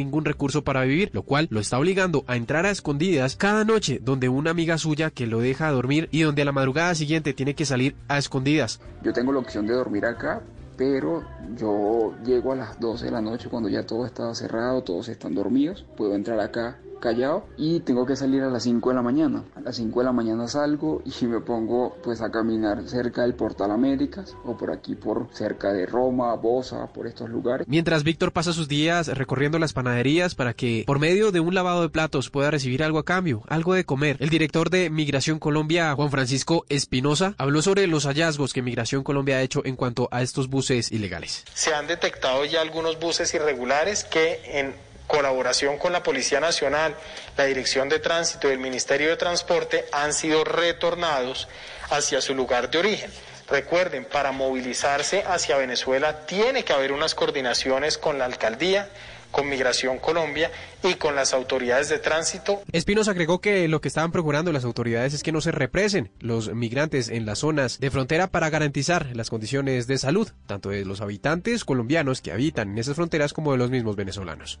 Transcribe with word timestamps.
ningún 0.00 0.24
recurso 0.24 0.64
para 0.64 0.82
vivir, 0.82 1.10
lo 1.12 1.22
cual 1.22 1.46
lo 1.50 1.60
está 1.60 1.78
obligando 1.78 2.24
a 2.26 2.36
entrar 2.36 2.66
a 2.66 2.70
escondidas 2.70 3.36
cada 3.36 3.64
noche 3.64 4.00
donde 4.02 4.28
una 4.28 4.50
amiga 4.50 4.78
suya 4.78 5.10
que 5.10 5.26
lo 5.26 5.40
deja 5.40 5.70
dormir 5.70 6.08
y 6.10 6.22
donde 6.22 6.42
a 6.42 6.44
la 6.44 6.52
madrugada 6.52 6.94
siguiente 6.94 7.34
tiene 7.34 7.54
que 7.54 7.64
salir 7.64 7.94
a 8.08 8.18
escondidas. 8.18 8.80
Yo 9.02 9.12
tengo 9.12 9.32
la 9.32 9.38
opción 9.38 9.66
de 9.66 9.74
dormir 9.74 10.04
acá, 10.04 10.42
pero 10.76 11.22
yo 11.56 12.14
llego 12.24 12.52
a 12.52 12.56
las 12.56 12.80
12 12.80 13.04
de 13.04 13.10
la 13.10 13.20
noche 13.20 13.48
cuando 13.48 13.68
ya 13.68 13.84
todo 13.86 14.06
está 14.06 14.34
cerrado, 14.34 14.82
todos 14.82 15.08
están 15.08 15.34
dormidos, 15.34 15.84
puedo 15.96 16.14
entrar 16.14 16.40
acá 16.40 16.78
callado 17.00 17.46
y 17.56 17.80
tengo 17.80 18.06
que 18.06 18.16
salir 18.16 18.42
a 18.42 18.50
las 18.50 18.62
5 18.62 18.90
de 18.90 18.94
la 18.94 19.02
mañana. 19.02 19.44
A 19.56 19.60
las 19.60 19.76
5 19.76 20.00
de 20.00 20.04
la 20.04 20.12
mañana 20.12 20.46
salgo 20.48 21.02
y 21.04 21.26
me 21.26 21.40
pongo 21.40 21.96
pues 22.02 22.20
a 22.20 22.30
caminar 22.30 22.86
cerca 22.88 23.22
del 23.22 23.34
Portal 23.34 23.70
Américas 23.70 24.36
o 24.44 24.56
por 24.56 24.70
aquí 24.70 24.94
por 24.94 25.28
cerca 25.32 25.72
de 25.72 25.86
Roma, 25.86 26.34
Bosa, 26.34 26.86
por 26.92 27.06
estos 27.06 27.28
lugares. 27.30 27.66
Mientras 27.68 28.04
Víctor 28.04 28.32
pasa 28.32 28.52
sus 28.52 28.68
días 28.68 29.08
recorriendo 29.08 29.58
las 29.58 29.72
panaderías 29.72 30.34
para 30.34 30.54
que 30.54 30.84
por 30.86 30.98
medio 30.98 31.32
de 31.32 31.40
un 31.40 31.54
lavado 31.54 31.82
de 31.82 31.88
platos 31.88 32.30
pueda 32.30 32.50
recibir 32.50 32.82
algo 32.82 32.98
a 32.98 33.04
cambio, 33.04 33.42
algo 33.48 33.74
de 33.74 33.84
comer. 33.84 34.16
El 34.20 34.28
director 34.28 34.70
de 34.70 34.90
Migración 34.90 35.38
Colombia, 35.38 35.94
Juan 35.94 36.10
Francisco 36.10 36.64
Espinosa, 36.68 37.34
habló 37.38 37.62
sobre 37.62 37.86
los 37.86 38.04
hallazgos 38.06 38.52
que 38.52 38.62
Migración 38.62 39.02
Colombia 39.02 39.36
ha 39.36 39.42
hecho 39.42 39.62
en 39.64 39.76
cuanto 39.76 40.08
a 40.10 40.22
estos 40.22 40.48
buses 40.48 40.92
ilegales. 40.92 41.44
Se 41.54 41.74
han 41.74 41.86
detectado 41.86 42.44
ya 42.44 42.60
algunos 42.60 42.98
buses 42.98 43.32
irregulares 43.34 44.04
que 44.04 44.40
en 44.44 44.89
colaboración 45.10 45.76
con 45.76 45.92
la 45.92 46.04
Policía 46.04 46.38
Nacional, 46.38 46.94
la 47.36 47.44
Dirección 47.44 47.88
de 47.88 47.98
Tránsito 47.98 48.48
y 48.48 48.52
el 48.52 48.58
Ministerio 48.58 49.08
de 49.08 49.16
Transporte 49.16 49.84
han 49.92 50.12
sido 50.12 50.44
retornados 50.44 51.48
hacia 51.90 52.20
su 52.20 52.34
lugar 52.34 52.70
de 52.70 52.78
origen. 52.78 53.10
Recuerden, 53.48 54.04
para 54.04 54.30
movilizarse 54.30 55.24
hacia 55.26 55.56
Venezuela 55.56 56.24
tiene 56.26 56.64
que 56.64 56.72
haber 56.72 56.92
unas 56.92 57.16
coordinaciones 57.16 57.98
con 57.98 58.18
la 58.18 58.26
alcaldía, 58.26 58.88
con 59.32 59.48
Migración 59.48 59.98
Colombia 59.98 60.52
y 60.84 60.94
con 60.94 61.16
las 61.16 61.34
autoridades 61.34 61.88
de 61.88 61.98
tránsito. 61.98 62.62
Espinos 62.70 63.08
agregó 63.08 63.40
que 63.40 63.66
lo 63.66 63.80
que 63.80 63.88
estaban 63.88 64.12
procurando 64.12 64.52
las 64.52 64.64
autoridades 64.64 65.12
es 65.12 65.24
que 65.24 65.32
no 65.32 65.40
se 65.40 65.50
represen 65.50 66.12
los 66.20 66.54
migrantes 66.54 67.08
en 67.08 67.26
las 67.26 67.40
zonas 67.40 67.80
de 67.80 67.90
frontera 67.90 68.28
para 68.28 68.50
garantizar 68.50 69.08
las 69.14 69.30
condiciones 69.30 69.88
de 69.88 69.98
salud, 69.98 70.28
tanto 70.46 70.68
de 70.68 70.84
los 70.84 71.00
habitantes 71.00 71.64
colombianos 71.64 72.20
que 72.20 72.30
habitan 72.30 72.70
en 72.70 72.78
esas 72.78 72.94
fronteras 72.94 73.32
como 73.32 73.50
de 73.50 73.58
los 73.58 73.70
mismos 73.70 73.96
venezolanos. 73.96 74.60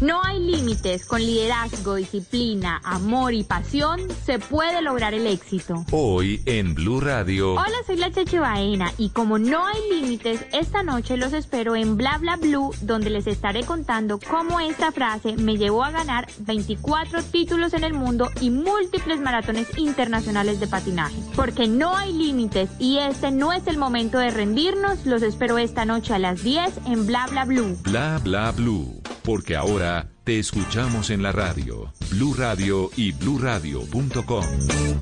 No 0.00 0.22
hay 0.24 0.40
límites. 0.40 1.04
Con 1.04 1.20
liderazgo, 1.20 1.96
disciplina, 1.96 2.80
amor 2.84 3.34
y 3.34 3.44
pasión 3.44 4.00
se 4.24 4.38
puede 4.38 4.80
lograr 4.80 5.12
el 5.12 5.26
éxito. 5.26 5.84
Hoy 5.90 6.40
en 6.46 6.74
Blue 6.74 7.00
Radio. 7.00 7.52
Hola, 7.52 7.76
soy 7.86 7.96
la 7.96 8.10
Cheche 8.10 8.38
Baena 8.38 8.94
y 8.96 9.10
como 9.10 9.38
no 9.38 9.66
hay 9.66 9.78
límites, 9.90 10.40
esta 10.52 10.82
noche 10.82 11.18
los 11.18 11.34
espero 11.34 11.76
en 11.76 11.98
Bla 11.98 12.16
Bla 12.16 12.36
Blue, 12.36 12.72
donde 12.80 13.10
les 13.10 13.26
estaré 13.26 13.64
contando 13.64 14.18
cómo 14.18 14.58
esta 14.58 14.90
frase 14.90 15.36
me 15.36 15.58
llevó 15.58 15.84
a 15.84 15.90
ganar 15.90 16.26
24 16.38 17.22
títulos 17.24 17.74
en 17.74 17.84
el 17.84 17.92
mundo 17.92 18.30
y 18.40 18.48
múltiples 18.48 19.20
maratones 19.20 19.66
internacionales 19.76 20.60
de 20.60 20.66
patinaje. 20.66 21.16
Porque 21.36 21.68
no 21.68 21.94
hay 21.94 22.14
límites 22.14 22.70
y 22.78 22.98
este 22.98 23.30
no 23.30 23.52
es 23.52 23.66
el 23.66 23.76
momento 23.76 24.16
de 24.16 24.30
rendirnos. 24.30 25.04
Los 25.04 25.22
espero 25.22 25.58
esta 25.58 25.84
noche 25.84 26.14
a 26.14 26.18
las 26.18 26.42
10 26.42 26.86
en 26.86 27.06
Bla 27.06 27.26
Bla 27.26 27.44
Blue. 27.44 27.76
Bla 27.82 28.18
Bla 28.24 28.50
Blue. 28.52 29.02
Porque 29.22 29.54
ahora 29.54 29.89
te 30.30 30.38
escuchamos 30.38 31.10
en 31.10 31.24
la 31.24 31.32
radio, 31.32 31.92
Blue 32.12 32.36
Radio 32.38 32.88
y 32.94 33.10
bluradio.com. 33.10 34.44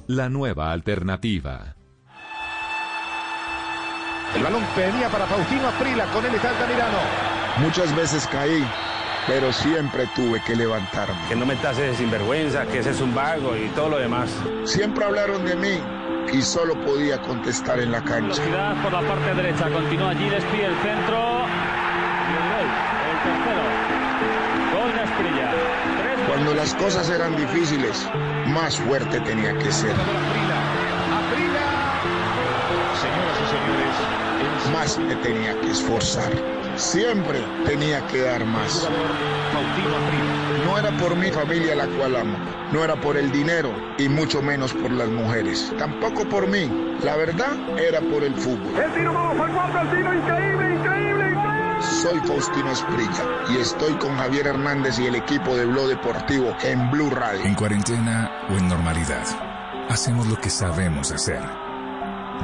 La 0.06 0.30
nueva 0.30 0.72
alternativa. 0.72 1.76
El 4.34 4.42
balón 4.42 4.62
venía 4.74 5.10
para 5.10 5.26
Faustino 5.26 5.68
Aprila, 5.68 6.06
con 6.14 6.24
él 6.24 6.34
está 6.34 6.48
Altamirano. 6.48 6.96
Muchas 7.58 7.94
veces 7.94 8.26
caí, 8.32 8.66
pero 9.26 9.52
siempre 9.52 10.08
tuve 10.16 10.42
que 10.46 10.56
levantarme. 10.56 11.20
Que 11.28 11.36
no 11.36 11.44
me 11.44 11.56
tases 11.56 11.90
de 11.90 11.96
sinvergüenza, 11.96 12.64
que 12.64 12.78
ese 12.78 12.92
es 12.92 13.00
un 13.02 13.14
vago 13.14 13.55
y 13.55 13.68
todo 13.77 13.90
lo 13.90 13.98
demás. 13.98 14.30
Siempre 14.64 15.05
hablaron 15.05 15.44
de 15.44 15.56
mí 15.56 15.78
y 16.33 16.40
solo 16.40 16.72
podía 16.86 17.20
contestar 17.20 17.80
en 17.80 17.92
la 17.92 18.02
cancha. 18.02 18.42
Velocidad 18.42 18.83
por 18.83 18.94
la 18.94 19.06
parte 19.06 19.34
derecha, 19.34 19.68
continúa 19.68 20.08
allí, 20.08 20.27
despide 20.30 20.64
el 20.64 20.77
centro. 20.77 21.77
Las 26.58 26.74
cosas 26.74 27.08
eran 27.08 27.36
difíciles, 27.36 28.05
más 28.48 28.77
fuerte 28.80 29.20
tenía 29.20 29.57
que 29.58 29.70
ser. 29.70 29.95
Señoras 33.01 33.39
y 33.45 33.46
señores, 33.46 34.73
más 34.73 34.98
me 34.98 35.14
tenía 35.23 35.55
que 35.61 35.70
esforzar. 35.70 36.33
Siempre 36.74 37.45
tenía 37.64 38.05
que 38.08 38.23
dar 38.23 38.45
más. 38.45 38.89
No 40.64 40.77
era 40.77 40.91
por 40.98 41.14
mi 41.14 41.30
familia 41.30 41.77
la 41.77 41.86
cual 41.86 42.17
amo, 42.17 42.36
no 42.73 42.83
era 42.83 42.97
por 42.97 43.17
el 43.17 43.30
dinero 43.30 43.73
y 43.97 44.08
mucho 44.08 44.42
menos 44.42 44.73
por 44.73 44.91
las 44.91 45.08
mujeres. 45.11 45.73
Tampoco 45.79 46.29
por 46.29 46.48
mí. 46.48 46.68
La 47.05 47.14
verdad 47.14 47.52
era 47.79 48.01
por 48.01 48.24
el 48.24 48.35
fútbol. 48.35 48.83
El 48.83 48.92
tiro 48.95 49.13
el 49.33 49.91
tiro 49.91 50.13
increíble, 50.13 50.74
increíble. 50.74 50.98
Soy 51.80 52.18
Faustino 52.27 52.72
Esprilla 52.72 53.24
y 53.50 53.58
estoy 53.58 53.92
con 53.98 54.16
Javier 54.16 54.48
Hernández 54.48 54.98
y 54.98 55.06
el 55.06 55.14
equipo 55.14 55.56
de 55.56 55.64
Blog 55.64 55.89
Deportivo 55.89 56.56
en 56.62 56.90
Blue 56.90 57.11
Radio. 57.11 57.44
En 57.44 57.55
cuarentena 57.55 58.30
o 58.50 58.55
en 58.55 58.68
normalidad, 58.68 59.24
hacemos 59.88 60.27
lo 60.27 60.36
que 60.36 60.50
sabemos 60.50 61.12
hacer. 61.12 61.40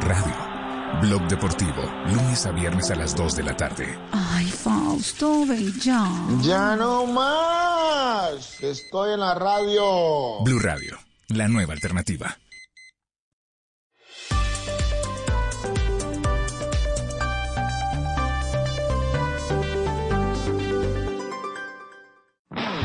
Radio. 0.01 0.55
Blog 1.01 1.27
Deportivo, 1.27 1.83
lunes 2.07 2.47
a 2.47 2.53
viernes 2.53 2.91
a 2.91 2.95
las 2.95 3.17
2 3.17 3.37
de 3.37 3.43
la 3.43 3.57
tarde. 3.57 3.99
Ay, 4.13 4.47
Fausto, 4.47 5.45
ven 5.47 5.73
ya. 5.81 6.09
Ya 6.41 6.77
no 6.77 7.07
más. 7.07 8.63
Estoy 8.63 9.15
en 9.15 9.21
la 9.21 9.35
radio. 9.35 10.43
Blue 10.45 10.61
Radio, 10.61 10.97
la 11.29 11.49
nueva 11.49 11.73
alternativa. 11.73 12.39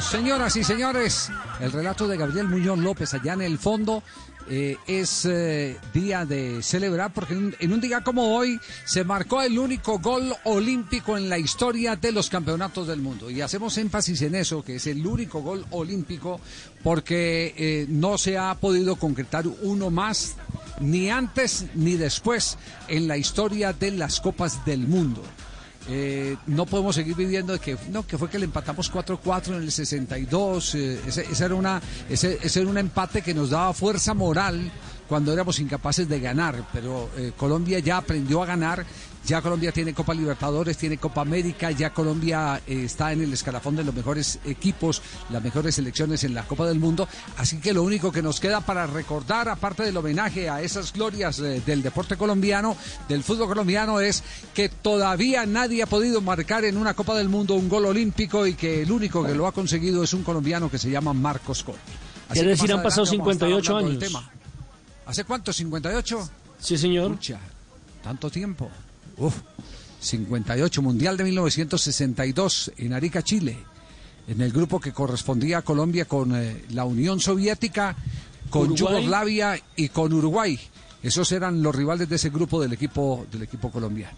Señoras 0.00 0.54
y 0.54 0.62
señores, 0.62 1.30
el 1.60 1.72
relato 1.72 2.06
de 2.06 2.16
Gabriel 2.16 2.46
Muñoz 2.46 2.78
López 2.78 3.12
allá 3.12 3.32
en 3.32 3.42
el 3.42 3.58
fondo 3.58 4.04
eh, 4.48 4.76
es 4.86 5.24
eh, 5.24 5.76
día 5.92 6.24
de 6.24 6.62
celebrar 6.62 7.12
porque 7.12 7.34
en, 7.34 7.72
un 7.72 7.80
día 7.80 8.02
como 8.02 8.36
hoy 8.36 8.60
se 8.84 9.02
marcó 9.02 9.42
el 9.42 9.58
único 9.58 9.98
gol 9.98 10.32
olímpico 10.44 11.16
en 11.16 11.28
la 11.28 11.38
historia 11.38 11.96
de 11.96 12.12
los 12.12 12.30
campeonatos 12.30 12.86
del 12.86 13.00
mundo. 13.00 13.30
Y 13.30 13.40
hacemos 13.40 13.76
énfasis 13.76 14.22
en 14.22 14.36
eso, 14.36 14.62
que 14.62 14.76
es 14.76 14.86
el 14.86 15.04
único 15.04 15.40
gol 15.40 15.66
olímpico 15.70 16.40
porque 16.84 17.52
eh, 17.56 17.86
no 17.88 18.16
se 18.16 18.38
ha 18.38 18.54
podido 18.54 18.94
concretar 18.94 19.44
uno 19.62 19.90
más 19.90 20.36
ni 20.80 21.10
antes 21.10 21.66
ni 21.74 21.96
después 21.96 22.58
en 22.86 23.08
la 23.08 23.16
historia 23.16 23.72
de 23.72 23.90
las 23.90 24.20
copas 24.20 24.64
del 24.64 24.86
mundo. 24.86 25.22
Eh, 25.88 26.36
no 26.46 26.64
podemos 26.64 26.94
seguir 26.94 27.14
viviendo 27.14 27.52
de 27.52 27.58
que 27.58 27.76
no 27.90 28.06
que 28.06 28.16
fue 28.16 28.30
que 28.30 28.38
le 28.38 28.46
empatamos 28.46 28.90
4-4 28.90 29.48
en 29.48 29.62
el 29.64 29.70
62 29.70 30.74
eh, 30.76 31.00
ese, 31.06 31.44
era 31.44 31.54
una 31.54 31.82
ese, 32.08 32.38
ese, 32.42 32.62
era 32.62 32.70
un 32.70 32.78
empate 32.78 33.20
que 33.20 33.34
nos 33.34 33.50
daba 33.50 33.74
fuerza 33.74 34.14
moral 34.14 34.72
cuando 35.08 35.32
éramos 35.32 35.58
incapaces 35.60 36.08
de 36.08 36.20
ganar, 36.20 36.66
pero 36.72 37.10
eh, 37.16 37.32
Colombia 37.36 37.78
ya 37.78 37.98
aprendió 37.98 38.42
a 38.42 38.46
ganar, 38.46 38.84
ya 39.26 39.40
Colombia 39.40 39.72
tiene 39.72 39.94
Copa 39.94 40.12
Libertadores, 40.12 40.76
tiene 40.76 40.98
Copa 40.98 41.22
América, 41.22 41.70
ya 41.70 41.90
Colombia 41.90 42.60
eh, 42.66 42.84
está 42.84 43.12
en 43.12 43.22
el 43.22 43.32
escalafón 43.32 43.74
de 43.74 43.84
los 43.84 43.94
mejores 43.94 44.38
equipos, 44.44 45.02
las 45.30 45.42
mejores 45.42 45.76
selecciones 45.76 46.24
en 46.24 46.34
la 46.34 46.44
Copa 46.44 46.66
del 46.66 46.78
Mundo, 46.78 47.08
así 47.38 47.58
que 47.58 47.72
lo 47.72 47.82
único 47.82 48.12
que 48.12 48.22
nos 48.22 48.38
queda 48.38 48.60
para 48.60 48.86
recordar, 48.86 49.48
aparte 49.48 49.82
del 49.82 49.96
homenaje 49.96 50.50
a 50.50 50.60
esas 50.60 50.92
glorias 50.92 51.38
eh, 51.38 51.62
del 51.64 51.82
deporte 51.82 52.16
colombiano, 52.16 52.76
del 53.08 53.22
fútbol 53.22 53.48
colombiano, 53.48 54.00
es 54.00 54.22
que 54.52 54.68
todavía 54.68 55.46
nadie 55.46 55.82
ha 55.82 55.86
podido 55.86 56.20
marcar 56.20 56.64
en 56.64 56.76
una 56.76 56.94
Copa 56.94 57.16
del 57.16 57.28
Mundo 57.28 57.54
un 57.54 57.68
gol 57.68 57.86
olímpico 57.86 58.46
y 58.46 58.54
que 58.54 58.82
el 58.82 58.92
único 58.92 59.24
que 59.24 59.34
lo 59.34 59.46
ha 59.46 59.52
conseguido 59.52 60.02
es 60.02 60.12
un 60.12 60.22
colombiano 60.22 60.70
que 60.70 60.78
se 60.78 60.90
llama 60.90 61.12
Marcos 61.12 61.64
Col. 61.64 61.76
Que 62.32 62.42
decir, 62.42 62.72
han 62.72 62.82
pasado 62.82 63.06
adelante 63.06 63.18
vamos 63.18 63.28
a 63.28 63.32
estar 63.32 63.48
58 63.66 63.76
hablando 63.76 64.00
del 64.00 64.16
años. 64.16 64.33
¿Hace 65.06 65.24
cuánto? 65.24 65.52
¿58? 65.52 66.28
Sí, 66.58 66.78
señor. 66.78 67.18
Tanto 68.02 68.30
tiempo. 68.30 68.70
Uf, 69.16 69.34
58, 70.00 70.82
Mundial 70.82 71.16
de 71.16 71.24
1962 71.24 72.72
en 72.78 72.92
Arica, 72.92 73.22
Chile. 73.22 73.58
En 74.26 74.40
el 74.40 74.52
grupo 74.52 74.80
que 74.80 74.92
correspondía 74.92 75.58
a 75.58 75.62
Colombia 75.62 76.06
con 76.06 76.34
eh, 76.34 76.64
la 76.70 76.84
Unión 76.84 77.20
Soviética, 77.20 77.94
con 78.50 78.72
Uruguay. 78.72 78.94
Yugoslavia 78.94 79.60
y 79.76 79.88
con 79.90 80.12
Uruguay. 80.12 80.58
Esos 81.02 81.30
eran 81.32 81.62
los 81.62 81.74
rivales 81.74 82.08
de 82.08 82.16
ese 82.16 82.30
grupo 82.30 82.60
del 82.60 82.72
equipo, 82.72 83.26
del 83.30 83.42
equipo 83.42 83.70
colombiano. 83.70 84.16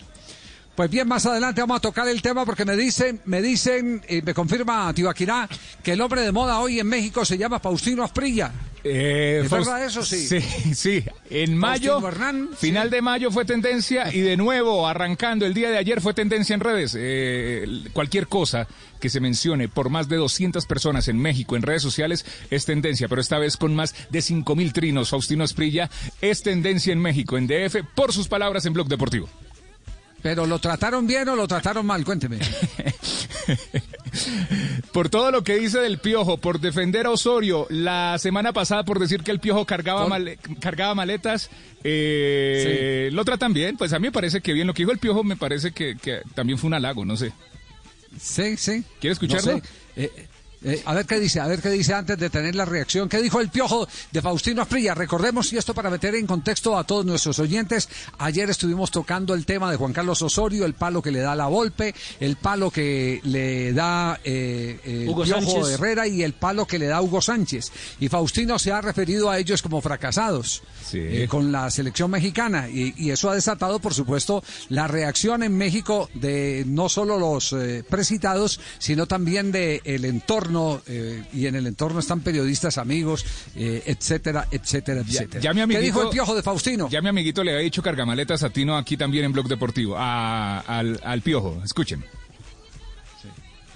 Pues 0.76 0.90
bien, 0.90 1.08
más 1.08 1.24
adelante 1.24 1.62
vamos 1.62 1.78
a 1.78 1.80
tocar 1.80 2.06
el 2.06 2.20
tema 2.20 2.44
porque 2.44 2.66
me 2.66 2.76
dicen, 2.76 3.18
me 3.24 3.40
dicen, 3.40 4.02
y 4.10 4.20
me 4.20 4.34
confirma 4.34 4.92
Tibaquirá, 4.92 5.48
que 5.82 5.92
el 5.92 6.00
hombre 6.02 6.20
de 6.20 6.32
moda 6.32 6.60
hoy 6.60 6.78
en 6.78 6.86
México 6.86 7.24
se 7.24 7.38
llama 7.38 7.58
Faustino 7.60 8.04
Asprilla. 8.04 8.52
Eh, 8.84 9.40
¿Es 9.42 9.50
Faust- 9.50 9.64
verdad 9.64 9.84
eso? 9.86 10.04
Sí. 10.04 10.26
Sí, 10.28 10.40
sí. 10.74 11.04
En 11.30 11.56
mayo, 11.56 12.06
Hernán, 12.06 12.50
final 12.58 12.90
de 12.90 13.00
mayo 13.00 13.30
fue 13.30 13.46
tendencia 13.46 14.14
y 14.14 14.20
de 14.20 14.36
nuevo, 14.36 14.86
arrancando 14.86 15.46
el 15.46 15.54
día 15.54 15.70
de 15.70 15.78
ayer, 15.78 16.02
fue 16.02 16.12
tendencia 16.12 16.52
en 16.52 16.60
redes. 16.60 16.94
Eh, 16.96 17.66
cualquier 17.94 18.26
cosa 18.28 18.68
que 19.00 19.08
se 19.08 19.18
mencione 19.20 19.68
por 19.68 19.88
más 19.88 20.08
de 20.10 20.16
200 20.16 20.66
personas 20.66 21.08
en 21.08 21.18
México 21.18 21.56
en 21.56 21.62
redes 21.62 21.82
sociales 21.82 22.26
es 22.50 22.66
tendencia, 22.66 23.08
pero 23.08 23.22
esta 23.22 23.38
vez 23.38 23.56
con 23.56 23.74
más 23.74 23.94
de 24.10 24.20
5 24.20 24.54
mil 24.54 24.74
trinos. 24.74 25.08
Faustino 25.08 25.42
Esprilla 25.42 25.88
es 26.20 26.42
tendencia 26.42 26.92
en 26.92 27.00
México, 27.00 27.38
en 27.38 27.46
DF, 27.46 27.76
por 27.94 28.12
sus 28.12 28.28
palabras 28.28 28.66
en 28.66 28.74
Blog 28.74 28.88
Deportivo. 28.88 29.26
¿Pero 30.26 30.44
lo 30.44 30.58
trataron 30.58 31.06
bien 31.06 31.28
o 31.28 31.36
lo 31.36 31.46
trataron 31.46 31.86
mal? 31.86 32.04
Cuénteme. 32.04 32.38
Por 34.92 35.08
todo 35.08 35.30
lo 35.30 35.44
que 35.44 35.56
dice 35.56 35.78
del 35.78 35.98
Piojo, 35.98 36.38
por 36.38 36.58
defender 36.58 37.06
a 37.06 37.10
Osorio 37.10 37.66
la 37.70 38.16
semana 38.18 38.52
pasada 38.52 38.82
por 38.84 38.98
decir 38.98 39.22
que 39.22 39.30
el 39.30 39.38
Piojo 39.38 39.64
cargaba, 39.66 40.08
male- 40.08 40.38
cargaba 40.58 40.96
maletas, 40.96 41.48
eh, 41.84 43.08
lo 43.12 43.24
tratan 43.24 43.52
bien. 43.52 43.76
Pues 43.76 43.92
a 43.92 44.00
mí 44.00 44.08
me 44.08 44.12
parece 44.12 44.40
que 44.40 44.52
bien. 44.52 44.66
Lo 44.66 44.74
que 44.74 44.82
dijo 44.82 44.90
el 44.92 44.98
Piojo 44.98 45.22
me 45.22 45.36
parece 45.36 45.70
que, 45.70 45.96
que 45.96 46.22
también 46.34 46.58
fue 46.58 46.66
un 46.68 46.74
halago, 46.74 47.04
no 47.04 47.16
sé. 47.16 47.32
Sí, 48.20 48.56
sí. 48.56 48.82
¿Quiere 49.00 49.12
escucharlo? 49.12 49.52
No 49.52 49.58
sé. 49.58 49.64
Eh, 49.96 50.26
eh, 50.66 50.82
a 50.84 50.94
ver 50.94 51.06
qué 51.06 51.20
dice, 51.20 51.38
a 51.38 51.46
ver 51.46 51.62
qué 51.62 51.70
dice 51.70 51.94
antes 51.94 52.18
de 52.18 52.28
tener 52.28 52.56
la 52.56 52.64
reacción. 52.64 53.08
¿Qué 53.08 53.22
dijo 53.22 53.40
el 53.40 53.50
piojo 53.50 53.86
de 54.10 54.20
Faustino 54.20 54.62
Asprilla? 54.62 54.94
Recordemos, 54.94 55.52
y 55.52 55.56
esto 55.58 55.72
para 55.74 55.90
meter 55.90 56.16
en 56.16 56.26
contexto 56.26 56.76
a 56.76 56.82
todos 56.84 57.06
nuestros 57.06 57.38
oyentes, 57.38 57.88
ayer 58.18 58.50
estuvimos 58.50 58.90
tocando 58.90 59.32
el 59.34 59.46
tema 59.46 59.70
de 59.70 59.76
Juan 59.76 59.92
Carlos 59.92 60.20
Osorio, 60.22 60.66
el 60.66 60.74
palo 60.74 61.00
que 61.00 61.12
le 61.12 61.20
da 61.20 61.36
la 61.36 61.46
Volpe, 61.46 61.94
el 62.18 62.34
palo 62.34 62.70
que 62.72 63.20
le 63.22 63.72
da 63.72 64.18
eh, 64.24 64.80
eh, 64.84 65.02
el 65.04 65.08
Hugo 65.08 65.22
Piojo 65.22 65.40
Sánchez. 65.40 65.74
Herrera 65.74 66.08
y 66.08 66.24
el 66.24 66.32
palo 66.32 66.66
que 66.66 66.78
le 66.80 66.86
da 66.86 67.00
Hugo 67.00 67.22
Sánchez. 67.22 67.70
Y 68.00 68.08
Faustino 68.08 68.58
se 68.58 68.72
ha 68.72 68.80
referido 68.80 69.30
a 69.30 69.38
ellos 69.38 69.62
como 69.62 69.80
fracasados 69.80 70.62
Sí. 70.82 70.98
eh, 71.00 71.26
con 71.28 71.50
la 71.50 71.68
selección 71.70 72.10
mexicana 72.10 72.68
y, 72.68 72.94
y 72.96 73.10
eso 73.10 73.28
ha 73.30 73.34
desatado, 73.34 73.78
por 73.80 73.92
supuesto, 73.94 74.42
la 74.68 74.86
reacción 74.88 75.42
en 75.42 75.56
México 75.56 76.08
de 76.14 76.64
no 76.66 76.88
solo 76.88 77.18
los 77.18 77.54
precitados, 77.88 78.60
sino 78.78 79.06
también 79.06 79.52
de 79.52 79.80
el 79.84 80.04
entorno 80.56 80.82
eh, 80.86 81.22
y 81.32 81.46
en 81.46 81.54
el 81.54 81.66
entorno 81.66 82.00
están 82.00 82.20
periodistas, 82.20 82.78
amigos, 82.78 83.24
eh, 83.54 83.82
etcétera, 83.86 84.46
etcétera, 84.50 85.02
Ya, 85.06 85.12
etcétera. 85.20 85.40
ya 85.42 85.52
mi 85.54 85.60
amiguito, 85.60 85.80
¿Qué 85.80 85.86
dijo 85.86 86.02
el 86.02 86.08
piojo 86.10 86.34
de 86.34 86.42
Faustino? 86.42 86.88
Ya 86.88 87.02
mi 87.02 87.08
amiguito 87.08 87.44
le 87.44 87.52
había 87.52 87.62
dicho 87.64 87.82
cargamaletas 87.82 88.42
a 88.42 88.50
Tino 88.50 88.76
aquí 88.76 88.96
también 88.96 89.24
en 89.26 89.32
Blog 89.32 89.48
Deportivo, 89.48 89.96
a- 89.96 90.60
al, 90.60 91.00
al 91.04 91.22
Piojo. 91.22 91.60
Escuchen. 91.64 92.04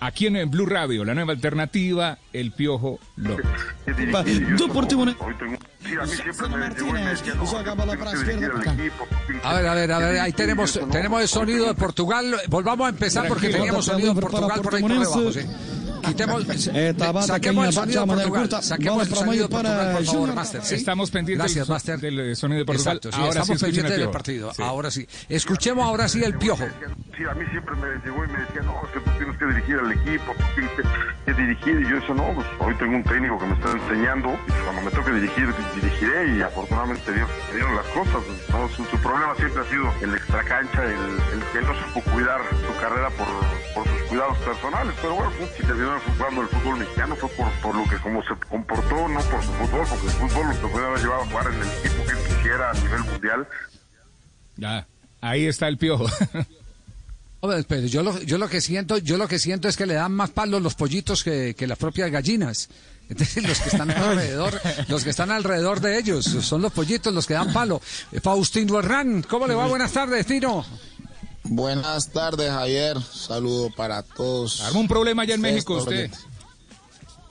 Aquí 0.03 0.27
en 0.29 0.51
Blue 0.51 0.65
Radio, 0.65 1.05
la 1.05 1.13
nueva 1.13 1.33
alternativa, 1.35 2.17
el 2.33 2.53
Piojo 2.53 2.99
López. 3.17 3.45
Deportivo 4.59 5.05
A 9.43 9.55
ver, 9.55 9.67
a 9.67 9.75
ver, 9.75 9.93
a 9.93 9.99
ver, 9.99 10.21
ahí 10.21 10.33
tenemos, 10.33 10.81
tenemos 10.91 11.21
el 11.21 11.29
sonido 11.29 11.67
de 11.67 11.75
Portugal. 11.75 12.35
Volvamos 12.49 12.87
a 12.87 12.91
empezar 12.91 13.29
porque 13.29 13.51
teníamos 13.51 13.85
sonido 13.85 14.15
de 14.15 14.21
Portugal 14.23 14.61
por 14.63 14.75
ahí 14.75 14.81
por 14.83 14.91
debajo. 14.93 15.33
sí. 15.33 15.41
Quitemos, 16.03 16.45
Eh, 16.75 16.95
saquemos 17.27 17.67
el 17.67 17.73
sonido 17.73 18.01
de 18.07 18.07
Portugal. 18.29 18.63
Saquemos 18.63 19.09
el 19.09 19.15
sonido 19.15 19.43
de 19.45 19.49
Portugal, 19.49 19.93
por 19.97 20.05
favor. 20.05 20.35
Master. 20.35 20.63
¿sí? 20.65 20.75
Estamos 20.77 21.11
pendientes 21.11 21.45
Gracias, 21.55 21.67
del, 21.67 21.75
Master. 21.75 22.01
del 22.01 22.37
sonido 22.37 22.59
de 22.61 22.65
Portugal. 22.65 22.97
Exacto, 22.97 23.11
sí, 23.17 23.21
ahora 23.21 23.33
sí 23.33 23.39
estamos 23.39 23.51
escuchen 23.63 23.73
pendientes 23.75 23.99
del 24.01 24.11
partido. 24.11 24.55
Sí. 24.55 24.63
Ahora 24.63 24.91
sí. 24.91 25.07
Escuchemos 25.29 25.85
ahora 25.85 26.09
sí 26.09 26.23
el 26.23 26.37
piojo. 26.39 26.65
Sí, 27.17 27.25
a 27.31 27.35
mí 27.35 27.45
siempre 27.51 27.75
me 27.77 27.89
llegó 28.05 28.25
y 28.25 28.29
me 28.29 28.39
decía, 28.41 28.63
no, 28.63 28.81
es 28.85 28.91
que 28.93 29.01
tú 29.01 29.11
tienes 29.19 29.37
que 29.39 29.45
dirigir 29.47 29.77
al 29.77 29.93
equipo, 29.93 30.33
tú 30.39 30.45
tienes 30.55 30.73
que, 30.73 30.83
que 31.27 31.35
dirigir. 31.41 31.81
Y 31.81 31.91
yo 31.91 31.97
decía, 31.97 32.15
no, 32.15 32.35
pues 32.35 32.47
hoy 32.61 32.75
tengo 32.77 32.97
un 32.97 33.05
técnico 33.05 33.39
que 33.39 33.47
me 33.47 33.55
está 33.55 33.71
enseñando 33.73 34.29
y 34.33 34.51
pues, 34.51 34.61
cuando 34.65 34.83
me 34.83 34.91
toque 34.91 35.13
dirigir, 35.13 35.49
dirigiré 35.75 36.37
y 36.37 36.43
afortunadamente 36.43 37.03
se 37.05 37.13
dieron, 37.13 37.77
las 37.77 37.87
cosas. 37.93 38.23
¿no? 38.51 38.69
Su, 38.71 38.85
su 38.87 38.97
problema 38.99 39.35
siempre 39.37 39.63
ha 39.63 39.69
sido 39.71 39.85
el 40.03 40.15
extracancha, 40.15 40.85
el, 40.85 40.93
el 41.37 41.41
que 41.53 41.61
no 41.61 41.73
supo 41.85 42.01
cuidar 42.11 42.41
su 42.51 42.81
carrera 42.81 43.11
por, 43.11 43.29
por 43.75 43.85
sus 43.89 44.03
cuidados 44.09 44.39
personales. 44.39 44.95
Pero 45.03 45.15
bueno, 45.15 45.31
pues, 45.39 45.51
si 45.57 45.63
terminó 45.63 45.90
jugando 45.99 46.43
el 46.43 46.49
fútbol 46.49 46.79
mexicano 46.79 47.17
fue 47.17 47.29
por, 47.31 47.51
por 47.61 47.75
lo 47.75 47.85
que 47.85 47.97
como 47.97 48.23
se 48.23 48.35
comportó, 48.49 49.09
no 49.09 49.21
por 49.21 49.43
su 49.43 49.53
fútbol, 49.53 49.87
porque 49.89 50.07
el 50.07 50.13
fútbol 50.13 50.47
lo 50.63 50.71
puede 50.71 50.87
haber 50.87 51.01
llevado 51.01 51.23
a 51.23 51.27
jugar 51.27 51.47
en 51.49 51.55
el 51.55 51.69
equipo 51.69 52.05
que 52.05 52.35
quisiera 52.35 52.71
a 52.71 52.75
nivel 52.75 53.01
mundial. 53.05 53.49
Ya, 54.57 54.87
ahí 55.21 55.47
está 55.47 55.69
el 55.69 55.79
Piojo. 55.79 56.07
Pero 57.69 57.87
yo 57.87 58.03
lo, 58.03 58.21
yo 58.21 58.37
lo 58.37 58.49
que 58.49 58.61
siento, 58.61 58.99
yo 58.99 59.17
lo 59.17 59.27
que 59.27 59.39
siento 59.39 59.67
es 59.69 59.77
que 59.77 59.87
le 59.87 59.95
dan 59.95 60.13
más 60.13 60.31
palos 60.31 60.61
los 60.61 60.75
pollitos 60.75 61.25
que, 61.25 61.55
que 61.55 61.67
las 61.67 61.79
propias 61.79 62.11
gallinas. 62.11 62.69
Entonces, 63.09 63.43
los 63.43 63.59
que 63.59 63.71
están 63.71 63.91
alrededor, 63.91 64.61
los 64.89 65.03
que 65.03 65.11
están 65.11 65.31
alrededor 65.31 65.81
de 65.81 65.99
ellos, 65.99 66.25
son 66.25 66.63
los 66.63 66.73
pollitos 66.73 67.13
los 67.13 67.27
que 67.27 67.35
dan 67.35 67.53
palo. 67.53 67.81
Eh, 68.13 68.21
Faustino 68.21 68.79
Herrán, 68.79 69.23
¿cómo 69.23 69.47
le 69.47 69.55
va? 69.55 69.67
Buenas 69.67 69.93
tardes, 69.93 70.27
Tino. 70.27 70.65
Buenas 71.45 72.11
tardes, 72.11 72.51
Javier. 72.51 73.01
Saludo 73.03 73.71
para 73.75 74.03
todos. 74.03 74.61
Arma 74.61 74.81
un 74.81 74.89
problema 74.89 75.23
allá 75.23 75.35
en 75.35 75.41
Ustedes, 75.41 75.55
México, 75.55 75.75
usted. 75.77 75.93
oyentes. 75.93 76.21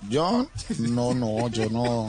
Yo, 0.09 0.47
no, 0.79 1.13
no, 1.13 1.47
yo 1.49 1.69
no. 1.69 2.07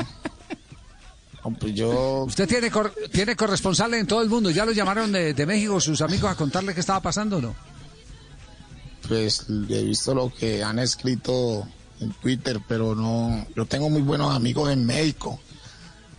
Yo, 1.75 2.25
Usted 2.27 2.47
tiene 2.49 2.71
cor- 2.71 2.95
tiene 3.13 3.35
corresponsal 3.35 3.95
en 3.95 4.07
todo 4.07 4.23
el 4.23 4.29
mundo. 4.29 4.51
¿Ya 4.51 4.65
lo 4.67 4.73
llamaron 4.73 5.11
de, 5.11 5.33
de 5.33 5.47
México 5.47 5.81
sus 5.81 6.01
amigos 6.03 6.31
a 6.31 6.35
contarle 6.35 6.75
qué 6.75 6.81
estaba 6.81 7.01
pasando 7.01 7.39
o 7.39 7.41
no? 7.41 7.55
pues, 9.09 9.47
he 9.49 9.83
visto 9.83 10.15
lo 10.15 10.33
que 10.33 10.63
han 10.63 10.79
escrito 10.79 11.67
en 12.01 12.13
Twitter, 12.13 12.61
pero 12.69 12.95
no. 12.95 13.45
Yo 13.57 13.67
tengo 13.67 13.91
muy 13.91 14.03
buenos 14.03 14.35
amigos 14.37 14.71
en 14.71 14.85
México. 14.87 15.41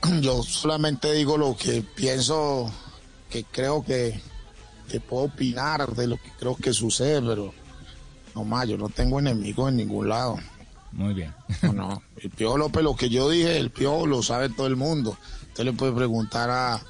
Yo 0.21 0.43
solamente 0.43 1.13
digo 1.13 1.37
lo 1.37 1.55
que 1.55 1.83
pienso, 1.83 2.69
que 3.29 3.45
creo 3.45 3.83
que, 3.85 4.19
que 4.91 4.99
puedo 4.99 5.23
opinar 5.23 5.95
de 5.95 6.05
lo 6.05 6.17
que 6.17 6.29
creo 6.37 6.55
que 6.57 6.73
sucede, 6.73 7.21
pero 7.21 7.53
no 8.35 8.43
más, 8.43 8.67
yo 8.67 8.77
no 8.77 8.89
tengo 8.89 9.19
enemigos 9.19 9.69
en 9.69 9.77
ningún 9.77 10.09
lado. 10.09 10.37
Muy 10.91 11.13
bien. 11.13 11.33
No, 11.61 11.71
no. 11.71 12.03
El 12.17 12.29
Piojo 12.29 12.57
López, 12.57 12.83
lo 12.83 12.95
que 12.95 13.09
yo 13.09 13.29
dije, 13.29 13.57
el 13.57 13.71
Piojo 13.71 14.05
lo 14.05 14.21
sabe 14.21 14.49
todo 14.49 14.67
el 14.67 14.75
mundo. 14.75 15.17
Usted 15.47 15.63
le 15.63 15.73
puede 15.73 15.93
preguntar 15.93 16.49
a, 16.49 16.81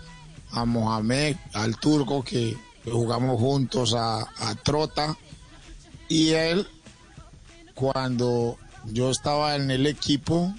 a 0.52 0.66
Mohamed, 0.66 1.38
al 1.54 1.78
turco, 1.78 2.24
que, 2.24 2.58
que 2.84 2.92
jugamos 2.92 3.40
juntos, 3.40 3.94
a, 3.94 4.20
a 4.20 4.56
Trota. 4.56 5.16
Y 6.10 6.32
él, 6.32 6.68
cuando 7.76 8.58
yo 8.92 9.12
estaba 9.12 9.56
en 9.56 9.72
el 9.72 9.86
equipo, 9.86 10.54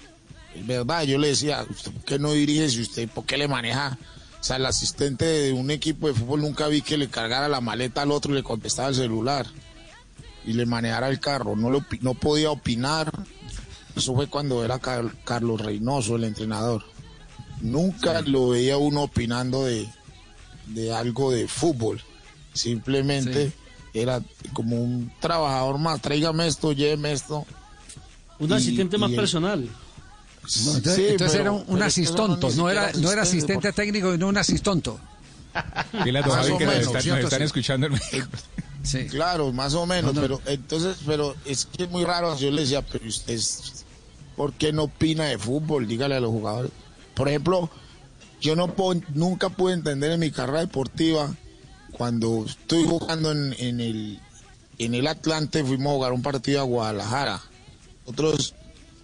verdad, 0.65 1.03
yo 1.03 1.17
le 1.17 1.27
decía, 1.27 1.65
¿usted 1.69 1.91
por 1.91 2.03
qué 2.03 2.19
no 2.19 2.31
dirige 2.31 2.69
si 2.69 2.81
usted, 2.81 3.09
por 3.09 3.25
qué 3.25 3.37
le 3.37 3.47
maneja? 3.47 3.97
O 4.43 4.45
sea, 4.45 4.57
el 4.57 4.65
asistente 4.65 5.23
de 5.23 5.53
un 5.53 5.71
equipo 5.71 6.07
de 6.09 6.13
fútbol 6.13 6.41
nunca 6.41 6.67
vi 6.67 6.81
que 6.81 6.97
le 6.97 7.07
cargara 7.07 7.47
la 7.47 7.61
maleta 7.61 8.01
al 8.01 8.11
otro 8.11 8.33
y 8.33 8.35
le 8.35 8.43
contestaba 8.43 8.89
el 8.89 8.95
celular 8.95 9.45
y 10.45 10.51
le 10.51 10.65
manejara 10.65 11.07
el 11.07 11.21
carro. 11.21 11.55
No, 11.55 11.69
lo, 11.69 11.85
no 12.01 12.13
podía 12.13 12.51
opinar. 12.51 13.09
Eso 13.95 14.13
fue 14.13 14.27
cuando 14.27 14.65
era 14.65 14.79
Car- 14.79 15.15
Carlos 15.23 15.61
Reynoso, 15.61 16.17
el 16.17 16.25
entrenador. 16.25 16.83
Nunca 17.61 18.19
lo 18.23 18.49
veía 18.49 18.75
uno 18.75 19.03
opinando 19.03 19.63
de, 19.63 19.87
de 20.67 20.93
algo 20.93 21.31
de 21.31 21.47
fútbol. 21.47 22.01
Simplemente 22.51 23.53
era 23.93 24.21
como 24.51 24.75
un 24.75 25.09
trabajador 25.21 25.77
más. 25.77 26.01
Tráigame 26.01 26.47
esto, 26.47 26.73
lléveme 26.73 27.13
esto. 27.13 27.45
Un 28.39 28.49
Y- 28.49 28.53
asistente 28.55 28.97
más 28.97 29.11
y 29.11 29.15
personal. 29.15 29.69
No, 30.43 30.75
entonces, 30.75 30.95
Sí, 30.95 31.05
entonces 31.09 31.37
pero- 31.37 31.41
era 31.43 31.51
un, 31.51 31.79
no 31.79 31.85
asistonto, 31.85 32.49
no, 32.51 32.69
era, 32.69 32.91
no 32.93 33.11
era 33.11 33.21
asistente, 33.21 33.71
técnico, 33.71 34.11
sino 34.11 34.27
un 34.27 34.37
asistonto. 34.37 34.99
Más 35.53 35.85
Javi 35.93 36.51
o 36.51 36.57
que 36.57 36.65
nos 36.65 36.73
menos, 36.73 36.87
están, 36.87 36.93
nos 36.93 37.03
¿cierto? 37.03 37.23
están 37.25 37.39
Sí. 37.39 37.45
escuchando 37.45 37.87
en 37.87 37.93
México. 37.93 38.27
Sí. 38.83 39.05
Claro, 39.05 39.53
más 39.53 39.73
o 39.75 39.85
menos, 39.85 40.13
No, 40.13 40.21
no. 40.21 40.27
pero 40.27 40.41
entonces, 40.45 40.97
pero 41.05 41.35
es 41.45 41.65
que 41.65 41.83
es 41.83 41.89
muy 41.89 42.03
raro. 42.03 42.37
Yo 42.37 42.51
le 42.51 42.61
decía, 42.63 42.81
pero 42.81 43.07
usted, 43.07 43.33
es- 43.33 43.85
¿por 44.35 44.51
qué 44.53 44.73
no 44.73 44.83
opina 44.83 45.25
de 45.25 45.37
fútbol? 45.37 45.87
Dígale 45.87 46.15
a 46.15 46.19
los 46.19 46.31
jugadores. 46.31 46.71
Por 47.13 47.29
ejemplo, 47.29 47.69
yo 48.41 48.55
no 48.57 48.73
puedo, 48.75 48.99
nunca 49.13 49.49
pude 49.49 49.73
entender 49.73 50.11
en 50.11 50.19
mi 50.19 50.31
carrera 50.31 50.59
deportiva 50.59 51.33
cuando 51.93 52.43
estoy 52.45 52.83
jugando 52.83 53.31
en, 53.31 53.55
en 53.59 53.79
el 53.79 54.19
en 54.79 54.95
el 54.95 55.05
Atlante 55.07 55.63
fuimos 55.63 55.91
a 55.91 55.95
jugar 55.95 56.11
un 56.13 56.21
partido 56.23 56.59
a 56.59 56.63
Guadalajara. 56.63 57.39
Nosotros 58.05 58.55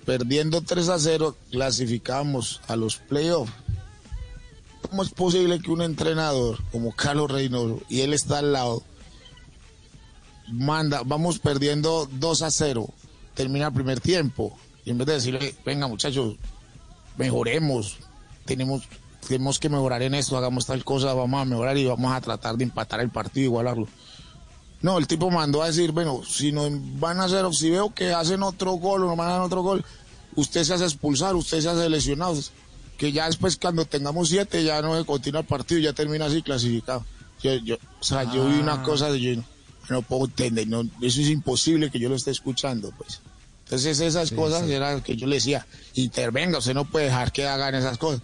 perdiendo 0.09 0.61
3 0.61 0.89
a 0.89 0.97
0 0.97 1.37
clasificamos 1.51 2.61
a 2.67 2.75
los 2.75 2.97
playoffs. 2.97 3.53
¿Cómo 4.89 5.03
es 5.03 5.11
posible 5.11 5.59
que 5.59 5.69
un 5.69 5.83
entrenador 5.83 6.57
como 6.71 6.95
Carlos 6.95 7.29
Reynoso 7.29 7.83
y 7.89 8.01
él 8.01 8.15
está 8.15 8.39
al 8.39 8.51
lado 8.51 8.81
manda, 10.47 11.03
vamos 11.05 11.37
perdiendo 11.37 12.09
2 12.11 12.41
a 12.41 12.49
0, 12.49 12.89
termina 13.35 13.67
el 13.67 13.73
primer 13.73 13.99
tiempo, 13.99 14.57
y 14.83 14.89
en 14.89 14.97
vez 14.97 15.05
de 15.05 15.13
decirle, 15.13 15.55
venga 15.63 15.85
muchachos, 15.85 16.37
mejoremos, 17.15 17.97
tenemos, 18.45 18.81
tenemos 19.27 19.59
que 19.59 19.69
mejorar 19.69 20.01
en 20.01 20.15
esto, 20.15 20.35
hagamos 20.35 20.65
tal 20.65 20.83
cosa, 20.83 21.13
vamos 21.13 21.39
a 21.39 21.45
mejorar 21.45 21.77
y 21.77 21.85
vamos 21.85 22.11
a 22.11 22.19
tratar 22.19 22.57
de 22.57 22.63
empatar 22.63 22.99
el 22.99 23.11
partido, 23.11 23.45
igualarlo. 23.45 23.87
No, 24.81 24.97
el 24.97 25.07
tipo 25.07 25.29
mandó 25.29 25.61
a 25.61 25.67
decir, 25.67 25.91
bueno, 25.91 26.21
si 26.25 26.53
nos 26.53 26.71
van 26.99 27.19
a 27.19 27.25
hacer, 27.25 27.45
si 27.53 27.69
veo 27.69 27.93
que 27.93 28.13
hacen 28.13 28.43
otro 28.43 28.71
gol 28.73 29.03
o 29.03 29.07
nos 29.07 29.17
mandan 29.17 29.41
otro 29.41 29.61
gol, 29.61 29.83
usted 30.35 30.63
se 30.63 30.73
hace 30.73 30.85
expulsar, 30.85 31.35
usted 31.35 31.61
se 31.61 31.69
hace 31.69 31.89
lesionado, 31.89 32.37
que 32.97 33.11
ya 33.11 33.25
después 33.27 33.57
cuando 33.57 33.85
tengamos 33.85 34.29
siete 34.29 34.63
ya 34.63 34.81
no 34.81 34.97
se 34.97 35.05
continúa 35.05 35.41
el 35.41 35.47
partido, 35.47 35.79
ya 35.79 35.93
termina 35.93 36.25
así 36.25 36.41
clasificado. 36.41 37.05
Yo, 37.41 37.55
yo, 37.55 37.75
o 37.99 38.03
sea, 38.03 38.23
yo 38.33 38.45
vi 38.47 38.59
una 38.59 38.73
Ah. 38.73 38.83
cosa 38.83 39.09
de 39.11 39.19
yo 39.21 39.41
no, 39.89 40.01
puedo 40.01 40.25
entender, 40.25 40.67
no, 40.67 40.81
eso 41.01 41.21
es 41.21 41.29
imposible 41.29 41.89
que 41.89 41.99
yo 41.99 42.09
lo 42.09 42.15
esté 42.15 42.31
escuchando, 42.31 42.91
pues. 42.97 43.21
Entonces 43.63 43.99
esas 43.99 44.29
Sí, 44.29 44.35
cosas 44.35 44.65
sí. 44.65 44.73
eran 44.73 45.01
que 45.01 45.15
yo 45.15 45.25
le 45.27 45.35
decía, 45.35 45.65
intervenga, 45.95 46.57
usted 46.57 46.73
no 46.73 46.85
puede 46.85 47.05
dejar 47.05 47.31
que 47.31 47.47
hagan 47.47 47.75
esas 47.75 47.97
cosas. 47.97 48.21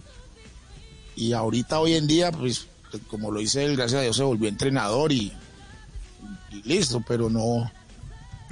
Y 1.16 1.32
ahorita 1.32 1.80
hoy 1.80 1.94
en 1.94 2.06
día, 2.06 2.30
pues, 2.30 2.66
como 3.08 3.30
lo 3.30 3.40
dice 3.40 3.64
él, 3.64 3.76
gracias 3.76 4.00
a 4.00 4.02
Dios 4.02 4.16
se 4.16 4.22
volvió 4.22 4.48
entrenador 4.48 5.12
y, 5.12 5.32
y 6.52 6.62
listo, 6.64 7.02
pero 7.06 7.30
no, 7.30 7.70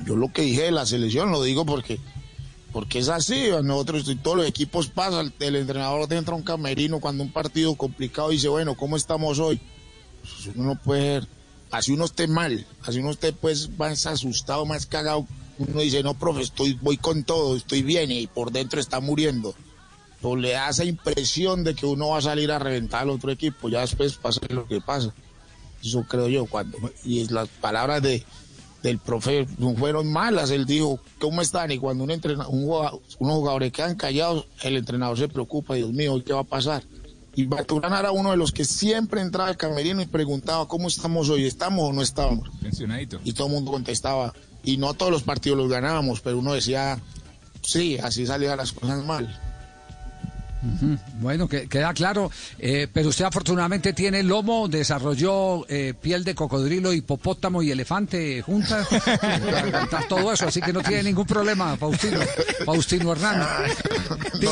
yo 0.06 0.16
lo 0.16 0.32
que 0.32 0.42
dije 0.42 0.62
de 0.62 0.70
la 0.72 0.86
selección 0.86 1.30
lo 1.30 1.42
digo 1.42 1.64
porque 1.66 1.98
porque 2.74 2.98
es 2.98 3.08
así, 3.08 3.50
nosotros 3.62 4.04
todos 4.20 4.36
los 4.36 4.46
equipos 4.48 4.88
pasan, 4.88 5.32
el 5.38 5.54
entrenador 5.54 6.12
entra 6.12 6.34
a 6.34 6.36
un 6.36 6.42
camerino 6.42 6.98
cuando 6.98 7.22
un 7.22 7.30
partido 7.30 7.76
complicado 7.76 8.30
dice, 8.30 8.48
bueno, 8.48 8.74
¿cómo 8.74 8.96
estamos 8.96 9.38
hoy? 9.38 9.60
Pues 10.22 10.56
uno 10.56 10.74
no 10.74 10.82
puede, 10.82 11.22
así 11.70 11.92
uno 11.92 12.04
esté 12.04 12.26
mal, 12.26 12.66
así 12.82 12.98
uno 12.98 13.12
esté 13.12 13.32
pues 13.32 13.70
más 13.78 14.06
asustado, 14.06 14.66
más 14.66 14.86
cagado, 14.86 15.24
uno 15.56 15.82
dice, 15.82 16.02
no, 16.02 16.14
profe, 16.14 16.42
estoy, 16.42 16.76
voy 16.82 16.96
con 16.96 17.22
todo, 17.22 17.56
estoy 17.56 17.82
bien 17.82 18.10
y 18.10 18.26
por 18.26 18.50
dentro 18.50 18.80
está 18.80 18.98
muriendo. 18.98 19.54
Pero 20.20 20.34
le 20.34 20.50
da 20.50 20.68
esa 20.68 20.84
impresión 20.84 21.62
de 21.62 21.76
que 21.76 21.86
uno 21.86 22.08
va 22.08 22.18
a 22.18 22.22
salir 22.22 22.50
a 22.50 22.58
reventar 22.58 23.02
al 23.02 23.10
otro 23.10 23.30
equipo, 23.30 23.68
ya 23.68 23.82
después 23.82 24.14
pasa 24.14 24.40
lo 24.48 24.66
que 24.66 24.80
pasa. 24.80 25.14
Eso 25.80 26.04
creo 26.08 26.28
yo, 26.28 26.46
cuando, 26.46 26.76
y 27.04 27.28
las 27.28 27.48
palabras 27.48 28.02
de, 28.02 28.24
del 28.84 28.98
profe 28.98 29.46
no 29.58 29.74
fueron 29.74 30.12
malas. 30.12 30.50
Él 30.50 30.66
dijo, 30.66 31.00
¿cómo 31.18 31.40
están? 31.40 31.72
Y 31.72 31.78
cuando 31.78 32.04
un 32.04 32.10
entrena, 32.10 32.46
un 32.46 32.64
jugador- 32.66 33.00
unos 33.18 33.34
jugadores 33.36 33.72
quedan 33.72 33.96
callados, 33.96 34.46
el 34.62 34.76
entrenador 34.76 35.18
se 35.18 35.26
preocupa, 35.26 35.74
Dios 35.74 35.90
mío, 35.92 36.22
¿qué 36.24 36.34
va 36.34 36.40
a 36.40 36.44
pasar? 36.44 36.84
Y 37.34 37.46
Maturana 37.46 37.98
era 37.98 38.12
uno 38.12 38.30
de 38.30 38.36
los 38.36 38.52
que 38.52 38.64
siempre 38.64 39.20
entraba 39.22 39.48
al 39.48 39.56
camerino 39.56 40.02
y 40.02 40.06
preguntaba, 40.06 40.68
¿cómo 40.68 40.86
estamos 40.86 41.30
hoy? 41.30 41.46
¿Estamos 41.46 41.82
o 41.90 41.92
no 41.92 42.02
estamos? 42.02 42.48
Pensionadito. 42.62 43.18
Y 43.24 43.32
todo 43.32 43.46
el 43.48 43.54
mundo 43.54 43.72
contestaba. 43.72 44.32
Y 44.62 44.76
no 44.76 44.94
todos 44.94 45.10
los 45.10 45.22
partidos 45.24 45.58
los 45.58 45.68
ganábamos, 45.70 46.20
pero 46.20 46.38
uno 46.38 46.52
decía, 46.52 47.00
sí, 47.62 47.98
así 47.98 48.26
salían 48.26 48.58
las 48.58 48.72
cosas 48.72 49.04
mal. 49.04 49.40
Bueno, 51.20 51.48
que, 51.48 51.68
queda 51.68 51.92
claro, 51.94 52.30
eh, 52.58 52.88
pero 52.92 53.08
usted 53.10 53.24
afortunadamente 53.24 53.92
tiene 53.92 54.22
lomo, 54.22 54.68
desarrolló 54.68 55.66
eh, 55.68 55.94
piel 56.00 56.24
de 56.24 56.34
cocodrilo, 56.34 56.92
hipopótamo 56.92 57.62
y 57.62 57.70
elefante 57.70 58.40
juntas, 58.42 58.86
eh, 58.92 59.72
para 59.90 60.08
todo 60.08 60.32
eso, 60.32 60.48
así 60.48 60.60
que 60.60 60.72
no 60.72 60.82
tiene 60.82 61.04
ningún 61.04 61.26
problema, 61.26 61.76
Faustino, 61.76 62.20
Faustino 62.64 63.12
Hernández. 63.12 63.76
Ti- 64.40 64.46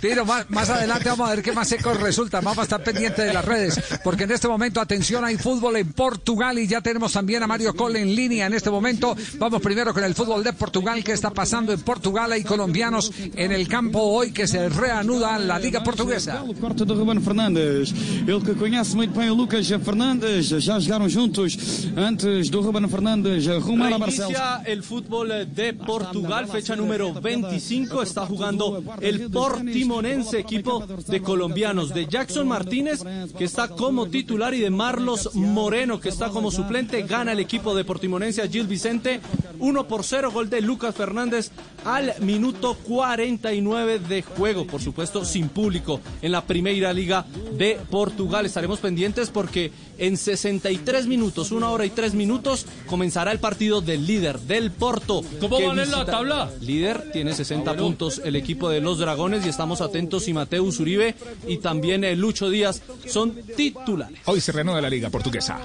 Tiro, 0.00 0.24
más, 0.24 0.48
más 0.50 0.68
adelante 0.70 1.08
vamos 1.08 1.28
a 1.28 1.34
ver 1.34 1.42
qué 1.42 1.52
más 1.52 1.68
seco 1.68 1.94
resulta, 1.94 2.40
vamos 2.40 2.58
a 2.58 2.62
estar 2.62 2.82
pendientes 2.82 3.24
de 3.24 3.32
las 3.32 3.44
redes, 3.44 3.80
porque 4.02 4.24
en 4.24 4.32
este 4.32 4.48
momento, 4.48 4.80
atención, 4.80 5.24
hay 5.24 5.36
fútbol 5.36 5.76
en 5.76 5.92
Portugal 5.92 6.58
y 6.58 6.66
ya 6.66 6.80
tenemos 6.80 7.12
también 7.12 7.42
a 7.42 7.46
Mario 7.46 7.74
Cole 7.74 8.00
en 8.00 8.14
línea 8.14 8.46
en 8.46 8.54
este 8.54 8.70
momento. 8.70 9.16
Vamos 9.38 9.62
primero 9.62 9.94
con 9.94 10.04
el 10.04 10.14
fútbol 10.14 10.42
de 10.44 10.52
Portugal, 10.52 11.02
¿qué 11.04 11.12
está 11.12 11.30
pasando 11.30 11.72
en 11.72 11.80
Portugal? 11.80 12.32
Hay 12.32 12.44
colombianos 12.44 13.12
en 13.34 13.52
el 13.52 13.68
campo 13.68 14.00
hoy 14.00 14.32
que 14.32 14.46
se 14.46 14.68
reanuda 14.68 15.38
la 15.46 15.58
Liga 15.58 15.82
Portuguesa. 15.82 16.40
Belo 16.40 16.54
corte 16.54 16.84
do 16.84 16.94
Ruben 16.94 17.20
Fernandes. 17.20 17.92
Ele 18.26 18.40
que 18.40 18.54
conhece 18.54 18.96
muito 18.96 19.16
bem 19.16 19.30
o 19.30 19.34
Lucas 19.34 19.66
Fernandes. 19.68 20.46
Já 20.46 20.78
jogaram 20.80 21.08
juntos 21.08 21.56
antes 21.96 22.48
do 22.50 22.60
Ruben 22.60 22.88
Fernandes 22.88 23.46
rumar 23.62 23.92
a 23.92 23.98
Barcelos. 23.98 24.34
El 24.64 24.82
fútbol 24.82 25.28
de 25.46 25.72
Portugal, 25.72 26.46
fecha 26.46 26.74
número 26.74 27.12
25. 27.12 28.02
Está 28.02 28.26
jugando 28.26 28.82
el 29.00 29.30
Portimonense, 29.30 30.38
equipo 30.38 30.84
de 30.86 31.20
colombianos, 31.20 31.92
de 31.92 32.06
Jackson 32.06 32.48
Martínez, 32.48 33.04
que 33.36 33.44
está 33.44 33.68
como 33.68 34.08
titular, 34.08 34.54
y 34.54 34.60
de 34.60 34.70
Marlos 34.70 35.34
Moreno, 35.34 36.00
que 36.00 36.08
está 36.08 36.30
como 36.30 36.50
suplente. 36.50 37.02
Gana 37.02 37.32
el 37.32 37.40
equipo 37.40 37.74
de 37.74 37.84
Portimonense 37.84 38.42
a 38.42 38.48
Gil 38.48 38.66
Vicente. 38.66 39.20
1 39.58 39.88
por 39.88 40.04
0, 40.04 40.30
gol 40.32 40.50
de 40.50 40.60
Lucas 40.60 40.94
Fernández 40.94 41.50
al 41.84 42.14
minuto 42.20 42.76
49 42.84 43.98
de 43.98 44.22
juego. 44.22 44.66
Por 44.66 44.80
supuesto, 44.80 45.24
sin 45.34 45.48
público 45.48 46.00
en 46.22 46.30
la 46.30 46.46
Primera 46.46 46.92
Liga 46.92 47.26
de 47.58 47.76
Portugal. 47.90 48.46
Estaremos 48.46 48.78
pendientes 48.78 49.30
porque 49.30 49.72
en 49.98 50.16
63 50.16 51.08
minutos, 51.08 51.50
una 51.50 51.70
hora 51.70 51.84
y 51.84 51.90
tres 51.90 52.14
minutos, 52.14 52.66
comenzará 52.86 53.32
el 53.32 53.40
partido 53.40 53.80
del 53.80 54.06
líder, 54.06 54.38
del 54.38 54.70
Porto. 54.70 55.22
¿Cómo 55.40 55.60
van 55.60 55.80
en 55.80 55.90
la 55.90 56.04
tabla? 56.04 56.52
Líder, 56.60 57.10
tiene 57.12 57.34
60 57.34 57.68
Ah, 57.68 57.74
bueno. 57.74 57.88
puntos 57.88 58.20
el 58.24 58.36
equipo 58.36 58.68
de 58.70 58.80
los 58.80 58.98
Dragones 58.98 59.44
y 59.44 59.48
estamos 59.48 59.80
atentos 59.80 60.24
si 60.24 60.32
Mateus 60.32 60.78
Uribe 60.78 61.16
y 61.48 61.56
también 61.58 62.04
eh, 62.04 62.14
Lucho 62.14 62.48
Díaz 62.48 62.80
son 63.06 63.34
titulares. 63.56 64.20
Hoy 64.26 64.40
se 64.40 64.52
reanuda 64.52 64.80
la 64.80 64.88
Liga 64.90 65.10
Portuguesa. 65.10 65.58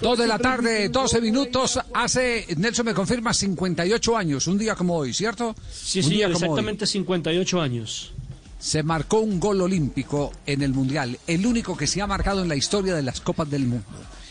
Dos 0.00 0.16
de 0.16 0.28
la 0.28 0.38
tarde, 0.38 0.88
12 0.90 1.20
minutos. 1.20 1.80
Hace, 1.92 2.46
Nelson 2.56 2.86
me 2.86 2.94
confirma, 2.94 3.34
58 3.34 4.16
años, 4.16 4.46
un 4.46 4.56
día 4.58 4.76
como 4.76 4.94
hoy, 4.96 5.12
¿cierto? 5.12 5.56
Sí, 5.72 5.98
un 5.98 6.04
sí, 6.04 6.10
día 6.10 6.26
como 6.26 6.38
hoy. 6.38 6.44
exactamente 6.44 6.86
58 6.86 7.60
años. 7.60 8.12
Se 8.58 8.82
marcó 8.82 9.20
un 9.20 9.38
gol 9.38 9.60
olímpico 9.60 10.32
en 10.44 10.62
el 10.62 10.72
Mundial, 10.72 11.18
el 11.26 11.46
único 11.46 11.76
que 11.76 11.86
se 11.86 12.02
ha 12.02 12.06
marcado 12.06 12.42
en 12.42 12.48
la 12.48 12.56
historia 12.56 12.94
de 12.94 13.02
las 13.02 13.20
Copas 13.20 13.48
del 13.48 13.66
Mundo. 13.66 13.86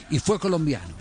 Y 0.10 0.20
fue 0.20 0.40
colombiano. 0.40 0.96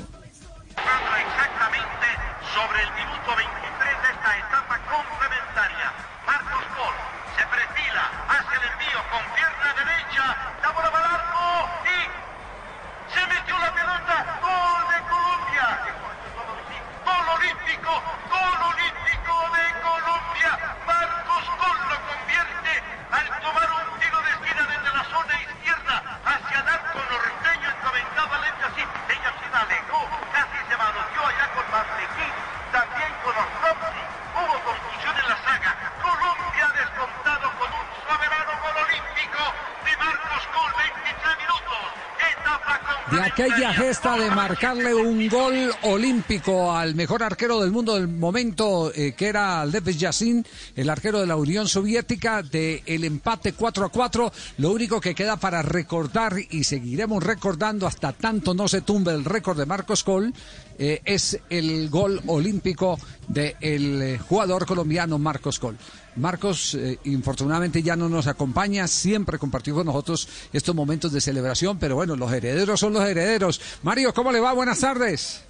Aquella 43.37 43.75
gesta 43.75 44.17
de 44.17 44.31
marcarle 44.31 44.95
un 44.95 45.29
gol 45.29 45.71
olímpico 45.83 46.75
al 46.75 46.95
mejor 46.95 47.23
arquero 47.23 47.61
del 47.61 47.71
mundo 47.71 47.95
del 47.95 48.09
momento, 48.09 48.91
eh, 48.95 49.13
que 49.13 49.27
era 49.27 49.67
Lev 49.67 49.91
Yassin, 49.91 50.43
el 50.75 50.89
arquero 50.89 51.21
de 51.21 51.27
la 51.27 51.37
Unión 51.37 51.69
Soviética, 51.69 52.43
de 52.43 52.83
el 52.87 53.05
empate 53.05 53.53
4 53.53 53.85
a 53.85 53.89
4. 53.91 54.33
Lo 54.57 54.71
único 54.71 55.03
que 55.03 55.15
queda 55.15 55.37
para 55.37 55.61
recordar, 55.61 56.33
y 56.49 56.65
seguiremos 56.65 57.23
recordando 57.23 57.87
hasta 57.87 58.15
tanto 58.15 58.55
no 58.55 58.69
se 58.69 58.81
tumbe 58.81 59.13
el 59.13 59.27
récord 59.27 59.59
de 59.59 59.67
Marcos 59.67 60.03
Col, 60.03 60.33
eh, 60.79 61.03
es 61.05 61.39
el 61.51 61.91
gol 61.91 62.23
olímpico 62.29 62.99
del 63.29 64.03
eh, 64.03 64.19
jugador 64.19 64.67
colombiano 64.67 65.19
Marcos 65.19 65.59
Col. 65.59 65.77
Marcos, 66.17 66.75
eh, 66.75 66.99
infortunadamente 67.05 67.83
ya 67.83 67.97
no 67.97 68.09
nos 68.09 68.27
acompaña, 68.27 68.87
siempre 68.89 69.39
compartió 69.39 69.75
con 69.75 69.87
nosotros 69.87 70.49
estos 70.53 70.75
momentos 70.75 71.13
de 71.13 71.21
celebración, 71.21 71.79
pero 71.79 71.95
bueno, 71.97 72.17
los 72.17 72.33
herederos 72.33 72.81
son 72.81 72.95
los 72.95 73.05
herederos. 73.05 73.61
Mario, 73.83 74.15
¿cómo 74.15 74.33
le 74.33 74.41
va? 74.41 74.53
Buenas 74.53 74.81
tardes. 74.81 75.45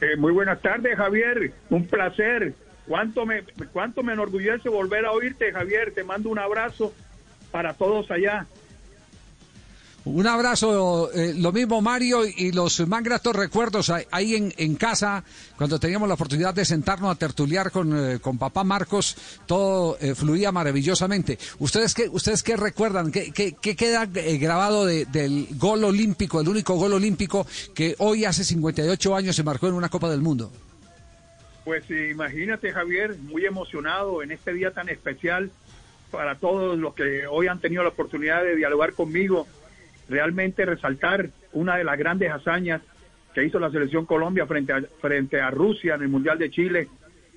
Eh, 0.00 0.16
muy 0.16 0.32
buenas 0.32 0.60
tardes, 0.60 0.96
Javier. 0.96 1.52
Un 1.70 1.86
placer. 1.86 2.54
Cuánto 2.88 3.24
me, 3.24 3.44
cuánto 3.72 4.02
me 4.02 4.14
enorgullece 4.14 4.68
volver 4.68 5.06
a 5.06 5.12
oírte, 5.12 5.52
Javier. 5.52 5.92
Te 5.94 6.02
mando 6.02 6.28
un 6.28 6.40
abrazo 6.40 6.92
para 7.52 7.74
todos 7.74 8.10
allá. 8.10 8.46
Un 10.04 10.26
abrazo, 10.26 11.12
eh, 11.12 11.32
lo 11.36 11.52
mismo 11.52 11.80
Mario 11.80 12.24
y 12.26 12.50
los 12.50 12.86
más 12.88 13.04
gratos 13.04 13.36
recuerdos 13.36 13.92
ahí 14.10 14.34
en, 14.34 14.52
en 14.56 14.74
casa, 14.74 15.22
cuando 15.56 15.78
teníamos 15.78 16.08
la 16.08 16.14
oportunidad 16.14 16.52
de 16.52 16.64
sentarnos 16.64 17.12
a 17.12 17.14
tertuliar 17.14 17.70
con, 17.70 17.96
eh, 17.96 18.18
con 18.18 18.36
papá 18.36 18.64
Marcos, 18.64 19.16
todo 19.46 19.96
eh, 20.00 20.16
fluía 20.16 20.50
maravillosamente. 20.50 21.38
¿Ustedes 21.60 21.94
qué, 21.94 22.08
ustedes 22.08 22.42
qué 22.42 22.56
recuerdan? 22.56 23.12
¿Qué, 23.12 23.30
qué, 23.30 23.54
qué 23.60 23.76
queda 23.76 24.06
grabado 24.06 24.86
de, 24.86 25.04
del 25.04 25.46
gol 25.52 25.84
olímpico, 25.84 26.40
el 26.40 26.48
único 26.48 26.74
gol 26.74 26.94
olímpico 26.94 27.46
que 27.72 27.94
hoy 27.98 28.24
hace 28.24 28.42
58 28.42 29.14
años 29.14 29.36
se 29.36 29.44
marcó 29.44 29.68
en 29.68 29.74
una 29.74 29.88
Copa 29.88 30.10
del 30.10 30.20
Mundo? 30.20 30.50
Pues 31.64 31.88
imagínate 31.88 32.72
Javier, 32.72 33.16
muy 33.18 33.46
emocionado 33.46 34.20
en 34.24 34.32
este 34.32 34.52
día 34.52 34.72
tan 34.72 34.88
especial 34.88 35.52
para 36.10 36.34
todos 36.34 36.76
los 36.76 36.92
que 36.94 37.28
hoy 37.28 37.46
han 37.46 37.60
tenido 37.60 37.84
la 37.84 37.90
oportunidad 37.90 38.42
de 38.42 38.56
dialogar 38.56 38.94
conmigo 38.94 39.46
realmente 40.12 40.64
resaltar 40.64 41.30
una 41.52 41.76
de 41.76 41.84
las 41.84 41.98
grandes 41.98 42.30
hazañas 42.30 42.82
que 43.34 43.44
hizo 43.44 43.58
la 43.58 43.70
selección 43.70 44.06
Colombia 44.06 44.46
frente 44.46 44.72
a, 44.72 44.82
frente 45.00 45.40
a 45.40 45.50
Rusia 45.50 45.94
en 45.94 46.02
el 46.02 46.08
Mundial 46.08 46.38
de 46.38 46.50
Chile. 46.50 46.88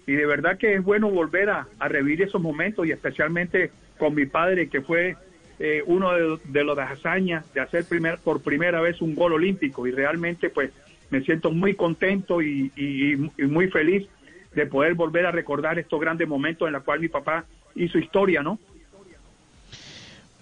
Y 0.05 0.13
de 0.13 0.25
verdad 0.25 0.57
que 0.57 0.75
es 0.75 0.83
bueno 0.83 1.09
volver 1.09 1.49
a, 1.49 1.67
revivir 1.79 2.21
esos 2.21 2.41
momentos 2.41 2.85
y 2.85 2.91
especialmente 2.91 3.71
con 3.97 4.13
mi 4.13 4.25
padre 4.25 4.69
que 4.69 4.81
fue 4.81 5.15
eh, 5.57 5.81
uno 5.87 6.11
de, 6.13 6.37
de 6.43 6.63
las 6.63 6.91
hazañas 6.91 7.51
de 7.53 7.61
hacer 7.61 7.85
primer, 7.85 8.19
por 8.19 8.41
primera 8.43 8.81
vez 8.81 9.01
un 9.01 9.15
gol 9.15 9.33
olímpico 9.33 9.87
y 9.87 9.91
realmente 9.91 10.49
pues 10.49 10.71
me 11.09 11.21
siento 11.21 11.49
muy 11.49 11.75
contento 11.75 12.41
y, 12.41 12.71
y 12.75 13.43
muy 13.43 13.69
feliz 13.69 14.05
de 14.53 14.65
poder 14.65 14.95
volver 14.95 15.25
a 15.25 15.31
recordar 15.31 15.79
estos 15.79 15.99
grandes 15.99 16.27
momentos 16.27 16.67
en 16.67 16.73
los 16.73 16.83
cuales 16.83 17.03
mi 17.03 17.07
papá 17.07 17.45
hizo 17.75 17.97
historia, 17.97 18.43
¿no? 18.43 18.59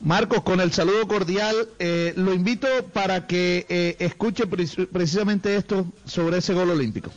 Marcos, 0.04 0.42
con 0.42 0.60
el 0.60 0.74
saludo 0.74 1.08
cordial, 1.08 1.56
eh, 1.80 2.14
lo 2.18 2.34
invito 2.34 2.68
para 2.92 3.26
que 3.26 3.66
eh, 3.70 3.96
escuche 4.00 4.46
precisamente 4.48 5.56
esto 5.56 5.86
sobre 6.04 6.40
ese 6.40 6.54
gol 6.54 6.72
olímpico. 6.72 7.10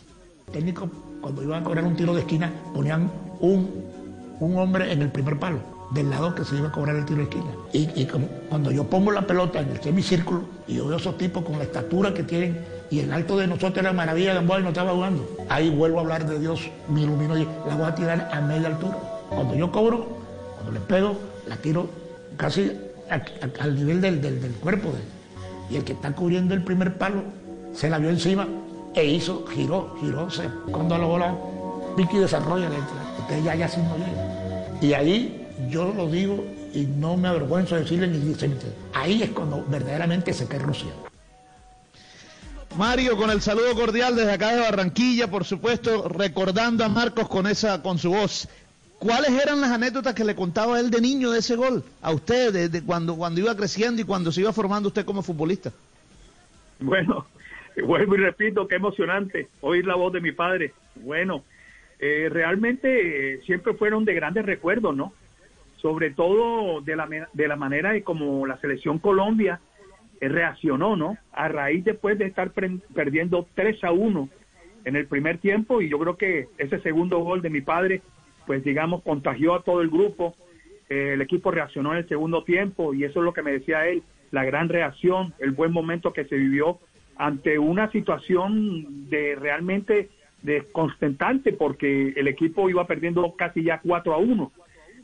Técnico, 0.53 0.89
cuando 1.21 1.43
iban 1.43 1.63
a 1.63 1.65
cobrar 1.65 1.85
un 1.85 1.97
tiro 1.97 2.15
de 2.15 2.21
esquina, 2.21 2.53
ponían 2.73 3.11
un, 3.41 3.69
un 4.39 4.57
hombre 4.57 4.93
en 4.93 5.03
el 5.03 5.11
primer 5.11 5.37
palo, 5.37 5.59
del 5.91 6.11
lado 6.11 6.33
que 6.37 6.45
se 6.45 6.55
iba 6.55 6.69
a 6.69 6.71
cobrar 6.71 6.95
el 6.95 7.05
tiro 7.07 7.19
de 7.19 7.25
esquina. 7.25 7.51
Y, 7.73 8.07
como, 8.07 8.29
cuando 8.49 8.71
yo 8.71 8.85
pongo 8.85 9.11
la 9.11 9.27
pelota 9.27 9.59
en 9.59 9.71
el 9.71 9.83
semicírculo 9.83 10.45
y 10.69 10.75
yo 10.77 10.87
veo 10.87 10.99
esos 10.99 11.19
tipos 11.19 11.45
con 11.45 11.59
la 11.59 11.65
estatura 11.65 12.15
que 12.15 12.23
tienen 12.23 12.57
y 12.89 13.01
el 13.01 13.13
alto 13.13 13.37
de 13.37 13.49
nosotros 13.49 13.79
era 13.79 13.93
maravilla, 13.93 14.35
Gamboa 14.35 14.61
y 14.61 14.63
no 14.63 14.69
estaba 14.69 14.93
jugando. 14.93 15.29
Ahí 15.49 15.71
vuelvo 15.71 15.99
a 15.99 16.03
hablar 16.03 16.25
de 16.29 16.39
Dios, 16.39 16.61
me 16.89 17.03
iluminó 17.03 17.37
y 17.37 17.49
la 17.67 17.75
voy 17.75 17.87
a 17.87 17.97
tirar 17.97 18.31
a 18.33 18.41
media 18.43 18.69
altura. 18.69 18.97
Cuando 19.29 19.57
yo 19.57 19.73
cobro, 19.73 20.07
cuando 20.55 20.71
le 20.71 20.79
pego, 20.87 21.19
la 21.49 21.57
tiro 21.57 22.06
casi 22.37 22.73
al 23.61 23.75
nivel 23.75 24.01
del, 24.01 24.21
del, 24.21 24.53
cuerpo. 24.61 24.93
y 25.71 25.77
el 25.77 25.85
que 25.85 25.93
está 25.93 26.13
cubriendo 26.13 26.55
el 26.55 26.63
primer 26.63 26.97
palo 26.99 27.23
se 27.73 27.89
la 27.89 27.99
vio 27.99 28.11
encima 28.11 28.47
e 28.95 29.05
hizo, 29.05 29.45
giró, 29.47 29.97
giró. 30.01 30.31
Se, 30.31 30.49
cuando 30.71 30.97
la 30.97 31.05
bola 31.05 31.37
Vicky 31.97 32.19
desarrolla, 32.19 32.69
usted 33.19 33.43
ya, 33.43 33.55
ya 33.55 33.69
no 33.69 33.97
llega. 33.97 34.79
Y 34.81 34.93
ahí 34.93 35.47
yo 35.71 35.93
lo 35.93 36.09
digo 36.09 36.45
y 36.73 36.87
no 36.87 37.17
me 37.17 37.29
avergüenzo 37.29 37.75
de 37.75 37.83
decirle 37.83 38.09
ni 38.09 38.19
decirle. 38.19 38.57
Ahí 38.95 39.23
es 39.23 39.31
cuando 39.31 39.65
verdaderamente 39.69 40.33
se 40.33 40.47
cae 40.47 40.59
Rusia. 40.59 40.91
Mario, 42.77 43.17
con 43.17 43.31
el 43.31 43.41
saludo 43.41 43.75
cordial 43.75 44.17
desde 44.17 44.33
acá 44.33 44.55
de 44.55 44.61
Barranquilla, 44.61 45.31
por 45.31 45.45
supuesto, 45.47 46.09
recordando 46.09 46.85
a 46.85 46.89
Marcos 46.89 47.29
con 47.29 47.47
esa, 47.47 47.83
con 47.83 47.99
su 47.99 48.11
voz. 48.11 48.49
¿Cuáles 48.99 49.31
eran 49.31 49.61
las 49.61 49.71
anécdotas 49.71 50.15
que 50.15 50.25
le 50.25 50.35
contaba 50.35 50.81
él 50.81 50.91
de 50.91 51.01
niño 51.01 51.31
de 51.31 51.41
ese 51.41 51.55
gol? 51.55 51.85
A 52.01 52.13
usted, 52.13 52.71
de, 52.71 52.83
cuando, 52.83 53.17
cuando 53.17 53.41
iba 53.41 53.55
creciendo 53.55 54.01
y 54.01 54.05
cuando 54.05 54.33
se 54.33 54.41
iba 54.41 54.53
formando 54.53 54.89
usted 54.89 55.05
como 55.05 55.23
futbolista. 55.23 55.71
Bueno, 56.81 57.27
vuelvo 57.85 58.15
y 58.15 58.19
repito, 58.19 58.67
qué 58.67 58.77
emocionante 58.77 59.49
oír 59.61 59.87
la 59.87 59.97
voz 59.97 60.13
de 60.13 60.21
mi 60.21 60.33
padre. 60.33 60.73
Bueno, 60.97 61.45
eh, 61.99 62.29
realmente 62.31 63.35
eh, 63.35 63.41
siempre 63.45 63.75
fueron 63.75 64.05
de 64.05 64.15
grandes 64.15 64.47
recuerdos, 64.47 64.97
¿no? 64.97 65.13
Sobre 65.83 66.11
todo 66.11 66.81
de 66.81 66.97
la, 66.97 67.07
de 67.33 67.49
la 67.49 67.57
manera 67.57 67.93
de 67.93 68.03
como 68.03 68.47
la 68.47 68.59
selección 68.61 68.99
Colombia 68.99 69.61
eh, 70.23 70.29
reaccionó, 70.29 70.97
¿no? 70.97 71.19
A 71.33 71.49
raíz 71.49 71.85
después 71.85 72.19
de 72.19 72.25
estar 72.25 72.51
perdiendo 72.51 73.47
3 73.55 73.85
a 73.85 73.93
1 73.93 74.29
en 74.87 74.97
el 74.97 75.07
primer 75.07 75.39
tiempo 75.39 75.83
y 75.83 75.91
yo 75.91 75.99
creo 75.99 76.17
que 76.17 76.49
ese 76.57 76.81
segundo 76.81 77.19
gol 77.19 77.43
de 77.43 77.51
mi 77.51 77.61
padre 77.61 78.01
pues 78.47 78.65
digamos, 78.65 79.03
contagió 79.03 79.55
a 79.55 79.63
todo 79.63 79.81
el 79.81 79.91
grupo. 79.91 80.35
Eh, 80.89 81.13
el 81.15 81.23
equipo 81.23 81.51
reaccionó 81.51 81.93
en 81.93 81.99
el 81.99 82.09
segundo 82.09 82.45
tiempo 82.45 82.95
y 82.95 83.05
eso 83.05 83.21
es 83.21 83.25
lo 83.25 83.33
que 83.33 83.43
me 83.43 83.53
decía 83.53 83.87
él, 83.89 84.03
la 84.31 84.45
gran 84.45 84.69
reacción, 84.69 85.35
el 85.39 85.53
buen 85.53 85.73
momento 85.73 86.13
que 86.13 86.25
se 86.25 86.37
vivió 86.37 86.79
ante 87.17 87.59
una 87.59 87.91
situación 87.91 89.09
de 89.09 89.35
realmente 89.37 90.11
desconstantante 90.43 91.53
porque 91.53 92.13
el 92.17 92.29
equipo 92.29 92.71
iba 92.71 92.87
perdiendo 92.87 93.35
casi 93.37 93.63
ya 93.63 93.81
4 93.81 94.15
a 94.15 94.19
1. 94.19 94.53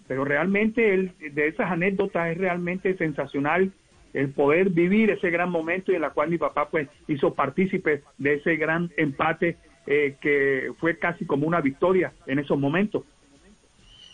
Pero 0.07 0.25
realmente 0.25 0.95
él, 0.95 1.13
de 1.19 1.49
esas 1.49 1.71
anécdotas 1.71 2.31
es 2.31 2.39
realmente 2.39 2.97
sensacional 2.97 3.73
el 4.13 4.29
poder 4.31 4.71
vivir 4.71 5.11
ese 5.11 5.31
gran 5.31 5.51
momento 5.51 5.91
y 5.91 5.95
en 5.95 6.03
la 6.03 6.11
cual 6.11 6.29
mi 6.29 6.39
papá 6.39 6.69
pues 6.71 6.89
hizo 7.09 7.35
partícipe 7.35 8.03
de 8.19 8.35
ese 8.35 8.57
gran 8.57 8.91
empate 8.97 9.57
eh, 9.87 10.17
que 10.21 10.73
fue 10.79 10.99
casi 10.99 11.25
como 11.25 11.47
una 11.47 11.61
victoria 11.61 12.13
en 12.27 12.39
esos 12.39 12.59
momentos. 12.59 13.05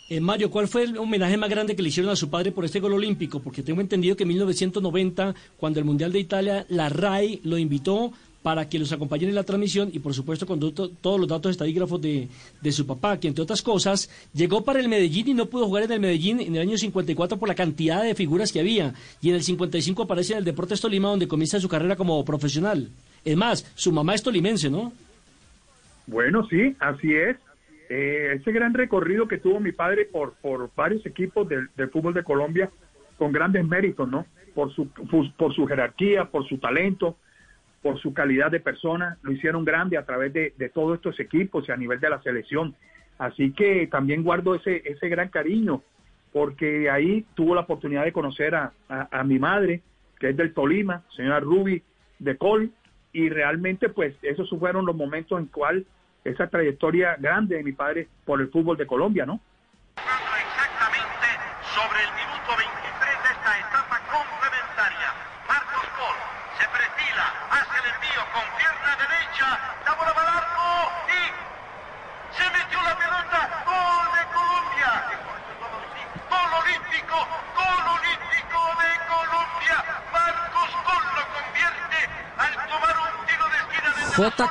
Eh, 0.09 0.19
Mario, 0.19 0.49
¿cuál 0.49 0.67
fue 0.67 0.83
el 0.83 0.97
homenaje 0.97 1.37
más 1.37 1.51
grande 1.51 1.75
que 1.75 1.83
le 1.83 1.89
hicieron 1.89 2.11
a 2.11 2.15
su 2.15 2.31
padre 2.31 2.51
por 2.51 2.65
este 2.65 2.79
gol 2.79 2.93
olímpico? 2.93 3.39
Porque 3.41 3.61
tengo 3.61 3.79
entendido 3.79 4.15
que 4.15 4.23
en 4.23 4.29
1990, 4.29 5.35
cuando 5.57 5.79
el 5.79 5.85
Mundial 5.85 6.11
de 6.11 6.19
Italia, 6.19 6.65
la 6.69 6.89
RAI 6.89 7.41
lo 7.43 7.59
invitó 7.59 8.11
para 8.41 8.67
que 8.67 8.79
los 8.79 8.91
acompañen 8.91 9.29
en 9.29 9.35
la 9.35 9.43
transmisión 9.43 9.91
y 9.93 9.99
por 9.99 10.13
supuesto 10.13 10.47
con 10.47 10.59
todos 10.59 11.19
los 11.19 11.27
datos 11.27 11.51
estadígrafos 11.51 12.01
de, 12.01 12.27
de, 12.61 12.71
su 12.71 12.87
papá, 12.87 13.19
que 13.19 13.27
entre 13.27 13.43
otras 13.43 13.61
cosas 13.61 14.09
llegó 14.33 14.63
para 14.63 14.79
el 14.79 14.87
Medellín 14.87 15.27
y 15.27 15.33
no 15.33 15.47
pudo 15.47 15.67
jugar 15.67 15.83
en 15.83 15.91
el 15.91 15.99
Medellín 15.99 16.39
en 16.39 16.55
el 16.55 16.61
año 16.61 16.77
54 16.77 17.37
por 17.37 17.49
la 17.49 17.53
cantidad 17.53 18.01
de 18.01 18.15
figuras 18.15 18.51
que 18.51 18.61
había 18.61 18.93
y 19.21 19.29
en 19.29 19.35
el 19.35 19.43
55 19.43 20.03
aparece 20.03 20.33
en 20.33 20.39
el 20.39 20.45
Deportes 20.45 20.79
Tolima 20.79 21.09
donde 21.09 21.27
comienza 21.27 21.59
su 21.59 21.67
carrera 21.67 21.97
como 21.97 22.23
profesional. 22.23 22.89
Es 23.25 23.35
más, 23.35 23.69
su 23.75 23.91
mamá 23.91 24.15
es 24.15 24.23
tolimense, 24.23 24.69
¿no? 24.69 24.93
Bueno, 26.07 26.47
sí, 26.49 26.75
así 26.79 27.13
es. 27.13 27.35
Eh, 27.89 28.33
ese 28.35 28.51
gran 28.51 28.75
recorrido 28.75 29.27
que 29.27 29.39
tuvo 29.39 29.59
mi 29.59 29.71
padre 29.71 30.05
por, 30.05 30.33
por 30.35 30.69
varios 30.75 31.03
equipos 31.07 31.49
del, 31.49 31.69
fútbol 31.91 32.13
de 32.13 32.23
Colombia 32.23 32.69
con 33.17 33.31
grandes 33.31 33.67
méritos, 33.67 34.07
¿no? 34.07 34.27
Por 34.53 34.71
su, 34.73 34.89
por 34.89 35.55
su 35.55 35.65
jerarquía, 35.65 36.25
por 36.25 36.47
su 36.47 36.59
talento, 36.59 37.17
por 37.81 37.99
su 37.99 38.13
calidad 38.13 38.51
de 38.51 38.59
persona, 38.59 39.17
lo 39.23 39.31
hicieron 39.31 39.65
grande 39.65 39.97
a 39.97 40.05
través 40.05 40.33
de, 40.33 40.71
todos 40.73 40.97
estos 40.97 41.19
equipos 41.19 41.67
y 41.67 41.71
a 41.71 41.77
nivel 41.77 41.99
de 41.99 42.09
la 42.09 42.21
selección. 42.21 42.75
Así 43.17 43.51
que 43.51 43.87
también 43.87 44.23
guardo 44.23 44.55
ese, 44.55 44.83
ese 44.85 45.09
gran 45.09 45.29
cariño, 45.29 45.81
porque 46.31 46.89
ahí 46.89 47.25
tuvo 47.33 47.55
la 47.55 47.61
oportunidad 47.61 48.03
de 48.03 48.13
conocer 48.13 48.53
a, 48.53 48.71
a, 48.87 49.23
mi 49.23 49.39
madre, 49.39 49.81
que 50.19 50.29
es 50.29 50.37
del 50.37 50.53
Tolima, 50.53 51.03
señora 51.15 51.39
Ruby 51.39 51.81
de 52.19 52.37
Col, 52.37 52.71
y 53.13 53.29
realmente 53.29 53.89
pues 53.89 54.15
esos 54.21 54.49
fueron 54.49 54.85
los 54.85 54.95
momentos 54.95 55.39
en 55.39 55.47
cual 55.47 55.85
esa 56.23 56.47
trayectoria 56.47 57.15
grande 57.17 57.55
de 57.55 57.63
mi 57.63 57.71
padre 57.71 58.07
por 58.25 58.41
el 58.41 58.49
fútbol 58.49 58.77
de 58.77 58.87
Colombia, 58.87 59.25
¿no? 59.25 59.39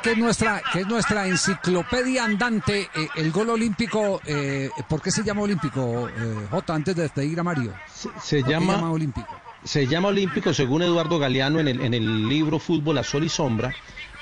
Que 0.08 0.12
es 0.12 0.18
nuestra, 0.18 0.62
que 0.72 0.80
es 0.80 0.86
nuestra 0.86 1.26
enciclopedia 1.26 2.24
andante, 2.24 2.88
eh, 2.94 3.08
el 3.16 3.30
gol 3.30 3.50
olímpico, 3.50 4.22
eh, 4.24 4.70
¿por 4.88 5.02
qué 5.02 5.10
se 5.10 5.22
llama 5.22 5.42
olímpico, 5.42 6.08
eh, 6.08 6.46
Jota, 6.50 6.74
antes 6.74 6.96
de 6.96 7.02
despedir 7.02 7.38
a 7.38 7.42
Mario? 7.42 7.74
Se, 7.92 8.08
se 8.22 8.38
¿Por 8.40 8.46
qué 8.46 8.52
llama, 8.52 8.90
olímpico. 8.90 9.28
se 9.64 9.86
llama 9.86 10.08
olímpico 10.08 10.54
según 10.54 10.80
Eduardo 10.82 11.18
Galeano 11.18 11.60
en 11.60 11.68
el, 11.68 11.80
en 11.82 11.92
el 11.92 12.26
libro 12.26 12.58
Fútbol 12.58 12.96
a 12.96 13.02
Sol 13.02 13.24
y 13.24 13.28
Sombra, 13.28 13.74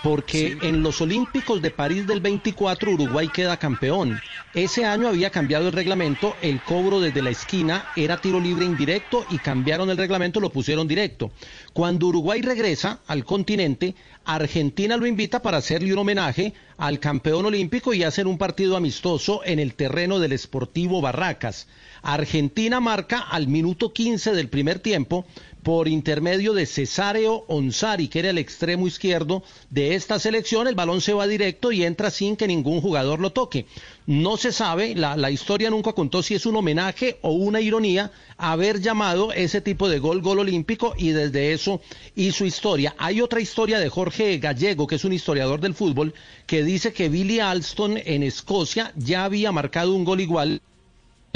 porque 0.02 0.58
en 0.62 0.82
los 0.82 1.00
Olímpicos 1.00 1.62
de 1.62 1.70
París 1.70 2.06
del 2.06 2.20
24 2.20 2.92
Uruguay 2.92 3.28
queda 3.28 3.56
campeón. 3.56 4.20
Ese 4.54 4.84
año 4.84 5.08
había 5.08 5.30
cambiado 5.30 5.66
el 5.66 5.72
reglamento, 5.72 6.34
el 6.42 6.62
cobro 6.62 7.00
desde 7.00 7.22
la 7.22 7.30
esquina 7.30 7.88
era 7.96 8.20
tiro 8.20 8.40
libre 8.40 8.64
indirecto 8.64 9.26
y 9.30 9.38
cambiaron 9.38 9.90
el 9.90 9.96
reglamento, 9.96 10.40
lo 10.40 10.50
pusieron 10.50 10.88
directo. 10.88 11.30
Cuando 11.72 12.06
Uruguay 12.06 12.40
regresa 12.40 13.00
al 13.06 13.24
continente, 13.24 13.94
Argentina 14.24 14.96
lo 14.96 15.06
invita 15.06 15.42
para 15.42 15.58
hacerle 15.58 15.92
un 15.92 16.00
homenaje 16.00 16.52
al 16.78 17.00
campeón 17.00 17.46
olímpico 17.46 17.94
y 17.94 18.02
hacer 18.02 18.26
un 18.26 18.38
partido 18.38 18.76
amistoso 18.76 19.42
en 19.44 19.58
el 19.58 19.74
terreno 19.74 20.18
del 20.18 20.38
Sportivo 20.38 21.00
Barracas. 21.00 21.68
Argentina 22.02 22.80
marca 22.80 23.18
al 23.18 23.48
minuto 23.48 23.92
15 23.92 24.32
del 24.32 24.48
primer 24.48 24.78
tiempo 24.78 25.26
por 25.66 25.88
intermedio 25.88 26.52
de 26.52 26.64
Cesáreo 26.64 27.44
Onsari, 27.48 28.06
que 28.06 28.20
era 28.20 28.30
el 28.30 28.38
extremo 28.38 28.86
izquierdo 28.86 29.42
de 29.68 29.96
esta 29.96 30.20
selección. 30.20 30.68
El 30.68 30.76
balón 30.76 31.00
se 31.00 31.12
va 31.12 31.26
directo 31.26 31.72
y 31.72 31.82
entra 31.82 32.12
sin 32.12 32.36
que 32.36 32.46
ningún 32.46 32.80
jugador 32.80 33.18
lo 33.18 33.32
toque. 33.32 33.66
No 34.06 34.36
se 34.36 34.52
sabe, 34.52 34.94
la, 34.94 35.16
la 35.16 35.32
historia 35.32 35.68
nunca 35.68 35.92
contó 35.92 36.22
si 36.22 36.36
es 36.36 36.46
un 36.46 36.54
homenaje 36.54 37.18
o 37.20 37.32
una 37.32 37.60
ironía 37.60 38.12
haber 38.36 38.80
llamado 38.80 39.32
ese 39.32 39.60
tipo 39.60 39.88
de 39.88 39.98
gol 39.98 40.22
gol 40.22 40.38
olímpico 40.38 40.94
y 40.96 41.08
desde 41.08 41.52
eso 41.52 41.80
hizo 42.14 42.44
historia. 42.44 42.94
Hay 42.96 43.20
otra 43.20 43.40
historia 43.40 43.80
de 43.80 43.88
Jorge 43.88 44.38
Gallego, 44.38 44.86
que 44.86 44.94
es 44.94 45.04
un 45.04 45.14
historiador 45.14 45.58
del 45.60 45.74
fútbol, 45.74 46.14
que 46.46 46.62
dice 46.62 46.92
que 46.92 47.08
Billy 47.08 47.40
Alston 47.40 47.98
en 48.04 48.22
Escocia 48.22 48.92
ya 48.94 49.24
había 49.24 49.50
marcado 49.50 49.96
un 49.96 50.04
gol 50.04 50.20
igual 50.20 50.60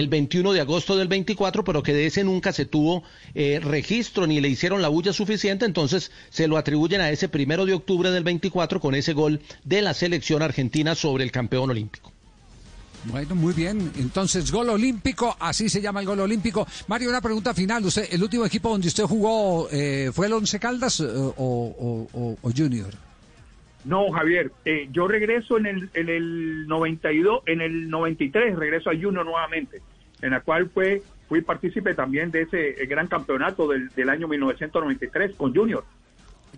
el 0.00 0.08
21 0.08 0.52
de 0.52 0.60
agosto 0.60 0.96
del 0.96 1.06
24, 1.08 1.62
pero 1.62 1.82
que 1.82 1.92
de 1.92 2.06
ese 2.06 2.24
nunca 2.24 2.52
se 2.52 2.64
tuvo 2.66 3.04
eh, 3.34 3.60
registro 3.62 4.26
ni 4.26 4.40
le 4.40 4.48
hicieron 4.48 4.82
la 4.82 4.88
bulla 4.88 5.12
suficiente, 5.12 5.64
entonces 5.66 6.10
se 6.30 6.48
lo 6.48 6.56
atribuyen 6.56 7.00
a 7.00 7.10
ese 7.10 7.28
primero 7.28 7.64
de 7.66 7.74
octubre 7.74 8.10
del 8.10 8.24
24 8.24 8.80
con 8.80 8.94
ese 8.94 9.12
gol 9.12 9.40
de 9.64 9.82
la 9.82 9.94
selección 9.94 10.42
argentina 10.42 10.94
sobre 10.94 11.22
el 11.24 11.30
campeón 11.30 11.70
olímpico. 11.70 12.12
Bueno, 13.04 13.34
muy 13.34 13.54
bien. 13.54 13.90
Entonces, 13.98 14.50
gol 14.52 14.68
olímpico, 14.68 15.34
así 15.40 15.70
se 15.70 15.80
llama 15.80 16.00
el 16.00 16.06
gol 16.06 16.20
olímpico. 16.20 16.66
Mario, 16.86 17.08
una 17.08 17.22
pregunta 17.22 17.54
final. 17.54 17.82
Usted, 17.86 18.08
¿El 18.12 18.22
último 18.22 18.44
equipo 18.44 18.68
donde 18.68 18.88
usted 18.88 19.04
jugó 19.04 19.68
eh, 19.70 20.10
fue 20.12 20.26
el 20.26 20.34
Once 20.34 20.58
Caldas 20.60 21.00
eh, 21.00 21.04
o, 21.06 22.36
o- 22.42 22.52
Junior? 22.54 22.92
No, 23.84 24.10
Javier, 24.10 24.52
eh, 24.64 24.88
yo 24.92 25.08
regreso 25.08 25.56
en 25.56 25.66
el, 25.66 25.90
en 25.94 26.08
el 26.08 26.66
92, 26.68 27.42
en 27.46 27.60
el 27.62 27.88
93 27.88 28.56
regreso 28.56 28.90
a 28.90 28.92
Junior 28.94 29.24
nuevamente, 29.24 29.80
en 30.20 30.30
la 30.30 30.40
cual 30.40 30.68
fue 30.70 31.02
fui 31.28 31.40
partícipe 31.42 31.94
también 31.94 32.30
de 32.32 32.42
ese 32.42 32.70
eh, 32.82 32.86
gran 32.86 33.06
campeonato 33.06 33.68
del, 33.68 33.88
del 33.90 34.08
año 34.10 34.26
1993 34.28 35.36
con 35.36 35.54
Junior. 35.54 35.84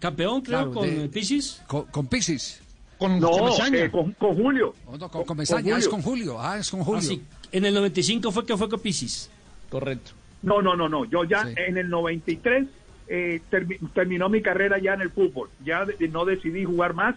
Campeón, 0.00 0.40
Claro, 0.40 0.72
con 0.72 0.88
de- 0.88 1.08
Pisis. 1.08 1.62
Con, 1.66 1.84
con 1.86 2.06
Pisis. 2.06 2.60
Con, 2.98 3.20
No, 3.20 3.30
con 3.30 3.74
eh, 3.74 3.90
con, 3.90 4.12
con 4.12 4.34
Julio. 4.34 4.74
Oh, 4.86 4.96
no, 4.96 5.08
con, 5.10 5.24
con 5.24 5.36
Mesaña, 5.36 5.76
es 5.76 5.88
con 5.88 6.00
Julio. 6.02 6.40
Ah, 6.40 6.58
es 6.58 6.70
con 6.70 6.80
Julio. 6.82 6.98
Ah, 7.00 7.02
sí. 7.02 7.22
En 7.52 7.64
el 7.66 7.74
95 7.74 8.32
fue 8.32 8.46
que 8.46 8.56
fue 8.56 8.68
con 8.68 8.80
Pisis. 8.80 9.30
Correcto. 9.68 10.12
No, 10.42 10.62
no, 10.62 10.74
no, 10.74 10.88
no. 10.88 11.04
Yo 11.04 11.24
ya 11.24 11.44
en 11.54 11.76
el 11.76 11.88
93 11.90 12.66
eh, 13.14 13.42
termi- 13.50 13.78
terminó 13.92 14.30
mi 14.30 14.40
carrera 14.40 14.78
ya 14.78 14.94
en 14.94 15.02
el 15.02 15.10
fútbol. 15.10 15.50
Ya 15.62 15.84
de- 15.84 16.08
no 16.08 16.24
decidí 16.24 16.64
jugar 16.64 16.94
más 16.94 17.14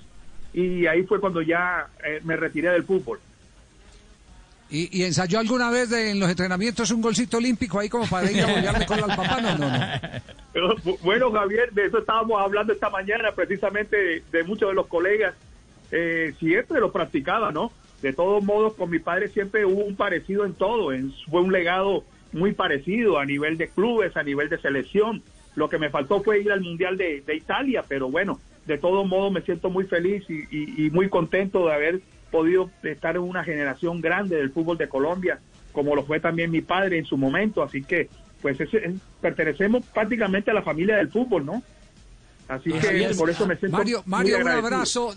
y 0.53 0.87
ahí 0.87 1.03
fue 1.03 1.21
cuando 1.21 1.41
ya 1.41 1.87
eh, 2.05 2.19
me 2.25 2.35
retiré 2.35 2.69
del 2.71 2.83
fútbol. 2.83 3.19
¿Y, 4.69 4.89
y 4.99 5.03
ensayó 5.03 5.39
alguna 5.39 5.69
vez 5.69 5.89
de- 5.91 6.09
en 6.11 6.19
los 6.19 6.29
entrenamientos 6.29 6.91
un 6.91 7.01
golcito 7.01 7.37
olímpico 7.37 7.79
ahí 7.79 7.87
como 7.87 8.07
para 8.07 8.29
ir 8.31 8.41
a 8.43 8.47
bollarle 8.47 8.85
con 8.85 8.99
al 8.99 9.15
papá? 9.15 9.39
No, 9.39 9.57
no, 9.57 9.69
no. 9.69 10.97
Bueno, 11.03 11.31
Javier, 11.31 11.71
de 11.71 11.85
eso 11.85 11.99
estábamos 11.99 12.41
hablando 12.41 12.73
esta 12.73 12.89
mañana, 12.89 13.31
precisamente 13.31 13.95
de, 13.95 14.23
de 14.31 14.43
muchos 14.43 14.69
de 14.69 14.75
los 14.75 14.87
colegas. 14.87 15.33
Eh, 15.91 16.33
siempre 16.39 16.79
lo 16.81 16.91
practicaba, 16.91 17.51
¿no? 17.51 17.71
De 18.01 18.11
todos 18.11 18.43
modos, 18.43 18.73
con 18.73 18.89
mi 18.89 18.99
padre 18.99 19.29
siempre 19.29 19.65
hubo 19.65 19.83
un 19.85 19.95
parecido 19.95 20.43
en 20.45 20.53
todo. 20.55 20.91
en- 20.91 21.13
fue 21.29 21.41
un 21.41 21.51
legado 21.53 22.03
muy 22.33 22.51
parecido 22.53 23.17
a 23.19 23.25
nivel 23.25 23.57
de 23.57 23.69
clubes, 23.69 24.17
a 24.17 24.23
nivel 24.23 24.49
de 24.49 24.57
selección. 24.59 25.21
Lo 25.55 25.69
que 25.69 25.77
me 25.79 25.89
faltó 25.89 26.21
fue 26.21 26.41
ir 26.41 26.51
al 26.51 26.61
Mundial 26.61 26.97
de, 26.97 27.21
de 27.21 27.35
Italia, 27.35 27.83
pero 27.87 28.09
bueno, 28.09 28.39
de 28.65 28.77
todos 28.77 29.07
modos 29.07 29.31
me 29.31 29.41
siento 29.41 29.69
muy 29.69 29.85
feliz 29.85 30.23
y, 30.29 30.33
y- 30.51 30.85
y 30.85 30.89
muy 30.89 31.07
contento 31.09 31.65
de 31.67 31.73
haber 31.73 32.01
podido 32.31 32.69
estar 32.83 33.15
en 33.15 33.21
una 33.21 33.43
generación 33.43 34.01
grande 34.01 34.35
del 34.35 34.51
fútbol 34.51 34.77
de 34.77 34.89
Colombia, 34.89 35.39
como 35.71 35.95
lo 35.95 36.03
fue 36.03 36.19
también 36.19 36.51
mi 36.51 36.61
padre 36.61 36.97
en 36.97 37.05
su 37.05 37.15
momento. 37.17 37.63
Así 37.63 37.83
que, 37.83 38.09
pues, 38.41 38.59
es- 38.59 38.73
es- 38.73 38.95
pertenecemos 39.21 39.85
prácticamente 39.93 40.51
a 40.51 40.53
la 40.53 40.61
familia 40.61 40.97
del 40.97 41.09
fútbol, 41.09 41.45
¿no? 41.45 41.63
Así 42.47 42.71
Así 42.73 42.87
que 42.87 43.05
es. 43.05 43.17
por 43.17 43.29
eso 43.29 43.47
me 43.47 43.55
siento 43.55 43.77
Mario, 43.77 43.99
muy 44.05 44.11
Mario 44.11 44.37
un 44.39 44.47
abrazo. 44.49 45.15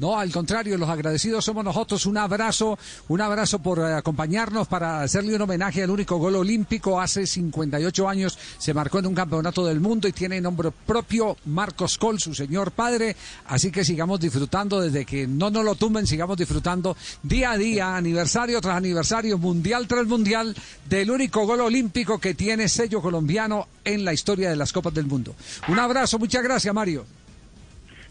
No, 0.00 0.18
al 0.18 0.32
contrario, 0.32 0.78
los 0.78 0.88
agradecidos 0.88 1.44
somos 1.44 1.62
nosotros. 1.62 2.06
Un 2.06 2.16
abrazo, 2.16 2.78
un 3.08 3.20
abrazo 3.20 3.58
por 3.58 3.80
eh, 3.80 3.92
acompañarnos 3.92 4.66
para 4.66 5.02
hacerle 5.02 5.36
un 5.36 5.42
homenaje 5.42 5.82
al 5.82 5.90
único 5.90 6.16
gol 6.16 6.36
olímpico. 6.36 6.98
Hace 6.98 7.26
58 7.26 8.08
años 8.08 8.38
se 8.56 8.72
marcó 8.72 9.00
en 9.00 9.08
un 9.08 9.14
campeonato 9.14 9.66
del 9.66 9.78
mundo 9.78 10.08
y 10.08 10.12
tiene 10.12 10.40
nombre 10.40 10.70
propio 10.70 11.36
Marcos 11.44 11.98
Col, 11.98 12.18
su 12.18 12.34
señor 12.34 12.70
padre. 12.70 13.14
Así 13.48 13.70
que 13.70 13.84
sigamos 13.84 14.18
disfrutando 14.18 14.80
desde 14.80 15.04
que 15.04 15.26
no 15.26 15.50
nos 15.50 15.66
lo 15.66 15.74
tumben, 15.74 16.06
sigamos 16.06 16.38
disfrutando 16.38 16.96
día 17.22 17.50
a 17.50 17.58
día, 17.58 17.94
aniversario 17.94 18.58
tras 18.62 18.78
aniversario, 18.78 19.36
mundial 19.36 19.86
tras 19.86 20.06
mundial, 20.06 20.56
del 20.88 21.10
único 21.10 21.44
gol 21.44 21.60
olímpico 21.60 22.18
que 22.18 22.32
tiene 22.32 22.70
sello 22.70 23.02
colombiano 23.02 23.68
en 23.84 24.06
la 24.06 24.14
historia 24.14 24.48
de 24.48 24.56
las 24.56 24.72
Copas 24.72 24.94
del 24.94 25.04
Mundo. 25.04 25.34
Un 25.68 25.78
abrazo, 25.78 26.18
muchas 26.18 26.42
gracias, 26.42 26.72
Mario. 26.74 27.19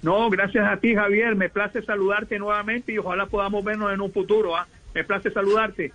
No, 0.01 0.29
gracias 0.29 0.65
a 0.65 0.77
ti, 0.77 0.95
Javier. 0.95 1.35
Me 1.35 1.49
place 1.49 1.81
saludarte 1.83 2.39
nuevamente 2.39 2.93
y 2.93 2.97
ojalá 2.97 3.25
podamos 3.25 3.63
vernos 3.63 3.91
en 3.93 4.01
un 4.01 4.11
futuro. 4.11 4.55
¿ah? 4.55 4.67
Me 4.93 5.03
place 5.03 5.31
saludarte. 5.31 5.91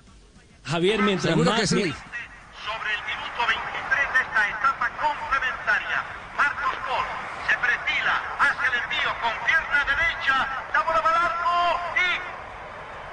Javier, 0.64 1.01
mientras 1.03 1.33
Seguro 1.33 1.51
más... 1.51 1.61
que 1.61 1.67
sí. 1.67 1.75
Sobre 1.75 2.90
el 2.97 3.03
minuto 3.05 3.40
23 3.45 4.12
de 4.12 4.21
esta 4.25 4.43
etapa 4.49 4.88
complementaria, 4.97 5.99
Marcos 6.37 6.77
Col 6.88 7.07
se 7.49 7.55
perfila, 7.61 8.17
hace 8.40 8.64
el 8.73 8.75
envío 8.81 9.11
con 9.21 9.35
pierna 9.45 9.81
derecha, 9.85 10.37
la 10.73 10.81
bola 10.81 11.01
va 11.05 11.11
al 11.12 11.21
arco 11.29 11.57
y 12.01 12.09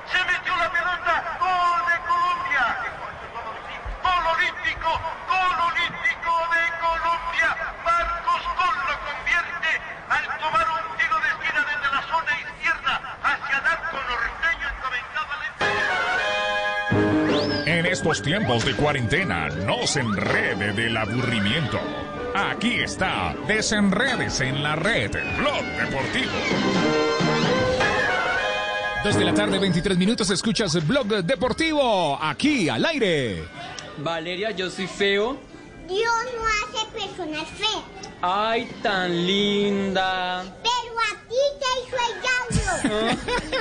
se 0.07 0.19
metió 0.23 0.55
la 0.55 0.71
pelota, 0.71 1.13
gol 1.43 1.81
de 1.91 1.97
Colombia. 2.07 2.63
Gol 3.99 4.23
olímpico, 4.31 4.89
gol 5.27 5.57
olímpico 5.67 6.31
de 6.55 6.63
Colombia. 6.79 7.49
Col 8.31 8.75
lo 8.87 8.95
convierte 9.03 9.71
al 10.09 10.23
tomar 10.39 10.67
un 10.71 10.85
tiro 10.97 11.17
de 11.19 11.27
esquina 11.27 11.61
desde 11.67 11.87
la 11.91 12.01
zona 12.07 12.31
izquierda 12.39 12.93
hacia 13.23 13.57
el 13.57 13.65
arco 13.65 13.97
norteño 14.09 14.67
encomendado 14.77 15.31
al 17.61 17.67
En 17.67 17.85
estos 17.85 18.21
tiempos 18.21 18.63
de 18.65 18.73
cuarentena, 18.75 19.49
no 19.49 19.85
se 19.85 19.99
enrede 19.99 20.73
del 20.73 20.95
aburrimiento. 20.95 21.79
Aquí 22.33 22.75
está, 22.75 23.35
desenredes 23.47 24.39
en 24.39 24.63
la 24.63 24.75
red, 24.77 25.11
Blog 25.37 25.63
Deportivo. 25.63 26.31
Dos 29.03 29.17
de 29.17 29.25
la 29.25 29.33
tarde, 29.33 29.59
23 29.59 29.97
minutos, 29.97 30.29
escuchas 30.29 30.73
el 30.75 30.83
Blog 30.83 31.07
Deportivo, 31.07 32.17
aquí 32.21 32.69
al 32.69 32.85
aire. 32.85 33.43
Valeria, 33.97 34.51
yo 34.51 34.69
soy 34.69 34.87
feo. 34.87 35.51
Hace 35.85 36.40
personas 36.91 37.47
feas, 37.57 37.83
Ay, 38.21 38.69
tan 38.83 39.25
linda. 39.25 40.43
pero 40.61 40.95
a 40.99 41.11
ti 41.27 41.41
te 41.59 41.69
hizo 41.81 41.97
el 42.07 42.13
diablo. 42.21 43.17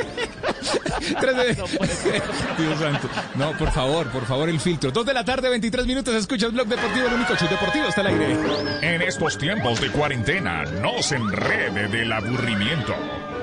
Dios 2.59 2.79
santo. 2.79 3.09
No, 3.35 3.53
por 3.57 3.71
favor, 3.73 4.07
por 4.09 4.27
favor, 4.27 4.49
el 4.49 4.61
filtro. 4.61 4.91
Dos 4.91 5.07
de 5.07 5.15
la 5.15 5.25
tarde, 5.25 5.49
23 5.49 5.87
minutos, 5.87 6.15
escuchas 6.15 6.53
Blog 6.53 6.67
Deportivo, 6.69 7.07
el 7.07 7.15
único 7.15 7.35
show 7.37 7.49
deportivo 7.49 7.87
está 7.87 8.03
al 8.03 8.09
aire. 8.09 8.37
En 8.83 9.03
estos 9.03 9.39
tiempos 9.39 9.81
de 9.81 9.91
cuarentena, 9.91 10.65
no 10.65 11.03
se 11.03 11.17
enrede 11.17 11.89
del 11.89 12.13
aburrimiento. 12.13 12.95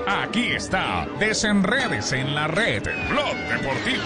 Aquí 0.08 0.52
está, 0.52 1.08
desenredes 1.19 2.13
en 2.13 2.34
la 2.36 2.47
red, 2.47 2.84
Blog 3.10 3.36
Deportivo. 3.50 4.04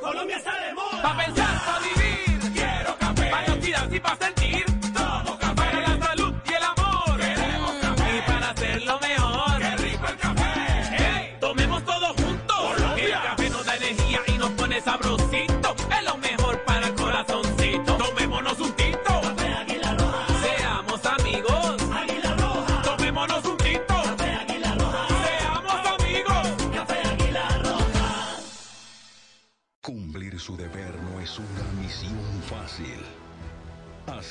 Colombia 0.00 0.36
está 0.36 0.52
de 0.60 0.74
moda. 0.74 1.02
Pa' 1.02 1.16
pensar, 1.24 1.64
pa'. 1.64 1.87
Y 3.98 4.37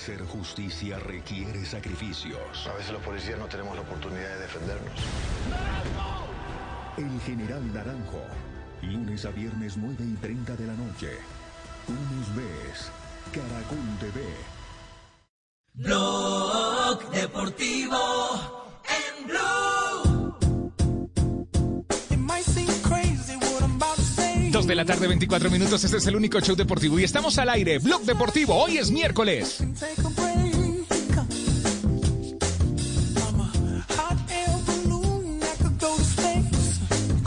Hacer 0.08 0.26
justicia 0.26 1.00
requiere 1.00 1.66
sacrificios. 1.66 2.66
A 2.66 2.74
veces 2.76 2.94
los 2.94 3.02
policías 3.02 3.38
no 3.38 3.48
tenemos 3.48 3.76
la 3.76 3.82
oportunidad 3.82 4.36
de 4.36 4.40
defendernos. 4.40 4.94
El 6.96 7.20
General 7.26 7.74
Naranjo. 7.74 8.22
Lunes 8.84 9.26
a 9.26 9.32
viernes 9.32 9.76
9 9.76 9.98
y 10.00 10.16
30 10.16 10.56
de 10.56 10.66
la 10.66 10.76
noche. 10.76 11.12
Tú 11.86 11.92
nos 11.92 12.34
ves. 12.38 12.90
Caracol 13.34 13.98
TV. 14.00 14.24
Blog 15.74 17.12
Deportivo 17.12 18.78
en 18.88 19.28
Blue. 19.28 19.67
Dos 24.52 24.66
de 24.66 24.76
la 24.76 24.86
tarde, 24.86 25.08
24 25.08 25.50
minutos. 25.50 25.84
Este 25.84 25.98
es 25.98 26.08
el 26.08 26.16
único 26.16 26.40
show 26.40 26.56
deportivo 26.56 27.00
y 27.00 27.04
estamos 27.04 27.38
al 27.38 27.50
aire. 27.50 27.80
Blog 27.80 28.04
Deportivo. 28.04 28.56
Hoy 28.56 28.78
es 28.78 28.92
miércoles. 28.92 29.62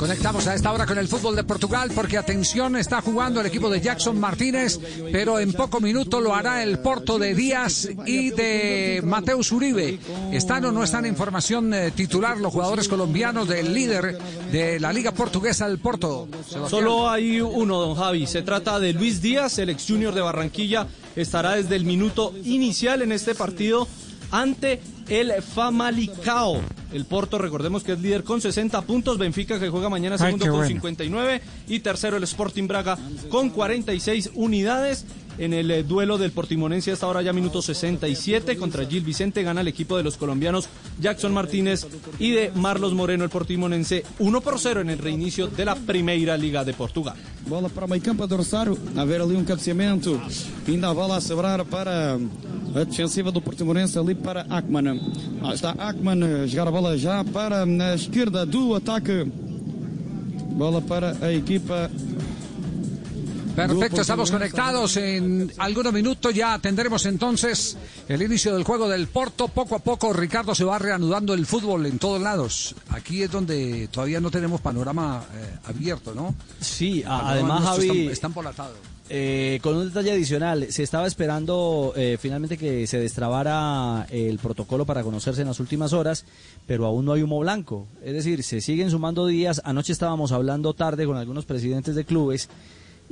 Conectamos 0.01 0.47
a 0.47 0.55
esta 0.55 0.73
hora 0.73 0.87
con 0.87 0.97
el 0.97 1.09
fútbol 1.09 1.37
de 1.37 1.45
Portugal 1.45 1.91
porque 1.95 2.17
atención, 2.17 2.75
está 2.75 3.03
jugando 3.03 3.41
el 3.41 3.47
equipo 3.47 3.69
de 3.69 3.83
Jackson 3.83 4.19
Martínez, 4.19 4.81
pero 5.13 5.39
en 5.39 5.53
poco 5.53 5.79
minuto 5.79 6.23
lo 6.23 6.35
hará 6.35 6.63
el 6.63 6.79
Porto 6.79 7.19
de 7.19 7.35
Díaz 7.35 7.87
y 8.07 8.31
de 8.31 9.03
Mateus 9.05 9.53
Uribe. 9.53 9.99
¿Están 10.33 10.65
o 10.65 10.73
no 10.73 10.83
están 10.83 11.05
en 11.05 11.17
formación 11.17 11.75
eh, 11.75 11.91
titular 11.91 12.39
los 12.39 12.51
jugadores 12.51 12.89
colombianos 12.89 13.47
del 13.47 13.75
líder 13.75 14.19
de 14.51 14.81
la 14.81 14.93
Liga 14.93 15.13
Portuguesa, 15.13 15.67
el 15.67 15.79
Porto? 15.79 16.29
Sebastián. 16.33 16.69
Solo 16.69 17.09
hay 17.09 17.41
uno, 17.41 17.81
don 17.81 17.95
Javi. 17.95 18.27
Se 18.27 18.43
trata 18.43 18.81
de 18.81 18.93
Luis 18.93 19.23
Díaz, 19.23 19.59
el 19.59 19.71
ex 19.71 19.87
junior 19.89 20.15
de 20.15 20.21
Barranquilla. 20.21 20.87
Estará 21.17 21.57
desde 21.57 21.77
el 21.77 21.85
minuto 21.85 22.35
inicial 22.45 23.03
en 23.03 23.13
este 23.13 23.35
partido 23.35 23.87
ante 24.31 24.81
el 25.09 25.33
Famalicao. 25.43 26.61
El 26.93 27.05
Porto, 27.05 27.39
recordemos 27.39 27.85
que 27.85 27.93
es 27.93 28.01
líder 28.01 28.25
con 28.25 28.41
60 28.41 28.81
puntos. 28.83 29.19
Benfica 29.19 29.61
que 29.61 29.69
juega 29.69 29.89
mañana 29.89 30.17
Ay, 30.19 30.27
segundo 30.27 30.45
qué 30.45 30.51
con 30.51 30.59
bueno. 30.59 30.69
59. 30.69 31.41
Y 31.69 31.81
tercero 31.81 32.17
el 32.17 32.23
Sporting 32.25 32.67
Braga 32.67 32.99
con 33.29 33.51
46 33.51 34.31
unidades. 34.35 35.05
En 35.41 35.55
el 35.55 35.71
eh, 35.71 35.83
duelo 35.83 36.19
del 36.19 36.33
Portimonense 36.33 36.93
hasta 36.93 37.07
ahora 37.07 37.23
ya 37.23 37.33
minuto 37.33 37.63
67 37.63 38.59
contra 38.59 38.85
Gil 38.85 39.03
Vicente 39.03 39.43
gana 39.43 39.63
el 39.63 39.69
equipo 39.69 39.97
de 39.97 40.03
los 40.03 40.19
colombianos 40.19 40.69
Jackson 41.01 41.33
Martínez 41.33 41.87
y 42.19 42.33
de 42.33 42.53
Marlos 42.55 42.93
Moreno 42.93 43.25
el 43.25 43.31
Portimonense 43.31 44.05
1 44.19 44.41
por 44.43 44.59
0 44.59 44.83
en 44.83 44.91
el 44.91 44.99
reinicio 44.99 45.47
de 45.47 45.65
la 45.65 45.77
Primeira 45.77 46.37
Liga 46.37 46.63
de 46.63 46.75
Portugal. 46.75 47.17
Bola 47.49 47.71
para 47.71 47.87
o 47.87 47.89
meio 47.89 48.03
campo 48.03 48.25
adversário, 48.25 48.77
a 48.95 49.05
ver 49.07 49.23
ali 49.23 49.35
um 49.35 49.43
cabeceamento, 49.43 50.21
ainda 50.69 50.89
a 50.89 50.93
bola 50.93 51.17
a 51.17 51.21
sobrar 51.23 51.65
para 51.65 52.19
a 52.75 52.85
defensiva 52.85 53.33
do 53.33 53.41
Portimonense 53.41 53.99
ali 53.99 54.15
para 54.15 54.45
Ackman. 54.51 55.01
Lá 55.41 55.55
está 55.55 55.71
Ackman 55.71 56.23
a 56.23 56.47
jogar 56.47 56.69
a 56.69 56.71
bola 56.71 56.99
já 56.99 57.25
para 57.25 57.63
a 57.65 57.95
esquerda 57.95 58.45
do 58.45 58.75
ataque. 58.75 59.25
Bola 60.53 60.83
para 60.83 61.17
a 61.23 61.33
equipa 61.33 61.91
Perfecto, 63.55 64.01
estamos 64.01 64.31
conectados. 64.31 64.97
En 64.97 65.53
algunos 65.59 65.93
minutos 65.93 66.35
ya 66.35 66.59
tendremos 66.59 67.05
entonces 67.07 67.77
el 68.09 68.23
inicio 68.23 68.55
del 68.55 68.65
juego 68.65 68.89
del 68.89 69.09
Porto. 69.09 69.49
Poco 69.49 69.77
a 69.77 69.79
poco, 69.81 70.13
Ricardo, 70.13 70.55
se 70.55 70.65
va 70.65 70.79
reanudando 70.79 71.35
el 71.35 71.47
fútbol 71.47 71.87
en 71.87 71.99
todos 71.99 72.21
lados. 72.21 72.75
Aquí 72.91 73.23
es 73.23 73.31
donde 73.31 73.89
todavía 73.89 74.21
no 74.21 74.31
tenemos 74.31 74.61
panorama 74.61 75.25
eh, 75.35 75.59
abierto, 75.65 76.15
¿no? 76.15 76.35
Sí, 76.61 77.03
además, 77.07 77.65
Javi, 77.65 78.09
está 78.09 78.29
embolatado. 78.29 78.75
Eh, 79.13 79.59
con 79.61 79.77
un 79.77 79.89
detalle 79.89 80.13
adicional, 80.13 80.69
se 80.71 80.85
estaba 80.85 81.09
esperando 81.09 81.93
eh, 81.97 82.17
finalmente 82.21 82.57
que 82.57 82.87
se 82.87 83.01
destrabara 83.01 84.07
el 84.09 84.39
protocolo 84.39 84.87
para 84.87 85.03
conocerse 85.03 85.41
en 85.41 85.49
las 85.49 85.59
últimas 85.59 85.93
horas, 85.93 86.25
pero 86.65 86.87
aún 86.87 87.07
no 87.07 87.15
hay 87.15 87.23
humo 87.23 87.41
blanco. 87.41 87.89
Es 88.05 88.13
decir, 88.13 88.45
se 88.45 88.61
siguen 88.61 88.89
sumando 88.89 89.27
días. 89.27 89.61
Anoche 89.65 89.93
estábamos 89.93 90.31
hablando 90.31 90.75
tarde 90.75 91.07
con 91.07 91.17
algunos 91.17 91.45
presidentes 91.45 91.97
de 91.97 92.05
clubes 92.05 92.49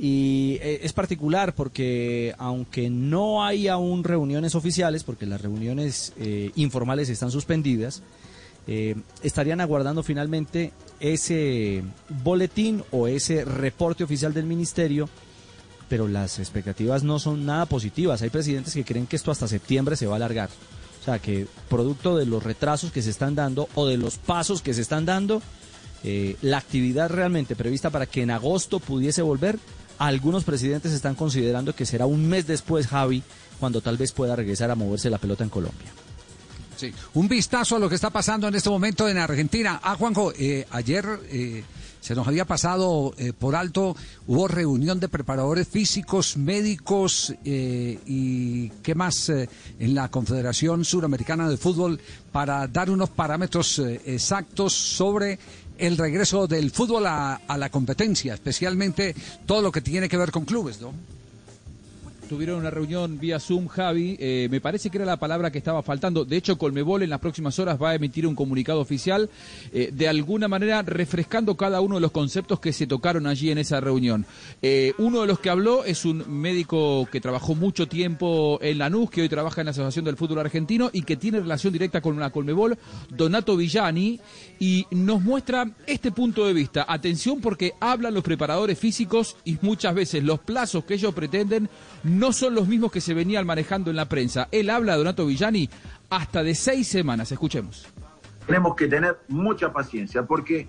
y 0.01 0.57
eh, 0.61 0.79
es 0.83 0.93
particular 0.93 1.53
porque 1.53 2.33
aunque 2.37 2.89
no 2.89 3.43
hay 3.43 3.67
aún 3.67 4.05
reuniones 4.05 4.55
oficiales, 4.55 5.03
porque 5.03 5.25
las 5.25 5.41
reuniones 5.41 6.13
eh, 6.17 6.51
informales 6.55 7.09
están 7.09 7.31
suspendidas, 7.31 8.01
eh, 8.65 8.95
estarían 9.23 9.59
aguardando 9.59 10.01
finalmente 10.01 10.71
ese 11.01 11.83
boletín 12.23 12.81
o 12.91 13.07
ese 13.07 13.43
reporte 13.43 14.05
oficial 14.05 14.33
del 14.33 14.45
ministerio, 14.45 15.09
pero 15.89 16.07
las 16.07 16.39
expectativas 16.39 17.03
no 17.03 17.19
son 17.19 17.45
nada 17.45 17.65
positivas. 17.65 18.21
Hay 18.21 18.29
presidentes 18.29 18.73
que 18.73 18.85
creen 18.85 19.05
que 19.05 19.17
esto 19.17 19.31
hasta 19.31 19.49
septiembre 19.49 19.97
se 19.97 20.07
va 20.07 20.13
a 20.13 20.15
alargar. 20.15 20.49
O 21.01 21.03
sea, 21.03 21.19
que 21.19 21.45
producto 21.67 22.15
de 22.15 22.25
los 22.25 22.41
retrasos 22.41 22.93
que 22.93 23.01
se 23.01 23.09
están 23.09 23.35
dando 23.35 23.67
o 23.75 23.85
de 23.85 23.97
los 23.97 24.17
pasos 24.17 24.61
que 24.61 24.73
se 24.73 24.81
están 24.81 25.05
dando, 25.05 25.41
la 26.41 26.57
actividad 26.57 27.09
realmente 27.09 27.57
prevista 27.57 27.89
para 27.89 28.05
que 28.05 28.21
en 28.21 28.31
agosto 28.31 28.79
pudiese 28.79 29.21
volver, 29.21 29.59
algunos 29.99 30.45
presidentes 30.45 30.93
están 30.93 31.13
considerando 31.15 31.75
que 31.75 31.85
será 31.85 32.05
un 32.05 32.27
mes 32.27 32.47
después, 32.47 32.87
Javi, 32.87 33.21
cuando 33.59 33.81
tal 33.81 33.97
vez 33.97 34.13
pueda 34.13 34.35
regresar 34.35 34.71
a 34.71 34.75
moverse 34.75 35.09
la 35.09 35.17
pelota 35.17 35.43
en 35.43 35.49
Colombia. 35.49 35.91
Sí. 36.77 36.93
Un 37.13 37.27
vistazo 37.27 37.75
a 37.75 37.79
lo 37.79 37.89
que 37.89 37.95
está 37.95 38.09
pasando 38.09 38.47
en 38.47 38.55
este 38.55 38.69
momento 38.69 39.09
en 39.09 39.17
Argentina. 39.17 39.81
Ah, 39.83 39.95
Juanjo, 39.95 40.31
eh, 40.39 40.65
ayer 40.71 41.05
eh, 41.29 41.65
se 41.99 42.15
nos 42.15 42.25
había 42.25 42.45
pasado 42.45 43.13
eh, 43.17 43.33
por 43.37 43.57
alto, 43.57 43.97
hubo 44.27 44.47
reunión 44.47 45.01
de 45.01 45.09
preparadores 45.09 45.67
físicos, 45.67 46.37
médicos 46.37 47.35
y 47.43 48.69
qué 48.81 48.95
más 48.95 49.27
en 49.27 49.93
la 49.93 50.09
Confederación 50.09 50.85
Suramericana 50.85 51.49
de 51.49 51.57
Fútbol 51.57 51.99
para 52.31 52.65
dar 52.67 52.89
unos 52.89 53.09
parámetros 53.09 53.79
exactos 54.05 54.71
sobre 54.71 55.37
el 55.79 55.97
regreso 55.97 56.47
del 56.47 56.71
fútbol 56.71 57.05
a, 57.07 57.39
la 57.57 57.69
competencia, 57.69 58.33
especialmente 58.33 59.15
todo 59.45 59.61
lo 59.61 59.71
que 59.71 59.81
tiene 59.81 60.09
que 60.09 60.17
ver 60.17 60.31
con 60.31 60.45
clubes, 60.45 60.79
¿no? 60.81 60.93
Tuvieron 62.29 62.59
una 62.59 62.69
reunión 62.69 63.17
vía 63.17 63.39
Zoom, 63.39 63.65
Javi. 63.65 64.15
Eh, 64.19 64.47
me 64.51 64.61
parece 64.61 64.91
que 64.91 64.99
era 64.99 65.05
la 65.05 65.17
palabra 65.17 65.49
que 65.49 65.57
estaba 65.57 65.81
faltando. 65.81 66.25
De 66.25 66.37
hecho, 66.37 66.59
Colmebol 66.59 67.01
en 67.01 67.09
las 67.09 67.19
próximas 67.19 67.57
horas 67.57 67.81
va 67.81 67.89
a 67.89 67.95
emitir 67.95 68.27
un 68.27 68.35
comunicado 68.35 68.81
oficial, 68.81 69.31
eh, 69.73 69.89
de 69.91 70.07
alguna 70.07 70.47
manera 70.47 70.83
refrescando 70.83 71.57
cada 71.57 71.81
uno 71.81 71.95
de 71.95 72.01
los 72.01 72.11
conceptos 72.11 72.59
que 72.59 72.71
se 72.71 72.85
tocaron 72.85 73.25
allí 73.25 73.49
en 73.49 73.57
esa 73.57 73.81
reunión. 73.81 74.27
Eh, 74.61 74.93
uno 74.99 75.21
de 75.21 75.27
los 75.27 75.39
que 75.39 75.49
habló 75.49 75.83
es 75.83 76.05
un 76.05 76.23
médico 76.39 77.07
que 77.11 77.19
trabajó 77.19 77.55
mucho 77.55 77.87
tiempo 77.87 78.59
en 78.61 78.77
Lanús, 78.77 79.09
que 79.09 79.23
hoy 79.23 79.29
trabaja 79.29 79.61
en 79.61 79.65
la 79.65 79.71
Asociación 79.71 80.05
del 80.05 80.15
Fútbol 80.15 80.37
Argentino 80.37 80.91
y 80.93 81.01
que 81.01 81.17
tiene 81.17 81.39
relación 81.39 81.73
directa 81.73 81.99
con 81.99 82.19
la 82.19 82.29
Colmebol, 82.29 82.77
Donato 83.09 83.57
Villani, 83.57 84.19
y 84.59 84.85
nos 84.91 85.19
muestra 85.19 85.71
este 85.87 86.11
punto 86.11 86.45
de 86.45 86.53
vista. 86.53 86.85
Atención 86.87 87.41
porque 87.41 87.73
hablan 87.79 88.13
los 88.13 88.23
preparadores 88.23 88.77
físicos 88.77 89.35
y 89.45 89.57
muchas 89.63 89.95
veces 89.95 90.23
los 90.23 90.39
plazos 90.41 90.83
que 90.83 90.93
ellos 90.93 91.15
pretenden 91.15 91.67
son 92.33 92.53
los 92.53 92.67
mismos 92.67 92.91
que 92.91 93.01
se 93.01 93.13
venían 93.13 93.45
manejando 93.45 93.89
en 93.89 93.95
la 93.95 94.09
prensa. 94.09 94.49
Él 94.51 94.69
habla, 94.69 94.97
Donato 94.97 95.25
Villani, 95.25 95.69
hasta 96.09 96.43
de 96.43 96.53
seis 96.53 96.87
semanas. 96.87 97.31
Escuchemos. 97.31 97.87
Tenemos 98.45 98.75
que 98.75 98.87
tener 98.87 99.19
mucha 99.29 99.71
paciencia 99.71 100.23
porque 100.23 100.67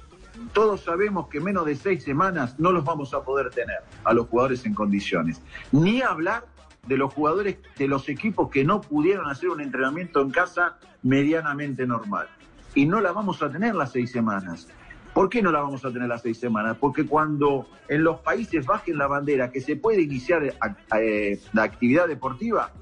todos 0.52 0.82
sabemos 0.82 1.28
que 1.28 1.40
menos 1.40 1.66
de 1.66 1.76
seis 1.76 2.04
semanas 2.04 2.58
no 2.58 2.72
los 2.72 2.84
vamos 2.84 3.14
a 3.14 3.22
poder 3.22 3.50
tener 3.50 3.78
a 4.04 4.12
los 4.12 4.28
jugadores 4.28 4.64
en 4.66 4.74
condiciones. 4.74 5.40
Ni 5.72 6.02
hablar 6.02 6.44
de 6.86 6.96
los 6.96 7.12
jugadores 7.12 7.58
de 7.76 7.88
los 7.88 8.08
equipos 8.08 8.48
que 8.50 8.64
no 8.64 8.80
pudieron 8.80 9.28
hacer 9.28 9.48
un 9.48 9.60
entrenamiento 9.60 10.20
en 10.20 10.30
casa 10.30 10.78
medianamente 11.02 11.86
normal. 11.86 12.28
Y 12.74 12.86
no 12.86 13.00
la 13.00 13.12
vamos 13.12 13.42
a 13.42 13.50
tener 13.50 13.74
las 13.74 13.92
seis 13.92 14.12
semanas. 14.12 14.68
¿Por 15.14 15.28
qué 15.28 15.42
no 15.42 15.50
la 15.50 15.60
vamos 15.60 15.84
a 15.84 15.92
tener 15.92 16.08
las 16.08 16.22
seis 16.22 16.38
semanas? 16.38 16.76
Porque 16.78 17.06
cuando 17.06 17.66
en 17.88 18.04
los 18.04 18.20
países 18.20 18.64
bajen 18.64 18.96
la 18.96 19.08
bandera 19.08 19.50
que 19.50 19.60
se 19.60 19.76
puede 19.76 20.02
iniciar 20.02 20.54
eh, 20.96 21.40
la 21.52 21.62
actividad 21.64 22.06
deportiva, 22.06 22.72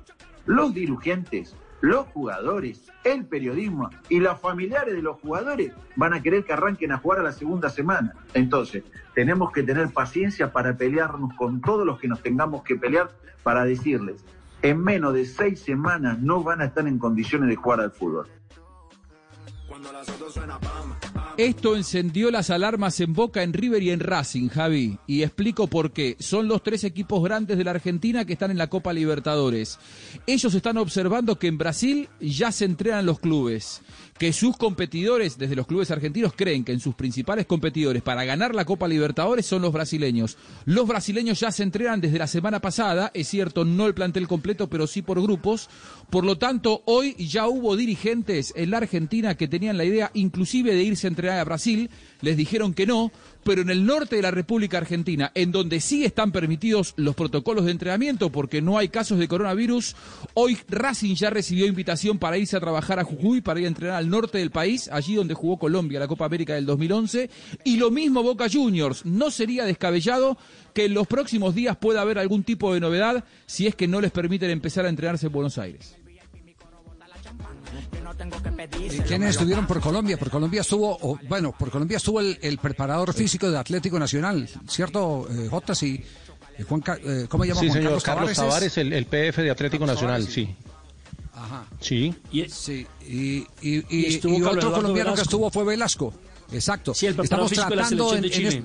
los 0.44 0.74
dirigentes, 0.74 1.56
los 1.80 2.06
jugadores, 2.08 2.90
el 3.04 3.24
periodismo 3.24 3.88
y 4.08 4.20
los 4.20 4.38
familiares 4.40 4.94
de 4.94 5.02
los 5.02 5.18
jugadores 5.20 5.72
van 5.96 6.12
a 6.12 6.22
querer 6.22 6.44
que 6.44 6.52
arranquen 6.52 6.92
a 6.92 6.98
jugar 6.98 7.20
a 7.20 7.22
la 7.22 7.32
segunda 7.32 7.70
semana. 7.70 8.14
Entonces, 8.34 8.84
tenemos 9.14 9.52
que 9.52 9.62
tener 9.62 9.88
paciencia 9.92 10.52
para 10.52 10.76
pelearnos 10.76 11.34
con 11.34 11.60
todos 11.60 11.86
los 11.86 11.98
que 11.98 12.08
nos 12.08 12.22
tengamos 12.22 12.62
que 12.62 12.76
pelear 12.76 13.10
para 13.42 13.64
decirles, 13.64 14.24
en 14.62 14.82
menos 14.82 15.14
de 15.14 15.24
seis 15.24 15.60
semanas 15.60 16.18
no 16.18 16.42
van 16.42 16.60
a 16.60 16.66
estar 16.66 16.86
en 16.86 16.98
condiciones 16.98 17.48
de 17.48 17.56
jugar 17.56 17.80
al 17.80 17.92
fútbol. 17.92 18.28
Cuando 19.68 19.92
las 19.92 20.08
autos 20.08 20.34
suena 20.34 20.58
Esto 21.38 21.76
encendió 21.76 22.32
las 22.32 22.50
alarmas 22.50 22.98
en 22.98 23.12
Boca, 23.12 23.44
en 23.44 23.52
River 23.52 23.80
y 23.84 23.90
en 23.90 24.00
Racing, 24.00 24.48
Javi. 24.48 24.98
Y 25.06 25.22
explico 25.22 25.68
por 25.68 25.92
qué. 25.92 26.16
Son 26.18 26.48
los 26.48 26.64
tres 26.64 26.82
equipos 26.82 27.22
grandes 27.22 27.56
de 27.56 27.62
la 27.62 27.70
Argentina 27.70 28.24
que 28.24 28.32
están 28.32 28.50
en 28.50 28.58
la 28.58 28.66
Copa 28.66 28.92
Libertadores. 28.92 29.78
Ellos 30.26 30.52
están 30.52 30.78
observando 30.78 31.38
que 31.38 31.46
en 31.46 31.56
Brasil 31.56 32.08
ya 32.18 32.50
se 32.50 32.64
entrenan 32.64 33.06
los 33.06 33.20
clubes. 33.20 33.82
Que 34.18 34.32
sus 34.32 34.56
competidores, 34.56 35.38
desde 35.38 35.54
los 35.54 35.66
clubes 35.66 35.90
argentinos, 35.90 36.32
creen 36.34 36.64
que 36.64 36.72
en 36.72 36.80
sus 36.80 36.94
principales 36.94 37.46
competidores 37.46 38.02
para 38.02 38.24
ganar 38.24 38.54
la 38.54 38.64
Copa 38.64 38.88
Libertadores 38.88 39.46
son 39.46 39.62
los 39.62 39.72
brasileños. 39.72 40.36
Los 40.64 40.88
brasileños 40.88 41.38
ya 41.38 41.52
se 41.52 41.62
entrenan 41.62 42.00
desde 42.00 42.18
la 42.18 42.26
semana 42.26 42.60
pasada. 42.60 43.10
Es 43.14 43.28
cierto, 43.28 43.64
no 43.64 43.86
el 43.86 43.94
plantel 43.94 44.26
completo, 44.26 44.68
pero 44.68 44.86
sí 44.86 45.02
por 45.02 45.22
grupos. 45.22 45.68
Por 46.10 46.24
lo 46.24 46.36
tanto, 46.36 46.82
hoy 46.86 47.14
ya 47.14 47.46
hubo 47.46 47.76
dirigentes 47.76 48.52
en 48.56 48.70
la 48.70 48.78
Argentina 48.78 49.36
que 49.36 49.46
tenían 49.46 49.76
la 49.76 49.84
idea 49.84 50.10
inclusive 50.14 50.74
de 50.74 50.82
irse 50.82 51.06
a 51.06 51.10
entrenar 51.10 51.38
a 51.38 51.44
Brasil, 51.44 51.90
les 52.20 52.36
dijeron 52.36 52.74
que 52.74 52.86
no, 52.86 53.12
pero 53.48 53.62
en 53.62 53.70
el 53.70 53.86
norte 53.86 54.16
de 54.16 54.20
la 54.20 54.30
República 54.30 54.76
Argentina, 54.76 55.32
en 55.34 55.52
donde 55.52 55.80
sí 55.80 56.04
están 56.04 56.32
permitidos 56.32 56.92
los 56.98 57.14
protocolos 57.14 57.64
de 57.64 57.70
entrenamiento 57.70 58.30
porque 58.30 58.60
no 58.60 58.76
hay 58.76 58.90
casos 58.90 59.18
de 59.18 59.26
coronavirus, 59.26 59.96
hoy 60.34 60.58
Racing 60.68 61.14
ya 61.14 61.30
recibió 61.30 61.64
invitación 61.64 62.18
para 62.18 62.36
irse 62.36 62.58
a 62.58 62.60
trabajar 62.60 62.98
a 62.98 63.04
Jujuy, 63.04 63.40
para 63.40 63.58
ir 63.60 63.64
a 63.64 63.68
entrenar 63.68 63.96
al 63.96 64.10
norte 64.10 64.36
del 64.36 64.50
país, 64.50 64.90
allí 64.92 65.14
donde 65.14 65.32
jugó 65.32 65.58
Colombia 65.58 65.98
la 65.98 66.08
Copa 66.08 66.26
América 66.26 66.52
del 66.52 66.66
2011, 66.66 67.30
y 67.64 67.78
lo 67.78 67.90
mismo 67.90 68.22
Boca 68.22 68.50
Juniors. 68.52 69.06
No 69.06 69.30
sería 69.30 69.64
descabellado 69.64 70.36
que 70.74 70.84
en 70.84 70.92
los 70.92 71.06
próximos 71.06 71.54
días 71.54 71.78
pueda 71.78 72.02
haber 72.02 72.18
algún 72.18 72.44
tipo 72.44 72.74
de 72.74 72.80
novedad 72.80 73.24
si 73.46 73.66
es 73.66 73.74
que 73.74 73.88
no 73.88 74.02
les 74.02 74.10
permiten 74.10 74.50
empezar 74.50 74.84
a 74.84 74.90
entrenarse 74.90 75.28
en 75.28 75.32
Buenos 75.32 75.56
Aires. 75.56 75.96
¿Y 78.80 79.00
quiénes 79.00 79.30
estuvieron 79.30 79.66
por 79.66 79.80
Colombia? 79.80 80.16
Por 80.18 80.30
Colombia 80.30 80.60
estuvo, 80.62 80.96
o, 81.00 81.18
bueno, 81.28 81.52
por 81.58 81.70
Colombia 81.70 81.96
estuvo 81.98 82.20
el, 82.20 82.38
el 82.42 82.58
preparador 82.58 83.12
físico 83.12 83.50
de 83.50 83.58
Atlético 83.58 83.98
Nacional, 83.98 84.48
¿cierto, 84.68 85.26
eh, 85.30 85.48
Jota? 85.50 85.74
Sí. 85.74 86.02
Juan, 86.68 86.82
eh, 87.04 87.26
¿Cómo 87.28 87.44
se 87.44 87.48
llama? 87.48 87.60
Sí, 87.60 87.66
Juan 87.68 87.78
señor, 87.78 88.02
Carlos 88.02 88.02
Carlos 88.02 88.34
Tavares. 88.34 88.78
El, 88.78 88.92
el 88.92 89.06
PF 89.06 89.42
de 89.42 89.50
Atlético 89.50 89.86
Carlos 89.86 90.02
Nacional, 90.02 90.26
Tavares, 90.26 90.34
sí. 90.34 90.56
Ajá. 91.34 91.66
Sí. 91.80 92.14
Sí, 92.48 92.86
y, 93.06 93.46
y, 93.62 93.84
y- 93.88 94.16
otro 94.16 94.30
Eduardo 94.30 94.72
colombiano 94.72 95.14
que 95.14 95.22
estuvo 95.22 95.50
fue 95.50 95.64
Velasco. 95.64 96.12
Exacto. 96.50 96.94
Sí, 96.94 97.06
el 97.06 97.14
preparador 97.14 97.48
físico 97.48 97.68
de 97.70 97.76
la 97.76 97.88
de 98.20 98.30
Chile. 98.30 98.48
es- 98.48 98.62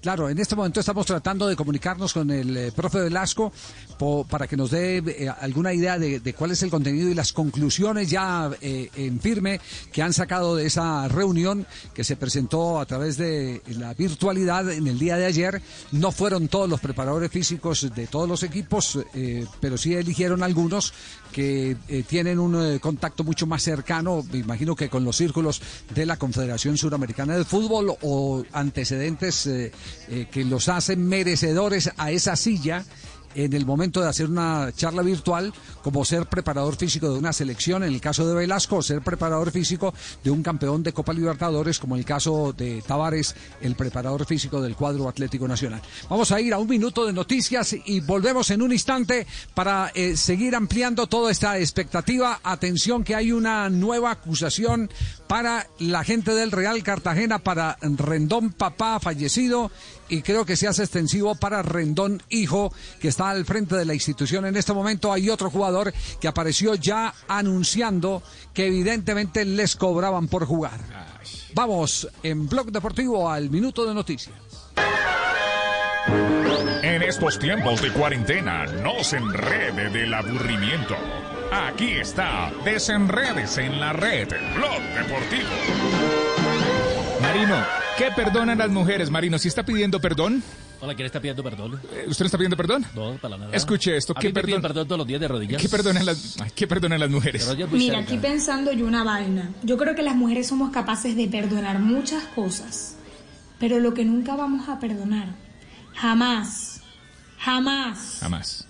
Claro, 0.00 0.30
en 0.30 0.38
este 0.38 0.56
momento 0.56 0.80
estamos 0.80 1.04
tratando 1.04 1.46
de 1.46 1.54
comunicarnos 1.56 2.14
con 2.14 2.30
el 2.30 2.56
eh, 2.56 2.72
profe 2.72 3.00
Velasco 3.00 3.52
para 4.28 4.46
que 4.46 4.56
nos 4.56 4.70
dé 4.70 4.98
eh, 4.98 5.28
alguna 5.40 5.74
idea 5.74 5.98
de, 5.98 6.32
cuál 6.32 6.52
es 6.52 6.62
el 6.62 6.70
contenido 6.70 7.10
y 7.10 7.14
las 7.14 7.34
conclusiones 7.34 8.08
ya 8.08 8.50
eh, 8.62 8.88
en 8.96 9.20
firme 9.20 9.60
que 9.92 10.00
han 10.00 10.14
sacado 10.14 10.56
de 10.56 10.66
esa 10.66 11.06
reunión 11.08 11.66
que 11.92 12.02
se 12.02 12.16
presentó 12.16 12.80
a 12.80 12.86
través 12.86 13.18
de 13.18 13.60
la 13.78 13.92
virtualidad 13.92 14.72
en 14.72 14.86
el 14.86 14.98
día 14.98 15.16
de 15.16 15.26
ayer. 15.26 15.60
No 15.92 16.12
fueron 16.12 16.48
todos 16.48 16.68
los 16.68 16.80
preparadores 16.80 17.30
físicos 17.30 17.90
de 17.94 18.06
todos 18.06 18.26
los 18.26 18.42
equipos, 18.42 18.98
eh, 19.12 19.44
pero 19.60 19.76
sí 19.76 19.94
eligieron 19.94 20.42
algunos 20.42 20.94
que 21.30 21.76
eh, 21.88 22.02
tienen 22.08 22.38
un 22.38 22.78
contacto 22.78 23.22
mucho 23.22 23.46
más 23.46 23.62
cercano, 23.62 24.24
me 24.32 24.38
imagino 24.38 24.74
que 24.74 24.88
con 24.88 25.04
los 25.04 25.16
círculos 25.16 25.60
de 25.94 26.06
la 26.06 26.16
Confederación 26.16 26.76
Suramericana 26.76 27.36
de 27.36 27.44
Fútbol 27.44 27.94
o 28.00 28.42
antecedentes 28.52 29.48
que 30.30 30.44
los 30.44 30.68
hacen 30.68 31.06
merecedores 31.06 31.90
a 31.96 32.10
esa 32.10 32.34
silla 32.34 32.84
en 33.34 33.52
el 33.52 33.66
momento 33.66 34.00
de 34.00 34.08
hacer 34.08 34.28
una 34.28 34.72
charla 34.74 35.02
virtual, 35.02 35.52
como 35.82 36.04
ser 36.04 36.26
preparador 36.26 36.76
físico 36.76 37.10
de 37.12 37.18
una 37.18 37.32
selección, 37.32 37.82
en 37.82 37.92
el 37.92 38.00
caso 38.00 38.26
de 38.26 38.34
Velasco, 38.34 38.82
ser 38.82 39.02
preparador 39.02 39.50
físico 39.50 39.94
de 40.22 40.30
un 40.30 40.42
campeón 40.42 40.82
de 40.82 40.92
Copa 40.92 41.12
Libertadores, 41.12 41.78
como 41.78 41.96
el 41.96 42.04
caso 42.04 42.52
de 42.56 42.82
Tavares, 42.86 43.34
el 43.60 43.74
preparador 43.74 44.26
físico 44.26 44.60
del 44.60 44.76
cuadro 44.76 45.08
Atlético 45.08 45.46
Nacional. 45.46 45.80
Vamos 46.08 46.32
a 46.32 46.40
ir 46.40 46.52
a 46.52 46.58
un 46.58 46.68
minuto 46.68 47.06
de 47.06 47.12
noticias 47.12 47.74
y 47.84 48.00
volvemos 48.00 48.50
en 48.50 48.62
un 48.62 48.72
instante 48.72 49.26
para 49.54 49.90
eh, 49.94 50.16
seguir 50.16 50.54
ampliando 50.54 51.06
toda 51.06 51.30
esta 51.30 51.58
expectativa. 51.58 52.40
Atención 52.42 53.04
que 53.04 53.14
hay 53.14 53.32
una 53.32 53.68
nueva 53.70 54.10
acusación 54.10 54.90
para 55.26 55.66
la 55.78 56.04
gente 56.04 56.34
del 56.34 56.50
Real 56.50 56.82
Cartagena, 56.82 57.38
para 57.38 57.78
Rendón 57.80 58.50
Papá 58.52 58.98
fallecido 59.00 59.70
y 60.10 60.22
creo 60.22 60.44
que 60.44 60.56
se 60.56 60.68
hace 60.68 60.82
extensivo 60.82 61.34
para 61.36 61.62
Rendón 61.62 62.22
Hijo, 62.28 62.72
que 63.00 63.08
está 63.08 63.30
al 63.30 63.44
frente 63.44 63.76
de 63.76 63.84
la 63.84 63.94
institución 63.94 64.44
en 64.44 64.56
este 64.56 64.72
momento. 64.72 65.12
Hay 65.12 65.30
otro 65.30 65.50
jugador 65.50 65.92
que 66.20 66.28
apareció 66.28 66.74
ya 66.74 67.14
anunciando 67.28 68.22
que 68.52 68.66
evidentemente 68.66 69.44
les 69.44 69.76
cobraban 69.76 70.28
por 70.28 70.44
jugar. 70.44 70.80
Vamos 71.54 72.08
en 72.22 72.48
Blog 72.48 72.70
Deportivo 72.72 73.30
al 73.30 73.50
minuto 73.50 73.86
de 73.86 73.94
noticias. 73.94 74.34
En 76.82 77.02
estos 77.02 77.38
tiempos 77.38 77.82
de 77.82 77.92
cuarentena, 77.92 78.64
no 78.64 79.04
se 79.04 79.18
enrede 79.18 79.90
del 79.90 80.12
aburrimiento. 80.12 80.96
Aquí 81.52 81.92
está, 81.92 82.52
desenredes 82.64 83.58
en 83.58 83.80
la 83.80 83.92
red, 83.92 84.28
Blog 84.54 84.80
Deportivo. 84.94 85.50
Marino, 87.20 87.64
¿qué 88.00 88.10
perdonan 88.16 88.58
las 88.58 88.70
mujeres, 88.70 89.10
Marino? 89.10 89.38
¿Si 89.38 89.48
está 89.48 89.62
pidiendo 89.64 90.00
perdón? 90.00 90.42
Hola, 90.80 90.94
¿quién 90.94 91.04
está 91.04 91.20
pidiendo 91.20 91.42
perdón? 91.42 91.78
Eh, 91.92 92.06
¿Usted 92.08 92.24
no 92.24 92.26
está 92.26 92.38
pidiendo 92.38 92.56
perdón? 92.56 92.86
No, 92.94 93.12
para 93.16 93.36
nada. 93.36 93.54
Escuche 93.54 93.94
esto, 93.96 94.14
¿qué 94.14 94.30
perdón- 94.32 94.62
perdón 94.62 94.86
todos 94.88 94.98
los 94.98 95.06
días 95.06 95.20
de 95.20 95.28
rodillas. 95.28 95.60
¿Qué 95.60 95.68
perdonan 95.68 96.06
las, 96.06 96.36
¿qué 96.54 96.66
perdonan 96.66 96.98
las 97.00 97.10
mujeres? 97.10 97.46
Mira, 97.70 97.96
cerca. 97.96 97.98
aquí 98.00 98.16
pensando 98.18 98.72
yo 98.72 98.86
una 98.86 99.04
vaina. 99.04 99.50
Yo 99.62 99.76
creo 99.76 99.94
que 99.94 100.02
las 100.02 100.14
mujeres 100.16 100.48
somos 100.48 100.70
capaces 100.70 101.14
de 101.16 101.28
perdonar 101.28 101.78
muchas 101.80 102.24
cosas, 102.34 102.96
pero 103.58 103.78
lo 103.78 103.92
que 103.92 104.06
nunca 104.06 104.34
vamos 104.36 104.68
a 104.70 104.78
perdonar, 104.80 105.28
jamás, 105.94 106.80
jamás. 107.38 108.16
Jamás. 108.20 108.66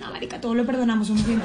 No, 0.00 0.10
marica, 0.12 0.40
todo 0.40 0.54
lo 0.54 0.64
perdonamos, 0.64 1.08
somos 1.08 1.26
bien. 1.26 1.42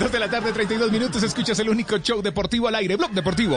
Dos 0.00 0.10
de 0.10 0.18
la 0.18 0.28
tarde, 0.28 0.52
32 0.52 0.90
minutos, 0.90 1.22
escuchas 1.22 1.58
el 1.60 1.68
único 1.68 1.98
show 1.98 2.20
deportivo 2.22 2.66
al 2.66 2.74
aire, 2.74 2.96
Blog 2.96 3.12
Deportivo. 3.12 3.56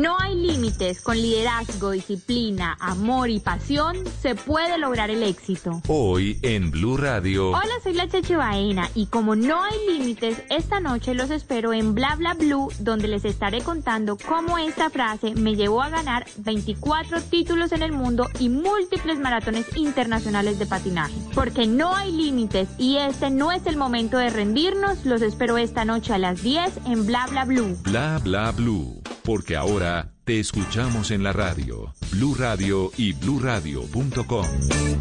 No 0.00 0.18
hay 0.18 0.34
límites. 0.34 1.02
Con 1.02 1.16
liderazgo, 1.16 1.90
disciplina, 1.90 2.74
amor 2.80 3.28
y 3.28 3.38
pasión 3.38 3.98
se 4.22 4.34
puede 4.34 4.78
lograr 4.78 5.10
el 5.10 5.22
éxito. 5.22 5.82
Hoy 5.88 6.38
en 6.40 6.70
Blue 6.70 6.96
Radio. 6.96 7.50
Hola, 7.50 7.74
soy 7.82 7.92
la 7.92 8.08
Cheche 8.08 8.34
Baena 8.34 8.88
y 8.94 9.08
como 9.08 9.36
no 9.36 9.62
hay 9.62 9.76
límites, 9.90 10.42
esta 10.48 10.80
noche 10.80 11.12
los 11.12 11.30
espero 11.30 11.74
en 11.74 11.94
Bla 11.94 12.16
Bla 12.16 12.32
Blue, 12.32 12.72
donde 12.78 13.08
les 13.08 13.26
estaré 13.26 13.60
contando 13.60 14.16
cómo 14.16 14.56
esta 14.56 14.88
frase 14.88 15.34
me 15.34 15.54
llevó 15.54 15.82
a 15.82 15.90
ganar 15.90 16.24
24 16.38 17.20
títulos 17.20 17.72
en 17.72 17.82
el 17.82 17.92
mundo 17.92 18.26
y 18.38 18.48
múltiples 18.48 19.18
maratones 19.18 19.66
internacionales 19.76 20.58
de 20.58 20.64
patinaje. 20.64 21.12
Porque 21.34 21.66
no 21.66 21.94
hay 21.94 22.10
límites 22.10 22.70
y 22.78 22.96
este 22.96 23.28
no 23.28 23.52
es 23.52 23.66
el 23.66 23.76
momento 23.76 24.16
de 24.16 24.30
rendirnos, 24.30 25.04
los 25.04 25.20
espero 25.20 25.58
esta 25.58 25.84
noche 25.84 26.14
a 26.14 26.18
las 26.18 26.42
10 26.42 26.86
en 26.86 27.04
Bla 27.04 27.26
Bla 27.26 27.44
Blue. 27.44 27.76
Bla 27.82 28.18
bla 28.24 28.50
blue. 28.52 28.99
Porque 29.24 29.56
ahora 29.56 30.12
te 30.24 30.40
escuchamos 30.40 31.10
en 31.10 31.22
la 31.22 31.32
radio. 31.32 31.94
Blue 32.12 32.34
Radio 32.34 32.90
y 32.96 33.12
bluradio.com. 33.12 34.46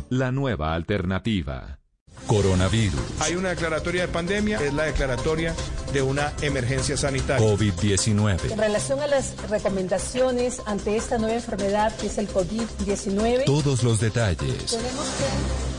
La 0.10 0.32
nueva 0.32 0.74
alternativa. 0.74 1.78
Coronavirus. 2.28 3.00
Hay 3.22 3.36
una 3.36 3.50
declaratoria 3.50 4.02
de 4.02 4.08
pandemia, 4.10 4.60
es 4.62 4.74
la 4.74 4.84
declaratoria 4.84 5.56
de 5.94 6.02
una 6.02 6.34
emergencia 6.42 6.96
sanitaria. 6.98 7.48
COVID-19. 7.48 8.52
En 8.52 8.58
relación 8.60 9.00
a 9.00 9.08
las 9.08 9.34
recomendaciones 9.50 10.62
ante 10.66 10.96
esta 10.98 11.18
nueva 11.18 11.36
enfermedad 11.36 11.96
que 11.98 12.08
es 12.08 12.18
el 12.18 12.28
COVID-19, 12.28 13.46
Todos 13.46 13.84
los 13.84 14.00
detalles. 14.00 14.66
tenemos 14.66 15.06
que 15.08 15.79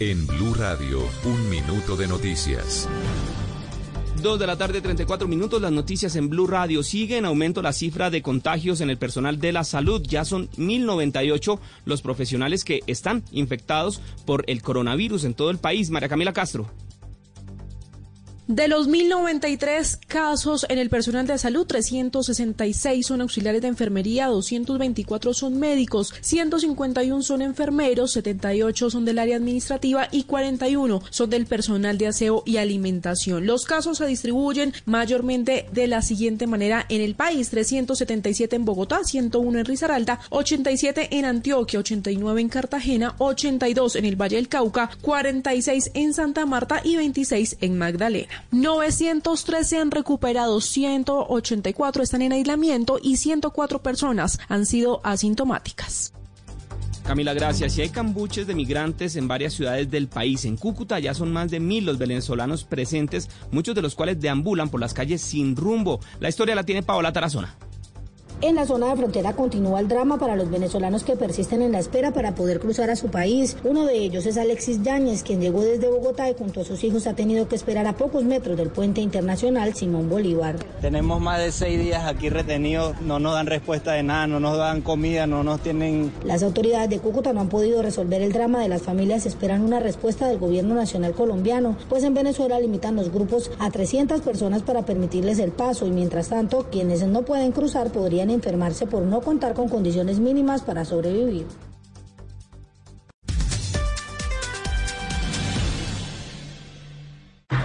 En 0.00 0.28
Blue 0.28 0.54
Radio, 0.54 1.00
un 1.24 1.50
minuto 1.50 1.96
de 1.96 2.06
noticias. 2.06 2.88
2 4.22 4.38
de 4.38 4.46
la 4.46 4.56
tarde, 4.56 4.80
34 4.80 5.26
minutos. 5.26 5.60
Las 5.60 5.72
noticias 5.72 6.14
en 6.14 6.28
Blue 6.28 6.46
Radio. 6.46 6.84
Sigue 6.84 7.16
en 7.16 7.24
aumento 7.24 7.62
la 7.62 7.72
cifra 7.72 8.08
de 8.08 8.22
contagios 8.22 8.80
en 8.80 8.90
el 8.90 8.96
personal 8.96 9.40
de 9.40 9.50
la 9.50 9.64
salud. 9.64 10.00
Ya 10.06 10.24
son 10.24 10.50
1098 10.56 11.58
los 11.84 12.02
profesionales 12.02 12.64
que 12.64 12.80
están 12.86 13.24
infectados 13.32 14.00
por 14.24 14.44
el 14.46 14.62
coronavirus 14.62 15.24
en 15.24 15.34
todo 15.34 15.50
el 15.50 15.58
país. 15.58 15.90
María 15.90 16.08
Camila 16.08 16.32
Castro. 16.32 16.70
De 18.48 18.66
los 18.66 18.88
1.093 18.88 19.98
casos 20.06 20.64
en 20.70 20.78
el 20.78 20.88
personal 20.88 21.26
de 21.26 21.36
salud, 21.36 21.66
366 21.66 23.06
son 23.06 23.20
auxiliares 23.20 23.60
de 23.60 23.68
enfermería, 23.68 24.28
224 24.28 25.34
son 25.34 25.58
médicos, 25.58 26.14
151 26.22 27.22
son 27.22 27.42
enfermeros, 27.42 28.12
78 28.12 28.88
son 28.88 29.04
del 29.04 29.18
área 29.18 29.36
administrativa 29.36 30.08
y 30.10 30.22
41 30.22 31.02
son 31.10 31.28
del 31.28 31.44
personal 31.44 31.98
de 31.98 32.06
aseo 32.06 32.42
y 32.46 32.56
alimentación. 32.56 33.44
Los 33.44 33.66
casos 33.66 33.98
se 33.98 34.06
distribuyen 34.06 34.72
mayormente 34.86 35.66
de 35.70 35.86
la 35.86 36.00
siguiente 36.00 36.46
manera 36.46 36.86
en 36.88 37.02
el 37.02 37.16
país, 37.16 37.50
377 37.50 38.56
en 38.56 38.64
Bogotá, 38.64 39.04
101 39.04 39.58
en 39.58 39.64
Risaralda, 39.66 40.20
87 40.30 41.18
en 41.18 41.26
Antioquia, 41.26 41.80
89 41.80 42.40
en 42.40 42.48
Cartagena, 42.48 43.14
82 43.18 43.96
en 43.96 44.06
el 44.06 44.16
Valle 44.16 44.36
del 44.36 44.48
Cauca, 44.48 44.88
46 45.02 45.90
en 45.92 46.14
Santa 46.14 46.46
Marta 46.46 46.80
y 46.82 46.96
26 46.96 47.58
en 47.60 47.76
Magdalena. 47.76 48.37
913 48.50 49.68
se 49.68 49.78
han 49.78 49.90
recuperado, 49.90 50.60
184 50.60 52.02
están 52.02 52.22
en 52.22 52.32
aislamiento 52.32 52.98
y 53.02 53.16
104 53.16 53.82
personas 53.82 54.38
han 54.48 54.66
sido 54.66 55.00
asintomáticas. 55.04 56.12
Camila, 57.08 57.32
gracias. 57.32 57.72
Si 57.72 57.80
hay 57.80 57.88
cambuches 57.88 58.46
de 58.46 58.54
migrantes 58.54 59.16
en 59.16 59.28
varias 59.28 59.54
ciudades 59.54 59.90
del 59.90 60.08
país, 60.08 60.44
en 60.44 60.58
Cúcuta 60.58 60.98
ya 60.98 61.14
son 61.14 61.32
más 61.32 61.50
de 61.50 61.58
mil 61.58 61.86
los 61.86 61.96
venezolanos 61.96 62.64
presentes, 62.64 63.30
muchos 63.50 63.74
de 63.74 63.80
los 63.80 63.94
cuales 63.94 64.20
deambulan 64.20 64.68
por 64.68 64.78
las 64.78 64.92
calles 64.92 65.22
sin 65.22 65.56
rumbo. 65.56 66.00
La 66.20 66.28
historia 66.28 66.54
la 66.54 66.64
tiene 66.64 66.82
Paola 66.82 67.10
Tarazona. 67.10 67.56
En 68.40 68.54
la 68.54 68.66
zona 68.66 68.86
de 68.90 68.96
frontera 68.96 69.32
continúa 69.32 69.80
el 69.80 69.88
drama 69.88 70.16
para 70.16 70.36
los 70.36 70.48
venezolanos 70.48 71.02
que 71.02 71.16
persisten 71.16 71.60
en 71.60 71.72
la 71.72 71.80
espera 71.80 72.12
para 72.12 72.36
poder 72.36 72.60
cruzar 72.60 72.88
a 72.88 72.94
su 72.94 73.08
país. 73.08 73.56
Uno 73.64 73.84
de 73.84 73.98
ellos 73.98 74.26
es 74.26 74.38
Alexis 74.38 74.80
Yáñez, 74.80 75.24
quien 75.24 75.40
llegó 75.40 75.62
desde 75.62 75.88
Bogotá 75.88 76.30
y 76.30 76.34
junto 76.34 76.60
a 76.60 76.64
sus 76.64 76.84
hijos 76.84 77.08
ha 77.08 77.14
tenido 77.14 77.48
que 77.48 77.56
esperar 77.56 77.88
a 77.88 77.96
pocos 77.96 78.22
metros 78.22 78.56
del 78.56 78.68
puente 78.68 79.00
internacional 79.00 79.74
Simón 79.74 80.08
Bolívar. 80.08 80.54
Tenemos 80.80 81.20
más 81.20 81.40
de 81.40 81.50
seis 81.50 81.80
días 81.80 82.04
aquí 82.04 82.28
retenidos, 82.28 83.00
no 83.00 83.18
nos 83.18 83.34
dan 83.34 83.48
respuesta 83.48 83.90
de 83.90 84.04
nada, 84.04 84.28
no 84.28 84.38
nos 84.38 84.56
dan 84.56 84.82
comida, 84.82 85.26
no 85.26 85.42
nos 85.42 85.60
tienen... 85.60 86.12
Las 86.22 86.44
autoridades 86.44 86.90
de 86.90 87.00
Cúcuta 87.00 87.32
no 87.32 87.40
han 87.40 87.48
podido 87.48 87.82
resolver 87.82 88.22
el 88.22 88.32
drama 88.32 88.60
de 88.60 88.68
las 88.68 88.82
familias, 88.82 89.26
esperan 89.26 89.64
una 89.64 89.80
respuesta 89.80 90.28
del 90.28 90.38
gobierno 90.38 90.76
nacional 90.76 91.12
colombiano, 91.12 91.76
pues 91.88 92.04
en 92.04 92.14
Venezuela 92.14 92.60
limitan 92.60 92.94
los 92.94 93.10
grupos 93.10 93.50
a 93.58 93.72
300 93.72 94.20
personas 94.20 94.62
para 94.62 94.82
permitirles 94.82 95.40
el 95.40 95.50
paso 95.50 95.88
y 95.88 95.90
mientras 95.90 96.28
tanto 96.28 96.68
quienes 96.70 97.04
no 97.04 97.22
pueden 97.22 97.50
cruzar 97.50 97.90
podrían 97.90 98.27
enfermarse 98.30 98.86
por 98.86 99.02
no 99.02 99.20
contar 99.20 99.54
con 99.54 99.68
condiciones 99.68 100.18
mínimas 100.18 100.62
para 100.62 100.84
sobrevivir. 100.84 101.46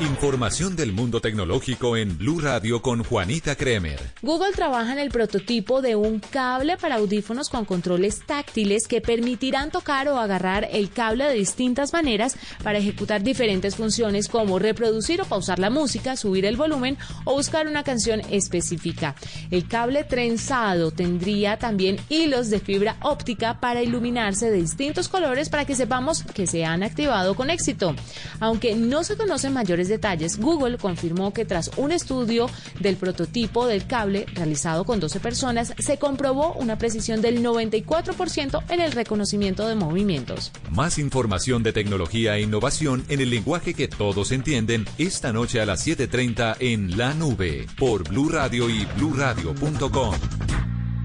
Información 0.03 0.75
del 0.75 0.91
mundo 0.91 1.21
tecnológico 1.21 1.95
en 1.95 2.17
Blue 2.17 2.41
Radio 2.41 2.81
con 2.81 3.05
Juanita 3.05 3.55
Kremer. 3.55 3.97
Google 4.21 4.51
trabaja 4.51 4.91
en 4.91 4.99
el 4.99 5.09
prototipo 5.09 5.81
de 5.81 5.95
un 5.95 6.19
cable 6.19 6.75
para 6.75 6.95
audífonos 6.95 7.47
con 7.47 7.63
controles 7.63 8.19
táctiles 8.25 8.89
que 8.89 8.99
permitirán 8.99 9.71
tocar 9.71 10.09
o 10.09 10.19
agarrar 10.19 10.67
el 10.73 10.89
cable 10.91 11.23
de 11.23 11.35
distintas 11.35 11.93
maneras 11.93 12.35
para 12.63 12.79
ejecutar 12.79 13.23
diferentes 13.23 13.77
funciones 13.77 14.27
como 14.27 14.59
reproducir 14.59 15.21
o 15.21 15.25
pausar 15.25 15.57
la 15.59 15.69
música, 15.69 16.17
subir 16.17 16.43
el 16.45 16.57
volumen 16.57 16.97
o 17.23 17.35
buscar 17.35 17.67
una 17.67 17.83
canción 17.83 18.21
específica. 18.29 19.15
El 19.51 19.69
cable 19.69 20.03
trenzado 20.03 20.91
tendría 20.91 21.57
también 21.57 21.97
hilos 22.09 22.49
de 22.49 22.59
fibra 22.59 22.97
óptica 23.03 23.61
para 23.61 23.81
iluminarse 23.81 24.51
de 24.51 24.57
distintos 24.57 25.07
colores 25.07 25.47
para 25.47 25.63
que 25.63 25.75
sepamos 25.75 26.23
que 26.23 26.45
se 26.45 26.65
han 26.65 26.83
activado 26.83 27.35
con 27.35 27.49
éxito. 27.49 27.95
Aunque 28.41 28.75
no 28.75 29.05
se 29.05 29.15
conocen 29.15 29.53
mayores 29.53 29.92
detalles, 29.93 30.39
Google 30.39 30.77
confirmó 30.77 31.33
que 31.33 31.45
tras 31.45 31.71
un 31.77 31.91
estudio 31.91 32.49
del 32.79 32.97
prototipo 32.97 33.67
del 33.67 33.85
cable 33.87 34.25
realizado 34.33 34.83
con 34.83 34.99
12 34.99 35.19
personas, 35.19 35.73
se 35.77 35.97
comprobó 35.97 36.53
una 36.53 36.77
precisión 36.77 37.21
del 37.21 37.43
94% 37.43 38.63
en 38.69 38.81
el 38.81 38.91
reconocimiento 38.91 39.67
de 39.67 39.75
movimientos. 39.75 40.51
Más 40.71 40.97
información 40.97 41.63
de 41.63 41.73
tecnología 41.73 42.35
e 42.35 42.41
innovación 42.41 43.05
en 43.09 43.21
el 43.21 43.29
lenguaje 43.29 43.73
que 43.73 43.87
todos 43.87 44.31
entienden 44.31 44.85
esta 44.97 45.31
noche 45.31 45.61
a 45.61 45.65
las 45.65 45.85
7:30 45.85 46.57
en 46.59 46.97
La 46.97 47.13
Nube 47.13 47.67
por 47.77 48.07
Blue 48.07 48.29
Radio 48.29 48.69
y 48.69 48.85
bluradio.com. 48.97 50.15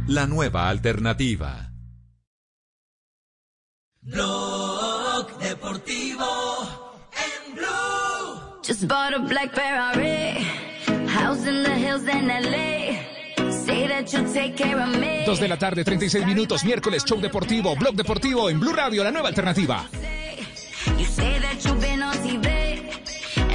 La 0.07 0.27
nueva 0.27 0.69
alternativa. 0.69 1.71
Blog 4.01 5.39
Deportivo. 5.39 6.38
Just 8.69 8.87
bought 8.87 9.15
a 9.15 9.19
black 9.21 9.55
Ferrari, 9.55 10.45
house 11.09 11.47
in 11.49 11.63
the 11.63 11.75
hills 11.75 12.03
in 12.03 12.29
LA. 12.29 13.01
Say 13.51 13.89
that 13.89 14.13
you'll 14.13 14.31
take 14.31 14.57
care 14.57 14.79
of 14.79 14.91
me. 14.95 15.25
Dos 15.25 15.41
de 15.41 15.49
la 15.49 15.57
tarde, 15.57 15.85
36 15.85 16.27
minutos, 16.27 16.63
miércoles, 16.65 17.03
show 17.03 17.19
deportivo, 17.19 17.75
blog 17.77 17.95
deportivo 17.95 18.51
en 18.51 18.61
Blue 18.61 18.75
Radio, 18.75 19.03
la 19.03 19.11
nueva 19.11 19.29
alternativa. 19.29 19.89
You 20.99 21.07
say 21.07 21.39
that 21.41 21.65
you've 21.65 21.81
been 21.81 22.03
on 22.03 22.15
TV, 22.19 22.47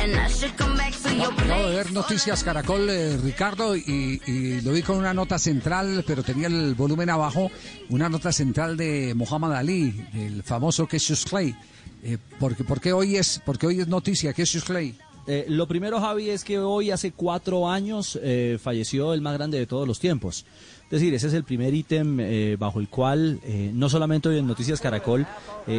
and 0.02 0.16
I 0.16 0.28
should 0.30 0.56
come 0.58 0.76
back 0.78 0.94
to 1.04 1.10
your 1.14 1.32
Acabo 1.32 1.68
de 1.68 1.76
ver 1.76 1.92
Noticias 1.92 2.44
Caracol, 2.44 2.90
eh, 2.90 3.16
Ricardo, 3.18 3.76
y, 3.76 4.20
y 4.26 4.62
lo 4.62 4.72
vi 4.72 4.82
con 4.82 4.98
una 4.98 5.14
nota 5.14 5.38
central, 5.38 6.04
pero 6.08 6.24
tenía 6.24 6.48
el 6.48 6.74
volumen 6.74 7.12
abajo, 7.12 7.52
una 7.90 8.10
nota 8.10 8.32
central 8.32 8.78
de 8.78 9.14
Muhammad 9.14 9.54
Ali, 9.58 10.08
el 10.16 10.42
famoso 10.42 10.88
Cassius 10.88 11.24
Clay. 11.26 11.56
Eh, 12.04 12.18
porque, 12.40 12.64
¿por, 12.64 12.82
qué 12.82 12.94
hoy 12.94 13.16
es, 13.16 13.42
porque 13.46 13.66
hoy 13.66 13.80
es 13.80 13.88
noticia 13.88 14.34
Cassius 14.34 14.66
Clay? 14.66 14.96
Eh, 15.26 15.46
lo 15.48 15.68
primero, 15.68 16.02
Javi, 16.02 16.30
es 16.30 16.44
que 16.44 16.60
hoy, 16.60 16.92
hace 16.92 17.12
cuatro 17.14 17.70
años, 17.70 18.20
eh, 18.22 18.58
falleció 18.62 19.14
el 19.14 19.22
más 19.22 19.34
grande 19.34 19.58
de 19.58 19.66
todos 19.66 19.88
los 19.88 20.00
tiempos. 20.00 20.46
Es 20.86 21.00
decir, 21.00 21.14
ese 21.14 21.28
es 21.28 21.34
el 21.34 21.46
primer 21.46 21.74
ítem 21.74 22.20
eh, 22.20 22.58
bajo 22.60 22.80
el 22.80 22.90
cual, 22.90 23.40
no 23.74 23.90
solamente 23.90 24.30
hoy 24.30 24.38
en 24.38 24.46
Noticias 24.46 24.80
Caracol, 24.80 25.26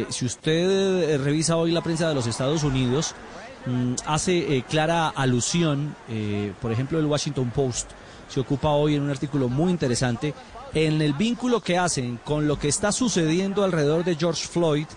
si 0.09 0.25
usted 0.25 1.23
revisa 1.23 1.55
hoy 1.55 1.71
la 1.71 1.81
prensa 1.81 2.09
de 2.09 2.15
los 2.15 2.27
Estados 2.27 2.63
Unidos, 2.63 3.15
mm, 3.65 3.93
hace 4.07 4.65
clara 4.67 5.07
alusión, 5.07 5.95
por 6.61 6.73
ejemplo, 6.73 6.99
el 6.99 7.05
Washington 7.05 7.49
Post 7.51 7.91
se 8.27 8.41
ocupa 8.41 8.71
hoy 8.71 8.95
en 8.95 9.03
un 9.03 9.09
artículo 9.09 9.47
muy 9.47 9.71
interesante 9.71 10.33
en 10.73 11.01
el 11.01 11.13
vínculo 11.13 11.61
que 11.61 11.77
hacen 11.77 12.19
con 12.25 12.47
lo 12.47 12.59
que 12.59 12.67
está 12.67 12.91
sucediendo 12.91 13.63
alrededor 13.63 14.03
de 14.03 14.15
George 14.15 14.45
Floyd, 14.45 14.87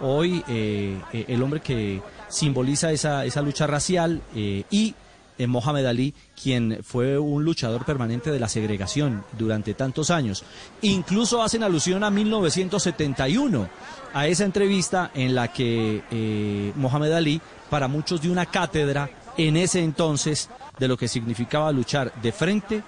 hoy 0.00 0.42
eh, 0.48 1.00
eh, 1.12 1.24
el 1.28 1.42
hombre 1.42 1.60
que 1.60 2.02
simboliza 2.28 2.92
esa, 2.92 3.24
esa 3.24 3.42
lucha 3.42 3.66
racial 3.66 4.22
eh, 4.34 4.64
y 4.70 4.94
Mohamed 5.38 5.84
Ali, 5.84 6.14
quien 6.42 6.78
fue 6.82 7.18
un 7.18 7.44
luchador 7.44 7.84
permanente 7.84 8.30
de 8.30 8.40
la 8.40 8.48
segregación 8.48 9.22
durante 9.36 9.74
tantos 9.74 10.10
años. 10.10 10.42
Incluso 10.80 11.42
hacen 11.42 11.62
alusión 11.62 12.02
a 12.04 12.10
1971, 12.10 13.68
a 14.14 14.26
esa 14.28 14.44
entrevista 14.44 15.10
en 15.12 15.34
la 15.34 15.48
que 15.52 16.72
Mohamed 16.74 17.12
Ali, 17.12 17.42
para 17.68 17.86
muchos 17.86 18.22
dio 18.22 18.32
una 18.32 18.46
cátedra 18.46 19.10
en 19.36 19.58
ese 19.58 19.80
entonces 19.84 20.48
de 20.78 20.88
lo 20.88 20.96
que 20.96 21.06
significaba 21.06 21.70
luchar 21.70 22.14
de 22.22 22.32
frente 22.32 22.82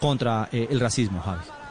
contra 0.00 0.48
el 0.50 0.80
racismo, 0.80 1.20
Javi. 1.20 1.61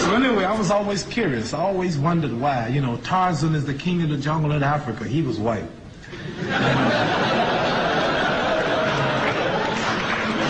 So 0.00 0.14
anyway, 0.14 0.44
I 0.44 0.56
was 0.56 0.70
always 0.70 1.02
curious. 1.04 1.52
I 1.52 1.60
always 1.60 1.98
wondered 1.98 2.32
why. 2.32 2.68
You 2.68 2.80
know, 2.80 2.96
Tarzan 2.98 3.54
is 3.54 3.64
the 3.64 3.74
king 3.74 4.02
of 4.02 4.08
the 4.08 4.18
jungle 4.18 4.52
in 4.52 4.62
Africa. 4.62 5.04
He 5.04 5.22
was 5.22 5.38
white. 5.38 5.64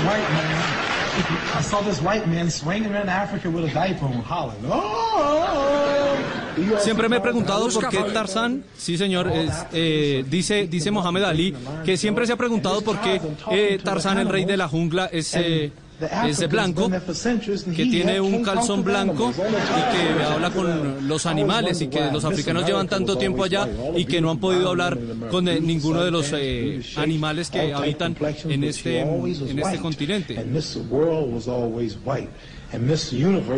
white 0.06 0.28
man. 0.30 0.56
I 1.54 1.62
saw 1.62 1.80
this 1.80 2.00
white 2.02 2.28
man 2.28 2.50
swinging 2.50 2.92
around 2.92 3.08
Africa 3.08 3.50
with 3.50 3.64
a 3.64 3.72
diaper 3.72 4.04
on, 4.04 4.12
hollering. 4.12 4.60
Oh! 4.66 5.56
Siempre 6.78 7.08
me 7.08 7.16
he 7.16 7.20
preguntado 7.20 7.68
por 7.68 7.88
qué 7.88 7.98
Tarzán, 8.12 8.64
sí 8.76 8.96
señor, 8.96 9.28
es, 9.28 9.52
eh, 9.72 10.24
dice, 10.28 10.66
dice 10.66 10.90
Mohamed 10.90 11.24
Ali, 11.24 11.54
que 11.84 11.96
siempre 11.96 12.26
se 12.26 12.32
ha 12.32 12.36
preguntado 12.36 12.80
por 12.80 12.98
qué 13.00 13.20
eh, 13.50 13.78
Tarzán, 13.82 14.18
el 14.18 14.28
rey 14.28 14.44
de 14.44 14.56
la 14.56 14.66
jungla, 14.68 15.06
es, 15.06 15.34
eh, 15.34 15.70
es 16.26 16.38
de 16.38 16.46
blanco, 16.46 16.90
que 16.90 17.86
tiene 17.86 18.20
un 18.20 18.42
calzón 18.42 18.84
blanco 18.84 19.32
y 19.32 19.96
que 19.96 20.24
habla 20.24 20.50
con 20.50 21.08
los 21.08 21.26
animales 21.26 21.80
y 21.80 21.88
que 21.88 22.10
los 22.10 22.24
africanos 22.24 22.66
llevan 22.66 22.88
tanto 22.88 23.16
tiempo 23.16 23.44
allá 23.44 23.68
y 23.96 24.04
que 24.04 24.20
no 24.20 24.30
han 24.30 24.38
podido 24.38 24.70
hablar 24.70 24.98
con 25.30 25.44
ninguno 25.44 26.04
de 26.04 26.10
los 26.10 26.32
eh, 26.32 26.82
animales 26.96 27.50
que 27.50 27.72
habitan 27.72 28.16
en 28.48 28.64
este, 28.64 29.00
en 29.00 29.58
este 29.58 29.78
continente. 29.78 30.44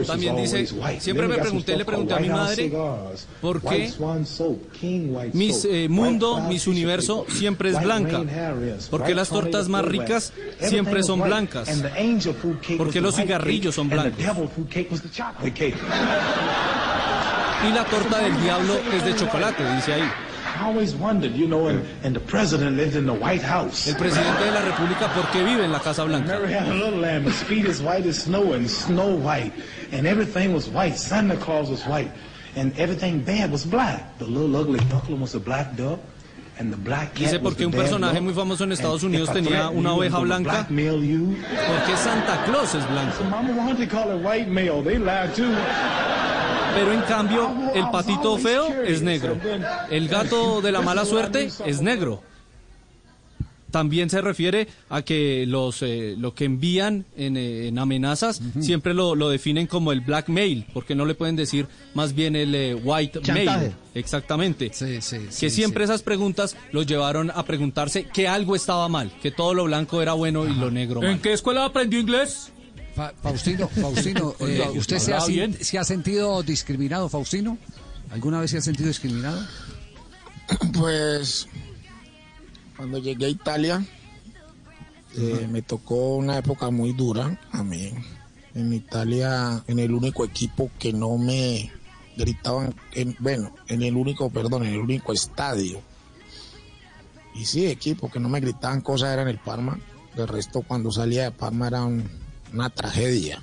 También 0.06 0.36
dice, 0.36 0.66
siempre 0.98 1.26
me 1.28 1.38
pregunté, 1.38 1.76
le 1.76 1.84
pregunté 1.84 2.14
a 2.14 2.18
mi 2.18 2.28
madre, 2.28 2.70
¿por 3.40 3.60
qué 3.62 3.90
Mis 5.32 5.64
eh, 5.64 5.88
mundo, 5.88 6.36
House 6.36 6.48
mi 6.48 6.54
tissue 6.54 6.72
universo 6.72 7.24
siempre 7.28 7.70
es 7.70 7.80
blanca. 7.80 8.18
Rain 8.18 8.28
Harriers, 8.28 8.88
¿Por 8.88 9.00
qué 9.00 9.06
White 9.06 9.16
las 9.16 9.28
tortas 9.30 9.68
más 9.68 9.84
ricas 9.84 10.32
siempre 10.60 11.02
son 11.02 11.20
blancas? 11.22 11.68
And 11.68 11.82
the 11.82 11.98
angel 11.98 12.34
food 12.34 12.60
cake 12.60 12.76
¿Por 12.76 12.86
was 12.88 12.92
qué 12.92 13.00
the 13.00 13.04
los 13.06 13.16
cigarrillos 13.16 13.74
son 13.74 13.88
blancos? 13.88 14.20
Y 17.60 17.72
la 17.72 17.84
torta 17.84 18.18
del 18.20 18.40
diablo 18.40 18.74
es 18.94 19.04
de 19.04 19.16
chocolate, 19.16 19.74
dice 19.74 19.94
ahí. 19.94 20.27
I 20.58 20.64
always 20.64 20.96
wondered, 20.96 21.34
you 21.34 21.46
know, 21.46 21.68
and, 21.68 21.86
and 22.02 22.16
the 22.16 22.20
president 22.20 22.76
lived 22.76 22.96
in 22.96 23.06
the 23.06 23.14
White 23.14 23.42
House. 23.42 23.86
El 23.86 23.94
presidente 23.94 24.44
de 24.44 24.50
la 24.50 24.62
República, 24.62 25.08
¿por 25.14 25.24
qué 25.30 25.44
vive 25.44 25.62
en 25.62 25.70
la 25.70 25.78
Casa 25.78 26.04
Blanca? 26.04 26.26
Mary 26.26 26.52
had 26.52 26.66
a 26.66 26.74
little 26.74 26.98
lamb, 26.98 27.28
as 27.28 27.40
feet 27.44 27.64
as 27.66 27.80
white 27.80 28.04
as 28.06 28.24
snow, 28.24 28.54
and 28.54 28.68
snow 28.68 29.14
white, 29.14 29.52
and 29.92 30.04
everything 30.04 30.52
was 30.52 30.68
white. 30.68 30.96
Santa 30.96 31.36
Claus 31.36 31.70
was 31.70 31.84
white, 31.84 32.10
and 32.56 32.76
everything 32.76 33.20
bad 33.20 33.52
was 33.52 33.64
black. 33.64 34.18
The 34.18 34.24
little 34.24 34.56
ugly 34.56 34.80
duckling 34.90 35.20
was 35.20 35.36
a 35.36 35.40
black 35.40 35.76
duck, 35.76 36.00
Dice 37.24 37.38
porque 37.38 37.64
un 37.66 37.72
personaje 37.72 38.20
muy 38.20 38.34
famoso 38.34 38.64
en 38.64 38.72
Estados 38.72 39.02
Unidos 39.02 39.32
tenía 39.32 39.68
una 39.70 39.92
oveja 39.92 40.18
blanca. 40.18 40.66
Porque 41.66 41.96
Santa 41.96 42.44
Claus 42.44 42.74
es 42.74 42.88
blanco. 42.90 43.16
Pero 46.74 46.92
en 46.92 47.00
cambio, 47.02 47.50
el 47.74 47.88
patito 47.90 48.36
feo 48.38 48.68
es 48.84 49.02
negro. 49.02 49.36
El 49.90 50.08
gato 50.08 50.60
de 50.60 50.72
la 50.72 50.80
mala 50.80 51.04
suerte 51.04 51.50
es 51.64 51.80
negro. 51.80 52.22
También 53.70 54.08
se 54.08 54.22
refiere 54.22 54.66
a 54.88 55.02
que 55.02 55.44
los 55.46 55.82
eh, 55.82 56.14
lo 56.16 56.34
que 56.34 56.46
envían 56.46 57.04
en, 57.16 57.36
eh, 57.36 57.68
en 57.68 57.78
amenazas 57.78 58.40
siempre 58.60 58.94
lo, 58.94 59.14
lo 59.14 59.28
definen 59.28 59.66
como 59.66 59.92
el 59.92 60.00
blackmail, 60.00 60.64
porque 60.72 60.94
no 60.94 61.04
le 61.04 61.14
pueden 61.14 61.36
decir 61.36 61.66
más 61.94 62.14
bien 62.14 62.34
el 62.34 62.54
eh, 62.54 62.74
white 62.74 63.20
Chantaje. 63.20 63.58
mail. 63.58 63.72
Exactamente. 63.94 64.70
que 64.70 65.02
sí, 65.02 65.50
siempre 65.50 65.84
esas 65.84 66.02
preguntas 66.02 66.56
los 66.72 66.86
llevaron 66.86 67.30
a 67.30 67.44
preguntarse 67.44 68.04
que 68.04 68.26
algo 68.26 68.56
estaba 68.56 68.88
mal, 68.88 69.12
que 69.20 69.30
todo 69.30 69.52
lo 69.52 69.64
blanco 69.64 70.00
era 70.00 70.14
bueno 70.14 70.46
y 70.48 70.54
lo 70.54 70.70
negro 70.70 71.02
mal. 71.02 71.10
¿En 71.10 71.18
qué 71.18 71.34
escuela 71.34 71.64
aprendió 71.66 72.00
inglés? 72.00 72.50
Fa- 72.96 73.12
Faustino, 73.22 73.68
Faustino, 73.68 74.34
eh, 74.40 74.64
¿usted 74.76 74.98
se 74.98 75.12
ha, 75.14 75.20
se 75.20 75.78
ha 75.78 75.84
sentido 75.84 76.42
discriminado, 76.42 77.08
Faustino? 77.10 77.58
¿Alguna 78.10 78.40
vez 78.40 78.50
se 78.50 78.58
ha 78.58 78.62
sentido 78.62 78.88
discriminado? 78.88 79.40
Pues 80.72 81.46
cuando 82.78 82.96
llegué 82.98 83.26
a 83.26 83.28
Italia 83.28 83.84
eh, 85.16 85.46
me 85.50 85.60
tocó 85.62 86.16
una 86.16 86.38
época 86.38 86.70
muy 86.70 86.92
dura 86.92 87.38
a 87.52 87.62
mí. 87.62 87.92
En 88.54 88.72
Italia, 88.72 89.62
en 89.66 89.78
el 89.78 89.92
único 89.92 90.24
equipo 90.24 90.70
que 90.78 90.92
no 90.92 91.18
me 91.18 91.70
gritaban, 92.16 92.74
en- 92.94 93.16
bueno, 93.18 93.54
en 93.68 93.82
el 93.82 93.96
único, 93.96 94.30
perdón, 94.30 94.64
en 94.64 94.74
el 94.74 94.78
único 94.80 95.12
estadio. 95.12 95.80
Y 97.34 97.44
sí, 97.46 97.66
equipo 97.66 98.10
que 98.10 98.18
no 98.20 98.28
me 98.28 98.40
gritaban 98.40 98.80
cosas 98.80 99.12
era 99.12 99.22
en 99.22 99.28
el 99.28 99.38
Parma. 99.38 99.78
El 100.16 100.26
resto 100.28 100.62
cuando 100.62 100.90
salía 100.90 101.24
de 101.24 101.30
Parma 101.32 101.66
era 101.68 101.84
un- 101.84 102.08
una 102.52 102.70
tragedia. 102.70 103.40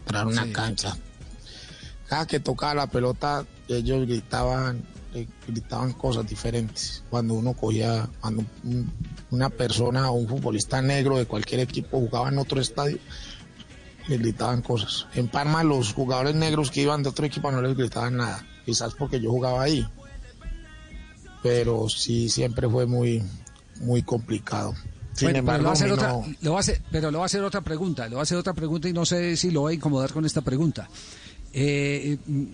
Entrar 0.00 0.24
a 0.24 0.28
una 0.28 0.52
cancha. 0.52 0.96
Cada 2.08 2.26
que 2.26 2.40
tocaba 2.40 2.74
la 2.74 2.86
pelota, 2.88 3.46
ellos 3.68 4.06
gritaban, 4.06 4.82
eh, 5.14 5.26
gritaban 5.46 5.92
cosas 5.92 6.26
diferentes. 6.26 7.02
Cuando 7.10 7.34
uno 7.34 7.52
cogía, 7.54 8.08
cuando 8.20 8.44
un- 8.64 8.90
una 9.30 9.50
persona 9.50 10.10
o 10.10 10.14
un 10.14 10.28
futbolista 10.28 10.80
negro 10.82 11.18
de 11.18 11.26
cualquier 11.26 11.60
equipo 11.60 11.98
jugaba 11.98 12.28
en 12.28 12.38
otro 12.38 12.60
estadio, 12.60 12.98
le 14.08 14.18
gritaban 14.18 14.62
cosas. 14.62 15.06
En 15.14 15.28
Parma 15.28 15.62
los 15.62 15.92
jugadores 15.92 16.34
negros 16.34 16.70
que 16.70 16.82
iban 16.82 17.02
de 17.02 17.10
otro 17.10 17.24
equipo 17.26 17.50
no 17.52 17.62
les 17.62 17.76
gritaban 17.76 18.16
nada, 18.16 18.44
quizás 18.64 18.94
porque 18.94 19.20
yo 19.20 19.30
jugaba 19.30 19.62
ahí. 19.62 19.86
Pero 21.42 21.88
sí, 21.88 22.28
siempre 22.28 22.68
fue 22.68 22.86
muy, 22.86 23.22
muy 23.80 24.02
complicado. 24.02 24.74
Sin 25.14 25.26
Bueno, 25.32 25.32
pero, 25.32 25.32
le 25.32 25.38
embargo, 25.38 25.62
voy 25.62 25.68
a 25.68 25.70
a 25.70 25.72
hacer 25.72 25.92
otra, 25.92 26.80
pero 26.90 27.10
le 27.10 27.16
voy 27.18 27.22
a 27.22 27.26
hacer 27.26 27.42
otra 27.44 27.60
pregunta, 27.60 28.04
le 28.04 28.10
voy 28.14 28.20
a 28.20 28.22
hacer 28.22 28.38
otra 28.38 28.54
pregunta 28.54 28.88
y 28.88 28.92
no 28.92 29.04
sé 29.04 29.36
si 29.36 29.50
lo 29.50 29.62
voy 29.62 29.72
a 29.72 29.76
incomodar 29.76 30.12
con 30.12 30.24
esta 30.24 30.40
pregunta. 30.40 30.88
Eh, 31.54 32.16
mm, 32.26 32.44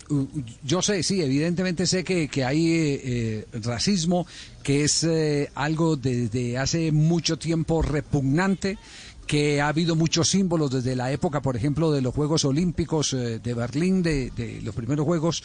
yo 0.64 0.82
sé, 0.82 1.02
sí, 1.02 1.22
evidentemente 1.22 1.86
sé 1.86 2.04
que, 2.04 2.28
que 2.28 2.44
hay 2.44 2.66
eh, 2.70 3.46
racismo, 3.62 4.26
que 4.62 4.84
es 4.84 5.04
eh, 5.04 5.50
algo 5.54 5.96
desde 5.96 6.58
hace 6.58 6.90
mucho 6.90 7.38
tiempo 7.38 7.80
repugnante, 7.82 8.78
que 9.26 9.60
ha 9.60 9.68
habido 9.68 9.94
muchos 9.94 10.30
símbolos 10.30 10.70
desde 10.70 10.96
la 10.96 11.12
época, 11.12 11.42
por 11.42 11.54
ejemplo, 11.54 11.92
de 11.92 12.00
los 12.00 12.14
Juegos 12.14 12.46
Olímpicos 12.46 13.12
eh, 13.12 13.38
de 13.40 13.54
Berlín, 13.54 14.02
de, 14.02 14.60
los 14.64 14.74
primeros 14.74 15.04
Juegos 15.04 15.42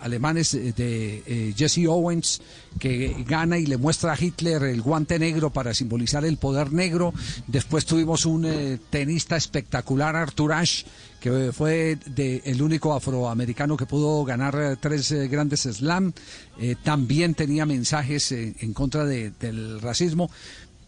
alemanes 0.00 0.52
de 0.52 1.52
Jesse 1.54 1.86
Owens, 1.86 2.40
que 2.78 3.22
gana 3.28 3.58
y 3.58 3.66
le 3.66 3.76
muestra 3.76 4.14
a 4.14 4.18
Hitler 4.18 4.62
el 4.62 4.80
guante 4.80 5.18
negro 5.18 5.50
para 5.50 5.74
simbolizar 5.74 6.24
el 6.24 6.38
poder 6.38 6.72
negro. 6.72 7.12
Después 7.46 7.84
tuvimos 7.84 8.24
un 8.24 8.80
tenista 8.88 9.36
espectacular, 9.36 10.16
Arthur 10.16 10.54
Ashe, 10.54 10.86
que 11.20 11.52
fue 11.52 11.98
de- 12.06 12.42
el 12.46 12.62
único 12.62 12.94
afroamericano 12.94 13.76
que 13.76 13.86
pudo 13.86 14.24
ganar 14.24 14.54
eh, 14.58 14.76
tres 14.80 15.10
eh, 15.12 15.28
grandes 15.28 15.60
slam. 15.62 16.12
Eh, 16.58 16.76
también 16.82 17.34
tenía 17.34 17.66
mensajes 17.66 18.32
eh, 18.32 18.54
en 18.60 18.72
contra 18.72 19.04
de- 19.04 19.30
del 19.38 19.80
racismo. 19.80 20.30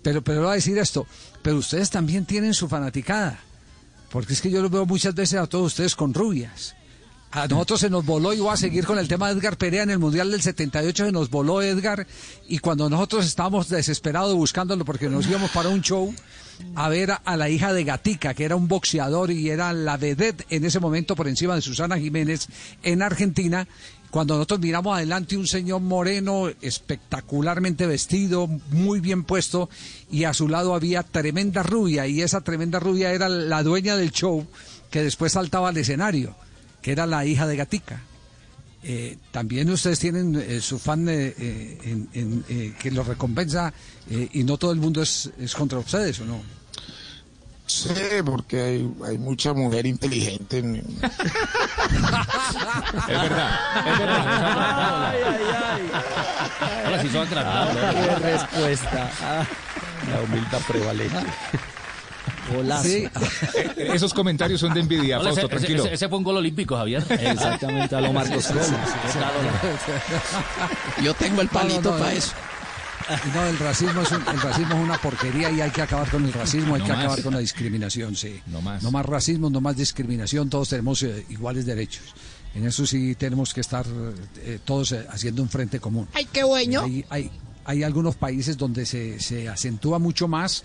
Pero, 0.02 0.22
pero 0.22 0.42
voy 0.42 0.50
a 0.50 0.54
decir 0.54 0.78
esto, 0.78 1.06
pero 1.42 1.58
ustedes 1.58 1.90
también 1.90 2.24
tienen 2.26 2.54
su 2.54 2.68
fanaticada. 2.68 3.38
Porque 4.10 4.32
es 4.32 4.40
que 4.42 4.50
yo 4.50 4.60
los 4.60 4.70
veo 4.70 4.84
muchas 4.84 5.14
veces 5.14 5.38
a 5.38 5.46
todos 5.46 5.66
ustedes 5.66 5.94
con 5.94 6.12
rubias. 6.12 6.74
A 7.34 7.48
nosotros 7.48 7.80
se 7.80 7.88
nos 7.88 8.04
voló, 8.04 8.34
y 8.34 8.40
voy 8.40 8.52
a 8.52 8.58
seguir 8.58 8.84
con 8.84 8.98
el 8.98 9.08
tema 9.08 9.28
de 9.28 9.40
Edgar 9.40 9.56
Perea 9.56 9.84
en 9.84 9.90
el 9.90 9.98
Mundial 9.98 10.30
del 10.30 10.42
78, 10.42 11.06
se 11.06 11.12
nos 11.12 11.30
voló 11.30 11.62
Edgar, 11.62 12.06
y 12.46 12.58
cuando 12.58 12.90
nosotros 12.90 13.24
estábamos 13.24 13.70
desesperados 13.70 14.34
buscándolo 14.34 14.84
porque 14.84 15.08
nos 15.08 15.26
íbamos 15.26 15.50
para 15.50 15.70
un 15.70 15.80
show 15.80 16.14
a 16.74 16.90
ver 16.90 17.12
a, 17.12 17.14
a 17.14 17.38
la 17.38 17.48
hija 17.48 17.72
de 17.72 17.84
Gatica, 17.84 18.34
que 18.34 18.44
era 18.44 18.54
un 18.54 18.68
boxeador 18.68 19.30
y 19.30 19.48
era 19.48 19.72
la 19.72 19.96
vedette 19.96 20.44
en 20.50 20.66
ese 20.66 20.78
momento 20.78 21.16
por 21.16 21.26
encima 21.26 21.54
de 21.54 21.62
Susana 21.62 21.98
Jiménez 21.98 22.48
en 22.82 23.00
Argentina, 23.00 23.66
cuando 24.10 24.34
nosotros 24.34 24.60
miramos 24.60 24.94
adelante 24.94 25.38
un 25.38 25.46
señor 25.46 25.80
moreno 25.80 26.50
espectacularmente 26.60 27.86
vestido, 27.86 28.46
muy 28.68 29.00
bien 29.00 29.24
puesto, 29.24 29.70
y 30.10 30.24
a 30.24 30.34
su 30.34 30.50
lado 30.50 30.74
había 30.74 31.02
tremenda 31.02 31.62
rubia, 31.62 32.06
y 32.06 32.20
esa 32.20 32.42
tremenda 32.42 32.78
rubia 32.78 33.10
era 33.10 33.30
la 33.30 33.62
dueña 33.62 33.96
del 33.96 34.12
show 34.12 34.46
que 34.90 35.02
después 35.02 35.32
saltaba 35.32 35.70
al 35.70 35.78
escenario, 35.78 36.36
que 36.82 36.92
era 36.92 37.06
la 37.06 37.24
hija 37.24 37.46
de 37.46 37.56
Gatica. 37.56 38.00
Eh, 38.84 39.16
también 39.30 39.70
ustedes 39.70 40.00
tienen 40.00 40.34
eh, 40.34 40.60
su 40.60 40.76
fan 40.78 41.08
eh, 41.08 41.32
eh, 41.38 41.78
en- 41.84 42.08
en, 42.14 42.44
eh, 42.48 42.74
que 42.80 42.90
los 42.90 43.06
recompensa 43.06 43.72
eh, 44.10 44.28
y 44.32 44.42
no 44.42 44.56
todo 44.58 44.72
el 44.72 44.80
mundo 44.80 45.00
es, 45.02 45.30
es 45.38 45.54
contra 45.54 45.78
ustedes, 45.78 46.18
¿o 46.20 46.24
no? 46.24 46.42
Sí, 47.64 47.90
porque 48.24 48.60
hay, 48.60 48.92
hay 49.06 49.18
mucha 49.18 49.52
mujer 49.54 49.86
inteligente. 49.86 50.58
en- 50.58 50.76
Es 50.76 51.00
verdad, 53.08 53.50
es 53.86 53.98
verdad. 53.98 55.10
Ay, 55.10 55.20
ay, 55.26 55.42
ay. 55.54 55.90
Ahora 56.84 57.02
sí 57.02 57.08
son. 57.08 57.28
Qué 57.28 57.34
respuesta. 58.16 59.10
Ah, 59.22 59.46
la 60.10 60.20
humildad 60.22 60.60
prevalece. 60.66 61.16
Golazo. 62.51 62.84
Sí. 62.88 63.09
Eh, 63.76 63.90
Esos 63.95 64.12
comentarios 64.14 64.61
son 64.61 64.72
de 64.74 64.80
envidia, 64.80 65.18
Hola, 65.18 65.30
Fausto, 65.30 65.47
ese, 65.47 65.57
tranquilo. 65.57 65.84
ese- 65.84 65.95
ese 65.95 66.09
fue 66.09 66.18
un 66.18 66.24
gol 66.24 66.36
olímpico, 66.38 66.76
Javier. 66.76 67.05
Exactamente, 67.11 67.95
a 67.95 68.01
lo 68.01 68.12
Marcos 68.12 68.45
Sí, 68.45 68.53
sí, 68.53 68.59
Colo. 68.59 68.64
sí, 68.64 69.68
sí, 69.86 69.93
sí. 70.97 71.05
Yo 71.05 71.14
tengo 71.14 71.40
el 71.43 71.49
palito 71.49 71.80
No, 71.82 71.90
no, 71.90 71.97
no, 71.97 71.99
para 71.99 72.12
no. 72.12 72.18
eso. 72.18 72.32
No, 73.34 73.45
el 73.47 73.59
racismo, 73.59 74.03
es 74.03 74.12
un- 74.12 74.26
el 74.28 74.40
racismo 74.40 74.74
es 74.76 74.80
una 74.80 74.99
porquería 74.99 75.51
y 75.51 75.61
hay 75.61 75.70
que 75.70 75.82
acabar 75.82 76.09
con 76.09 76.24
el 76.24 76.32
racismo, 76.32 76.74
hay 76.74 76.80
No 76.80 76.86
que 76.86 76.93
más. 76.93 77.01
acabar 77.01 77.22
con 77.22 77.34
la 77.34 77.40
discriminación, 77.40 78.14
sí. 78.16 78.40
No 78.47 78.61
más. 78.62 78.82
No 78.82 78.90
más 78.90 79.05
racismo, 79.05 79.51
no 79.51 79.61
más 79.61 79.76
discriminación, 79.76 80.49
todos 80.49 80.68
tenemos 80.68 81.03
eh, 81.03 81.26
iguales 81.28 81.66
derechos. 81.66 82.05
En 82.55 82.66
eso 82.66 82.86
sí 82.86 83.14
tenemos 83.14 83.53
que 83.55 83.61
estar 83.62 83.84
eh, 84.45 84.59
todos 84.64 84.93
eh, 84.93 85.07
haciendo 85.11 85.43
un 85.43 85.49
frente 85.49 85.80
común. 85.80 86.07
Ay, 86.14 86.26
qué 86.32 86.45
bueno. 86.45 86.82
Hay, 86.84 87.05
hay, 87.09 87.30
hay 87.64 87.82
algunos 87.82 88.14
países 88.14 88.57
donde 88.57 88.84
se, 88.86 89.18
se 89.20 89.49
acentúa 89.49 89.99
mucho 89.99 90.28
más 90.28 90.62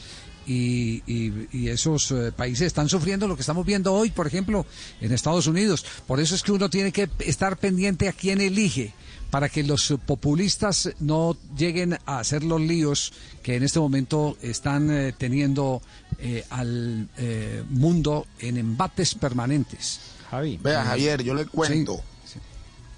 y, 0.47 1.03
y- 1.05 1.47
y 1.51 1.67
esos 1.69 2.09
eh, 2.11 2.31
países 2.31 2.67
están 2.67 2.87
sufriendo 2.89 3.27
lo 3.27 3.35
que 3.35 3.41
estamos 3.41 3.65
viendo 3.65 3.93
hoy, 3.93 4.09
por 4.11 4.25
ejemplo, 4.25 4.65
en 5.01 5.11
Estados 5.11 5.45
Unidos. 5.47 5.85
Por 6.07 6.19
eso 6.19 6.33
es 6.35 6.41
que 6.41 6.51
uno 6.53 6.69
tiene 6.69 6.91
que 6.91 7.09
estar 7.19 7.57
pendiente 7.57 8.07
a 8.07 8.13
quién 8.13 8.39
elige 8.41 8.93
para 9.29 9.49
que 9.49 9.61
los 9.63 9.93
populistas 10.05 10.89
no 11.01 11.35
lleguen 11.57 11.97
a 12.05 12.19
hacer 12.19 12.43
los 12.45 12.61
líos 12.61 13.11
que 13.43 13.55
en 13.57 13.63
este 13.63 13.77
momento 13.79 14.37
están 14.41 14.89
eh, 14.89 15.13
teniendo 15.17 15.81
eh, 16.19 16.45
al 16.49 17.09
eh, 17.17 17.61
mundo 17.69 18.25
en 18.39 18.55
embates 18.57 19.15
permanentes. 19.15 19.99
Javi. 20.31 20.57
Vea, 20.63 20.83
Javier, 20.85 21.21
yo 21.23 21.33
le 21.33 21.45
cuento. 21.45 22.01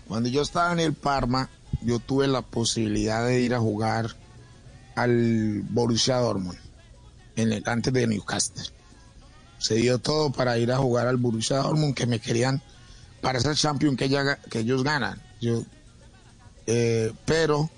Cuando 0.08 0.30
yo 0.30 0.42
estaba 0.44 0.72
en 0.74 0.80
el 0.80 0.94
Parma, 0.94 1.50
yo 1.82 2.00
tuve 2.00 2.28
la 2.28 2.42
posibilidad 2.42 3.26
de 3.26 3.42
ir 3.42 3.54
a 3.56 3.60
jugar 3.60 4.16
al 4.96 5.62
Borussia 5.70 6.18
Dortmund, 6.18 6.58
en 7.40 7.54
el, 7.54 7.64
antes 7.66 7.92
de 7.94 8.06
Newcastle. 8.08 8.64
se 9.58 9.76
dio 9.76 10.00
todo 10.00 10.32
para 10.32 10.58
ir 10.58 10.72
a 10.72 10.78
jugar 10.78 11.08
al 11.08 11.18
Borussia 11.18 11.58
Dortmund, 11.58 11.94
que 11.96 12.06
me 12.06 12.20
querían 12.20 12.62
para 13.22 13.40
ser 13.42 13.56
champion 13.56 13.98
que, 13.98 14.06
ella- 14.06 14.38
que 14.50 14.60
ellos 14.60 14.84
ganan. 14.84 15.22
Yo, 15.42 15.64
eh, 16.68 17.12
pero 17.26 17.70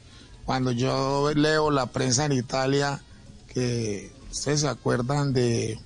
cuando 0.46 0.72
yo 0.72 1.32
leo 1.34 1.72
la 1.72 1.88
prensa 1.88 2.26
en 2.26 2.34
Italia, 2.34 3.02
que 3.48 4.12
ustedes 4.32 4.62
se 4.62 4.68
acuerdan 4.68 5.34
de 5.34 5.80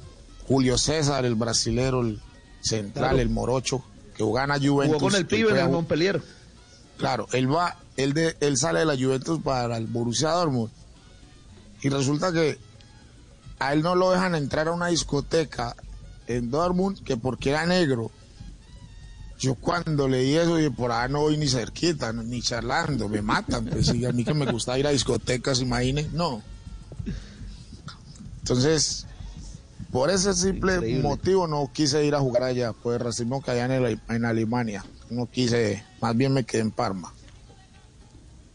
Julio 0.48 0.78
César, 0.78 1.24
el 1.26 1.36
brasilero, 1.36 2.02
el 2.02 2.22
central, 2.62 3.10
Claro. 3.12 3.20
el 3.20 3.30
morocho, 3.30 3.84
que 4.18 4.24
gana 4.34 4.56
Juventus. 4.60 4.98
Jugó 4.98 5.10
con 5.12 5.16
el 5.16 5.26
pibe 5.26 5.52
en 5.52 5.58
a 5.58 5.62
el 5.66 5.70
Montpellier. 5.72 6.22
Claro, 6.98 7.28
él 7.32 7.50
va, 7.54 7.78
él, 7.98 8.14
de, 8.14 8.36
él 8.40 8.58
sale 8.58 8.80
de 8.80 8.86
la 8.86 8.96
Juventus 8.98 9.40
para 9.42 9.78
el 9.78 9.88
Borussia 9.88 10.30
Dortmund. 10.32 10.72
Y 11.82 11.90
resulta 11.90 12.32
que 12.32 12.58
a 13.60 13.74
él 13.74 13.82
no 13.82 13.96
lo 13.96 14.12
dejan 14.12 14.36
entrar 14.36 14.68
a 14.68 14.72
una 14.74 14.88
discoteca 14.88 15.76
en 16.28 16.50
Dortmund 16.52 17.04
que 17.04 17.18
porque 17.18 17.50
era 17.52 17.66
negro. 17.66 18.12
Yo 19.38 19.56
cuando 19.56 20.08
leí 20.08 20.36
eso 20.36 20.56
dije, 20.56 20.72
por 20.72 20.92
ahí 20.92 21.12
no 21.12 21.20
voy 21.22 21.38
ni 21.38 21.48
cerquita, 21.48 22.14
ni 22.14 22.42
charlando, 22.42 23.10
me 23.10 23.22
matan. 23.22 23.66
Pues 23.66 23.94
y 23.94 24.06
a 24.06 24.12
mí 24.12 24.24
que 24.24 24.34
me 24.34 24.46
gusta 24.50 24.78
ir 24.80 24.88
a 24.88 24.92
discotecas, 24.92 25.60
imaginen, 25.60 26.10
no. 26.14 26.42
Entonces, 28.40 29.06
por 29.92 30.10
ese 30.10 30.34
simple 30.34 30.76
Increíble. 30.76 31.02
motivo 31.04 31.48
no 31.48 31.70
quise 31.74 32.06
ir 32.06 32.16
a 32.16 32.20
jugar 32.20 32.44
allá, 32.44 32.74
pues 32.74 32.98
el 33.00 33.06
racismo 33.06 33.42
que 33.42 33.52
allá 33.52 33.66
en, 33.66 33.72
el- 33.72 34.02
en 34.08 34.26
Alemania. 34.26 34.86
No 35.10 35.28
quise, 35.28 35.84
más 36.02 36.16
bien 36.16 36.34
me 36.34 36.44
quedé 36.46 36.62
en 36.62 36.72
Parma. 36.72 37.14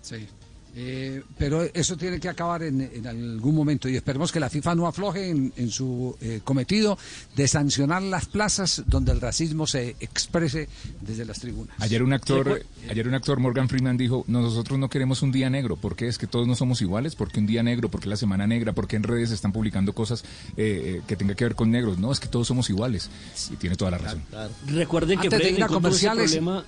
Sí. 0.03 0.29
Eh, 0.77 1.23
pero 1.37 1.63
eso 1.75 1.97
tiene 1.97 2.21
que 2.21 2.29
acabar 2.29 2.63
en, 2.63 2.81
en 2.81 3.07
algún 3.07 3.55
momento 3.57 3.89
y 3.89 3.97
esperemos 3.97 4.31
que 4.31 4.39
la 4.39 4.49
FIFA 4.49 4.77
no 4.77 4.87
afloje 4.87 5.29
en, 5.29 5.53
en 5.57 5.69
su 5.71 6.17
eh, 6.21 6.41
cometido 6.45 6.97
de 7.35 7.49
sancionar 7.49 8.03
las 8.03 8.27
plazas 8.27 8.85
donde 8.87 9.11
el 9.11 9.21
racismo 9.21 9.67
se 9.67 9.97
exprese 9.99 10.69
desde 11.01 11.25
las 11.25 11.41
tribunas. 11.41 11.75
Ayer 11.81 12.03
un 12.05 12.13
actor, 12.13 12.63
ayer 12.89 13.09
un 13.09 13.15
actor 13.15 13.41
Morgan 13.41 13.69
Freeman 13.69 13.97
dijo, 13.97 14.25
nosotros 14.29 14.79
no 14.79 14.89
queremos 14.89 15.23
un 15.23 15.33
día 15.33 15.51
negro, 15.51 15.77
porque 15.77 16.07
es 16.07 16.19
que 16.19 16.29
todos 16.29 16.47
no 16.47 16.55
somos 16.55 16.81
iguales, 16.83 17.17
porque 17.17 17.41
un 17.41 17.47
día 17.47 17.63
negro, 17.65 17.91
porque 17.91 18.09
la 18.09 18.17
semana 18.17 18.47
negra, 18.47 18.73
porque 18.73 18.95
en 18.97 19.03
redes 19.03 19.33
están 19.33 19.53
publicando 19.53 19.93
cosas 19.93 20.23
eh, 20.57 20.99
eh, 20.99 21.03
que 21.07 21.17
tengan 21.17 21.35
que 21.37 21.45
ver 21.45 21.55
con 21.57 21.71
negros. 21.73 21.99
No, 21.99 22.13
es 22.13 22.21
que 22.21 22.29
todos 22.29 22.47
somos 22.47 22.71
iguales. 22.71 23.11
Y 23.53 23.57
tiene 23.57 23.75
toda 23.75 23.91
la 23.91 23.99
razón. 23.99 24.23
Recuerden 24.69 25.19
que 25.19 25.27
Antes 25.27 25.39
de 25.39 25.45
Freddy 25.47 25.57
ir 25.57 25.63
a 25.65 25.67
Rincón 25.67 25.83
tuvo 25.83 25.89
ese 25.95 26.07
comerciales- 26.07 26.31
problema. 26.37 26.65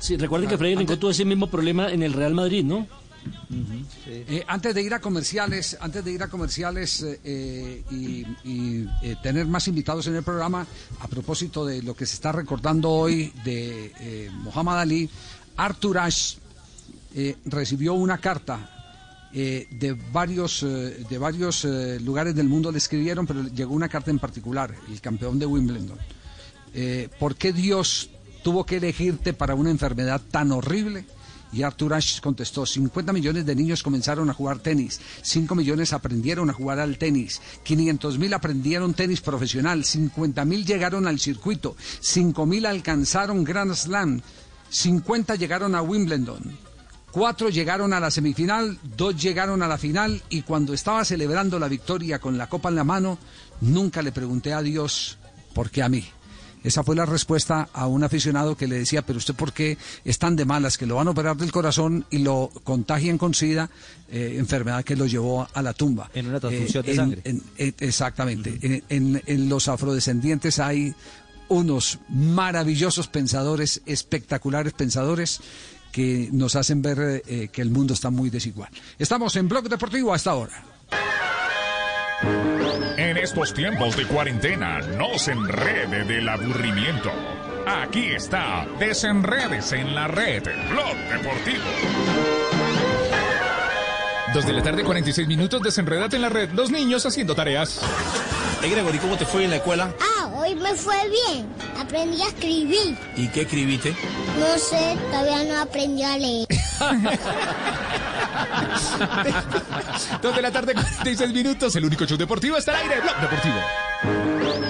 Sí, 0.00 0.16
recuerden 0.16 0.48
que 0.48 0.50
Claro, 0.50 0.58
Freddy 0.58 0.74
Rincón 0.74 0.92
antes- 0.92 1.00
tuvo 1.00 1.10
ese 1.10 1.24
mismo 1.24 1.46
problema 1.48 1.90
en 1.90 2.02
el 2.02 2.12
Real 2.12 2.34
Madrid, 2.34 2.62
¿no? 2.64 2.86
Eh, 4.06 4.44
antes 4.46 4.74
de 4.74 4.82
ir 4.82 4.94
a 4.94 5.00
comerciales, 5.00 5.76
antes 5.80 6.04
de 6.04 6.12
ir 6.12 6.22
a 6.22 6.28
comerciales 6.28 7.02
eh, 7.02 7.20
eh, 7.90 8.24
y, 8.44 8.86
tener 9.22 9.46
más 9.46 9.68
invitados 9.68 10.06
en 10.06 10.16
el 10.16 10.22
programa, 10.22 10.66
a 11.00 11.08
propósito 11.08 11.64
de 11.66 11.82
lo 11.82 11.94
que 11.94 12.06
se 12.06 12.14
está 12.14 12.32
recordando 12.32 12.90
hoy 12.90 13.32
de 13.44 14.30
Muhammad 14.42 14.80
Ali, 14.80 15.08
Arthur 15.56 15.98
Ashe 15.98 16.38
eh, 17.14 17.36
recibió 17.46 17.94
una 17.94 18.18
carta 18.18 18.74
de 19.30 19.96
varios 20.10 20.62
de 20.62 21.18
varios 21.18 21.64
lugares 22.00 22.34
del 22.34 22.48
mundo 22.48 22.72
le 22.72 22.78
escribieron, 22.78 23.26
pero 23.26 23.46
llegó 23.48 23.74
una 23.74 23.88
carta 23.88 24.10
en 24.10 24.18
particular, 24.18 24.74
el 24.90 25.00
campeón 25.00 25.38
de 25.38 25.46
Wimbledon. 25.46 25.98
¿Por 27.18 27.36
qué 27.36 27.52
Dios 27.52 28.10
tuvo 28.42 28.64
que 28.64 28.76
elegirte 28.76 29.34
para 29.34 29.54
una 29.54 29.70
enfermedad 29.70 30.22
tan 30.30 30.50
horrible? 30.52 31.04
Y 31.52 31.62
Arthur 31.62 31.94
Ashe 31.94 32.20
contestó, 32.20 32.66
50 32.66 33.12
millones 33.12 33.46
de 33.46 33.54
niños 33.54 33.82
comenzaron 33.82 34.28
a 34.28 34.34
jugar 34.34 34.58
tenis, 34.58 35.00
5 35.22 35.54
millones 35.54 35.92
aprendieron 35.92 36.50
a 36.50 36.52
jugar 36.52 36.78
al 36.78 36.98
tenis, 36.98 37.40
500 37.62 38.18
mil 38.18 38.34
aprendieron 38.34 38.94
tenis 38.94 39.20
profesional, 39.20 39.84
50 39.84 40.44
mil 40.44 40.66
llegaron 40.66 41.06
al 41.06 41.18
circuito, 41.18 41.76
5 42.00 42.46
mil 42.46 42.66
alcanzaron 42.66 43.44
Grand 43.44 43.74
Slam, 43.74 44.20
50 44.68 45.36
llegaron 45.36 45.74
a 45.74 45.82
Wimbledon, 45.82 46.68
Cuatro 47.10 47.48
llegaron 47.48 47.94
a 47.94 48.00
la 48.00 48.10
semifinal, 48.10 48.78
dos 48.96 49.16
llegaron 49.16 49.62
a 49.62 49.68
la 49.68 49.78
final 49.78 50.22
y 50.28 50.42
cuando 50.42 50.74
estaba 50.74 51.06
celebrando 51.06 51.58
la 51.58 51.66
victoria 51.66 52.18
con 52.18 52.36
la 52.36 52.48
copa 52.48 52.68
en 52.68 52.74
la 52.74 52.84
mano, 52.84 53.18
nunca 53.62 54.02
le 54.02 54.12
pregunté 54.12 54.52
a 54.52 54.60
Dios 54.60 55.16
por 55.54 55.70
qué 55.70 55.82
a 55.82 55.88
mí. 55.88 56.04
Esa 56.64 56.82
fue 56.82 56.96
la 56.96 57.06
respuesta 57.06 57.68
a 57.72 57.86
un 57.86 58.02
aficionado 58.04 58.56
que 58.56 58.66
le 58.66 58.78
decía, 58.80 59.02
pero 59.02 59.18
usted 59.18 59.34
por 59.34 59.52
qué 59.52 59.78
están 60.04 60.36
de 60.36 60.44
malas, 60.44 60.76
que 60.76 60.86
lo 60.86 60.96
van 60.96 61.08
a 61.08 61.12
operar 61.12 61.36
del 61.36 61.52
corazón 61.52 62.04
y 62.10 62.18
lo 62.18 62.50
contagian 62.64 63.16
con 63.18 63.32
SIDA, 63.34 63.70
eh, 64.10 64.34
enfermedad 64.38 64.84
que 64.84 64.96
lo 64.96 65.06
llevó 65.06 65.46
a 65.52 65.62
la 65.62 65.72
tumba. 65.72 66.10
En 66.14 66.26
una 66.28 66.40
transfusión 66.40 66.84
de 66.84 66.90
en- 66.90 66.96
sangre. 66.96 67.20
en- 67.24 67.42
en- 67.56 67.74
exactamente. 67.80 68.58
En- 68.62 68.84
en- 68.88 69.22
en 69.26 69.48
los 69.48 69.68
afrodescendientes 69.68 70.58
hay 70.58 70.94
unos 71.48 71.98
maravillosos 72.08 73.08
pensadores, 73.08 73.80
espectaculares 73.86 74.72
pensadores 74.74 75.40
que 75.92 76.28
nos 76.32 76.56
hacen 76.56 76.82
ver 76.82 77.22
eh, 77.26 77.48
que 77.50 77.62
el 77.62 77.70
mundo 77.70 77.94
está 77.94 78.10
muy 78.10 78.28
desigual. 78.30 78.68
Estamos 78.98 79.34
en 79.36 79.48
Blog 79.48 79.68
Deportivo 79.68 80.12
hasta 80.12 80.30
ahora. 80.32 80.62
En 82.20 83.16
estos 83.16 83.54
tiempos 83.54 83.96
de 83.96 84.06
cuarentena, 84.06 84.80
no 84.80 85.18
se 85.18 85.32
enrede 85.32 86.04
del 86.04 86.28
aburrimiento. 86.28 87.10
Aquí 87.66 88.08
está, 88.08 88.66
desenredes 88.78 89.72
en 89.72 89.94
la 89.94 90.08
red, 90.08 90.42
Blog 90.70 90.96
Deportivo. 91.12 91.64
Dos 94.34 94.46
de 94.46 94.52
la 94.52 94.62
tarde, 94.62 94.84
46 94.84 95.28
minutos, 95.28 95.62
desenredate 95.62 96.16
en 96.16 96.22
la 96.22 96.28
red. 96.28 96.50
Los 96.50 96.70
niños 96.70 97.06
haciendo 97.06 97.34
tareas. 97.34 97.80
Hey, 98.60 98.70
Gregory, 98.70 98.98
¿cómo 98.98 99.16
te 99.16 99.24
fue 99.24 99.44
en 99.44 99.50
la 99.50 99.56
escuela? 99.56 99.94
Ah, 100.00 100.28
hoy 100.34 100.54
me 100.56 100.74
fue 100.74 100.96
bien. 101.08 101.46
Aprendí 101.78 102.20
a 102.22 102.26
escribir. 102.26 102.98
¿Y 103.16 103.28
qué 103.28 103.42
escribiste? 103.42 103.94
No 104.38 104.58
sé, 104.58 104.96
todavía 105.10 105.44
no 105.44 105.62
aprendí 105.62 106.02
a 106.02 106.18
leer. 106.18 106.46
Dos 110.22 110.36
de 110.36 110.42
la 110.42 110.50
tarde, 110.50 110.74
46 110.74 111.32
minutos. 111.32 111.74
El 111.76 111.84
único 111.84 112.04
show 112.04 112.16
deportivo 112.16 112.56
está 112.56 112.72
al 112.72 112.82
aire, 112.82 113.00
Blog 113.00 113.20
Deportivo. 113.20 113.56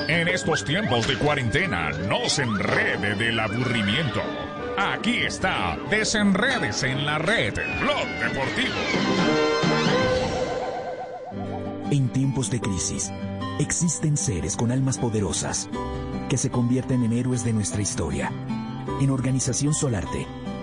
En 0.09 0.29
estos 0.29 0.64
tiempos 0.64 1.07
de 1.07 1.16
cuarentena, 1.19 1.91
no 1.91 2.29
se 2.29 2.43
enrede 2.43 3.14
del 3.14 3.39
aburrimiento. 3.39 4.23
Aquí 4.77 5.19
está, 5.19 5.77
desenredes 5.91 6.83
en 6.85 7.05
la 7.05 7.19
red, 7.19 7.55
Blog 7.81 8.07
Deportivo. 8.21 8.75
En 11.91 12.09
tiempos 12.11 12.51
de 12.51 12.61
crisis, 12.61 13.11
existen 13.59 14.16
seres 14.16 14.57
con 14.57 14.71
almas 14.71 14.99
poderosas 14.99 15.69
que 16.29 16.37
se 16.37 16.51
convierten 16.51 17.03
en 17.03 17.12
héroes 17.12 17.45
de 17.45 17.53
nuestra 17.53 17.81
historia. 17.81 18.31
En 19.01 19.11
Organización 19.11 19.75
Solarte, 19.75 20.27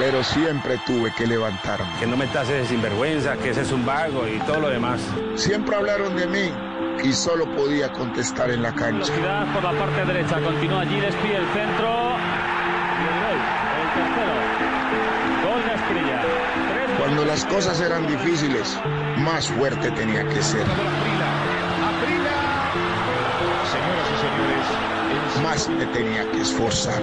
pero 0.00 0.24
siempre 0.24 0.78
tuve 0.86 1.12
que 1.12 1.26
levantarme. 1.26 1.86
Que 2.00 2.06
no 2.06 2.16
me 2.16 2.26
tases 2.28 2.62
de 2.62 2.66
sinvergüenza, 2.66 3.36
que 3.36 3.50
ese 3.50 3.60
es 3.60 3.70
un 3.70 3.84
vago 3.84 4.26
y 4.26 4.38
todo 4.40 4.60
lo 4.60 4.70
demás. 4.70 4.98
Siempre 5.34 5.76
hablaron 5.76 6.16
de 6.16 6.26
mí 6.26 6.50
y 7.04 7.12
solo 7.12 7.44
podía 7.54 7.92
contestar 7.92 8.50
en 8.50 8.62
la 8.62 8.72
cancha. 8.74 9.12
Velocidad 9.12 9.52
por 9.52 9.62
la 9.62 9.72
parte 9.72 10.06
derecha, 10.06 10.40
continúa 10.40 10.80
allí, 10.80 10.98
despide 11.00 11.36
el 11.36 11.46
centro. 11.52 12.16
Y 12.96 13.04
el 13.04 13.16
gol, 13.20 13.38
el 13.76 13.88
tercero. 13.94 14.32
Gol 15.44 15.62
de 15.64 15.74
Esprilla. 15.74 16.22
Cuando 16.98 17.24
las 17.26 17.44
cosas 17.44 17.78
eran 17.82 18.06
difíciles, 18.06 18.80
más 19.18 19.48
fuerte 19.48 19.90
tenía 19.90 20.26
que 20.26 20.42
ser. 20.42 20.64
Señoras 23.70 24.08
y 24.08 24.16
señores, 24.16 25.42
Más 25.42 25.68
me 25.68 25.84
tenía 25.86 26.30
que 26.32 26.40
esforzar. 26.40 27.02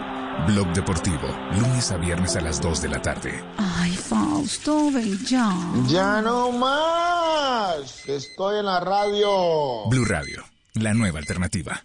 Blog 0.47 0.73
Deportivo, 0.73 1.27
lunes 1.59 1.91
a 1.91 1.97
viernes 1.97 2.35
a 2.35 2.41
las 2.41 2.59
2 2.59 2.81
de 2.81 2.89
la 2.89 3.01
tarde. 3.01 3.43
Ay, 3.57 3.91
Fausto, 3.91 4.91
ven 4.91 5.17
ya. 5.25 5.53
Ya 5.87 6.21
no 6.21 6.51
más. 6.51 8.07
Estoy 8.07 8.59
en 8.59 8.65
la 8.65 8.79
radio. 8.79 9.87
Blue 9.87 10.05
Radio, 10.05 10.43
la 10.73 10.93
nueva 10.93 11.19
alternativa. 11.19 11.83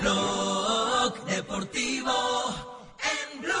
Blog 0.00 1.24
Deportivo 1.24 2.12
en 2.98 3.40
Blue. 3.40 3.52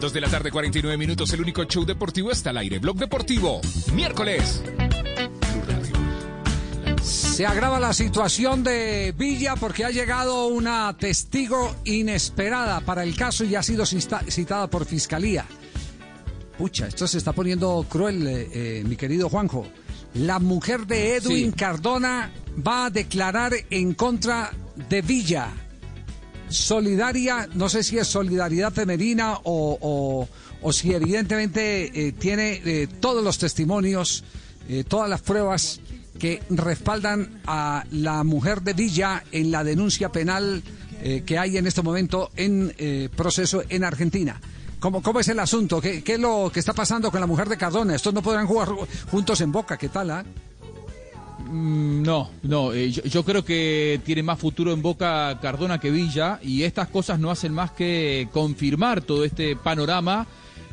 2 0.00 0.12
de 0.12 0.20
la 0.20 0.28
tarde, 0.28 0.50
49 0.50 0.96
minutos. 0.96 1.32
El 1.32 1.40
único 1.42 1.64
show 1.64 1.84
deportivo 1.84 2.30
está 2.30 2.50
al 2.50 2.58
aire. 2.58 2.78
Blog 2.78 2.96
Deportivo, 2.96 3.60
miércoles. 3.92 4.62
Se 7.36 7.44
agrava 7.44 7.78
la 7.78 7.92
situación 7.92 8.64
de 8.64 9.12
Villa 9.14 9.56
porque 9.56 9.84
ha 9.84 9.90
llegado 9.90 10.46
una 10.46 10.96
testigo 10.98 11.76
inesperada 11.84 12.80
para 12.80 13.02
el 13.02 13.14
caso 13.14 13.44
y 13.44 13.54
ha 13.54 13.62
sido 13.62 13.84
cita- 13.84 14.22
citada 14.30 14.68
por 14.70 14.86
fiscalía. 14.86 15.44
Pucha, 16.56 16.86
esto 16.86 17.06
se 17.06 17.18
está 17.18 17.34
poniendo 17.34 17.84
cruel, 17.90 18.26
eh, 18.26 18.48
eh, 18.54 18.84
mi 18.86 18.96
querido 18.96 19.28
Juanjo. 19.28 19.66
La 20.14 20.38
mujer 20.38 20.86
de 20.86 21.16
Edwin 21.16 21.50
Sí. 21.50 21.58
Cardona 21.58 22.32
va 22.66 22.86
a 22.86 22.90
declarar 22.90 23.52
en 23.68 23.92
contra 23.92 24.50
de 24.88 25.02
Villa. 25.02 25.50
Solidaria, 26.48 27.50
no 27.52 27.68
sé 27.68 27.82
si 27.82 27.98
es 27.98 28.06
solidaridad 28.06 28.72
femenina 28.72 29.34
o, 29.44 29.76
o- 29.78 30.28
o 30.62 30.72
si 30.72 30.94
evidentemente 30.94 31.90
eh, 32.08 32.12
tiene 32.12 32.86
todos 33.00 33.22
los 33.22 33.36
testimonios, 33.36 34.24
todas 34.88 35.08
las 35.10 35.20
pruebas 35.20 35.80
que 36.18 36.42
respaldan 36.50 37.40
a 37.46 37.84
la 37.90 38.24
mujer 38.24 38.62
de 38.62 38.72
Villa 38.72 39.22
en 39.32 39.50
la 39.50 39.64
denuncia 39.64 40.10
penal 40.10 40.62
eh, 41.02 41.22
que 41.26 41.38
hay 41.38 41.56
en 41.56 41.66
este 41.66 41.82
momento 41.82 42.30
en 42.36 42.72
eh, 42.78 43.08
proceso 43.14 43.62
en 43.68 43.84
Argentina. 43.84 44.40
¿Cómo, 44.80 45.02
¿Cómo 45.02 45.20
es 45.20 45.28
el 45.28 45.38
asunto? 45.40 45.80
¿Qué, 45.80 46.02
¿Qué 46.02 46.14
es 46.14 46.20
lo 46.20 46.50
que 46.52 46.60
está 46.60 46.72
pasando 46.72 47.10
con 47.10 47.20
la 47.20 47.26
mujer 47.26 47.48
de 47.48 47.56
Cardona? 47.56 47.94
Estos 47.94 48.12
no 48.12 48.22
podrán 48.22 48.46
jugar 48.46 48.68
juntos 49.10 49.40
en 49.40 49.50
Boca, 49.52 49.76
¿qué 49.78 49.88
tal? 49.88 50.10
ah? 50.10 50.24
Mm, 51.50 52.02
No, 52.02 52.30
no, 52.42 52.72
eh, 52.72 52.90
yo, 52.90 53.02
yo 53.04 53.24
creo 53.24 53.44
que 53.44 54.00
tiene 54.04 54.22
más 54.22 54.38
futuro 54.38 54.72
en 54.72 54.82
Boca 54.82 55.38
Cardona 55.40 55.78
que 55.80 55.90
Villa 55.90 56.38
y 56.42 56.62
estas 56.62 56.88
cosas 56.88 57.18
no 57.18 57.30
hacen 57.30 57.52
más 57.52 57.70
que 57.72 58.28
confirmar 58.32 59.00
todo 59.02 59.24
este 59.24 59.56
panorama, 59.56 60.26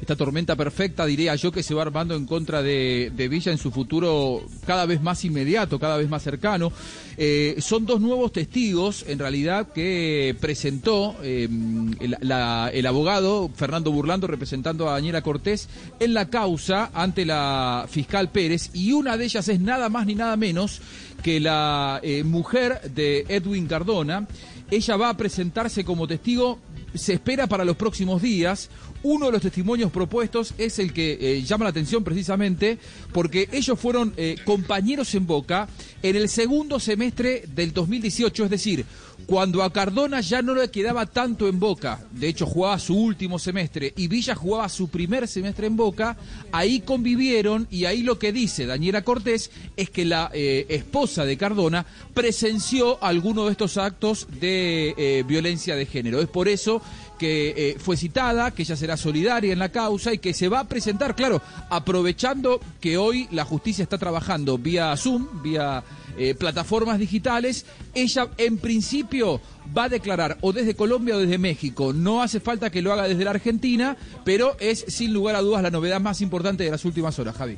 esta 0.03 0.15
tormenta 0.15 0.55
perfecta, 0.55 1.05
diría 1.05 1.35
yo, 1.35 1.51
que 1.51 1.63
se 1.63 1.73
va 1.73 1.81
armando 1.81 2.15
en 2.15 2.25
contra 2.25 2.61
de, 2.61 3.11
Villa 3.29 3.51
en 3.51 3.57
su 3.57 3.71
futuro 3.71 4.43
cada 4.67 4.85
vez 4.85 5.01
más 5.01 5.23
inmediato, 5.25 5.79
cada 5.79 5.97
vez 5.97 6.07
más 6.09 6.21
cercano. 6.23 6.71
Eh, 7.17 7.55
son 7.59 7.85
dos 7.85 7.99
nuevos 8.01 8.31
testigos, 8.31 9.05
en 9.07 9.19
realidad, 9.19 9.71
que 9.73 10.35
presentó 10.39 11.15
el, 11.23 12.17
la- 12.21 12.69
el 12.73 12.85
abogado 12.85 13.49
Fernando 13.55 13.91
Burlando 13.91 14.27
representando 14.27 14.89
a 14.89 14.93
Daniela 14.93 15.21
Cortés 15.21 15.67
en 15.99 16.13
la 16.13 16.29
causa 16.29 16.91
ante 16.93 17.25
la 17.25 17.85
fiscal 17.89 18.29
Pérez 18.31 18.69
y 18.73 18.91
una 18.91 19.17
de 19.17 19.25
ellas 19.25 19.47
es 19.47 19.59
nada 19.59 19.89
más 19.89 20.05
ni 20.05 20.15
nada 20.15 20.35
menos 20.37 20.81
que 21.23 21.39
la 21.39 21.99
eh, 22.03 22.23
mujer 22.23 22.81
de 22.93 23.25
Edwin 23.29 23.67
Cardona. 23.67 24.27
Ella 24.69 24.97
va 24.97 25.09
a 25.09 25.17
presentarse 25.17 25.85
como 25.85 26.07
testigo, 26.07 26.59
se 26.95 27.13
espera 27.13 27.47
para 27.47 27.63
los 27.63 27.75
próximos 27.77 28.21
días. 28.21 28.69
Uno 29.03 29.25
de 29.25 29.33
los 29.33 29.41
testimonios 29.41 29.91
propuestos 29.91 30.53
es 30.57 30.79
el 30.79 30.93
que 30.93 31.17
eh, 31.19 31.43
llama 31.43 31.65
la 31.65 31.71
atención 31.71 32.05
precisamente 32.05 32.77
porque 33.11 33.49
ellos 33.51 33.77
fueron 33.77 34.13
eh, 34.15 34.37
compañeros 34.45 35.13
en 35.15 35.27
Boca 35.27 35.67
en 36.01 36.15
el 36.15 36.29
segundo 36.29 36.79
semestre 36.79 37.43
del 37.53 37.73
2018, 37.73 38.45
es 38.45 38.49
decir, 38.49 38.85
cuando 39.25 39.61
a 39.61 39.73
Cardona 39.73 40.21
ya 40.21 40.41
no 40.41 40.53
le 40.53 40.71
quedaba 40.71 41.05
tanto 41.05 41.49
en 41.49 41.59
Boca, 41.59 41.99
de 42.11 42.29
hecho 42.29 42.45
jugaba 42.45 42.79
su 42.79 42.95
último 42.95 43.39
semestre 43.39 43.93
y 43.97 44.07
Villa 44.07 44.35
jugaba 44.35 44.69
su 44.69 44.87
primer 44.87 45.27
semestre 45.27 45.67
en 45.67 45.75
Boca, 45.75 46.15
ahí 46.53 46.79
convivieron 46.79 47.67
y 47.69 47.85
ahí 47.85 48.03
lo 48.03 48.19
que 48.19 48.31
dice 48.31 48.65
Daniela 48.65 49.03
Cortés 49.03 49.51
es 49.75 49.89
que 49.89 50.05
la 50.05 50.31
eh, 50.33 50.65
esposa 50.69 51.25
de 51.25 51.37
Cardona 51.37 51.85
presenció 52.13 53.03
alguno 53.03 53.45
de 53.45 53.51
estos 53.51 53.77
actos 53.77 54.27
de 54.39 55.25
violencia 55.27 55.75
de 55.75 55.85
género. 55.85 56.21
Es 56.21 56.27
por 56.27 56.47
eso 56.47 56.81
que 57.17 57.53
eh, 57.55 57.77
fue 57.79 57.97
citada, 57.97 58.51
que 58.51 58.63
ella 58.63 58.75
será 58.75 58.97
solidaria 58.97 59.53
en 59.53 59.59
la 59.59 59.69
causa 59.69 60.13
y 60.13 60.17
que 60.17 60.33
se 60.33 60.49
va 60.49 60.59
a 60.59 60.67
presentar, 60.67 61.15
claro, 61.15 61.41
aprovechando 61.69 62.59
que 62.81 62.97
hoy 62.97 63.27
la 63.31 63.45
justicia 63.45 63.83
está 63.83 63.97
trabajando 63.97 64.57
vía 64.57 64.95
Zoom, 64.97 65.41
vía 65.41 65.83
eh, 66.17 66.35
plataformas 66.35 66.99
digitales, 66.99 67.65
ella 67.93 68.29
en 68.37 68.57
principio 68.57 69.41
va 69.75 69.85
a 69.85 69.89
declarar 69.89 70.37
o 70.41 70.53
desde 70.53 70.75
Colombia 70.75 71.15
o 71.15 71.19
desde 71.19 71.37
México. 71.37 71.93
No 71.93 72.21
hace 72.21 72.39
falta 72.39 72.69
que 72.69 72.81
lo 72.81 72.93
haga 72.93 73.07
desde 73.07 73.23
la 73.23 73.31
Argentina, 73.31 73.97
pero 74.23 74.55
es 74.59 74.85
sin 74.87 75.13
lugar 75.13 75.35
a 75.35 75.41
dudas 75.41 75.63
la 75.63 75.71
novedad 75.71 75.99
más 75.99 76.21
importante 76.21 76.63
de 76.63 76.71
las 76.71 76.85
últimas 76.85 77.17
horas, 77.19 77.35
Javi. 77.35 77.57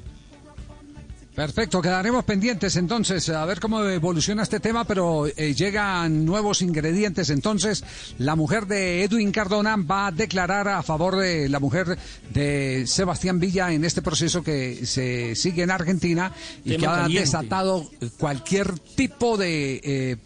Perfecto, 1.36 1.82
quedaremos 1.82 2.24
pendientes 2.24 2.78
entonces 2.78 3.28
a 3.28 3.44
ver 3.44 3.60
cómo 3.60 3.84
evoluciona 3.84 4.44
este 4.44 4.62
tema, 4.62 4.86
pero 4.86 5.28
eh, 5.28 5.54
llegan 5.54 6.24
nuevos 6.24 6.62
ingredientes. 6.62 7.30
Entonces, 7.30 7.84
la 8.20 8.38
mujer 8.38 8.68
de 8.68 9.04
Edwin 9.04 9.34
Cardona 9.34 9.76
va 9.76 10.08
a 10.08 10.12
declarar 10.12 10.70
a 10.70 10.82
favor 10.82 11.18
de 11.18 11.50
la 11.50 11.60
mujer 11.60 11.98
de 12.34 12.86
Sebastián 12.88 13.42
Villa 13.42 13.74
en 13.74 13.84
este 13.84 14.02
proceso 14.02 14.42
que 14.44 14.86
se 14.86 15.36
sigue 15.36 15.64
en 15.64 15.72
Argentina 15.72 16.32
y 16.64 16.70
Tema 16.72 16.80
que 16.80 16.86
ha 16.88 16.96
caliente. 17.02 17.20
desatado 17.26 17.92
cualquier 18.18 18.80
tipo 18.96 19.36
de 19.36 19.82
eh, 19.84 20.18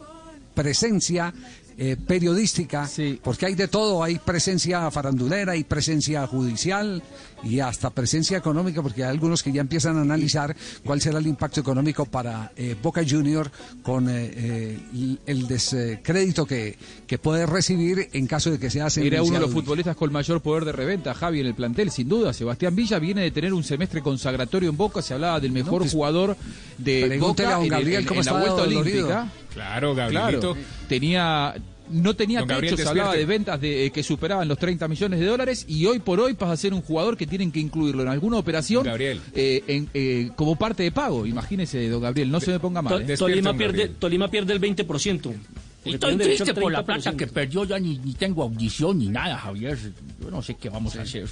presencia 0.53 1.33
eh, 1.81 1.95
periodística, 1.95 2.89
porque 3.23 3.45
hay 3.45 3.55
de 3.55 3.69
todo, 3.69 4.03
hay 4.03 4.19
presencia 4.19 4.91
farandulera, 4.91 5.53
hay 5.53 5.63
presencia 5.63 6.27
judicial 6.27 7.01
y 7.43 7.59
hasta 7.59 7.89
presencia 7.89 8.37
económica, 8.37 8.81
porque 8.81 9.03
hay 9.03 9.09
algunos 9.09 9.43
que 9.43 9.51
ya 9.51 9.61
empiezan 9.61 9.97
a 9.97 10.01
analizar 10.01 10.55
cuál 10.83 10.99
será 11.01 11.19
el 11.19 11.27
impacto 11.27 11.59
económico 11.61 12.05
para 12.05 12.51
eh, 12.57 12.75
Boca 12.81 13.01
Junior 13.07 13.49
con 13.83 14.09
eh, 14.09 14.31
eh, 14.35 15.17
el 15.25 15.47
descrédito 15.47 16.45
que, 16.45 16.77
que 17.07 17.17
puede 17.17 17.45
recibir 17.45 18.09
en 18.13 18.27
caso 18.27 18.51
de 18.51 18.59
que 18.59 18.69
sea 18.69 18.87
Era 18.97 19.23
uno 19.23 19.33
de 19.35 19.39
los 19.39 19.51
futbolistas 19.51 19.95
con 19.95 20.11
mayor 20.11 20.41
poder 20.41 20.65
de 20.65 20.71
reventa, 20.71 21.13
Javi, 21.13 21.39
en 21.39 21.45
el 21.47 21.55
plantel, 21.55 21.91
sin 21.91 22.09
duda. 22.09 22.33
Sebastián 22.33 22.75
Villa 22.75 22.99
viene 22.99 23.21
de 23.21 23.31
tener 23.31 23.53
un 23.53 23.63
semestre 23.63 24.01
consagratorio 24.01 24.69
en 24.69 24.77
Boca, 24.77 25.01
se 25.01 25.13
hablaba 25.13 25.39
del 25.39 25.51
mejor 25.51 25.79
pues, 25.81 25.91
jugador 25.93 26.35
de 26.77 27.17
Boca 27.19 27.47
a 27.47 27.51
don 27.53 27.59
en, 27.59 27.63
el- 27.65 27.69
Gabriel 27.71 28.01
en- 28.01 28.07
cómo 28.07 28.19
en 28.21 28.25
la 28.25 28.31
vuelta 28.33 28.53
olímpica. 28.63 29.31
Claro, 29.53 29.95
Gabrielito. 29.95 30.53
Claro, 30.53 30.67
tenía 30.87 31.55
no 31.89 32.15
tenía 32.15 32.39
Don 32.39 32.47
Gabriel, 32.47 32.75
techo, 32.75 32.83
se 32.83 32.89
hablaba 32.89 33.15
de 33.15 33.25
ventas 33.25 33.59
de, 33.61 33.85
eh, 33.85 33.91
que 33.91 34.03
superaban 34.03 34.47
los 34.47 34.57
30 34.57 34.87
millones 34.87 35.19
de 35.19 35.25
dólares 35.25 35.65
y 35.67 35.85
hoy 35.85 35.99
por 35.99 36.19
hoy 36.19 36.33
pasa 36.33 36.53
a 36.53 36.57
ser 36.57 36.73
un 36.73 36.81
jugador 36.81 37.17
que 37.17 37.27
tienen 37.27 37.51
que 37.51 37.59
incluirlo 37.59 38.01
en 38.03 38.07
alguna 38.09 38.37
operación 38.37 38.83
Gabriel. 38.83 39.19
eh, 39.33 39.63
en- 39.67 39.89
eh, 39.93 40.29
como 40.35 40.55
parte 40.55 40.83
de 40.83 40.91
pago. 40.91 41.25
Imagínese, 41.25 41.87
don 41.89 42.01
Gabriel, 42.01 42.29
no 42.31 42.39
se 42.39 42.51
me 42.51 42.59
ponga 42.59 42.81
mal. 42.81 43.01
¿eh? 43.09 43.17
Tolima, 43.17 43.53
pierde, 43.57 43.87
Tolima 43.99 44.27
pierde 44.29 44.53
el 44.53 44.59
20%. 44.59 45.33
Porque 45.81 45.95
Estoy 45.95 46.17
triste 46.17 46.53
por 46.53 46.71
la 46.73 46.85
plata 46.85 47.11
30%. 47.13 47.15
que 47.17 47.27
perdió, 47.27 47.63
ya 47.63 47.79
ni, 47.79 47.97
ni 47.99 48.13
tengo 48.13 48.43
audición 48.43 48.99
ni 48.99 49.07
nada, 49.07 49.37
Javier. 49.37 49.77
Yo 50.21 50.29
no 50.29 50.41
sé 50.41 50.55
qué 50.55 50.69
vamos 50.69 50.95
a 50.97 51.03
hacer. 51.03 51.25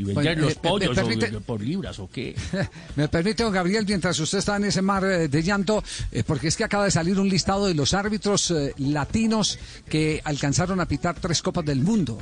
Si 0.00 0.04
vender 0.14 0.24
Bueno, 0.36 0.42
los 0.42 0.52
eh, 0.52 0.60
me- 0.62 0.68
pollos 0.70 0.96
permite- 0.96 1.40
por 1.40 1.60
libras 1.60 1.98
o 1.98 2.08
qué. 2.10 2.34
Me 2.96 3.08
permite, 3.08 3.42
don 3.42 3.52
Gabriel, 3.52 3.84
mientras 3.86 4.18
usted 4.18 4.38
está 4.38 4.56
en 4.56 4.64
ese 4.64 4.80
mar 4.82 5.04
eh, 5.04 5.28
de 5.28 5.42
llanto, 5.42 5.84
eh, 6.10 6.22
porque 6.26 6.48
es 6.48 6.56
que 6.56 6.64
acaba 6.64 6.84
de 6.84 6.90
salir 6.90 7.18
un 7.20 7.28
listado 7.28 7.66
de 7.66 7.74
los 7.74 7.92
árbitros 7.92 8.50
eh, 8.50 8.72
latinos 8.78 9.58
que 9.88 10.20
alcanzaron 10.24 10.80
a 10.80 10.86
pitar 10.86 11.20
tres 11.20 11.42
copas 11.42 11.64
del 11.66 11.80
mundo. 11.80 12.18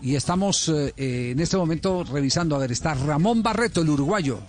Y 0.00 0.16
estamos 0.16 0.68
eh, 0.68 0.92
en 0.96 1.38
este 1.40 1.56
momento 1.56 2.02
revisando. 2.04 2.56
A 2.56 2.60
ver, 2.60 2.72
está 2.72 2.94
Ramón 2.94 3.42
Barreto, 3.42 3.82
el 3.82 3.90
uruguayo, 3.90 4.40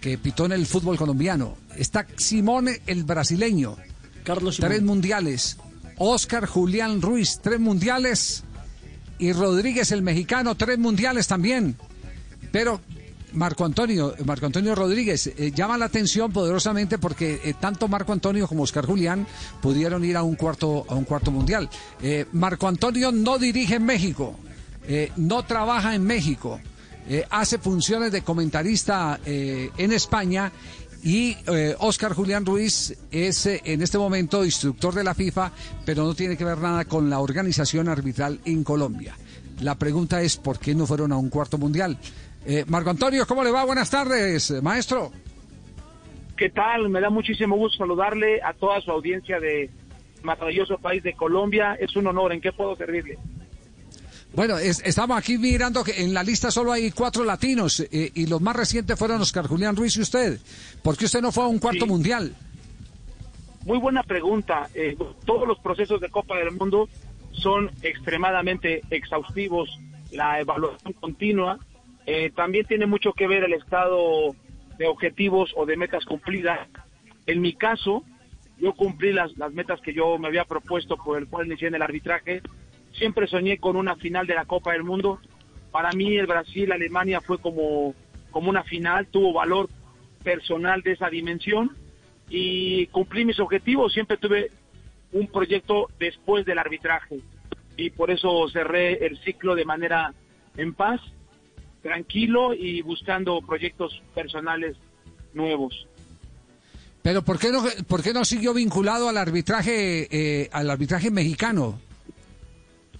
que 0.00 0.18
pitó 0.18 0.44
en 0.46 0.52
el 0.52 0.66
fútbol 0.66 0.96
colombiano. 0.98 1.56
Está 1.76 2.06
Simone, 2.16 2.82
el 2.86 3.04
brasileño. 3.04 3.76
Carlos 4.24 4.58
Tres 4.60 4.82
mundiales. 4.82 5.56
Oscar 5.96 6.46
Julián 6.46 7.00
Ruiz, 7.02 7.40
tres 7.42 7.58
mundiales. 7.58 8.44
Y 9.18 9.32
Rodríguez, 9.32 9.92
el 9.92 10.02
mexicano, 10.02 10.54
tres 10.54 10.78
mundiales 10.78 11.26
también. 11.26 11.76
Pero 12.52 12.80
Marco 13.32 13.64
Antonio, 13.64 14.14
Marco 14.24 14.46
Antonio 14.46 14.74
Rodríguez 14.74 15.26
eh, 15.26 15.52
llama 15.54 15.76
la 15.76 15.86
atención 15.86 16.32
poderosamente 16.32 16.98
porque 16.98 17.40
eh, 17.44 17.54
tanto 17.58 17.88
Marco 17.88 18.12
Antonio 18.12 18.46
como 18.48 18.62
Oscar 18.62 18.86
Julián 18.86 19.26
pudieron 19.60 20.04
ir 20.04 20.16
a 20.16 20.22
un 20.22 20.34
cuarto 20.34 20.86
a 20.88 20.94
un 20.94 21.04
cuarto 21.04 21.30
mundial. 21.30 21.68
Eh, 22.02 22.26
Marco 22.32 22.68
Antonio 22.68 23.12
no 23.12 23.38
dirige 23.38 23.76
en 23.76 23.84
México, 23.84 24.38
no 25.16 25.44
trabaja 25.44 25.94
en 25.94 26.02
México, 26.02 26.58
hace 27.28 27.58
funciones 27.58 28.10
de 28.10 28.22
comentarista 28.22 29.20
en 29.26 29.92
España 29.92 30.50
y 31.02 31.36
eh, 31.46 31.74
Oscar 31.78 32.12
Julián 32.12 32.44
Ruiz 32.44 32.96
es 33.10 33.46
eh, 33.46 33.60
en 33.64 33.82
este 33.82 33.98
momento 33.98 34.44
instructor 34.44 34.94
de 34.94 35.04
la 35.04 35.14
FIFA, 35.14 35.52
pero 35.84 36.04
no 36.04 36.14
tiene 36.14 36.36
que 36.36 36.44
ver 36.44 36.58
nada 36.58 36.84
con 36.84 37.08
la 37.08 37.20
organización 37.20 37.88
arbitral 37.88 38.40
en 38.44 38.64
Colombia. 38.64 39.14
La 39.60 39.76
pregunta 39.76 40.20
es 40.22 40.36
por 40.36 40.58
qué 40.58 40.74
no 40.74 40.86
fueron 40.86 41.12
a 41.12 41.16
un 41.16 41.30
cuarto 41.30 41.58
mundial. 41.58 41.96
Eh, 42.44 42.64
Marco 42.68 42.90
Antonio, 42.90 43.26
¿cómo 43.26 43.44
le 43.44 43.50
va? 43.50 43.64
Buenas 43.64 43.90
tardes, 43.90 44.62
maestro. 44.62 45.12
¿Qué 46.36 46.50
tal? 46.50 46.88
Me 46.88 47.00
da 47.00 47.10
muchísimo 47.10 47.56
gusto 47.56 47.78
saludarle 47.78 48.40
a 48.42 48.52
toda 48.52 48.80
su 48.80 48.90
audiencia 48.90 49.40
de 49.40 49.70
maravilloso 50.22 50.78
país 50.78 51.02
de 51.02 51.14
Colombia. 51.14 51.74
Es 51.74 51.96
un 51.96 52.06
honor. 52.06 52.32
¿En 52.32 52.40
qué 52.40 52.52
puedo 52.52 52.76
servirle? 52.76 53.18
Bueno, 54.34 54.58
es- 54.58 54.82
estamos 54.84 55.16
aquí 55.18 55.38
mirando 55.38 55.82
que 55.82 56.02
en 56.02 56.12
la 56.14 56.22
lista 56.22 56.50
solo 56.50 56.72
hay 56.72 56.90
cuatro 56.90 57.24
latinos 57.24 57.80
eh, 57.80 58.10
y 58.14 58.26
los 58.26 58.40
más 58.40 58.54
recientes 58.54 58.98
fueron 58.98 59.20
Oscar 59.20 59.46
Julián 59.46 59.74
Ruiz 59.74 59.96
y 59.96 60.02
usted. 60.02 60.38
¿Por 60.82 60.96
qué 60.96 61.06
usted 61.06 61.22
no 61.22 61.32
fue 61.32 61.44
a 61.44 61.48
un 61.48 61.58
cuarto 61.58 61.84
Sí. 61.86 61.90
mundial? 61.90 62.34
Muy 63.64 63.78
buena 63.78 64.02
pregunta. 64.02 64.68
Eh, 64.74 64.96
todos 65.24 65.46
los 65.48 65.58
procesos 65.58 66.00
de 66.00 66.08
Copa 66.10 66.36
del 66.36 66.52
Mundo 66.52 66.88
son 67.32 67.70
extremadamente 67.82 68.82
exhaustivos. 68.90 69.68
La 70.12 70.40
evaluación 70.40 70.92
continua 70.94 71.58
eh, 72.06 72.30
también 72.34 72.64
tiene 72.66 72.86
mucho 72.86 73.12
que 73.12 73.26
ver 73.26 73.44
el 73.44 73.52
estado 73.52 74.34
de 74.78 74.86
objetivos 74.86 75.50
o 75.56 75.66
de 75.66 75.76
metas 75.76 76.04
cumplidas. 76.06 76.60
En 77.26 77.40
mi 77.42 77.54
caso, 77.54 78.02
yo 78.58 78.72
cumplí 78.74 79.12
las, 79.12 79.36
las 79.36 79.52
metas 79.52 79.80
que 79.82 79.92
yo 79.92 80.16
me 80.18 80.28
había 80.28 80.44
propuesto 80.44 80.96
por 80.96 81.18
el 81.18 81.26
cual 81.28 81.46
inicié 81.48 81.68
en 81.68 81.74
el 81.74 81.82
arbitraje. 81.82 82.40
Siempre 82.98 83.28
soñé 83.28 83.58
con 83.58 83.76
una 83.76 83.96
final 83.96 84.26
de 84.26 84.34
la 84.34 84.44
Copa 84.44 84.72
del 84.72 84.82
Mundo. 84.82 85.20
Para 85.70 85.92
mí 85.92 86.16
el 86.16 86.26
Brasil-Alemania 86.26 87.20
fue 87.20 87.38
como, 87.38 87.94
como 88.32 88.50
una 88.50 88.64
final, 88.64 89.06
tuvo 89.06 89.32
valor 89.32 89.68
personal 90.24 90.82
de 90.82 90.92
esa 90.92 91.08
dimensión 91.08 91.76
y 92.28 92.86
cumplí 92.88 93.24
mis 93.24 93.38
objetivos. 93.38 93.92
Siempre 93.92 94.16
tuve 94.16 94.50
un 95.12 95.28
proyecto 95.28 95.88
después 95.98 96.44
del 96.44 96.58
arbitraje 96.58 97.20
y 97.76 97.90
por 97.90 98.10
eso 98.10 98.48
cerré 98.52 99.06
el 99.06 99.16
ciclo 99.22 99.54
de 99.54 99.64
manera 99.64 100.12
en 100.56 100.74
paz, 100.74 101.00
tranquilo 101.82 102.52
y 102.52 102.82
buscando 102.82 103.40
proyectos 103.40 104.02
personales 104.12 104.76
nuevos. 105.32 105.86
Pero 107.02 107.22
¿por 107.22 107.38
qué 107.38 107.52
no, 107.52 107.64
por 107.86 108.02
qué 108.02 108.12
no 108.12 108.24
siguió 108.24 108.52
vinculado 108.52 109.08
al 109.08 109.16
arbitraje, 109.16 110.08
eh, 110.10 110.48
al 110.52 110.68
arbitraje 110.68 111.12
mexicano? 111.12 111.78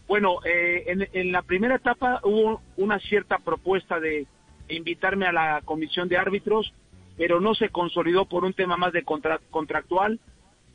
Bueno, 0.09 0.39
eh, 0.45 0.85
en, 1.13 1.33
la 1.33 1.43
primera 1.43 1.75
etapa 1.77 2.21
hubo 2.25 2.63
una 2.79 2.99
cierta 2.99 3.39
propuesta 3.39 4.01
de 4.01 4.27
invitarme 4.71 5.27
a 5.27 5.33
la 5.33 5.61
comisión 5.67 6.09
de 6.09 6.17
árbitros, 6.17 6.73
pero 7.19 7.41
no 7.41 7.55
se 7.55 7.69
consolidó 7.69 8.25
por 8.25 8.45
un 8.45 8.55
tema 8.55 8.79
más 8.79 8.95
de 8.95 9.05
contra- 9.05 9.39
contractual. 9.51 10.19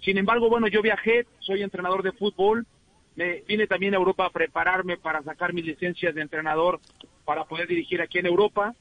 Sin 0.02 0.20
embargo, 0.20 0.50
bueno, 0.50 0.68
yo 0.68 0.84
viajé, 0.84 1.26
soy 1.40 1.64
entrenador 1.64 2.04
de 2.04 2.12
fútbol, 2.12 2.68
me 3.16 3.42
vine 3.48 3.66
también 3.66 3.96
a 3.96 3.98
Europa 3.98 4.26
a 4.26 4.30
prepararme 4.30 4.98
para 4.98 5.24
sacar 5.24 5.52
mis 5.52 5.66
licencias 5.66 6.14
de 6.14 6.22
entrenador 6.22 6.80
para 7.26 7.46
poder 7.46 7.68
dirigir 7.68 8.02
aquí 8.02 8.20
en 8.20 8.28
Europa 8.28 8.76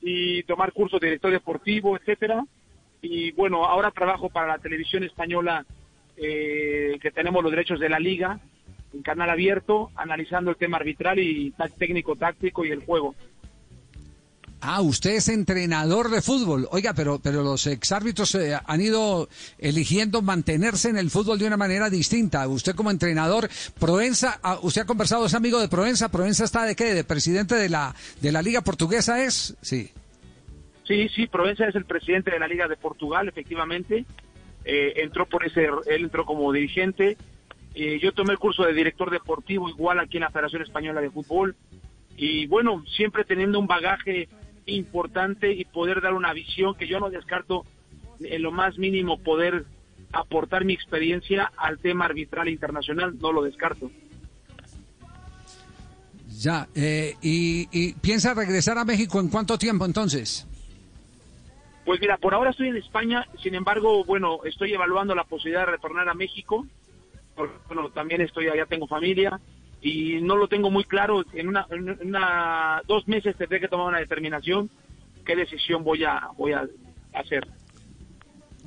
y 0.00 0.44
tomar 0.44 0.72
cursos 0.72 1.00
de 1.00 1.08
director 1.08 1.32
deportivo, 1.32 1.96
etcétera. 1.96 2.44
Y 3.02 3.32
bueno, 3.32 3.64
ahora 3.64 3.90
trabajo 3.90 4.28
para 4.30 4.46
la 4.46 4.58
televisión 4.58 5.02
española 5.02 5.64
eh, 6.16 6.98
que 7.00 7.10
tenemos 7.10 7.42
los 7.42 7.50
derechos 7.50 7.80
de 7.80 7.88
la 7.88 7.98
liga 7.98 8.38
en 8.92 9.02
canal 9.02 9.30
abierto, 9.30 9.90
analizando 9.94 10.50
el 10.50 10.56
tema 10.56 10.78
arbitral 10.78 11.18
y 11.18 11.54
técnico 11.78 12.16
táctico 12.16 12.64
y 12.64 12.70
el 12.70 12.84
juego. 12.84 13.14
Ah, 14.60 14.80
usted 14.80 15.10
es 15.10 15.28
entrenador 15.28 16.10
de 16.10 16.20
fútbol. 16.20 16.66
Oiga, 16.72 16.92
pero, 16.92 17.20
pero 17.20 17.42
los 17.42 17.66
exárbitros 17.68 18.34
eh, 18.34 18.58
han 18.66 18.80
ido 18.80 19.28
eligiendo 19.58 20.20
mantenerse 20.20 20.88
en 20.88 20.98
el 20.98 21.10
fútbol 21.10 21.38
de 21.38 21.46
una 21.46 21.56
manera 21.56 21.90
distinta. 21.90 22.46
Usted 22.48 22.74
como 22.74 22.90
entrenador, 22.90 23.48
Proenza, 23.78 24.40
ah, 24.42 24.58
usted 24.62 24.82
ha 24.82 24.86
conversado, 24.86 25.26
es 25.26 25.34
amigo 25.34 25.60
de 25.60 25.68
Proenza. 25.68 26.08
¿Proenza 26.08 26.44
está 26.44 26.64
de 26.64 26.74
qué? 26.74 26.92
¿De 26.92 27.04
presidente 27.04 27.54
de 27.54 27.68
la, 27.68 27.94
de 28.20 28.32
la 28.32 28.42
Liga 28.42 28.62
Portuguesa 28.62 29.22
es? 29.22 29.56
Sí. 29.62 29.92
Sí, 30.88 31.08
sí, 31.10 31.26
Provenza 31.26 31.68
es 31.68 31.74
el 31.76 31.84
presidente 31.84 32.30
de 32.32 32.40
la 32.40 32.48
Liga 32.48 32.66
de 32.66 32.76
Portugal, 32.76 33.28
efectivamente. 33.28 34.06
Eh, 34.64 34.94
entró 34.96 35.26
por 35.26 35.46
ese, 35.46 35.66
él 35.86 36.04
entró 36.04 36.24
como 36.24 36.52
dirigente. 36.52 37.16
Eh, 37.74 37.98
yo 38.02 38.12
tomé 38.12 38.32
el 38.32 38.38
curso 38.38 38.64
de 38.64 38.72
director 38.72 39.10
deportivo 39.10 39.68
igual 39.68 40.00
aquí 40.00 40.16
en 40.16 40.24
la 40.24 40.30
Federación 40.30 40.62
Española 40.62 41.00
de 41.00 41.10
Fútbol. 41.10 41.54
Y 42.16 42.46
bueno, 42.46 42.84
siempre 42.96 43.24
teniendo 43.24 43.58
un 43.58 43.66
bagaje 43.66 44.28
importante 44.66 45.52
y 45.52 45.64
poder 45.64 46.00
dar 46.00 46.14
una 46.14 46.32
visión 46.32 46.74
que 46.74 46.88
yo 46.88 46.98
no 47.00 47.10
descarto 47.10 47.64
en 48.20 48.42
lo 48.42 48.50
más 48.50 48.78
mínimo 48.78 49.18
poder 49.18 49.64
aportar 50.12 50.64
mi 50.64 50.72
experiencia 50.72 51.52
al 51.56 51.78
tema 51.78 52.06
arbitral 52.06 52.48
internacional, 52.48 53.16
no 53.20 53.32
lo 53.32 53.42
descarto. 53.42 53.90
Ya. 56.40 56.68
eh, 56.74 57.14
y, 57.22 57.68
y 57.72 57.92
piensa 57.94 58.34
regresar 58.34 58.78
a 58.78 58.84
México 58.84 59.20
en 59.20 59.28
cuánto 59.28 59.58
tiempo 59.58 59.84
entonces? 59.84 60.46
Pues 61.84 62.00
mira, 62.00 62.18
por 62.18 62.34
ahora 62.34 62.50
estoy 62.50 62.68
en 62.68 62.76
España, 62.76 63.26
sin 63.42 63.54
embargo, 63.54 64.04
bueno, 64.04 64.40
estoy 64.44 64.72
evaluando 64.74 65.14
la 65.14 65.24
posibilidad 65.24 65.60
de 65.64 65.72
retornar 65.72 66.08
a 66.08 66.14
México, 66.14 66.66
porque 67.38 67.54
bueno, 67.68 67.88
también 67.90 68.20
estoy 68.20 68.48
allá, 68.48 68.66
tengo 68.66 68.86
familia, 68.86 69.40
y 69.80 70.20
no 70.20 70.36
lo 70.36 70.48
tengo 70.48 70.70
muy 70.70 70.84
claro, 70.84 71.24
en 71.32 71.48
una, 71.48 71.66
en 71.70 72.06
una 72.08 72.82
dos 72.86 73.06
meses 73.06 73.36
tendré 73.36 73.60
que 73.60 73.68
tomar 73.68 73.86
una 73.86 73.98
determinación, 73.98 74.68
qué 75.24 75.36
decisión 75.36 75.84
voy 75.84 76.04
a, 76.04 76.28
voy 76.36 76.52
a 76.52 76.66
hacer. 77.14 77.46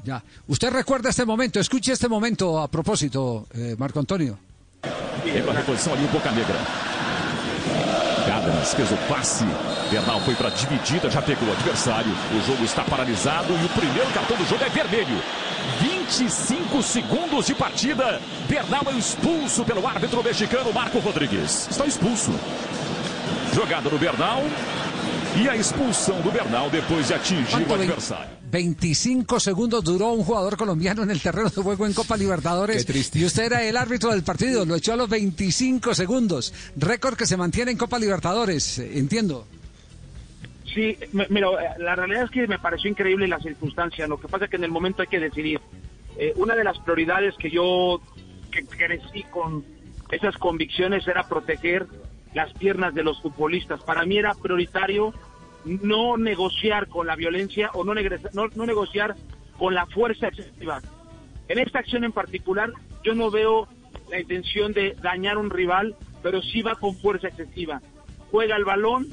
Ya. 0.04 0.24
Usted 0.48 0.72
recuerda 0.72 1.10
este 1.10 1.26
momento, 1.26 1.60
escuche 1.60 1.92
este 1.92 2.08
momento 2.08 2.58
a 2.58 2.68
propósito, 2.70 3.46
eh, 3.54 3.76
Marco 3.78 4.00
Antonio. 4.00 4.40
Vem 5.24 5.44
com 5.44 5.52
a 5.52 5.54
reposição 5.54 5.94
ali 5.94 6.06
o 6.06 6.08
Boca 6.08 6.32
Negra. 6.32 6.58
Cárdenas 8.26 8.74
fez 8.74 8.92
o 8.92 8.98
passe. 9.08 9.46
Bernal 9.92 10.20
foi 10.22 10.34
para 10.36 10.50
dividida, 10.50 11.10
já 11.10 11.22
pegou 11.22 11.48
o 11.48 11.52
adversário. 11.52 12.12
O 12.36 12.42
jogo 12.48 12.64
está 12.64 12.84
paralisado 12.84 13.54
e 13.54 13.66
o 13.66 13.70
primeiro 13.70 14.10
cartão 14.12 14.38
do 14.38 14.46
jogo 14.46 14.64
é 14.64 14.70
vermelho. 14.70 15.22
25 15.82 16.82
segundos 16.84 17.48
de 17.48 17.56
partida. 17.56 18.20
Bernal 18.50 18.84
é 18.94 18.98
expulso 18.98 19.64
pelo 19.64 19.88
árbitro 19.88 20.24
mexicano 20.24 20.72
Marco 20.74 21.00
Rodrigues. 21.00 21.68
Está 21.70 21.86
expulso. 21.86 22.32
Jogada 23.54 23.90
do 23.90 23.98
Bernal. 23.98 24.44
E 25.42 25.48
a 25.48 25.56
expulsão 25.56 26.20
do 26.22 26.30
Bernal 26.32 26.70
depois 26.70 27.08
de 27.08 27.14
atingir 27.14 27.44
o 27.46 27.66
¿Cuánto? 27.66 27.78
Vein- 27.78 27.90
adversário. 27.90 28.42
25 28.52 29.40
segundos 29.40 29.82
duró 29.82 30.12
un 30.12 30.26
jugador 30.26 30.58
colombiano 30.58 31.04
en 31.04 31.10
el 31.10 31.22
terreno 31.22 31.50
de 31.50 31.62
juego 31.62 31.86
en 31.86 31.94
Copa 31.94 32.18
Libertadores. 32.18 32.86
Y 33.16 33.24
usted 33.24 33.44
era 33.44 33.64
el 33.64 33.78
árbitro 33.78 34.12
del 34.12 34.24
partido, 34.24 34.66
lo 34.66 34.76
echó 34.76 34.92
a 34.92 34.98
los 34.98 35.08
25 35.08 35.96
segundos. 35.96 36.54
Récord 36.76 37.16
que 37.16 37.26
se 37.26 37.38
mantiene 37.38 37.72
en 37.72 37.78
Copa 37.78 37.98
Libertadores, 37.98 38.78
entiendo. 38.80 39.48
Sí, 40.74 40.98
mira, 41.30 41.48
eh, 41.50 41.80
la 41.80 41.96
realidad 41.96 42.24
es 42.24 42.32
que 42.32 42.48
me 42.48 42.60
pareció 42.60 42.90
increíble 42.90 43.28
la 43.28 43.40
circunstancia. 43.40 44.08
Lo 44.08 44.20
que 44.20 44.28
pasa 44.28 44.46
es 44.46 44.52
que 44.52 44.58
en 44.58 44.64
el 44.64 44.72
momento 44.72 45.02
hay 45.02 45.08
que 45.08 45.20
decidir. 45.20 45.60
Eh, 46.18 46.34
una 46.38 46.56
de 46.56 46.64
las 46.64 46.78
prioridades 46.80 47.36
que 47.38 47.50
yo 47.50 48.02
que 48.52 48.66
crecí 48.66 49.24
con 49.24 49.66
esas 50.12 50.38
convicciones 50.38 51.08
era 51.08 51.28
proteger 51.28 51.88
las 52.34 52.54
piernas 52.54 52.94
de 52.94 53.04
los 53.04 53.22
futbolistas. 53.22 53.84
Para 53.84 54.06
mí 54.06 54.18
era 54.18 54.34
prioritario 54.34 55.14
no 55.66 56.18
negociar 56.18 56.88
con 56.88 57.08
la 57.08 57.16
violencia 57.16 57.70
o 57.74 57.84
no, 57.84 57.94
no, 57.94 58.48
no 58.56 58.66
negociar 58.66 59.16
con 59.58 59.74
la 59.74 59.86
fuerza 59.88 60.28
excesiva. 60.28 60.82
En 61.48 61.60
esta 61.60 61.80
acción 61.80 62.04
en 62.04 62.12
particular, 62.12 62.72
yo 63.04 63.14
no 63.14 63.30
veo 63.30 63.68
la 64.10 64.20
intención 64.20 64.74
de 64.74 64.96
dañar 65.02 65.36
a 65.36 65.40
un 65.40 65.50
rival, 65.50 65.96
pero 66.24 66.42
sí 66.42 66.62
va 66.62 66.76
con 66.76 66.96
fuerza 66.96 67.28
excesiva. 67.28 67.82
Juega 68.32 68.56
el 68.56 68.66
balón, 68.66 69.08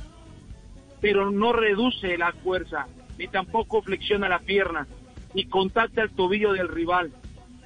pero 1.00 1.30
no 1.30 1.52
reduce 1.52 2.18
la 2.18 2.32
fuerza, 2.32 2.86
ni 3.18 3.28
tampoco 3.28 3.82
flexiona 3.82 4.28
la 4.28 4.40
pierna, 4.40 4.86
ni 5.34 5.44
contacta 5.44 6.02
el 6.02 6.10
tobillo 6.10 6.52
del 6.52 6.68
rival. 6.68 7.12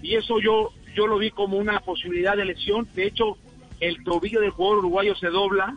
Y 0.02 0.16
eso 0.16 0.40
yo, 0.40 0.70
yo 0.94 1.06
lo 1.06 1.18
vi 1.18 1.30
como 1.30 1.56
una 1.56 1.80
posibilidad 1.80 2.36
de 2.36 2.44
lesión. 2.44 2.88
De 2.94 3.06
hecho, 3.06 3.38
el 3.80 4.02
tobillo 4.04 4.40
del 4.40 4.50
jugador 4.50 4.78
uruguayo 4.78 5.14
se 5.14 5.28
dobla 5.28 5.76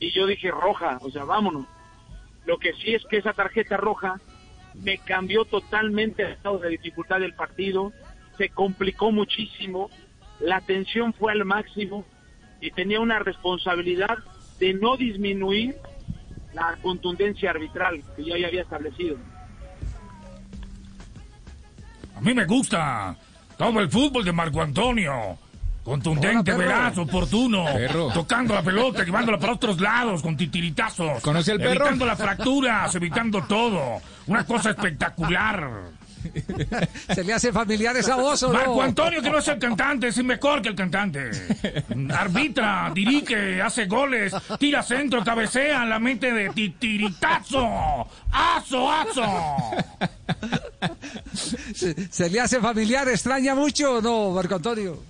y 0.00 0.10
yo 0.12 0.26
dije 0.26 0.50
roja, 0.50 0.98
o 1.02 1.10
sea, 1.10 1.24
vámonos. 1.24 1.66
Lo 2.46 2.58
que 2.58 2.72
sí 2.74 2.94
es 2.94 3.04
que 3.06 3.18
esa 3.18 3.32
tarjeta 3.32 3.76
roja 3.76 4.20
me 4.74 4.98
cambió 4.98 5.44
totalmente 5.44 6.22
el 6.24 6.32
estado 6.32 6.58
de 6.58 6.70
dificultad 6.70 7.20
del 7.20 7.34
partido, 7.34 7.92
se 8.36 8.48
complicó 8.48 9.12
muchísimo, 9.12 9.90
la 10.40 10.60
tensión 10.60 11.12
fue 11.14 11.32
al 11.32 11.44
máximo 11.44 12.04
y 12.60 12.70
tenía 12.70 13.00
una 13.00 13.18
responsabilidad 13.18 14.18
de 14.58 14.74
no 14.74 14.96
disminuir 14.96 15.76
la 16.54 16.76
contundencia 16.80 17.50
arbitral 17.50 18.02
que 18.16 18.24
ya 18.24 18.34
había 18.34 18.62
establecido. 18.62 19.16
A 22.16 22.20
mí 22.20 22.32
me 22.32 22.44
gusta 22.44 23.16
todo 23.56 23.80
el 23.80 23.90
fútbol 23.90 24.24
de 24.24 24.32
Marco 24.32 24.62
Antonio. 24.62 25.38
Contundente, 25.82 26.52
Hola, 26.52 26.64
veraz, 26.64 26.98
oportuno. 26.98 27.66
Perro. 27.66 28.08
Tocando 28.10 28.54
la 28.54 28.62
pelota, 28.62 29.04
llevándola 29.04 29.38
para 29.38 29.52
otros 29.52 29.78
lados 29.80 30.22
con 30.22 30.34
titiritazos. 30.34 31.20
¿Conoce 31.22 31.52
al 31.52 31.58
perro? 31.58 31.72
Evitando 31.72 32.06
las 32.06 32.18
fracturas, 32.18 32.94
evitando 32.94 33.42
todo. 33.42 34.00
Una 34.26 34.46
cosa 34.46 34.70
espectacular. 34.70 35.68
¿Se 37.14 37.24
le 37.24 37.32
hace 37.32 37.52
familiar 37.52 37.96
esa 37.96 38.16
voz 38.16 38.42
o 38.44 38.48
no? 38.48 38.54
Marco 38.54 38.82
Antonio, 38.82 39.20
que 39.22 39.30
no 39.30 39.38
es 39.38 39.48
el 39.48 39.58
cantante, 39.58 40.08
es 40.08 40.22
mejor 40.24 40.62
que 40.62 40.68
el 40.70 40.74
cantante. 40.74 41.30
Arbitra, 42.12 42.90
dirige, 42.94 43.60
hace 43.62 43.86
goles, 43.86 44.32
tira 44.58 44.82
centro, 44.82 45.22
cabecea 45.24 45.82
en 45.82 45.90
la 45.90 45.98
mente 45.98 46.32
de 46.32 46.50
titiritazo. 46.50 48.08
¡Aso, 48.32 48.90
aso! 48.90 49.22
¿Se, 51.74 51.94
se 52.12 52.30
le 52.30 52.40
hace 52.40 52.60
familiar? 52.60 53.08
¿Extraña 53.08 53.54
mucho 53.54 53.96
o 53.98 54.02
no, 54.02 54.30
Marco 54.30 54.54
Antonio? 54.56 55.02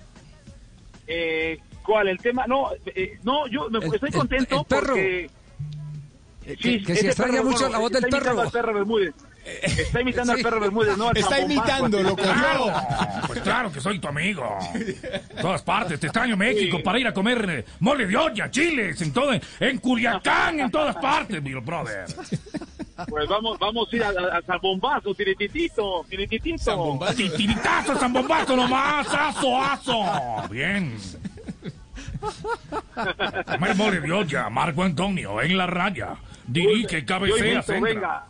Eh, 1.07 1.59
¿Cuál? 1.83 2.07
¿El 2.09 2.17
tema? 2.17 2.45
No, 2.47 2.69
eh, 2.87 3.19
no 3.23 3.47
yo 3.47 3.69
me- 3.69 3.79
El- 3.79 3.93
estoy 3.93 4.09
el- 4.09 4.15
contento 4.15 4.59
el 4.61 4.65
perro. 4.65 4.87
porque... 4.87 5.29
que- 6.45 6.55
que 6.83 6.85
si 6.85 6.91
ese 6.99 7.07
extraña 7.07 7.31
perro, 7.33 7.43
mucho 7.45 7.59
bueno, 7.59 7.71
la 7.73 7.77
voz 7.79 7.91
del 7.91 8.03
está 8.05 8.17
imitando 8.17 8.35
perro. 8.35 8.41
al 8.47 8.51
perro 8.51 8.73
Bermúdez. 8.73 9.13
Está 9.45 10.01
imitando 10.01 10.33
Sí. 10.33 10.39
al 10.39 10.43
perro 10.43 10.59
Bermúdez, 10.59 10.97
¿no? 10.97 11.09
al 11.09 11.17
Está 11.17 11.35
zambombazo. 11.37 11.61
imitándolo, 11.69 12.15
claro. 12.15 12.73
Pues 13.27 13.39
claro 13.41 13.71
que 13.71 13.79
soy 13.81 13.99
tu 13.99 14.07
amigo. 14.07 14.57
En 14.73 15.41
todas 15.41 15.61
partes, 15.61 15.99
te 15.99 16.07
extraño 16.07 16.35
México 16.35 16.77
Sí. 16.77 16.83
para 16.83 16.99
ir 16.99 17.07
a 17.07 17.13
comer 17.13 17.49
eh, 17.49 17.65
mole 17.79 18.07
de 18.07 18.17
olla, 18.17 18.49
chiles, 18.49 18.99
en 19.01 19.13
todo, 19.13 19.31
en 19.59 19.77
Culiacán, 19.79 20.59
en 20.59 20.71
todas 20.71 20.95
partes, 20.95 21.41
mi 21.43 21.53
brother. 21.53 22.05
Pues 23.09 23.27
vamos, 23.27 23.59
vamos 23.59 23.87
a 23.91 23.95
ir 23.95 24.03
a, 24.03 24.07
a, 24.09 24.37
a 24.37 24.41
Zambombazo, 24.41 25.13
tirititito, 25.13 26.05
tirititito. 26.09 26.99
Titiritazo, 27.15 27.95
zambombazo 27.97 28.55
nomás, 28.55 29.05
aso, 29.13 29.61
aso. 29.61 30.03
Bien. 30.49 30.95
Mole 33.75 33.99
de 34.01 34.49
Marco 34.49 34.83
Antonio, 34.83 35.41
en 35.41 35.57
la 35.57 35.67
raya. 35.67 36.15
Dirige, 36.47 37.05
cabecea, 37.05 37.61
centra. 37.63 38.25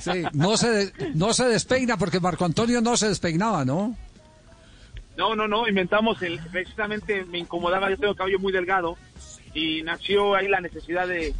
Sí, 0.00 0.24
no 0.32 0.56
se, 0.56 0.92
no 1.14 1.32
se 1.32 1.44
despeina 1.46 1.96
porque 1.96 2.20
Marco 2.20 2.44
Antonio 2.44 2.80
no 2.80 2.96
se 2.96 3.08
despeinaba, 3.08 3.64
¿no? 3.64 3.96
No, 5.16 5.34
no, 5.34 5.48
no, 5.48 5.66
inventamos 5.66 6.20
el, 6.20 6.38
precisamente 6.52 7.24
me 7.24 7.38
incomodaba, 7.38 7.88
yo 7.88 7.96
tengo 7.96 8.14
cabello 8.14 8.38
muy 8.38 8.52
delgado 8.52 8.98
y 9.54 9.82
nació 9.82 10.34
ahí 10.34 10.46
la 10.46 10.60
necesidad 10.60 11.08
de, 11.08 11.34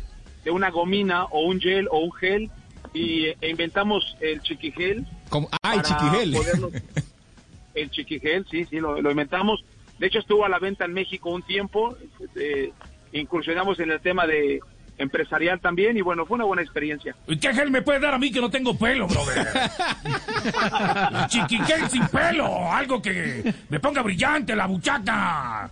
de 0.45 0.51
una 0.51 0.71
gomina 0.71 1.25
o 1.27 1.41
un 1.43 1.61
gel 1.61 1.87
o 1.91 1.99
un 1.99 2.13
gel 2.13 2.51
y 2.95 3.27
e 3.27 3.51
inventamos 3.51 4.17
el 4.21 4.41
chiquigel. 4.41 5.07
Como- 5.29 5.51
ah, 5.63 5.75
el 5.75 5.83
chiquigel. 5.83 6.33
poderlo- 6.35 6.83
el 7.75 7.91
chiquigel, 7.91 8.47
sí, 8.51 8.65
sí, 8.65 8.81
lo, 8.81 9.03
lo 9.03 9.11
inventamos. 9.11 9.63
De 9.99 10.07
hecho 10.07 10.19
estuvo 10.19 10.45
a 10.45 10.49
la 10.49 10.59
venta 10.59 10.85
en 10.85 10.93
México 10.93 11.31
un 11.31 11.43
tiempo, 11.43 11.97
eh, 12.35 12.73
incursionamos 13.13 13.81
en 13.81 13.91
el 13.91 14.01
tema 14.01 14.27
de 14.27 14.61
empresarial 14.99 15.61
también 15.61 15.97
y 15.97 16.01
bueno, 16.01 16.25
fue 16.27 16.37
una 16.37 16.45
buena 16.45 16.63
experiencia. 16.63 17.15
¿Y 17.27 17.39
qué 17.39 17.53
gel 17.53 17.71
me 17.71 17.83
puede 17.83 18.01
dar 18.01 18.15
a 18.15 18.19
mí 18.19 18.31
que 18.33 18.41
no 18.41 18.51
tengo 18.51 18.77
pelo, 18.77 19.07
brother? 19.07 19.47
Chiquiquel 21.29 21.89
sin 21.89 22.07
pelo, 22.09 22.73
algo 22.73 23.01
que 23.01 23.55
me 23.69 23.81
ponga 23.81 24.03
brillante 24.03 24.57
la 24.57 24.67
buchaca, 24.67 25.71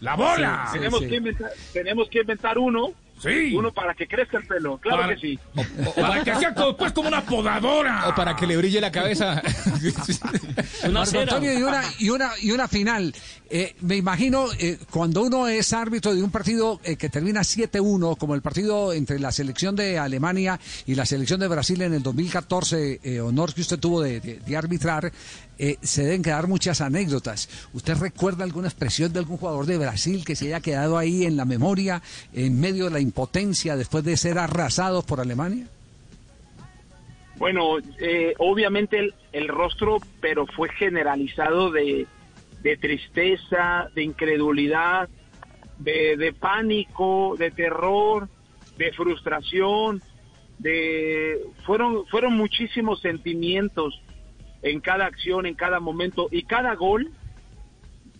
la 0.00 0.16
bola. 0.16 0.68
tenemos, 0.72 1.00
Que 1.00 1.16
inventar, 1.16 1.50
tenemos 1.72 2.08
que 2.08 2.20
inventar 2.20 2.58
uno, 2.58 2.92
Sí. 3.22 3.54
uno 3.54 3.72
para 3.72 3.94
que 3.94 4.06
crezca 4.08 4.38
el 4.38 4.46
pelo, 4.46 4.78
claro 4.78 5.02
Para- 5.02 5.14
que 5.14 5.20
sí. 5.20 5.38
Para 5.94 6.24
que 6.24 6.34
sea 6.34 6.54
pues 6.76 6.92
como 6.92 7.08
una 7.08 7.24
podadora. 7.24 8.08
O 8.08 8.14
para 8.14 8.34
que 8.34 8.46
le 8.46 8.56
brille 8.56 8.80
la 8.80 8.90
cabeza. 8.90 9.40
Marco 10.92 11.18
Antonio, 11.18 11.52
y 11.58 11.62
una, 11.62 11.82
y 11.98 12.10
una, 12.10 12.30
y 12.40 12.50
una 12.50 12.68
final. 12.68 13.14
Eh, 13.54 13.74
me 13.82 13.96
imagino, 13.96 14.46
eh, 14.58 14.78
cuando 14.90 15.22
uno 15.22 15.46
es 15.46 15.72
árbitro 15.74 16.14
de 16.14 16.22
un 16.22 16.30
partido 16.30 16.80
eh, 16.84 16.96
que 16.96 17.10
termina 17.10 17.42
7-1, 17.42 18.16
como 18.16 18.34
el 18.34 18.40
partido 18.40 18.92
entre 18.94 19.18
la 19.18 19.30
selección 19.30 19.76
de 19.76 19.98
Alemania 19.98 20.58
y 20.86 20.94
la 20.94 21.04
selección 21.04 21.38
de 21.40 21.48
Brasil 21.48 21.82
en 21.82 21.92
el 21.92 22.02
2014, 22.02 23.00
eh, 23.02 23.20
honor 23.20 23.52
que 23.52 23.60
usted 23.60 23.78
tuvo 23.78 24.00
de, 24.00 24.20
de- 24.20 24.36
de 24.40 24.56
arbitrar, 24.56 25.12
eh, 25.58 25.76
se 25.82 26.04
deben 26.04 26.22
quedar 26.22 26.48
muchas 26.48 26.80
anécdotas. 26.80 27.48
¿Usted 27.72 27.96
recuerda 27.98 28.44
alguna 28.44 28.68
expresión 28.68 29.12
de 29.12 29.18
algún 29.20 29.36
jugador 29.36 29.66
de 29.66 29.78
Brasil 29.78 30.24
que 30.24 30.36
se 30.36 30.46
haya 30.46 30.60
quedado 30.60 30.98
ahí 30.98 31.24
en 31.24 31.36
la 31.36 31.44
memoria, 31.44 32.02
en 32.32 32.60
medio 32.60 32.84
de 32.84 32.90
la 32.90 33.00
impotencia 33.00 33.76
después 33.76 34.04
de 34.04 34.16
ser 34.16 34.38
arrasados 34.38 35.04
por 35.04 35.20
Alemania? 35.20 35.66
Bueno, 37.36 37.78
eh, 37.98 38.34
obviamente 38.38 38.98
el, 38.98 39.14
el 39.32 39.48
rostro, 39.48 39.98
pero 40.20 40.46
fue 40.46 40.68
generalizado 40.70 41.70
de, 41.70 42.06
de 42.62 42.76
tristeza, 42.76 43.88
de 43.94 44.02
incredulidad, 44.04 45.08
de, 45.78 46.16
de 46.16 46.32
pánico, 46.32 47.34
de 47.38 47.50
terror, 47.50 48.28
de 48.78 48.92
frustración, 48.92 50.02
de 50.58 51.40
fueron 51.64 52.06
fueron 52.06 52.34
muchísimos 52.34 53.00
sentimientos 53.00 54.00
en 54.62 54.80
cada 54.80 55.06
acción, 55.06 55.46
en 55.46 55.54
cada 55.54 55.80
momento 55.80 56.28
y 56.30 56.44
cada 56.44 56.74
gol 56.74 57.10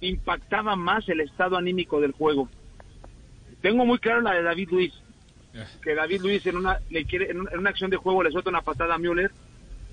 impactaba 0.01 0.77
más 0.77 1.09
el 1.09 1.21
estado 1.21 1.57
anímico 1.57 2.01
del 2.01 2.13
juego. 2.13 2.49
Tengo 3.61 3.87
muy 3.87 3.99
claro 3.99 4.21
la 4.21 4.35
de 4.35 4.43
David 4.43 4.69
Luis 4.71 4.93
que 5.83 5.95
David 5.95 6.23
Luis 6.23 6.47
en 6.47 6.57
una 6.57 6.79
le 6.91 7.05
quiere 7.05 7.31
en 7.31 7.41
una, 7.41 7.51
en 7.53 7.59
una 7.59 7.71
acción 7.71 7.91
de 7.91 7.97
juego 7.97 8.23
le 8.23 8.31
suelta 8.31 8.51
una 8.51 8.63
patada 8.63 8.95
a 8.95 8.99
Müller 8.99 9.31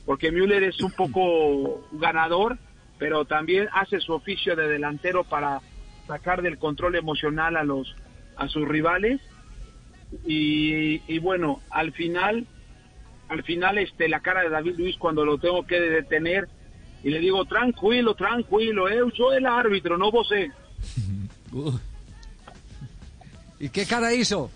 porque 0.06 0.32
Müller 0.32 0.64
es 0.64 0.82
un 0.82 0.92
poco 0.92 1.88
ganador 1.92 2.58
pero 2.98 3.26
también 3.26 3.68
hace 3.74 4.00
su 4.00 4.14
oficio 4.14 4.56
de 4.56 4.68
delantero 4.68 5.24
para 5.24 5.62
sacar 6.08 6.42
del 6.42 6.58
control 6.58 6.96
emocional 6.96 7.58
a 7.58 7.64
los 7.64 7.94
a 8.38 8.48
sus 8.48 8.68
rivales 8.68 9.20
y, 10.26 11.02
y 11.14 11.20
bueno 11.20 11.62
al 11.70 11.92
final 11.92 12.48
al 13.30 13.44
final 13.44 13.78
este 13.78 14.10
la 14.10 14.20
cara 14.20 14.42
de 14.42 14.50
David 14.50 14.76
Luis 14.78 14.98
cuando 14.98 15.24
lo 15.24 15.38
tengo 15.38 15.66
que 15.66 15.80
detener 15.80 16.48
y 17.04 17.10
le 17.12 17.20
digo 17.20 17.46
tranquilo 17.46 18.14
tranquilo 18.16 18.90
eh, 18.90 18.98
yo 18.98 19.10
soy 19.16 19.38
el 19.38 19.46
árbitro 19.46 19.98
no 19.98 20.12
vos 20.12 20.32
eh". 20.34 20.52
¿Y 23.60 23.70
qué 23.70 23.86
cara 23.86 24.14
hizo? 24.14 24.50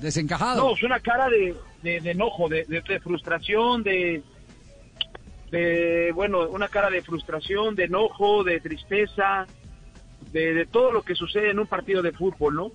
Desencajado. 0.00 0.62
No, 0.68 0.74
es 0.74 0.82
una 0.82 1.00
cara 1.00 1.28
de, 1.28 1.54
de, 1.82 2.00
de 2.00 2.10
enojo, 2.10 2.48
de, 2.48 2.64
de- 2.64 2.82
de 2.82 3.00
frustración, 3.00 3.82
de, 3.82 4.22
de, 5.50 6.12
bueno, 6.12 6.48
una 6.48 6.68
cara 6.68 6.90
de 6.90 7.00
frustración, 7.02 7.74
de 7.74 7.84
enojo, 7.84 8.44
de 8.44 8.60
tristeza, 8.60 9.46
de, 10.32 10.52
de 10.52 10.66
todo 10.66 10.92
lo 10.92 11.02
que 11.02 11.14
sucede 11.14 11.50
en 11.50 11.60
un 11.60 11.66
partido 11.66 12.02
de 12.02 12.12
fútbol, 12.12 12.54
¿no? 12.56 12.72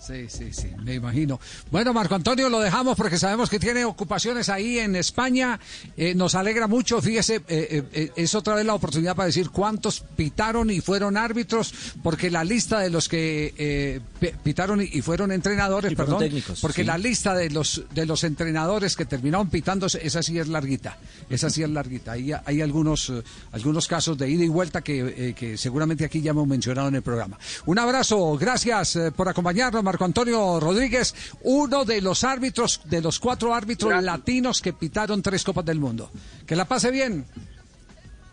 Sí, 0.00 0.26
sí, 0.28 0.52
sí, 0.52 0.68
me 0.82 0.94
imagino. 0.94 1.40
Bueno, 1.70 1.92
Marco 1.92 2.14
Antonio, 2.14 2.48
lo 2.48 2.60
dejamos 2.60 2.96
porque 2.96 3.18
sabemos 3.18 3.50
que 3.50 3.58
tiene 3.58 3.84
ocupaciones 3.84 4.48
ahí 4.48 4.78
en 4.78 4.94
España. 4.96 5.58
Eh, 5.96 6.14
nos 6.14 6.34
alegra 6.34 6.66
mucho, 6.66 7.02
fíjese, 7.02 7.36
eh, 7.48 7.82
eh, 7.92 8.12
es 8.16 8.34
otra 8.34 8.54
vez 8.54 8.64
la 8.64 8.74
oportunidad 8.74 9.16
para 9.16 9.26
decir 9.26 9.50
cuántos 9.50 10.00
pitaron 10.16 10.70
y 10.70 10.80
fueron 10.80 11.16
árbitros, 11.16 11.74
porque 12.02 12.30
la 12.30 12.44
lista 12.44 12.78
de 12.78 12.90
los 12.90 13.08
que 13.08 14.00
pi- 14.20 14.32
pitaron 14.42 14.80
y, 14.80 15.02
fueron 15.02 15.32
entrenadores, 15.32 15.92
Y 15.92 15.96
perdón, 15.96 16.20
técnicos, 16.20 16.60
porque 16.60 16.82
sí. 16.82 16.86
la 16.86 16.96
lista 16.96 17.34
de 17.34 17.50
los 17.50 17.82
de 17.94 18.06
los 18.06 18.24
entrenadores 18.24 18.94
que 18.96 19.04
terminaron 19.04 19.50
pitando, 19.50 19.86
esa 19.86 20.22
sí 20.22 20.38
es 20.38 20.48
larguita, 20.48 20.96
esa 21.28 21.50
sí 21.50 21.62
es 21.62 21.70
larguita. 21.70 22.12
Hay, 22.12 22.32
hay 22.44 22.60
algunos 22.62 23.12
algunos 23.52 23.86
casos 23.88 24.16
de 24.16 24.30
ida 24.30 24.44
y 24.44 24.48
vuelta 24.48 24.80
que, 24.82 25.34
que 25.36 25.56
seguramente 25.58 26.04
aquí 26.04 26.20
ya 26.22 26.30
hemos 26.30 26.46
mencionado 26.46 26.88
en 26.88 26.94
el 26.94 27.02
programa. 27.02 27.38
Un 27.66 27.78
abrazo, 27.78 28.36
gracias 28.38 28.98
por 29.16 29.28
acompañarnos, 29.28 29.82
Marco 29.88 30.04
Antonio 30.04 30.60
Rodríguez, 30.60 31.14
uno 31.44 31.86
de 31.86 32.02
los 32.02 32.22
árbitros, 32.24 32.82
de 32.84 33.00
los 33.00 33.18
cuatro 33.18 33.54
árbitros 33.54 34.02
latinos 34.02 34.60
que 34.60 34.74
pitaron 34.74 35.22
tres 35.22 35.42
Copas 35.44 35.64
del 35.64 35.78
Mundo. 35.80 36.10
Que 36.46 36.54
la 36.54 36.66
pase 36.66 36.90
bien. 36.90 37.24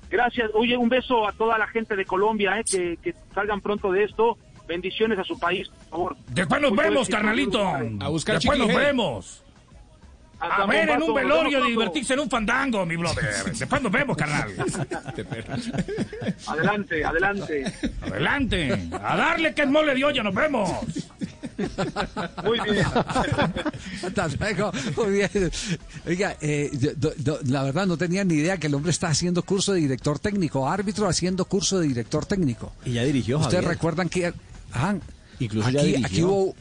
Gracias. 0.09 0.51
Oye, 0.53 0.75
un 0.75 0.89
beso 0.89 1.25
a 1.25 1.31
toda 1.31 1.57
la 1.57 1.67
gente 1.67 1.95
de 1.95 2.03
Colombia, 2.05 2.59
¿eh? 2.59 2.63
que, 2.69 2.97
que 3.01 3.15
salgan 3.33 3.61
pronto 3.61 3.89
de 3.91 4.03
esto. 4.03 4.37
Bendiciones 4.67 5.17
a 5.17 5.23
su 5.23 5.39
país, 5.39 5.69
por 5.69 5.89
favor. 5.89 6.17
Después 6.27 6.61
nos 6.61 6.71
Mucho 6.71 6.83
vemos, 6.83 7.07
carnalito. 7.07 7.65
A 8.01 8.09
buscar 8.09 8.35
Después 8.35 8.59
nos 8.59 8.67
vemos. 8.67 9.41
Hasta 10.37 10.63
A 10.63 10.65
ver, 10.65 10.89
en 10.89 11.01
un 11.01 11.13
velorio, 11.13 11.59
pronto. 11.59 11.67
divertirse 11.69 12.13
en 12.13 12.19
un 12.19 12.29
fandango, 12.29 12.85
mi 12.85 12.97
brother. 12.97 13.53
Después 13.57 13.81
nos 13.81 13.91
vemos, 13.91 14.17
carnal. 14.17 14.51
Adelante, 16.47 17.05
adelante. 17.05 17.73
Adelante. 18.01 18.89
A 19.01 19.15
darle 19.15 19.53
que 19.53 19.61
es 19.61 19.69
mole 19.69 19.95
de 19.95 20.03
olla, 20.03 20.23
nos 20.23 20.35
vemos. 20.35 20.69
Muy 22.43 22.59
bien. 22.71 22.85
Hasta 24.03 24.27
luego. 24.39 24.71
Muy 24.97 25.11
bien. 25.13 25.29
Oiga, 26.07 26.35
eh, 26.41 26.69
do- 26.97 27.13
do- 27.17 27.39
la 27.45 27.63
verdad 27.63 27.85
no 27.87 27.97
tenía 27.97 28.23
ni 28.23 28.35
idea 28.35 28.57
que 28.57 28.67
el 28.67 28.73
hombre 28.75 28.91
está 28.91 29.07
haciendo 29.07 29.43
curso 29.43 29.73
de 29.73 29.79
director 29.81 30.19
técnico, 30.19 30.67
árbitro 30.69 31.07
haciendo 31.07 31.45
curso 31.45 31.79
de 31.79 31.87
director 31.87 32.25
técnico. 32.25 32.73
Y 32.85 32.93
ya 32.93 33.03
dirigió, 33.03 33.37
Ustedes 33.37 33.55
Javier. 33.63 33.71
recuerdan 33.71 34.09
que 34.09 34.33
ajá, 34.71 34.97
Incluso 35.39 35.67
aquí, 35.67 35.77
ya 35.77 35.83
dirigió. 35.83 36.05
aquí 36.07 36.23
hubo 36.23 36.55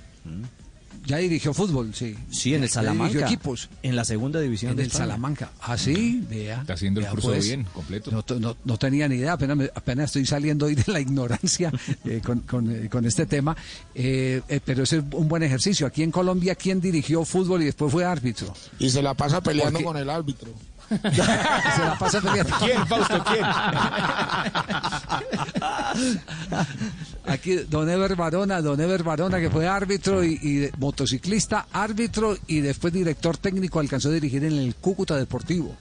ya 1.06 1.16
dirigió 1.18 1.52
fútbol, 1.54 1.94
sí. 1.94 2.14
Sí, 2.30 2.54
en 2.54 2.62
el 2.64 2.68
Ya 2.70 2.80
dirigió 2.80 2.92
Salamanca. 2.94 3.26
equipos. 3.26 3.68
En 3.82 3.96
la 3.96 4.04
segunda 4.04 4.40
división 4.40 4.70
En 4.72 4.76
de 4.76 4.82
el 4.84 4.86
España. 4.88 5.04
Salamanca. 5.06 5.50
Ah, 5.60 5.76
sí, 5.78 6.24
vea. 6.28 6.60
Está 6.60 6.74
haciendo 6.74 7.00
el 7.00 7.06
curso 7.08 7.28
pues. 7.28 7.44
bien, 7.44 7.64
completo. 7.72 8.10
No, 8.10 8.24
no- 8.40 8.56
no 8.64 8.76
tenía 8.78 9.06
ni 9.08 9.16
idea, 9.16 9.32
apenas, 9.34 10.06
estoy 10.06 10.26
saliendo 10.26 10.66
hoy 10.66 10.74
de 10.74 10.84
la 10.86 11.00
ignorancia 11.00 11.72
eh, 12.04 12.20
con, 12.24 12.40
con, 12.40 12.70
eh, 12.70 12.88
con 12.88 13.04
este 13.06 13.26
tema, 13.26 13.56
Eh, 13.94 14.40
eh, 14.48 14.60
pero 14.64 14.82
ese 14.82 14.98
es 14.98 15.04
un 15.12 15.28
buen 15.28 15.42
ejercicio. 15.42 15.86
Aquí 15.86 16.02
en 16.02 16.10
Colombia, 16.10 16.54
¿quién 16.54 16.80
dirigió 16.80 17.24
fútbol 17.24 17.62
y 17.62 17.66
después 17.66 17.92
fue 17.92 18.04
árbitro? 18.04 18.54
Y 18.78 18.90
se 18.90 19.02
la 19.02 19.14
pasa 19.14 19.40
peleando 19.40 19.72
Porque- 19.74 19.84
con 19.84 19.96
el 19.96 20.10
árbitro. 20.10 20.50
Se 21.12 21.82
la 21.82 21.96
pasa 21.98 22.20
peleando. 22.20 22.54
¿Quién, 22.60 22.86
Fausto? 22.86 23.24
¿Quién? 23.24 23.44
Aquí, 27.26 27.56
don 27.68 27.88
Ever 27.88 28.14
Barona, 28.16 28.60
don 28.60 28.80
Ever 28.80 29.02
Barona, 29.02 29.40
que 29.40 29.50
fue 29.50 29.66
árbitro 29.66 30.22
y, 30.22 30.34
y 30.34 30.70
motociclista, 30.78 31.66
árbitro 31.72 32.36
y 32.46 32.60
después 32.60 32.92
director 32.92 33.36
técnico, 33.38 33.80
alcanzó 33.80 34.08
a 34.08 34.12
dirigir 34.12 34.44
en 34.44 34.52
el 34.52 34.74
Cúcuta 34.76 35.16
Deportivo. 35.16 35.74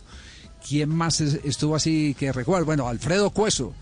¿quién 0.65 0.89
más 0.95 1.19
es- 1.19 1.41
estuvo 1.43 1.75
así 1.75 2.15
que 2.17 2.31
recuerdo? 2.31 2.65
Bueno, 2.65 2.87
Alfredo 2.87 3.31
Cueso. 3.31 3.73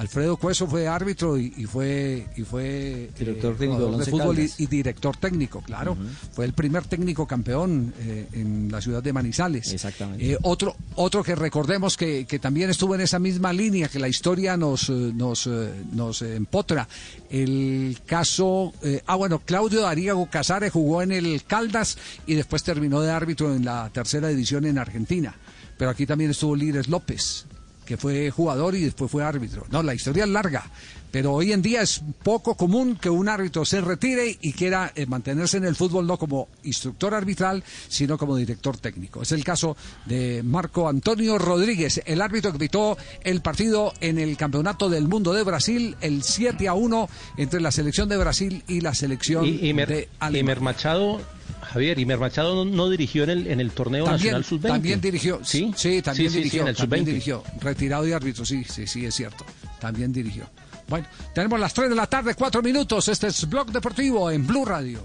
Alfredo 0.00 0.38
Cueso 0.38 0.66
fue 0.66 0.88
árbitro 0.88 1.36
y, 1.36 1.52
y 1.58 1.66
fue 1.66 2.26
y 2.34 2.40
fue 2.40 3.10
Director 3.18 3.54
eh, 3.60 3.66
jugador 3.66 3.98
de 3.98 4.10
fútbol 4.10 4.38
y, 4.38 4.66
director 4.66 5.14
técnico, 5.18 5.60
claro. 5.60 5.94
Fue 6.32 6.46
el 6.46 6.54
primer 6.54 6.84
técnico 6.84 7.26
campeón 7.26 7.92
eh, 8.00 8.26
en 8.32 8.72
la 8.72 8.80
ciudad 8.80 9.02
de 9.02 9.12
Manizales. 9.12 9.70
Exactamente. 9.70 10.32
Eh, 10.32 10.38
otro, 10.40 10.74
otro 10.94 11.22
que 11.22 11.34
recordemos 11.34 11.98
que, 11.98 12.24
que 12.24 12.38
también 12.38 12.70
estuvo 12.70 12.94
en 12.94 13.02
esa 13.02 13.18
misma 13.18 13.52
línea, 13.52 13.88
que 13.88 13.98
la 13.98 14.08
historia 14.08 14.56
nos, 14.56 14.88
eh, 14.88 15.12
nos, 15.14 15.46
nos 15.92 16.22
empotra. 16.22 16.88
El 17.28 17.98
caso, 18.06 18.72
ah 19.06 19.16
bueno, 19.16 19.40
Claudio 19.40 19.82
Darío 19.82 20.26
Casares 20.30 20.72
jugó 20.72 21.02
en 21.02 21.12
el 21.12 21.44
Caldas 21.44 21.98
y 22.26 22.36
después 22.36 22.62
terminó 22.62 23.02
de 23.02 23.10
árbitro 23.10 23.54
en 23.54 23.66
la 23.66 23.90
tercera 23.92 24.28
división 24.28 24.64
en 24.64 24.78
Argentina. 24.78 25.34
Pero 25.76 25.90
aquí 25.90 26.06
también 26.06 26.30
estuvo 26.30 26.56
Lires 26.56 26.88
López, 26.88 27.44
que 27.90 27.96
fue 27.96 28.30
jugador 28.30 28.76
y 28.76 28.82
después 28.82 29.10
fue 29.10 29.24
árbitro. 29.24 29.66
No, 29.68 29.82
la 29.82 29.92
historia 29.92 30.22
es 30.22 30.30
larga, 30.30 30.64
pero 31.10 31.32
hoy 31.32 31.52
en 31.52 31.62
día 31.62 31.82
es 31.82 32.00
poco 32.22 32.54
común 32.56 32.96
que 32.96 33.10
un 33.10 33.28
árbitro 33.28 33.64
se 33.64 33.80
retire 33.80 34.38
y 34.40 34.52
quiera 34.52 34.92
eh, 34.94 35.06
mantenerse 35.06 35.56
en 35.56 35.64
el 35.64 35.74
fútbol 35.76 36.06
no 36.06 36.18
como 36.18 36.48
instructor 36.62 37.14
arbitral, 37.14 37.62
sino 37.88 38.16
como 38.18 38.36
director 38.36 38.76
técnico. 38.78 39.22
Es 39.22 39.32
el 39.32 39.44
caso 39.44 39.76
de 40.06 40.42
Marco 40.42 40.88
Antonio 40.88 41.38
Rodríguez, 41.38 42.00
el 42.06 42.20
árbitro 42.22 42.52
que 42.52 42.58
pitó 42.58 42.96
el 43.22 43.40
partido 43.40 43.92
en 44.00 44.18
el 44.18 44.36
Campeonato 44.36 44.88
del 44.88 45.08
Mundo 45.08 45.32
de 45.32 45.42
Brasil, 45.42 45.96
el 46.00 46.22
7 46.22 46.68
a 46.68 46.74
1 46.74 47.08
entre 47.38 47.60
la 47.60 47.70
selección 47.72 48.08
de 48.08 48.16
Brasil 48.16 48.62
y 48.68 48.80
la 48.80 48.94
selección 48.94 49.44
Y, 49.46 49.68
y 49.68 49.74
Mer- 49.74 49.88
de 49.88 50.08
y 50.38 50.42
Mer 50.42 50.60
Machado, 50.60 51.20
Javier, 51.62 51.98
y 51.98 52.06
Mer 52.06 52.18
Machado 52.18 52.64
no, 52.64 52.70
no 52.70 52.88
dirigió 52.88 53.24
en 53.24 53.30
el, 53.30 53.46
en 53.48 53.60
el 53.60 53.70
torneo 53.72 54.04
También, 54.04 54.34
nacional 54.34 54.44
sub-20. 54.44 54.68
también 54.68 55.00
dirigió, 55.00 55.40
sí, 55.44 55.72
sí, 55.76 56.00
también 56.02 56.30
Sí, 56.30 56.34
sí, 56.34 56.34
sí, 56.34 56.38
dirigió, 56.38 56.62
en 56.62 56.68
el 56.68 56.76
también 56.76 57.02
sub-20. 57.02 57.06
dirigió, 57.06 57.44
retirado 57.60 58.04
de 58.04 58.14
árbitro, 58.14 58.44
sí, 58.44 58.64
sí, 58.64 58.86
sí, 58.86 59.04
es 59.04 59.14
cierto, 59.14 59.44
también 59.80 60.12
dirigió. 60.12 60.48
Bueno, 60.90 61.06
tenemos 61.32 61.60
las 61.60 61.72
3 61.72 61.88
de 61.88 61.94
la 61.94 62.08
tarde, 62.08 62.34
4 62.34 62.62
minutos, 62.62 63.06
este 63.06 63.28
es 63.28 63.48
Blog 63.48 63.70
Deportivo 63.70 64.28
en 64.28 64.44
Blue 64.44 64.64
Radio. 64.64 65.00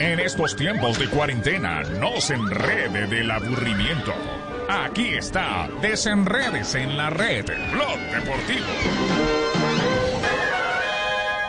En 0.00 0.18
estos 0.18 0.56
tiempos 0.56 0.98
de 0.98 1.08
cuarentena, 1.08 1.82
no 2.00 2.20
se 2.20 2.34
enrede 2.34 3.06
del 3.06 3.30
aburrimiento. 3.30 4.12
Aquí 4.68 5.10
está, 5.10 5.70
desenredes 5.80 6.74
en 6.74 6.96
la 6.96 7.10
red, 7.10 7.44
Blog 7.72 7.98
Deportivo. 8.10 10.01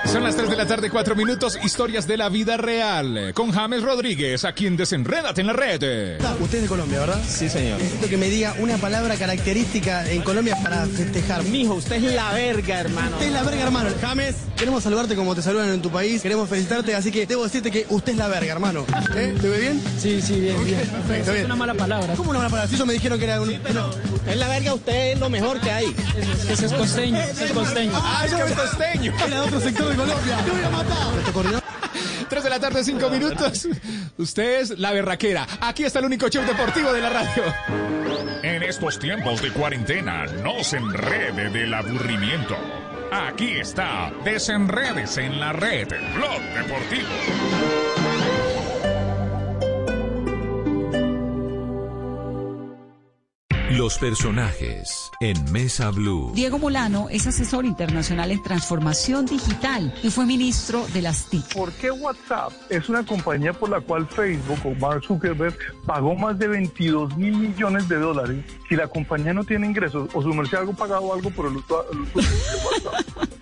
Son 0.06 0.24
las 0.24 0.36
3 0.36 0.49
de 0.49 0.56
la 0.56 0.68
tarde, 0.68 0.89
4 0.89 1.16
minutos, 1.16 1.58
historias 1.64 2.06
de 2.06 2.18
la 2.18 2.30
vida 2.30 2.58
real. 2.58 3.32
Con 3.34 3.51
James 3.51 3.82
Rodríguez, 3.82 4.43
aquí 4.45 4.68
en 4.68 4.78
Desenrédate 4.78 5.41
en 5.41 5.47
la 5.47 5.54
red. 5.54 6.20
Usted 6.39 6.58
es 6.58 6.62
de 6.64 6.68
Colombia, 6.68 6.99
¿verdad? 6.99 7.22
Sí, 7.28 7.49
señor. 7.49 7.80
Necesito 7.80 8.08
que 8.10 8.18
me 8.18 8.30
diga 8.30 8.56
una 8.60 8.78
palabra 8.78 9.16
característica 9.16 10.08
en 10.10 10.22
Colombia 10.22 10.58
para 10.62 10.86
festejar. 10.86 11.43
Mijo, 11.45 11.76
usted 11.76 11.95
es 11.95 12.14
la 12.14 12.32
verga, 12.34 12.82
hermano. 12.82 13.12
Usted 13.12 13.28
es 13.28 13.34
la 13.34 13.43
verga, 13.43 13.64
hermano. 13.64 13.89
James, 14.01 14.36
queremos 14.56 14.84
saludarte 14.84 15.16
como 15.16 15.34
te 15.34 15.41
saludan 15.41 15.70
en 15.70 15.82
tu 15.82 15.89
país. 15.89 16.22
Queremos 16.22 16.47
felicitarte, 16.47 16.95
así 16.95 17.12
que 17.12 17.26
debo 17.26 17.43
decirte 17.43 17.72
que 17.72 17.86
usted 17.89 18.12
es 18.12 18.18
la 18.18 18.28
verga, 18.28 18.51
hermano. 18.51 18.86
¿Eh? 19.16 19.36
¿Te 19.41 19.49
ve 19.49 19.60
bien? 19.60 19.82
Sí, 19.97 20.22
sí, 20.22 20.39
bien, 20.39 20.64
bien. 20.64 20.80
Perfecto, 20.80 21.32
bien. 21.32 21.38
Es 21.38 21.45
una 21.45 21.56
mala 21.56 21.74
palabra. 21.74 22.14
¿Cómo 22.16 22.30
una 22.30 22.39
mala 22.39 22.49
palabra? 22.49 22.70
Si 22.70 22.76
ellos 22.76 22.88
me 22.88 22.93
dijeron 22.93 23.18
que 23.18 23.26
era 23.26 23.41
un... 23.41 23.49
Es 23.49 24.38
la 24.38 24.47
verga, 24.47 24.74
usted 24.74 25.14
es 25.14 25.20
lo 25.20 25.30
mejor 25.30 25.60
que 25.60 25.72
hay. 25.72 25.95
Ese 26.49 26.66
es 26.68 26.74
costeño, 26.74 27.20
ese 27.20 27.45
es 27.45 27.51
costeño. 27.51 27.91
¡Ah, 27.95 28.24
es 28.26 28.34
que 28.34 28.41
es 28.41 28.51
costeño! 28.54 29.14
Era 29.26 29.43
otro 29.43 29.60
sector 29.60 29.93
de 29.94 29.98
Colombia. 29.98 30.38
Te 30.44 30.52
voy 30.52 30.64
a 30.64 30.70
matar. 30.70 31.14
¿Me 31.16 31.22
tocó 31.24 31.44
3 32.30 32.44
de 32.44 32.50
la 32.50 32.60
tarde, 32.60 32.84
5 32.84 33.10
minutos. 33.10 33.68
Usted 34.18 34.62
es 34.62 34.80
la 34.80 34.91
berraquera. 34.91 35.48
Aquí 35.62 35.84
está 35.84 36.00
el 36.00 36.06
único 36.06 36.30
show 36.30 36.44
deportivo 36.44 36.91
de 36.91 37.02
la 37.02 37.10
radio. 37.10 37.44
En 38.41 38.64
estos 38.64 38.98
tiempos 38.98 39.41
de 39.41 39.52
cuarentena, 39.52 40.26
no 40.44 40.64
se 40.64 40.78
enrede 40.78 41.50
del 41.50 41.74
aburrimiento. 41.74 42.58
Aquí 43.12 43.52
está, 43.52 44.12
desenredes 44.26 45.18
en 45.18 45.39
la 45.39 45.54
red, 45.54 45.88
Blog 46.16 46.41
Deportivo. 46.56 47.93
Los 53.84 53.98
personajes 53.98 55.12
en 55.20 55.52
Mesa 55.52 55.92
Blue. 55.92 56.32
Diego 56.34 56.58
Molano 56.58 57.10
es 57.10 57.28
asesor 57.28 57.66
internacional 57.66 58.32
en 58.32 58.42
transformación 58.42 59.26
digital 59.26 59.94
y 60.02 60.10
fue 60.10 60.26
ministro 60.26 60.88
de 60.94 61.02
las 61.02 61.26
TIC. 61.26 61.54
¿Por 61.54 61.70
qué 61.74 61.92
WhatsApp 61.92 62.54
es 62.70 62.88
una 62.88 63.06
compañía 63.06 63.52
por 63.52 63.70
la 63.70 63.82
cual 63.82 64.08
Facebook 64.08 64.60
o 64.64 64.74
Mark 64.76 65.04
Zuckerberg 65.04 65.58
pagó 65.86 66.16
más 66.16 66.40
de 66.40 66.48
22 66.48 67.18
mil 67.18 67.36
millones 67.36 67.90
de 67.90 67.98
dólares 67.98 68.46
si 68.70 68.78
la 68.78 68.88
compañía 68.88 69.34
no 69.34 69.44
tiene 69.44 69.68
ingresos 69.68 70.10
o 70.14 70.22
su 70.22 70.34
mercado 70.34 70.72
ha 70.72 70.76
pagado 70.76 71.14
algo 71.14 71.30
por 71.32 71.48
el 71.48 71.58
uso 71.58 71.84
de 71.84 72.00
WhatsApp? 72.88 73.34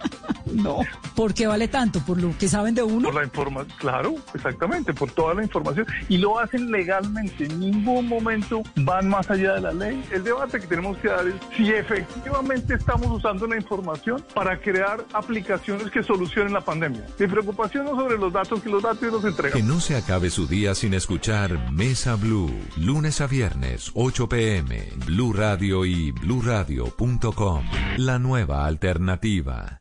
No. 0.53 0.79
¿Por 1.15 1.33
qué 1.33 1.47
vale 1.47 1.67
tanto? 1.67 1.99
¿Por 2.01 2.21
lo 2.21 2.35
que 2.37 2.47
saben 2.47 2.75
de 2.75 2.83
uno? 2.83 3.09
Por 3.09 3.15
la 3.15 3.23
información, 3.23 3.77
claro, 3.79 4.15
exactamente, 4.33 4.93
por 4.93 5.11
toda 5.11 5.33
la 5.33 5.43
información. 5.43 5.85
Y 6.09 6.17
lo 6.17 6.39
hacen 6.39 6.71
legalmente, 6.71 7.45
en 7.45 7.59
ningún 7.59 8.07
momento 8.07 8.63
van 8.75 9.07
más 9.07 9.29
allá 9.29 9.53
de 9.53 9.61
la 9.61 9.73
ley. 9.73 10.03
El 10.11 10.23
debate 10.23 10.59
que 10.59 10.67
tenemos 10.67 10.97
que 10.97 11.09
dar 11.09 11.27
es 11.27 11.35
si 11.55 11.71
efectivamente 11.71 12.75
estamos 12.75 13.07
usando 13.07 13.47
la 13.47 13.55
información 13.55 14.23
para 14.33 14.59
crear 14.59 15.05
aplicaciones 15.13 15.89
que 15.91 16.03
solucionen 16.03 16.53
la 16.53 16.61
pandemia. 16.61 17.05
Mi 17.19 17.27
preocupación 17.27 17.85
no 17.85 17.95
sobre 17.95 18.17
los 18.17 18.31
datos, 18.31 18.61
que 18.61 18.69
los 18.69 18.83
datos 18.83 19.11
los 19.11 19.23
entregan. 19.25 19.57
Que 19.57 19.63
no 19.63 19.79
se 19.79 19.95
acabe 19.95 20.29
su 20.29 20.47
día 20.47 20.75
sin 20.75 20.93
escuchar 20.93 21.71
Mesa 21.71 22.15
Blue. 22.15 22.51
Lunes 22.77 23.21
a 23.21 23.27
viernes, 23.27 23.91
8 23.93 24.29
pm. 24.29 24.89
Blue 25.05 25.33
Radio 25.33 25.85
y 25.85 26.11
bluradio.com. 26.11 27.65
La 27.97 28.19
nueva 28.19 28.65
alternativa. 28.65 29.80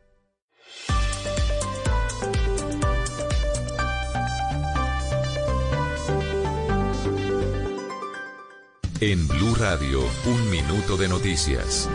En 9.03 9.27
Blue 9.27 9.55
Radio, 9.55 9.99
un 10.27 10.51
minuto 10.51 10.95
de 10.95 11.07
noticias. 11.07 11.89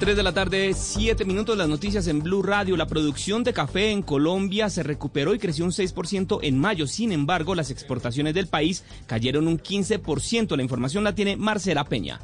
3 0.00 0.16
de 0.16 0.22
la 0.24 0.32
tarde, 0.32 0.74
7 0.74 1.24
minutos 1.24 1.56
las 1.56 1.68
noticias 1.68 2.08
en 2.08 2.20
Blue 2.20 2.42
Radio. 2.42 2.76
La 2.76 2.88
producción 2.88 3.44
de 3.44 3.52
café 3.52 3.92
en 3.92 4.02
Colombia 4.02 4.68
se 4.70 4.82
recuperó 4.82 5.36
y 5.36 5.38
creció 5.38 5.64
un 5.64 5.70
6% 5.70 6.40
en 6.42 6.58
mayo. 6.58 6.88
Sin 6.88 7.12
embargo, 7.12 7.54
las 7.54 7.70
exportaciones 7.70 8.34
del 8.34 8.48
país 8.48 8.82
cayeron 9.06 9.46
un 9.46 9.60
15%. 9.60 10.56
La 10.56 10.64
información 10.64 11.04
la 11.04 11.14
tiene 11.14 11.36
Marcela 11.36 11.84
Peña. 11.84 12.18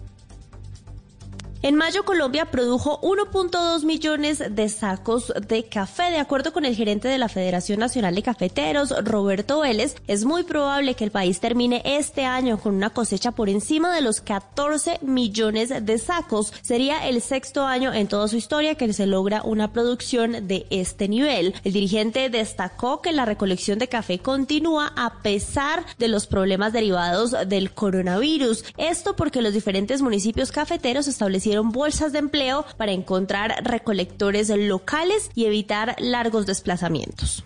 En 1.63 1.75
mayo 1.75 2.05
Colombia 2.05 2.51
produjo 2.51 3.01
1.2 3.01 3.85
millones 3.85 4.43
de 4.51 4.69
sacos 4.69 5.33
de 5.49 5.65
café. 5.65 6.11
De 6.11 6.19
acuerdo 6.19 6.53
con 6.53 6.67
el 6.67 6.77
gerente 6.77 7.09
de 7.09 7.17
la 7.17 7.31
Federación 7.31 7.81
Nacional 7.81 8.15
de 8.15 8.23
Cafeteros, 8.23 8.95
Roberto 9.03 9.61
Vélez, 9.61 9.97
es 10.07 10.27
muy 10.27 10.43
probable 10.45 10.95
que 10.95 11.05
el 11.05 11.11
país 11.11 11.41
termine 11.41 11.81
este 11.85 12.25
año 12.25 12.59
con 12.59 12.75
una 12.75 12.91
cosecha 12.91 13.33
por 13.33 13.49
encima 13.49 13.95
de 13.95 14.03
los 14.03 14.21
14 14.21 14.99
millones 15.01 15.73
de 15.81 15.99
sacos. 15.99 16.53
Sería 16.61 17.09
el 17.09 17.23
sexto 17.23 17.65
año 17.65 17.93
en 17.93 18.07
toda 18.07 18.29
su 18.29 18.37
historia 18.37 18.75
que 18.75 18.93
se 18.93 19.07
logra 19.07 19.43
una 19.43 19.73
producción 19.73 20.47
de 20.47 20.67
este 20.69 21.09
nivel. 21.09 21.55
El 21.65 21.73
dirigente 21.73 22.29
destacó 22.29 23.01
que 23.01 23.13
la 23.13 23.25
recolección 23.25 23.79
de 23.79 23.89
café 23.89 24.19
continúa 24.19 24.93
a 24.95 25.23
pesar 25.23 25.87
de 25.99 26.09
los 26.09 26.27
problemas 26.27 26.75
derivados 26.75 27.35
del 27.49 27.73
coronavirus. 27.73 28.63
Esto 28.77 29.17
porque 29.17 29.41
los 29.41 29.55
diferentes 29.55 30.03
municipios 30.03 30.53
cafeteros 30.53 31.09
establecieron 31.09 31.46
bolsas 31.63 32.13
de 32.13 32.19
empleo 32.19 32.65
para 32.77 32.93
encontrar 32.93 33.55
recolectores 33.65 34.49
locales 34.49 35.31
y 35.35 35.47
evitar 35.47 35.97
largos 35.99 36.47
desplazamientos. 36.47 37.45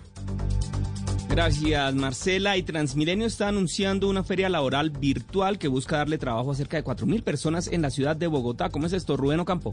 Gracias, 1.28 1.94
Marcela. 1.94 2.56
Y 2.56 2.64
Transmilenio 2.64 3.27
está 3.27 3.48
anunciando 3.48 4.09
una 4.09 4.24
feria 4.24 4.48
laboral 4.48 4.90
virtual 4.90 5.59
que 5.59 5.68
busca 5.68 5.98
darle 5.98 6.18
trabajo 6.18 6.51
a 6.51 6.55
cerca 6.56 6.77
de 6.77 6.85
4.000 6.85 7.22
personas 7.22 7.68
en 7.68 7.82
la 7.82 7.90
ciudad 7.90 8.16
de 8.16 8.27
Bogotá. 8.27 8.70
¿Cómo 8.70 8.86
es 8.86 8.93
esto, 8.93 9.16
Rubén 9.16 9.39
Ocampo? 9.39 9.72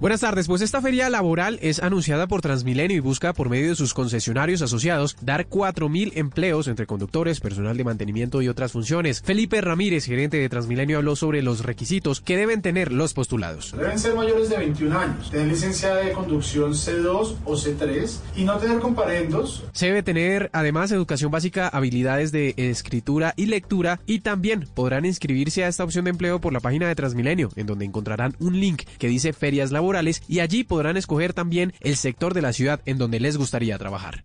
Buenas 0.00 0.22
tardes, 0.22 0.48
pues 0.48 0.60
esta 0.60 0.82
feria 0.82 1.08
laboral 1.08 1.56
es 1.62 1.80
anunciada 1.80 2.26
por 2.26 2.42
Transmilenio 2.42 2.96
y 2.96 3.00
busca 3.00 3.32
por 3.32 3.48
medio 3.48 3.68
de 3.68 3.76
sus 3.76 3.94
concesionarios 3.94 4.60
asociados 4.60 5.16
dar 5.20 5.48
4.000 5.48 6.12
empleos 6.16 6.66
entre 6.66 6.84
conductores, 6.84 7.38
personal 7.38 7.76
de 7.76 7.84
mantenimiento 7.84 8.42
y 8.42 8.48
otras 8.48 8.72
funciones. 8.72 9.22
Felipe 9.22 9.60
Ramírez, 9.60 10.04
gerente 10.04 10.36
de 10.36 10.48
Transmilenio, 10.48 10.98
habló 10.98 11.14
sobre 11.14 11.42
los 11.42 11.64
requisitos 11.64 12.20
que 12.20 12.36
deben 12.36 12.60
tener 12.60 12.92
los 12.92 13.14
postulados. 13.14 13.72
Deben 13.78 13.96
ser 13.96 14.16
mayores 14.16 14.50
de 14.50 14.56
21 14.58 14.98
años, 14.98 15.30
tener 15.30 15.46
licencia 15.46 15.94
de 15.94 16.10
conducción 16.10 16.72
C2 16.72 17.36
o 17.44 17.54
C3 17.54 18.18
y 18.34 18.44
no 18.44 18.58
tener 18.58 18.80
comparendos. 18.80 19.62
Se 19.72 19.86
debe 19.86 20.02
tener 20.02 20.50
además 20.52 20.90
educación 20.90 21.30
básica, 21.30 21.68
habilidades 21.68 22.32
de 22.32 22.54
escritura 22.56 23.32
y 23.36 23.46
lectura 23.46 24.00
y 24.06 24.20
también 24.20 24.66
podrán 24.74 25.04
inscribirse 25.04 25.62
a 25.62 25.68
esta 25.68 25.84
opción 25.84 26.06
de 26.06 26.10
empleo 26.10 26.40
por 26.40 26.52
la 26.52 26.60
página 26.60 26.88
de 26.88 26.96
Transmilenio, 26.96 27.50
en 27.54 27.66
donde 27.66 27.84
encontrarán 27.84 28.34
un 28.40 28.58
link 28.58 28.82
que 28.98 29.06
dice 29.06 29.32
ferias 29.32 29.70
laborales 29.70 29.83
y 30.28 30.40
allí 30.40 30.64
podrán 30.64 30.96
escoger 30.96 31.32
también 31.34 31.74
el 31.80 31.96
sector 31.96 32.32
de 32.32 32.42
la 32.42 32.52
ciudad 32.52 32.80
en 32.86 32.98
donde 32.98 33.20
les 33.20 33.36
gustaría 33.36 33.76
trabajar. 33.78 34.24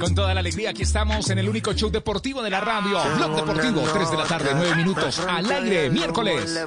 Con 0.00 0.14
toda 0.14 0.32
la 0.32 0.40
alegría, 0.40 0.70
aquí 0.70 0.82
estamos 0.82 1.28
en 1.28 1.38
el 1.38 1.48
único 1.48 1.74
show 1.74 1.90
deportivo 1.90 2.42
de 2.42 2.48
la 2.48 2.60
radio. 2.62 2.98
Blog 3.18 3.36
Deportivo, 3.36 3.82
3 3.82 4.10
de 4.10 4.16
la 4.16 4.24
tarde, 4.24 4.50
9 4.54 4.76
minutos, 4.76 5.18
al 5.18 5.50
aire, 5.50 5.90
miércoles. 5.90 6.58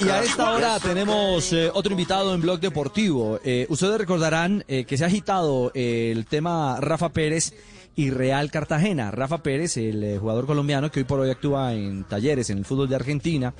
Y 0.00 0.08
a 0.08 0.22
esta 0.22 0.50
hora 0.50 0.80
tenemos 0.80 1.52
eh, 1.52 1.70
otro 1.72 1.92
invitado 1.92 2.34
en 2.34 2.40
Blog 2.40 2.58
Deportivo. 2.58 3.38
Eh, 3.44 3.66
ustedes 3.68 3.98
recordarán 3.98 4.64
eh, 4.66 4.84
que 4.84 4.98
se 4.98 5.04
ha 5.04 5.06
agitado 5.06 5.70
el 5.74 6.26
tema 6.26 6.78
Rafa 6.80 7.10
Pérez 7.10 7.54
y 7.94 8.10
Real 8.10 8.50
Cartagena. 8.50 9.12
Rafa 9.12 9.40
Pérez, 9.40 9.76
el 9.76 10.18
jugador 10.18 10.44
colombiano 10.44 10.90
que 10.90 11.00
hoy 11.00 11.04
por 11.04 11.20
hoy 11.20 11.30
actúa 11.30 11.72
en 11.72 12.02
talleres 12.02 12.50
en 12.50 12.58
el 12.58 12.64
fútbol 12.64 12.88
de 12.88 12.96
Argentina, 12.96 13.54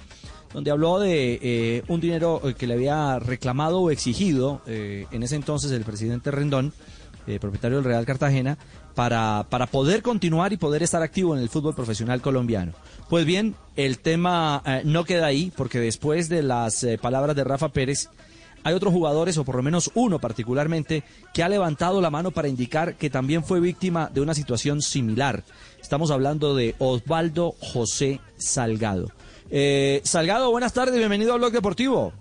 donde 0.52 0.72
habló 0.72 0.98
de 0.98 1.38
eh, 1.40 1.82
un 1.86 2.00
dinero 2.00 2.42
que 2.58 2.66
le 2.66 2.74
había 2.74 3.20
reclamado 3.20 3.78
o 3.78 3.90
exigido 3.92 4.62
en 4.66 5.22
ese 5.22 5.36
entonces 5.36 5.70
el 5.70 5.84
presidente 5.84 6.32
Rendón, 6.32 6.72
eh, 7.28 7.38
propietario 7.38 7.76
del 7.76 7.84
Real 7.84 8.06
Cartagena, 8.06 8.58
para, 8.94 9.46
para 9.48 9.66
poder 9.66 10.02
continuar 10.02 10.52
y 10.52 10.56
poder 10.56 10.82
estar 10.82 11.02
activo 11.02 11.36
en 11.36 11.42
el 11.42 11.48
fútbol 11.48 11.74
profesional 11.74 12.20
colombiano. 12.20 12.72
Pues 13.08 13.24
bien, 13.24 13.54
el 13.76 13.98
tema 13.98 14.62
eh, 14.66 14.82
no 14.84 15.04
queda 15.04 15.26
ahí, 15.26 15.52
porque 15.56 15.78
después 15.78 16.28
de 16.28 16.42
las 16.42 16.82
eh, 16.84 16.98
palabras 16.98 17.36
de 17.36 17.44
Rafa 17.44 17.68
Pérez, 17.68 18.08
hay 18.64 18.74
otros 18.74 18.92
jugadores, 18.92 19.38
o 19.38 19.44
por 19.44 19.54
lo 19.54 19.62
menos 19.62 19.90
uno 19.94 20.18
particularmente, 20.18 21.04
que 21.32 21.42
ha 21.42 21.48
levantado 21.48 22.00
la 22.00 22.10
mano 22.10 22.30
para 22.32 22.48
indicar 22.48 22.94
que 22.96 23.10
también 23.10 23.44
fue 23.44 23.60
víctima 23.60 24.10
de 24.12 24.20
una 24.20 24.34
situación 24.34 24.82
similar. 24.82 25.44
Estamos 25.80 26.10
hablando 26.10 26.54
de 26.56 26.74
Osvaldo 26.78 27.54
José 27.60 28.20
Salgado. 28.36 29.12
Salgado, 30.02 30.50
buenas 30.50 30.72
tardes, 30.72 30.96
bienvenido 30.98 31.32
al 31.32 31.38
Blog 31.38 31.52
Deportivo. 31.52 32.12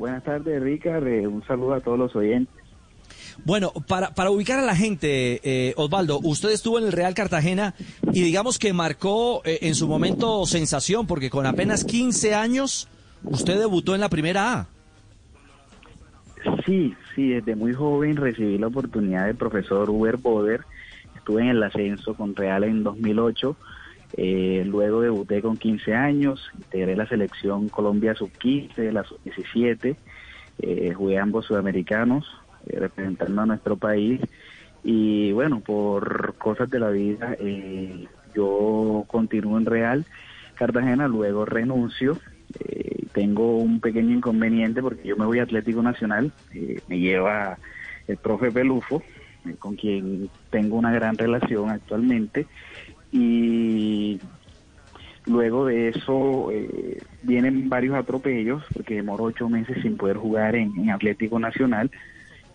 Buenas 0.00 0.24
tardes, 0.24 0.62
Ricard. 0.62 1.06
Eh, 1.06 1.26
un 1.26 1.44
saludo 1.46 1.74
a 1.74 1.80
todos 1.82 1.98
los 1.98 2.16
oyentes. 2.16 2.59
Bueno, 3.44 3.72
para, 3.88 4.14
para 4.14 4.30
ubicar 4.30 4.58
a 4.58 4.62
la 4.62 4.76
gente, 4.76 5.40
eh, 5.42 5.74
Osvaldo, 5.76 6.20
usted 6.22 6.50
estuvo 6.50 6.78
en 6.78 6.86
el 6.86 6.92
Real 6.92 7.14
Cartagena 7.14 7.74
y 8.12 8.22
digamos 8.22 8.58
que 8.58 8.72
marcó 8.72 9.42
eh, 9.44 9.58
en 9.62 9.74
su 9.74 9.88
momento 9.88 10.44
sensación, 10.46 11.06
porque 11.06 11.30
con 11.30 11.46
apenas 11.46 11.84
15 11.84 12.34
años 12.34 12.88
usted 13.24 13.58
debutó 13.58 13.94
en 13.94 14.00
la 14.00 14.08
primera 14.08 14.52
A. 14.52 14.68
Sí, 16.64 16.94
sí, 17.14 17.28
desde 17.28 17.54
muy 17.54 17.72
joven 17.72 18.16
recibí 18.16 18.58
la 18.58 18.68
oportunidad 18.68 19.26
del 19.26 19.36
profesor 19.36 19.90
Uber 19.90 20.16
Boder. 20.16 20.60
Estuve 21.16 21.42
en 21.42 21.48
el 21.48 21.62
ascenso 21.62 22.14
con 22.14 22.34
Real 22.34 22.64
en 22.64 22.82
2008. 22.82 23.56
Eh, 24.16 24.64
luego 24.66 25.02
debuté 25.02 25.40
con 25.40 25.56
15 25.56 25.94
años, 25.94 26.50
integré 26.56 26.96
la 26.96 27.06
selección 27.06 27.68
Colombia 27.68 28.14
sub-15, 28.14 28.90
la 28.90 29.04
sub-17. 29.04 29.96
Eh, 30.62 30.92
jugué 30.94 31.18
ambos 31.18 31.46
sudamericanos, 31.46 32.26
representando 32.66 33.42
a 33.42 33.46
nuestro 33.46 33.76
país. 33.76 34.20
Y 34.82 35.32
bueno, 35.32 35.60
por 35.60 36.34
cosas 36.36 36.70
de 36.70 36.80
la 36.80 36.90
vida, 36.90 37.36
eh, 37.38 38.06
yo 38.34 39.04
continúo 39.06 39.58
en 39.58 39.66
Real 39.66 40.06
Cartagena, 40.54 41.08
luego 41.08 41.44
renuncio. 41.44 42.18
Eh, 42.58 43.04
tengo 43.12 43.58
un 43.58 43.80
pequeño 43.80 44.14
inconveniente 44.14 44.82
porque 44.82 45.08
yo 45.08 45.16
me 45.16 45.26
voy 45.26 45.38
a 45.38 45.44
Atlético 45.44 45.82
Nacional, 45.82 46.32
eh, 46.54 46.80
me 46.88 46.98
lleva 46.98 47.58
el 48.06 48.16
profe 48.16 48.50
Pelufo, 48.50 49.02
eh, 49.46 49.54
con 49.58 49.76
quien 49.76 50.28
tengo 50.50 50.76
una 50.76 50.92
gran 50.92 51.16
relación 51.16 51.70
actualmente. 51.70 52.46
Y 53.12 54.20
luego 55.26 55.66
de 55.66 55.88
eso 55.88 56.50
eh, 56.52 56.98
vienen 57.22 57.68
varios 57.68 57.94
atropellos, 57.96 58.62
porque 58.72 58.96
demoro 58.96 59.24
ocho 59.24 59.48
meses 59.48 59.78
sin 59.82 59.96
poder 59.96 60.16
jugar 60.16 60.54
en 60.56 60.90
Atlético 60.90 61.38
Nacional. 61.38 61.90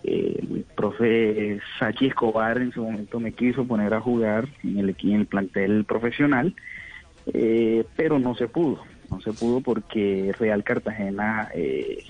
Eh, 0.07 0.40
el 0.52 0.65
profe 0.76 1.60
Sachi 1.80 2.06
Escobar 2.07 2.60
en 2.60 2.72
su 2.72 2.84
momento 2.84 3.19
me 3.19 3.32
quiso 3.32 3.65
poner 3.65 3.94
a 3.95 4.02
jugar 4.02 4.48
en 4.64 4.77
el, 4.77 4.95
en 5.02 5.11
el 5.14 5.26
plantel 5.26 5.84
profesional, 5.86 6.53
eh, 7.34 7.84
pero 7.95 8.19
no 8.19 8.36
se 8.36 8.48
pudo. 8.48 8.80
No 9.10 9.19
se 9.22 9.34
pudo 9.34 9.61
porque 9.61 10.32
Real 10.40 10.64
Cartagena 10.64 11.49
eh, 11.56 12.03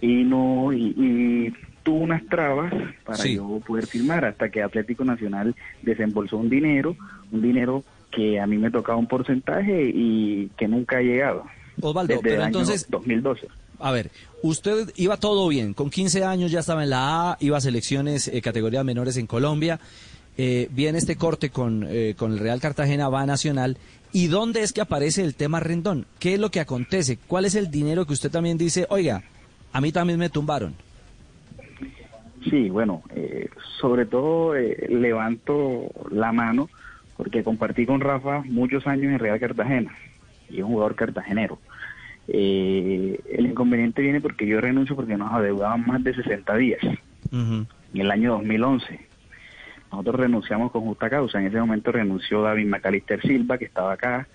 vino 0.00 0.72
y, 0.72 0.94
y 0.96 1.52
tuvo 1.82 1.98
unas 2.00 2.24
trabas 2.26 2.72
para 3.04 3.18
Sí. 3.18 3.36
yo 3.36 3.60
poder 3.66 3.86
firmar 3.86 4.24
hasta 4.24 4.50
que 4.50 4.62
Atlético 4.62 5.04
Nacional 5.04 5.54
desembolsó 5.82 6.36
un 6.38 6.50
dinero, 6.50 6.96
un 7.32 7.42
dinero 7.42 7.82
que 8.10 8.40
a 8.40 8.46
mí 8.46 8.58
me 8.58 8.70
tocaba 8.70 8.98
un 8.98 9.06
porcentaje 9.06 9.90
y 9.94 10.50
que 10.56 10.68
nunca 10.68 10.98
ha 10.98 11.02
llegado. 11.02 11.44
Osvaldo, 11.80 12.08
desde 12.14 12.22
pero 12.22 12.34
el 12.36 12.40
año 12.42 12.48
entonces- 12.48 12.86
2012. 12.90 13.48
A 13.80 13.90
ver, 13.92 14.10
usted 14.42 14.92
iba 14.96 15.16
todo 15.16 15.48
bien, 15.48 15.74
con 15.74 15.90
15 15.90 16.24
años 16.24 16.50
ya 16.50 16.60
estaba 16.60 16.82
en 16.82 16.90
la 16.90 17.30
A, 17.30 17.36
iba 17.40 17.56
a 17.56 17.60
selecciones 17.60 18.28
eh, 18.28 18.40
categorías 18.42 18.84
menores 18.84 19.16
en 19.16 19.26
Colombia, 19.26 19.80
eh, 20.36 20.68
viene 20.70 20.98
este 20.98 21.16
corte 21.16 21.50
con, 21.50 21.86
eh, 21.88 22.14
con 22.16 22.32
el 22.32 22.38
Real 22.38 22.60
Cartagena, 22.60 23.08
va 23.08 23.22
a 23.22 23.26
Nacional, 23.26 23.78
¿y 24.12 24.26
dónde 24.28 24.62
es 24.62 24.72
que 24.72 24.80
aparece 24.80 25.22
el 25.22 25.34
tema 25.34 25.60
Rendón? 25.60 26.06
¿Qué 26.18 26.34
es 26.34 26.40
lo 26.40 26.50
que 26.50 26.60
acontece? 26.60 27.18
¿Cuál 27.26 27.44
es 27.44 27.54
el 27.54 27.70
dinero 27.70 28.06
que 28.06 28.12
usted 28.12 28.30
también 28.30 28.58
dice, 28.58 28.86
oiga, 28.90 29.22
a 29.72 29.80
mí 29.80 29.92
también 29.92 30.18
me 30.18 30.30
tumbaron? 30.30 30.74
Sí, 32.48 32.70
bueno, 32.70 33.02
eh, 33.14 33.48
sobre 33.80 34.06
todo 34.06 34.56
eh, 34.56 34.86
levanto 34.88 35.90
la 36.10 36.32
mano 36.32 36.70
porque 37.16 37.44
compartí 37.44 37.84
con 37.84 38.00
Rafa 38.00 38.42
muchos 38.46 38.86
años 38.86 39.12
en 39.12 39.18
Real 39.18 39.38
Cartagena 39.38 39.92
y 40.48 40.56
es 40.58 40.62
un 40.62 40.70
jugador 40.70 40.94
cartagenero. 40.94 41.58
Eh, 42.28 43.20
el 43.30 43.46
inconveniente 43.46 44.02
viene 44.02 44.20
porque 44.20 44.46
yo 44.46 44.60
renuncio 44.60 44.94
porque 44.94 45.16
nos 45.16 45.32
adeudaban 45.32 45.86
más 45.86 46.02
de 46.04 46.14
60 46.14 46.56
días 46.56 46.80
en 47.32 47.66
el 47.94 48.10
año 48.10 48.32
2011. 48.32 49.10
Nosotros 49.90 50.20
renunciamos 50.20 50.70
con 50.70 50.82
justa 50.82 51.10
causa. 51.10 51.40
En 51.40 51.46
ese 51.46 51.58
momento 51.58 51.90
renunció 51.90 52.42
David 52.42 52.66
Macalister 52.66 53.20
Silva, 53.22 53.58
que 53.58 53.64
estaba 53.64 53.92
acá, 53.92 54.28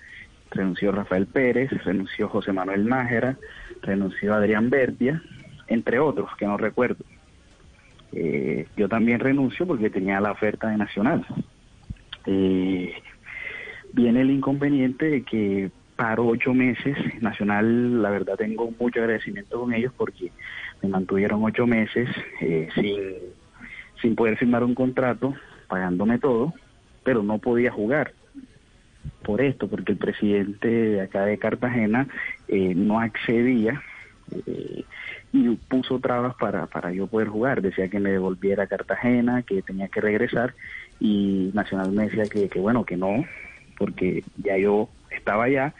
renunció 0.50 0.92
Rafael 0.92 1.26
Pérez, 1.26 1.70
renunció 1.84 2.28
José 2.28 2.52
Manuel 2.52 2.86
Nájera, 2.86 3.38
renunció 3.82 4.34
Adrián 4.34 4.68
Bertia, 4.68 5.22
entre 5.66 5.98
otros 5.98 6.30
que 6.36 6.46
no 6.46 6.56
recuerdo. 6.56 7.04
Eh, 8.12 8.66
yo 8.76 8.88
también 8.88 9.20
renuncio 9.20 9.66
porque 9.66 9.90
tenía 9.90 10.20
la 10.20 10.32
oferta 10.32 10.68
de 10.68 10.76
Nacional. 10.76 11.26
Eh, 12.26 12.92
viene 13.92 14.22
el 14.22 14.30
inconveniente 14.30 15.06
de 15.06 15.22
que 15.22 15.70
paro 15.96 16.26
ocho 16.26 16.54
meses. 16.54 16.96
Nacional, 17.20 18.02
la 18.02 18.10
verdad, 18.10 18.36
tengo 18.36 18.72
mucho 18.78 19.00
agradecimiento 19.00 19.60
con 19.60 19.72
ellos 19.72 19.92
porque 19.96 20.30
me 20.82 20.88
mantuvieron 20.88 21.42
ocho 21.42 21.66
meses 21.66 22.08
eh, 22.40 22.68
sin, 22.74 22.96
sin 24.00 24.14
poder 24.14 24.36
firmar 24.36 24.62
un 24.62 24.74
contrato, 24.74 25.34
pagándome 25.68 26.18
todo, 26.18 26.52
pero 27.02 27.22
no 27.22 27.38
podía 27.38 27.72
jugar 27.72 28.12
por 29.22 29.40
esto, 29.40 29.68
porque 29.68 29.92
el 29.92 29.98
presidente 29.98 30.68
de 30.68 31.00
acá 31.00 31.24
de 31.24 31.38
Cartagena 31.38 32.06
eh, 32.48 32.74
no 32.74 33.00
accedía 33.00 33.82
eh, 34.46 34.84
y 35.32 35.56
puso 35.68 35.98
trabas 35.98 36.34
para, 36.36 36.66
para 36.66 36.92
yo 36.92 37.06
poder 37.06 37.28
jugar. 37.28 37.62
Decía 37.62 37.88
que 37.88 37.98
me 37.98 38.10
devolviera 38.10 38.64
a 38.64 38.68
Cartagena, 38.68 39.42
que 39.42 39.62
tenía 39.62 39.88
que 39.88 40.00
regresar 40.00 40.54
y 41.00 41.50
Nacional 41.54 41.92
me 41.92 42.04
decía 42.04 42.24
que, 42.24 42.48
que 42.48 42.58
bueno, 42.58 42.84
que 42.84 42.96
no, 42.96 43.24
porque 43.78 44.22
ya 44.36 44.56
yo 44.56 44.88
estaba 45.16 45.44
allá, 45.44 45.74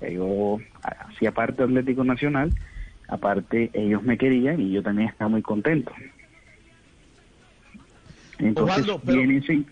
yo 0.00 0.58
hacía 0.82 1.32
parte 1.32 1.62
de 1.62 1.64
Atlético 1.68 2.04
Nacional, 2.04 2.50
aparte 3.08 3.70
ellos 3.74 4.02
me 4.02 4.16
querían 4.18 4.60
y 4.60 4.72
yo 4.72 4.82
también 4.82 5.08
estaba 5.08 5.28
muy 5.28 5.42
contento. 5.42 5.92
Entonces 8.38 8.78
Osvaldo, 8.78 9.00
pero- 9.04 9.18
vienen 9.18 9.42
sin- 9.42 9.66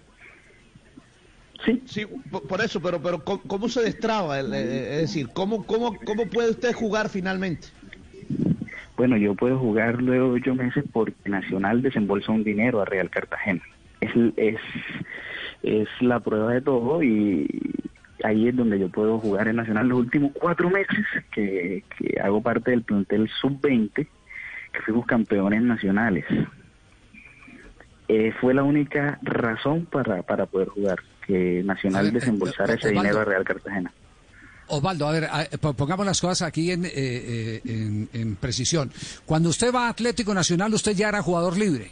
Sí. 1.86 2.06
por, 2.30 2.46
por 2.46 2.60
eso, 2.60 2.80
pero, 2.80 3.02
pero 3.02 3.24
¿cómo, 3.24 3.42
cómo 3.42 3.68
se 3.68 3.82
destraba? 3.82 4.38
El- 4.38 4.52
eh, 4.54 4.94
es 4.94 5.00
decir, 5.02 5.28
¿cómo, 5.34 5.66
cómo, 5.66 5.98
¿cómo 6.04 6.26
puede 6.26 6.50
usted 6.50 6.72
jugar 6.72 7.08
finalmente? 7.08 7.68
Bueno, 8.96 9.16
yo 9.16 9.34
puedo 9.34 9.58
jugar 9.58 10.00
luego 10.02 10.32
de 10.32 10.40
ocho 10.40 10.54
meses 10.54 10.84
porque 10.92 11.14
Nacional 11.28 11.82
desembolsa 11.82 12.32
un 12.32 12.44
dinero 12.44 12.80
a 12.80 12.84
Real 12.84 13.10
Cartagena. 13.10 13.62
Es, 14.00 14.10
es, 14.36 14.56
es 15.62 15.88
la 16.00 16.20
prueba 16.20 16.52
de 16.52 16.60
todo 16.62 17.02
y 17.02 17.46
ahí 18.24 18.48
es 18.48 18.56
donde 18.56 18.78
yo 18.78 18.88
puedo 18.88 19.18
jugar 19.18 19.48
en 19.48 19.56
Nacional 19.56 19.88
los 19.88 19.98
últimos 19.98 20.32
cuatro 20.34 20.70
meses 20.70 21.04
que, 21.32 21.84
que 21.96 22.20
hago 22.20 22.42
parte 22.42 22.70
del 22.72 22.82
plantel 22.82 23.28
sub-20, 23.40 23.92
que 23.94 24.80
fuimos 24.84 25.06
campeones 25.06 25.62
nacionales. 25.62 26.24
Eh, 28.08 28.32
fue 28.40 28.54
la 28.54 28.62
única 28.62 29.18
razón 29.22 29.84
para, 29.86 30.22
para 30.22 30.46
poder 30.46 30.68
jugar, 30.68 30.98
que 31.26 31.62
Nacional 31.64 32.00
A 32.00 32.02
ver, 32.04 32.12
eh, 32.12 32.20
desembolsara 32.20 32.74
ese 32.74 32.88
Osvaldo. 32.88 33.00
dinero 33.02 33.20
a 33.20 33.24
Real 33.24 33.44
Cartagena. 33.44 33.92
Osvaldo, 34.68 35.06
a 35.08 35.12
ver, 35.12 35.24
a- 35.24 35.46
po- 35.60 35.74
pongamos 35.74 36.06
las 36.06 36.20
cosas 36.20 36.42
aquí 36.42 36.70
en, 36.72 36.84
eh, 36.86 36.90
eh, 36.94 37.60
en, 37.66 38.08
en 38.14 38.36
precisión. 38.36 38.90
Cuando 39.26 39.50
usted 39.50 39.74
va 39.74 39.86
a 39.86 39.90
Atlético 39.90 40.32
Nacional, 40.34 40.72
usted 40.72 40.92
ya 40.92 41.08
era 41.10 41.22
jugador 41.22 41.56
libre. 41.58 41.90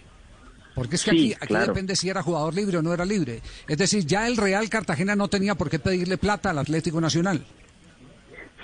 Porque 0.76 0.94
es 0.96 1.04
que 1.04 1.10
Sí, 1.12 1.16
aquí, 1.16 1.34
aquí 1.34 1.46
claro. 1.48 1.66
depende 1.68 1.96
si 1.96 2.08
era 2.10 2.22
jugador 2.22 2.54
libre 2.54 2.76
o 2.76 2.82
no 2.82 2.92
era 2.92 3.04
libre. 3.06 3.40
Es 3.66 3.78
decir, 3.78 4.04
ya 4.04 4.28
el 4.28 4.36
Real 4.36 4.68
Cartagena 4.68 5.16
no 5.16 5.26
tenía 5.26 5.54
por 5.54 5.70
qué 5.70 5.78
pedirle 5.78 6.18
plata 6.18 6.50
al 6.50 6.58
Atlético 6.58 7.00
Nacional. 7.00 7.44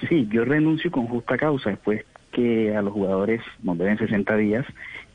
Sí, 0.08 0.28
yo 0.30 0.44
renuncio 0.44 0.90
con 0.90 1.06
justa 1.06 1.38
causa 1.38 1.70
después 1.70 2.04
que 2.32 2.76
a 2.76 2.82
los 2.82 2.92
jugadores 2.92 3.40
nos 3.62 3.78
deben 3.78 3.96
60 3.98 4.36
días, 4.36 4.66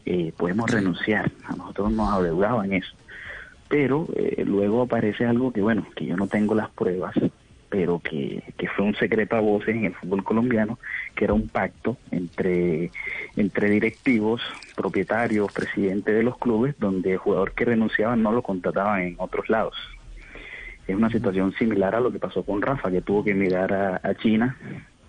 eh, 0.05 0.33
podemos 0.37 0.69
renunciar. 0.71 1.31
A 1.45 1.55
nosotros 1.55 1.91
nos 1.91 2.11
adeudaban 2.13 2.73
eso. 2.73 2.93
Pero 3.69 4.07
eh, 4.15 4.43
luego 4.45 4.81
aparece 4.81 5.25
algo 5.25 5.51
que, 5.53 5.61
bueno, 5.61 5.85
que 5.95 6.05
yo 6.05 6.17
no 6.17 6.27
tengo 6.27 6.55
las 6.55 6.69
pruebas, 6.69 7.13
pero 7.69 7.99
que, 7.99 8.43
que 8.57 8.67
fue 8.69 8.85
un 8.85 8.95
secreto 8.95 9.35
a 9.35 9.41
voces 9.41 9.75
en 9.75 9.85
el 9.85 9.93
fútbol 9.93 10.23
colombiano, 10.23 10.79
que 11.15 11.25
era 11.25 11.33
un 11.33 11.47
pacto 11.47 11.97
entre, 12.11 12.91
entre 13.35 13.69
directivos, 13.69 14.41
propietarios, 14.75 15.51
presidentes 15.51 16.15
de 16.15 16.23
los 16.23 16.37
clubes, 16.37 16.75
donde 16.79 17.13
el 17.13 17.17
jugador 17.17 17.51
que 17.51 17.65
renunciaba 17.65 18.15
no 18.15 18.31
lo 18.31 18.41
contrataban 18.41 19.01
en 19.01 19.15
otros 19.17 19.49
lados. 19.49 19.75
Es 20.87 20.95
una 20.95 21.09
situación 21.09 21.53
similar 21.53 21.95
a 21.95 21.99
lo 21.99 22.11
que 22.11 22.19
pasó 22.19 22.43
con 22.43 22.61
Rafa, 22.61 22.89
que 22.89 23.01
tuvo 23.01 23.23
que 23.23 23.33
mirar 23.33 23.73
a, 23.73 23.99
a 24.01 24.15
China 24.15 24.55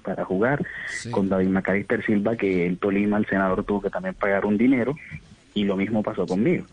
para 0.02 0.24
jugar, 0.24 0.64
con 1.10 1.28
David 1.28 1.48
Macalister 1.48 2.04
Silva, 2.04 2.34
que 2.34 2.66
el 2.66 2.78
Tolima, 2.78 3.18
el 3.18 3.26
senador, 3.26 3.62
tuvo 3.64 3.82
que 3.82 3.90
también 3.90 4.14
pagar 4.14 4.46
un 4.46 4.56
dinero, 4.56 4.96
y 5.54 5.64
lo 5.64 5.76
mismo 5.76 6.02
pasó 6.02 6.26
conmigo. 6.26 6.64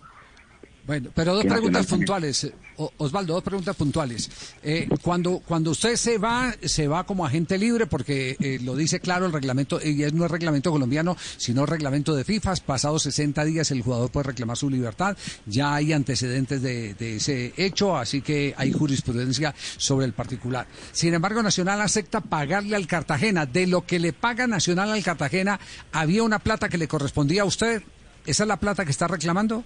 Bueno, 0.86 1.10
pero 1.16 1.34
dos 1.34 1.46
preguntas 1.46 1.88
puntuales. 1.88 2.44
eh, 2.44 2.52
Osvaldo, 2.98 3.34
dos 3.34 3.44
preguntas 3.44 3.76
puntuales. 3.76 4.30
Eh, 4.62 4.88
cuando, 5.02 5.40
cuando 5.40 5.72
usted 5.72 5.96
se 5.96 6.20
va, 6.20 6.54
se 6.62 6.88
va 6.88 7.06
como 7.06 7.26
agente 7.26 7.58
libre, 7.58 7.88
porque 7.88 8.38
eh, 8.40 8.60
lo 8.62 8.76
dice 8.76 9.00
claro 9.00 9.26
el 9.26 9.34
reglamento, 9.34 9.80
y 9.84 10.04
es 10.04 10.14
no 10.14 10.26
es 10.26 10.32
reglamento 10.32 10.70
colombiano, 10.72 11.18
sino 11.38 11.66
reglamento 11.66 12.16
de 12.16 12.24
FIFA. 12.24 12.56
Pasados 12.66 13.04
60 13.04 13.44
días 13.46 13.72
el 13.72 13.82
jugador 13.82 14.12
puede 14.12 14.28
reclamar 14.28 14.58
su 14.58 14.70
libertad. 14.70 15.18
Ya 15.48 15.74
hay 15.74 15.92
antecedentes 15.92 16.62
de, 16.62 16.94
de 16.94 17.16
ese 17.16 17.54
hecho, 17.58 17.98
así 17.98 18.22
que 18.22 18.54
hay 18.56 18.72
jurisprudencia 18.72 19.56
sobre 19.78 20.06
el 20.06 20.14
particular. 20.14 20.68
Sin 20.92 21.16
embargo, 21.16 21.42
Nacional 21.42 21.82
acepta 21.82 22.22
pagarle 22.22 22.76
al 22.76 22.86
Cartagena. 22.86 23.48
De 23.48 23.66
lo 23.66 23.88
que 23.88 23.98
le 23.98 24.14
paga 24.14 24.46
Nacional 24.46 24.92
al 24.92 25.04
Cartagena, 25.04 25.60
¿había 25.92 26.22
una 26.22 26.38
plata 26.40 26.70
que 26.70 26.78
le 26.78 26.88
correspondía 26.88 27.42
a 27.42 27.46
usted? 27.46 27.82
¿Esa 28.28 28.44
es 28.44 28.48
la 28.48 28.58
plata 28.58 28.86
que 28.86 28.92
está 28.92 29.08
reclamando? 29.08 29.64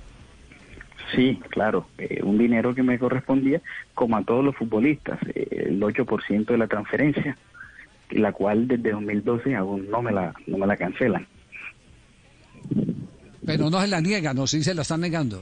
Sí, 1.16 1.40
claro, 1.50 1.88
eh, 1.98 2.22
un 2.24 2.38
dinero 2.38 2.76
que 2.76 2.84
me 2.84 3.00
correspondía, 3.00 3.62
como 3.94 4.18
a 4.18 4.24
todos 4.24 4.44
los 4.44 4.56
futbolistas, 4.56 5.20
eh, 5.34 5.66
el 5.68 5.82
8% 5.82 6.46
de 6.46 6.58
la 6.58 6.68
transferencia, 6.68 7.38
la 8.12 8.32
cual 8.32 8.68
desde 8.68 8.92
2012 8.92 9.56
aún 9.56 9.90
no 9.90 10.02
me 10.02 10.12
la, 10.12 10.34
no 10.48 10.58
me 10.58 10.68
la 10.68 10.78
cancelan. 10.78 11.28
Pero 13.46 13.70
no 13.70 13.82
se 13.82 13.88
la 13.88 14.02
niegan, 14.02 14.36
no, 14.36 14.46
sí 14.46 14.64
se 14.64 14.76
la 14.76 14.84
están 14.84 15.02
negando. 15.02 15.42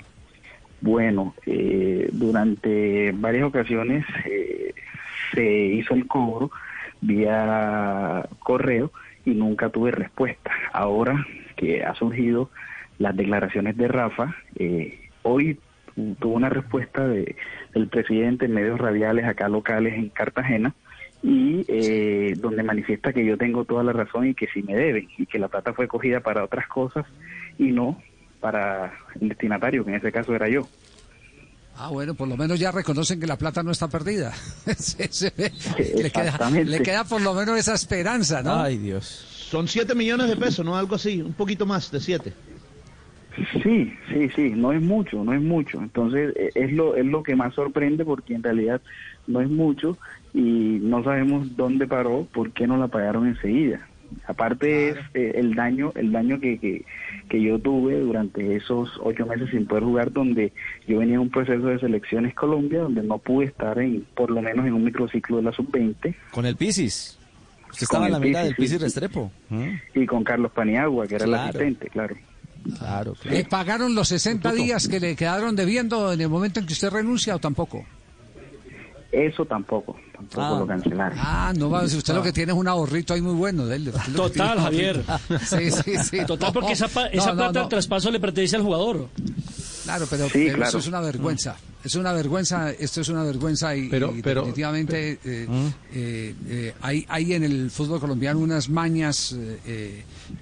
Bueno, 0.79 1.33
eh, 1.45 2.07
durante 2.11 3.11
varias 3.13 3.45
ocasiones 3.45 4.05
eh, 4.25 4.73
se 5.33 5.43
hizo 5.43 5.93
el 5.95 6.07
cobro 6.07 6.51
vía 7.01 8.27
correo 8.39 8.91
y 9.25 9.31
nunca 9.31 9.69
tuve 9.69 9.91
respuesta. 9.91 10.51
Ahora 10.71 11.25
que 11.55 11.83
ha 11.83 11.95
surgido 11.95 12.49
las 12.99 13.15
declaraciones 13.15 13.75
de 13.77 13.87
Rafa, 13.87 14.35
eh, 14.55 15.06
hoy 15.27 15.59
tuvo 16.19 16.33
una 16.35 16.49
respuesta 16.49 17.07
de, 17.07 17.35
del 17.73 17.87
presidente 17.87 18.45
en 18.45 18.53
medios 18.53 18.79
radiales 18.79 19.25
acá 19.25 19.49
locales 19.49 19.93
en 19.95 20.09
Cartagena 20.09 20.73
y 21.23 21.65
eh, 21.67 22.33
donde 22.37 22.61
manifiesta 22.63 23.11
que 23.13 23.25
yo 23.25 23.37
tengo 23.37 23.65
toda 23.65 23.83
la 23.83 23.93
razón 23.93 24.27
y 24.27 24.35
que 24.35 24.47
sí 24.53 24.61
me 24.61 24.75
deben 24.75 25.07
y 25.17 25.25
que 25.25 25.39
la 25.39 25.47
plata 25.47 25.73
fue 25.73 25.87
cogida 25.87 26.19
para 26.19 26.43
otras 26.43 26.67
cosas 26.67 27.05
y 27.57 27.71
no 27.71 27.99
para 28.39 28.93
el 29.19 29.29
destinatario, 29.29 29.83
que 29.83 29.89
en 29.89 29.97
ese 29.97 30.11
caso 30.11 30.35
era 30.35 30.47
yo. 30.47 30.67
Ah, 31.79 31.89
bueno, 31.89 32.13
por 32.15 32.27
lo 32.27 32.37
menos 32.37 32.59
ya 32.59 32.71
reconocen 32.71 33.19
que 33.19 33.27
la 33.27 33.35
plata 33.37 33.61
no 33.63 33.71
está 33.71 33.87
perdida. 33.87 34.31
Se- 34.77 35.11
se 35.11 35.31
ve- 35.35 35.51
le, 35.95 36.09
queda, 36.11 36.23
Exactamente. 36.25 36.71
le 36.71 36.79
queda 36.81 37.03
por 37.03 37.21
lo 37.21 37.33
menos 37.33 37.57
esa 37.57 37.73
esperanza, 37.73 38.41
¿no? 38.43 38.55
Ay, 38.61 38.77
Dios. 38.77 39.05
Son 39.05 39.67
7 39.67 39.93
millones 39.95 40.27
de 40.27 40.35
pesos, 40.35 40.65
¿no? 40.65 40.75
Algo 40.75 40.95
así, 40.95 41.21
un 41.21 41.33
poquito 41.33 41.65
más 41.65 41.89
de 41.91 41.99
7. 41.99 42.33
Sí, 43.63 43.93
sí, 44.09 44.29
sí, 44.35 44.53
no 44.55 44.71
es 44.71 44.81
mucho, 44.81 45.23
no 45.23 45.33
es 45.33 45.41
mucho. 45.41 45.79
Entonces 45.79 46.33
eh, 46.35 46.49
es 46.55 46.71
lo 46.71 46.95
es 46.95 47.05
lo 47.05 47.23
que 47.23 47.35
más 47.35 47.53
sorprende 47.53 48.03
porque 48.05 48.33
en 48.33 48.43
realidad 48.43 48.81
no 49.27 49.41
es 49.41 49.49
mucho 49.49 49.97
y 50.33 50.79
no 50.81 51.03
sabemos 51.03 51.55
dónde 51.55 51.87
paró, 51.87 52.27
por 52.33 52.51
qué 52.51 52.67
no 52.67 52.77
la 52.77 52.87
pagaron 52.87 53.27
enseguida. 53.27 53.87
Aparte 54.25 54.89
es 54.89 54.97
eh, 55.13 55.33
el 55.35 55.53
daño, 55.53 55.91
el 55.95 56.11
daño 56.13 56.39
que, 56.39 56.57
que, 56.59 56.85
que 57.27 57.41
yo 57.41 57.59
tuve 57.59 57.99
durante 57.99 58.55
esos 58.55 58.89
ocho 59.03 59.25
meses 59.25 59.49
sin 59.49 59.65
poder 59.67 59.83
jugar, 59.83 60.11
donde 60.13 60.53
yo 60.87 60.99
venía 60.99 61.15
en 61.15 61.21
un 61.21 61.29
proceso 61.29 61.65
de 61.67 61.77
selecciones 61.79 62.33
Colombia, 62.33 62.79
donde 62.79 63.03
no 63.03 63.17
pude 63.17 63.47
estar 63.47 63.77
en, 63.79 64.05
por 64.15 64.31
lo 64.31 64.41
menos 64.41 64.65
en 64.65 64.73
un 64.73 64.83
microciclo 64.85 65.37
de 65.37 65.43
la 65.43 65.51
sub-20. 65.51 66.15
Con 66.31 66.45
el 66.45 66.55
Pisis. 66.55 67.19
Usted 67.69 67.83
estaba 67.83 68.07
en 68.07 68.13
el 68.15 68.19
la 68.21 68.25
mira 68.25 68.43
del 68.45 68.55
Pisis. 68.55 68.79
Restrepo. 68.81 69.29
Y 69.93 70.05
con 70.05 70.23
Carlos 70.23 70.53
Paniagua, 70.53 71.05
que 71.05 71.15
era 71.15 71.25
el 71.25 71.31
Claro. 71.31 71.49
asistente, 71.49 71.89
claro. 71.89 72.15
Claro, 72.79 73.15
¿Le 73.23 73.45
pagaron 73.45 73.95
los 73.95 74.07
60 74.09 74.51
días 74.51 74.87
que 74.87 74.99
le 74.99 75.15
quedaron 75.15 75.55
debiendo 75.55 76.11
en 76.11 76.21
el 76.21 76.29
momento 76.29 76.59
en 76.59 76.65
que 76.65 76.73
usted 76.73 76.89
renuncia 76.89 77.35
o 77.35 77.39
tampoco? 77.39 77.85
Eso 79.11 79.45
tampoco, 79.45 79.95
tampoco 80.13 80.41
Ah. 80.41 80.59
lo 80.59 80.67
cancelaron. 80.67 81.17
Ah, 81.21 81.53
no 81.57 81.69
va, 81.69 81.83
usted 81.83 82.13
lo 82.13 82.21
que 82.21 82.33
tiene 82.33 82.51
es 82.51 82.57
un 82.57 82.67
ahorrito 82.67 83.13
ahí 83.13 83.21
muy 83.21 83.33
bueno 83.35 83.65
de 83.65 83.77
él. 83.77 83.93
Total, 84.15 84.59
Javier. 84.59 85.03
Sí, 85.45 85.71
sí, 85.71 85.95
sí. 86.03 86.25
Total, 86.25 86.51
porque 86.51 86.73
esa, 86.73 86.87
No, 86.93 87.05
esa 87.05 87.29
no, 87.31 87.35
plata 87.37 87.53
no. 87.53 87.59
del 87.61 87.69
traspaso 87.69 88.11
le 88.11 88.19
pertenece 88.19 88.57
al 88.57 88.63
jugador. 88.63 89.07
Claro, 89.87 90.07
pero, 90.09 90.25
Sí, 90.25 90.43
pero 90.45 90.55
claro. 90.55 90.69
eso 90.69 90.77
es 90.79 90.87
una 90.87 90.99
vergüenza. 91.01 91.55
Es 91.83 91.95
una 91.95 92.11
vergüenza, 92.11 92.71
esto 92.71 92.99
es 93.01 93.07
una 93.07 93.23
vergüenza 93.23 93.73
y, 93.75 93.87
Pero- 93.87 94.13
y 94.13 94.21
pero- 94.21 94.41
definitivamente 94.41 95.19
eh, 95.23 95.47
eh, 95.93 96.35
eh, 96.49 96.73
hay, 96.81 97.05
hay 97.07 97.33
en 97.33 97.43
el 97.43 97.71
fútbol 97.71 97.99
colombiano 98.01 98.39
unas 98.39 98.67
mañas 98.67 99.33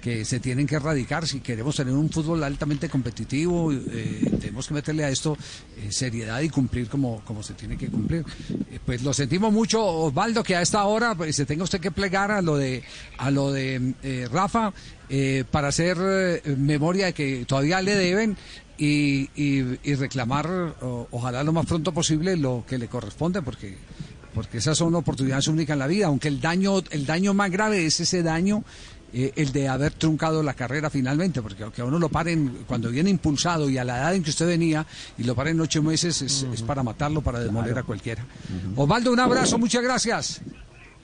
que 0.02 0.24
se 0.24 0.40
tienen 0.40 0.66
que 0.66 0.74
erradicar 0.76 1.26
si 1.28 1.38
queremos 1.40 1.76
tener 1.76 1.94
un 1.94 2.10
fútbol 2.10 2.42
altamente 2.42 2.88
competitivo. 2.88 3.72
eh, 3.72 4.36
tenemos 4.40 4.66
que 4.66 4.74
meterle 4.74 5.04
a 5.04 5.10
esto 5.10 5.36
eh, 5.76 5.92
seriedad 5.92 6.40
y 6.40 6.48
cumplir 6.48 6.88
como, 6.88 7.22
como 7.24 7.42
se 7.44 7.54
tiene 7.54 7.76
que 7.76 7.88
cumplir. 7.88 8.24
Eh, 8.70 8.80
pues 8.84 9.02
lo 9.04 9.12
sentimos 9.12 9.52
mucho, 9.52 9.84
Osvaldo, 9.84 10.42
que 10.42 10.56
a 10.56 10.62
esta 10.62 10.82
hora 10.84 11.14
pues, 11.14 11.36
se 11.36 11.46
tenga 11.46 11.62
usted 11.62 11.80
que 11.80 11.92
plegar 11.92 12.32
a 12.32 12.42
lo 12.42 12.56
de 12.56 12.82
a 13.18 13.30
lo 13.30 13.52
de 13.52 13.94
eh, 14.02 14.28
Rafa 14.32 14.72
eh, 15.08 15.44
para 15.48 15.68
hacer 15.68 15.96
eh, 16.00 16.56
memoria 16.56 17.06
de 17.06 17.12
que 17.14 17.44
todavía 17.46 17.80
le 17.82 17.94
deben 17.94 18.36
y, 18.78 19.30
y- 19.34 19.78
y 19.84 19.94
reclamar, 19.94 20.46
o- 20.82 21.08
ojalá 21.10 21.42
lo 21.44 21.52
más 21.52 21.66
pronto 21.66 21.92
posible, 21.92 22.36
lo 22.36 22.64
que 22.68 22.78
le 22.78 22.88
corresponde, 22.88 23.42
porque 23.42 23.76
porque 24.34 24.58
esas 24.58 24.76
son 24.76 24.94
oportunidades 24.94 25.48
únicas 25.48 25.72
en 25.74 25.78
la 25.78 25.86
vida, 25.86 26.06
aunque 26.08 26.28
el 26.28 26.40
daño 26.42 26.82
el 26.90 27.06
daño 27.06 27.32
más 27.32 27.50
grave 27.50 27.86
es 27.86 28.00
ese 28.00 28.22
daño 28.22 28.64
eh, 29.14 29.32
el 29.36 29.50
de 29.52 29.66
haber 29.68 29.92
truncado 29.94 30.42
la 30.42 30.52
carrera 30.52 30.90
finalmente, 30.90 31.40
porque 31.40 31.62
aunque 31.62 31.80
a 31.80 31.86
uno 31.86 31.98
lo 31.98 32.10
paren 32.10 32.52
cuando 32.66 32.90
viene 32.90 33.08
impulsado 33.08 33.70
y 33.70 33.78
a 33.78 33.84
la 33.84 33.96
edad 33.96 34.14
en 34.14 34.22
que 34.22 34.28
usted 34.28 34.46
venía 34.46 34.84
y 35.16 35.22
lo 35.24 35.34
paren 35.34 35.58
ocho 35.58 35.82
meses 35.82 36.20
es, 36.20 36.42
es 36.52 36.60
para 36.60 36.82
matarlo, 36.82 37.22
para 37.22 37.40
demoler 37.40 37.78
a 37.78 37.82
cualquiera. 37.82 38.26
Osvaldo, 38.74 39.10
un 39.10 39.20
abrazo, 39.20 39.56
muchas 39.58 39.82
gracias. 39.82 40.42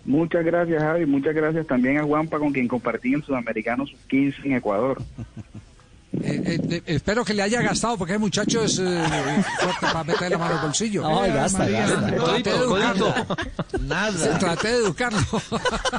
Muchas 0.04 0.44
gracias, 0.44 0.82
Javi. 0.82 1.06
Muchas 1.06 1.34
gracias 1.34 1.66
también 1.66 1.96
a 1.98 2.02
Juanpa, 2.02 2.38
con 2.38 2.52
quien 2.52 2.68
compartí 2.68 3.14
el 3.14 3.22
Sudamericano 3.22 3.86
Sub-15 3.86 4.34
en 4.44 4.52
Ecuador. 4.56 5.00
Eh, 6.20 6.60
eh, 6.70 6.82
espero 6.86 7.24
que 7.24 7.32
le 7.32 7.42
haya 7.42 7.62
gastado, 7.62 7.96
porque 7.96 8.12
el 8.12 8.18
muchacho 8.18 8.62
es 8.64 8.78
eh, 8.78 9.02
fuerte 9.60 9.80
para 9.80 10.04
meter 10.04 10.30
la 10.30 10.38
mano 10.38 10.56
al 10.56 10.62
bolsillo. 10.66 11.02
No, 11.02 11.20
gasta, 11.22 11.66
gasta. 11.66 12.06
Traté 12.06 12.50
de 12.50 12.56
educarlo. 12.56 13.14
Nada. 13.80 14.38
Traté 14.38 14.68
de 14.68 14.76
educarlo. 14.76 15.18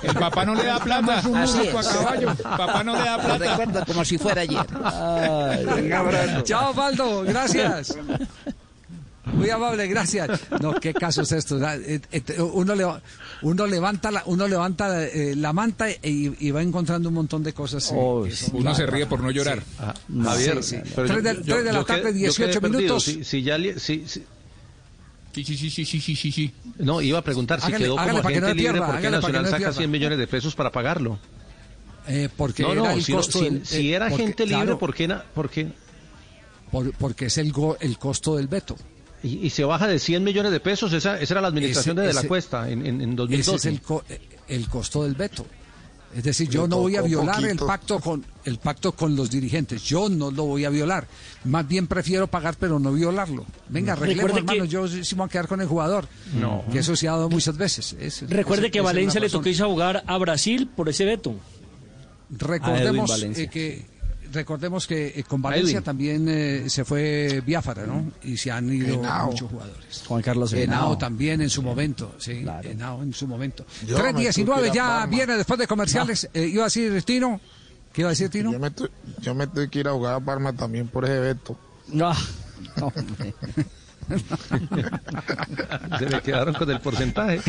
El 0.03 0.13
papá 0.13 0.45
no 0.45 0.53
le 0.55 0.65
da 0.65 0.79
plata. 0.79 1.19
A 1.19 1.23
caballo. 1.23 2.35
Papá 2.35 2.83
no 2.83 2.93
le 2.93 3.03
da 3.03 3.17
plata. 3.21 3.37
recuerdo 3.37 3.85
como 3.85 4.05
si 4.05 4.17
fuera 4.17 4.41
ayer. 4.41 4.65
Abrazo. 5.93 6.41
Chao, 6.43 6.71
Osvaldo. 6.71 7.23
Gracias. 7.23 7.97
Muy 9.35 9.49
amable, 9.49 9.87
gracias. 9.87 10.39
No, 10.61 10.73
qué 10.79 10.93
caso 10.93 11.23
es 11.23 11.31
esto. 11.31 11.57
Da- 11.57 11.75
eh, 11.75 11.99
eh, 12.11 12.41
Uno, 12.41 12.75
le- 12.75 12.85
uno 13.41 13.65
levanta 13.67 14.11
la, 14.11 14.23
uno 14.25 14.47
levanta 14.47 15.05
eh, 15.05 15.35
la 15.35 15.51
manta 15.53 15.89
y, 15.89 16.33
y 16.39 16.51
va 16.51 16.61
encontrando 16.61 17.09
un 17.09 17.15
montón 17.15 17.43
de 17.43 17.53
cosas. 17.53 17.89
eh, 17.91 17.95
Oh, 17.97 18.25
sí. 18.29 18.47
Uno 18.53 18.73
se 18.75 18.85
ríe 18.85 19.05
por 19.05 19.19
no 19.21 19.31
llorar. 19.31 19.59
Sí. 19.59 19.65
Ah, 19.79 19.93
No, 20.07 20.29
Javier, 20.29 20.63
sí, 20.63 20.77
Tres 20.95 21.23
de, 21.23 21.33
yo- 21.35 21.55
tres 21.55 21.63
de 21.65 21.73
la 21.73 21.83
tarde, 21.83 22.01
quedé- 22.03 22.13
yo 22.13 22.17
18 22.19 22.35
quedé 22.51 22.61
perdido. 22.61 22.79
minutos. 22.81 23.03
Si, 23.03 23.23
si 23.23 23.41
ya 23.43 23.57
li- 23.57 23.79
si- 23.79 24.03
si- 24.07 24.23
Sí, 25.33 25.43
sí, 25.43 25.57
sí, 25.57 25.69
sí, 25.71 25.83
sí, 25.85 25.99
sí, 25.99 26.15
sí, 26.15 26.31
sí. 26.31 26.53
No, 26.77 27.01
iba 27.01 27.17
a 27.17 27.23
preguntar 27.23 27.59
si 27.59 27.65
Hágale- 27.71 27.85
quedó 27.85 27.95
como 27.95 28.07
no 28.11 28.19
agente 28.19 28.39
le 28.41 28.53
libre, 28.53 28.71
pierda, 28.73 28.85
¿por 28.85 28.95
qué 29.01 29.07
hágale 29.07 29.17
para 29.17 29.19
que 29.19 29.21
Nacional 29.33 29.43
no 29.43 29.49
saca 29.49 29.57
pierda. 29.57 29.73
100 29.73 29.91
millones 29.91 30.17
de 30.19 30.27
pesos 30.27 30.53
para 30.55 30.71
pagarlo? 30.71 31.17
Eh, 32.07 32.29
porque 32.37 32.61
no, 32.61 32.71
era 32.73 32.81
no, 32.83 32.91
el 32.91 33.03
si, 33.03 33.11
no- 33.13 33.17
costo 33.17 33.39
si- 33.39 33.45
del- 33.45 33.65
si 33.65 33.93
era 33.93 34.09
porque, 34.09 34.23
agente 34.25 34.45
libre, 34.45 34.61
claro, 34.61 34.77
¿por 34.79 34.93
qué? 34.93 35.07
na- 35.07 35.23
por 35.33 35.49
qué? 35.49 35.69
por- 36.71 36.91
porque 36.93 37.25
es 37.27 37.37
el, 37.39 37.51
go- 37.51 37.77
el 37.79 37.97
costo 37.97 38.35
del 38.35 38.47
veto. 38.47 38.75
Y, 39.23 39.45
y 39.45 39.49
se 39.49 39.63
baja 39.63 39.87
de 39.87 39.99
100 39.99 40.21
millones 40.23 40.51
de 40.51 40.59
pesos, 40.59 40.91
esa, 40.93 41.19
esa 41.19 41.33
era 41.33 41.41
la 41.41 41.47
administración 41.47 41.97
Ese- 41.97 42.01
de 42.01 42.07
De 42.09 42.13
la 42.13 42.19
ese- 42.19 42.27
Cuesta 42.27 42.69
en, 42.69 42.85
en, 42.85 43.01
en 43.01 43.09
Ese 43.11 43.15
2012. 43.15 43.55
es 43.55 43.65
el, 43.73 43.81
co- 43.81 44.03
eh, 44.09 44.19
el 44.49 44.67
costo 44.67 45.03
del 45.03 45.13
veto. 45.15 45.45
Es 46.13 46.23
decir, 46.23 46.47
yo 46.47 46.67
no 46.67 46.77
voy 46.77 46.95
a 46.95 47.01
violar 47.01 47.43
el 47.43 47.57
pacto 47.57 47.99
con 47.99 48.23
el 48.45 48.59
pacto 48.59 48.91
con 48.91 49.15
los 49.15 49.31
dirigentes. 49.31 49.81
Yo 49.81 50.09
no 50.09 50.29
lo 50.29 50.43
voy 50.45 50.63
a 50.63 50.69
violar. 50.69 51.07
Más 51.45 51.67
bien 51.67 51.87
prefiero 51.87 52.27
pagar, 52.27 52.55
pero 52.59 52.77
no 52.77 52.91
violarlo. 52.93 53.45
Venga, 53.69 53.93
arreglemos, 53.93 54.25
Recuerde 54.31 54.39
hermano. 54.53 54.63
que- 54.63 54.69
Yo 54.69 54.87
sí 55.03 55.15
me 55.15 55.19
voy 55.21 55.25
a 55.25 55.29
quedar 55.31 55.47
con 55.47 55.59
el 55.61 55.67
jugador. 55.67 56.07
No. 56.39 56.63
Que 56.71 56.79
eso 56.79 56.95
se 56.95 57.07
ha 57.07 57.11
dado 57.13 57.29
muchas 57.29 57.57
veces. 57.57 57.95
Es- 57.99 58.29
Recuerde 58.29 58.67
es- 58.67 58.71
que 58.73 58.81
Valencia 58.81 59.19
le 59.19 59.27
tocó 59.29 59.49
irse 59.49 59.63
a 59.63 59.65
jugar 59.65 60.03
a 60.05 60.17
Brasil 60.19 60.67
por 60.75 60.87
ese 60.87 61.03
veto. 61.05 61.33
Recordemos 62.29 62.79
A 62.81 62.83
Edwin 62.83 63.05
Valencia. 63.07 63.43
eh, 63.45 63.49
que 63.49 63.85
recordemos 64.33 64.85
que 64.87 65.07
eh, 65.19 65.23
con 65.23 65.41
Valencia 65.41 65.73
Edwin. 65.77 65.83
también 65.83 66.25
eh, 66.27 66.69
se 66.69 66.83
fue 66.83 67.41
Biafara, 67.45 67.85
¿no? 67.85 68.11
Y 68.23 68.35
se 68.37 68.51
han 68.51 68.71
ido 68.73 68.95
Henao. 68.95 69.27
muchos 69.31 69.49
jugadores. 69.49 70.03
Juan 70.07 70.21
Carlos 70.21 70.51
Henao 70.53 70.63
Henao. 70.85 70.97
también 70.97 71.41
en 71.41 71.49
su 71.49 71.61
momento, 71.63 72.15
sí, 72.19 72.43
Henao 72.63 73.01
en 73.03 73.13
su 73.13 73.27
momento. 73.27 73.65
Yo 73.87 73.97
me 73.99 74.03
3.19 74.11 74.45
tuve 74.45 74.61
que 74.61 74.65
ir 74.67 74.71
a 74.71 74.73
ya 74.73 74.83
Parma. 74.87 75.05
viene 75.05 75.37
después 75.37 75.59
de 75.59 75.67
comerciales. 75.67 76.29
Eh, 76.33 76.47
iba 76.47 76.63
a 76.63 76.65
decir 76.65 77.01
Tino, 77.03 77.39
¿qué 77.93 78.01
iba 78.01 78.09
a 78.09 78.11
decir 78.11 78.29
Tino? 78.29 78.51
Yo 78.51 78.59
me, 78.59 78.71
tu- 78.71 78.89
yo 79.21 79.33
me 79.35 79.47
tuve 79.47 79.69
que 79.69 79.79
ir 79.79 79.87
a 79.87 79.91
jugar 79.93 80.15
a 80.15 80.19
Parma 80.19 80.51
también 80.53 80.87
por 80.87 81.05
ese 81.05 81.19
veto. 81.19 81.57
Se 85.99 86.09
le 86.09 86.21
quedaron 86.21 86.53
con 86.53 86.69
el 86.69 86.79
porcentaje. 86.81 87.39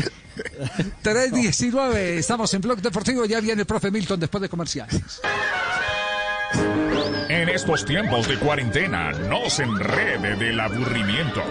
3.19, 1.03 1.95
estamos 1.95 2.53
en 2.53 2.61
Blog 2.61 2.81
Deportivo, 2.81 3.25
ya 3.25 3.39
viene 3.41 3.61
el 3.61 3.65
profe 3.67 3.91
Milton 3.91 4.19
después 4.19 4.41
de 4.41 4.49
comerciales. 4.49 5.19
En 7.35 7.49
estos 7.49 7.83
tiempos 7.83 8.29
de 8.29 8.37
cuarentena, 8.37 9.11
no 9.11 9.49
se 9.49 9.63
enrede 9.63 10.37
del 10.37 10.57
aburrimiento. 10.57 11.43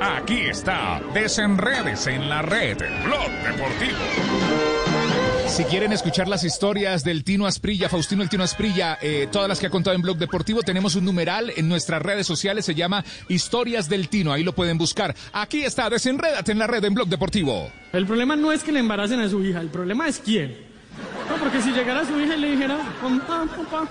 Aquí 0.00 0.40
está, 0.40 1.00
desenredes 1.14 2.08
en 2.08 2.28
la 2.28 2.42
red, 2.42 2.76
Blog 3.04 3.30
Deportivo. 3.46 3.98
Si 5.46 5.62
quieren 5.62 5.92
escuchar 5.92 6.26
las 6.26 6.42
historias 6.42 7.04
del 7.04 7.22
Tino 7.22 7.46
Asprilla, 7.46 7.88
Faustino 7.88 8.24
el 8.24 8.28
Tino 8.28 8.42
Asprilla, 8.42 8.98
eh, 9.00 9.28
todas 9.30 9.48
las 9.48 9.60
que 9.60 9.68
ha 9.68 9.70
contado 9.70 9.94
en 9.94 10.02
Blog 10.02 10.18
Deportivo, 10.18 10.62
tenemos 10.62 10.96
un 10.96 11.04
numeral 11.04 11.52
en 11.56 11.68
nuestras 11.68 12.02
redes 12.02 12.26
sociales, 12.26 12.64
se 12.64 12.74
llama 12.74 13.04
Historias 13.28 13.88
del 13.88 14.08
Tino, 14.08 14.32
ahí 14.32 14.42
lo 14.42 14.56
pueden 14.56 14.76
buscar. 14.76 15.14
Aquí 15.32 15.62
está, 15.62 15.88
desenrédate 15.88 16.50
en 16.50 16.58
la 16.58 16.66
red 16.66 16.84
en 16.84 16.94
Blog 16.94 17.06
Deportivo. 17.06 17.70
El 17.92 18.06
problema 18.06 18.34
no 18.34 18.50
es 18.50 18.64
que 18.64 18.72
le 18.72 18.80
embaracen 18.80 19.20
a 19.20 19.28
su 19.28 19.44
hija, 19.44 19.60
el 19.60 19.68
problema 19.68 20.08
es 20.08 20.18
quién. 20.18 20.66
No, 21.30 21.36
porque 21.36 21.62
si 21.62 21.70
llegara 21.70 22.04
su 22.04 22.18
hija 22.18 22.34
y 22.34 22.40
le 22.40 22.50
dijera, 22.50 22.76
papá, 23.00 23.46
papá, 23.56 23.88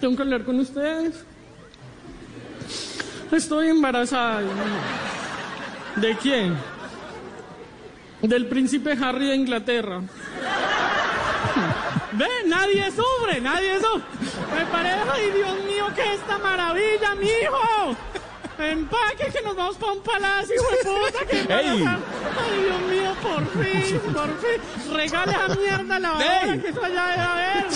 tengo 0.00 0.16
que 0.16 0.22
hablar 0.22 0.44
con 0.44 0.58
ustedes. 0.60 1.24
Estoy 3.30 3.68
embarazada. 3.68 4.40
¿De 5.96 6.16
quién? 6.16 6.56
Del 8.22 8.46
príncipe 8.46 8.92
Harry 8.92 9.26
de 9.28 9.36
Inglaterra. 9.36 10.00
Ve, 12.12 12.26
nadie 12.46 12.90
sufre, 12.90 13.40
nadie 13.40 13.78
sufre. 13.80 14.02
Me 14.56 14.66
parece, 14.66 15.10
ay 15.12 15.30
Dios 15.30 15.64
mío, 15.64 15.86
que 15.94 16.14
esta 16.14 16.38
maravilla, 16.38 17.14
mijo. 17.14 17.96
Empaque 18.58 19.30
que 19.32 19.42
nos 19.42 19.54
vamos 19.56 19.76
para 19.76 19.92
un 19.92 20.02
palacio, 20.02 20.54
hijo 20.54 20.70
de 20.70 20.78
puta, 21.10 21.26
que 21.26 21.40
Ey. 21.54 21.84
Ay 21.86 22.62
Dios 22.64 22.80
mío, 22.90 23.14
por 23.22 23.64
fin, 23.64 24.00
por 24.12 24.28
fin. 24.40 24.60
Regale 24.94 25.32
esa 25.32 25.48
mierda 25.54 25.96
a 25.96 25.98
la 26.00 26.12
hora, 26.14 26.42
Ey. 26.44 26.58
que 26.58 26.68
eso 26.68 26.84
allá 26.84 27.06
debe 27.08 27.22
haber. 27.22 27.66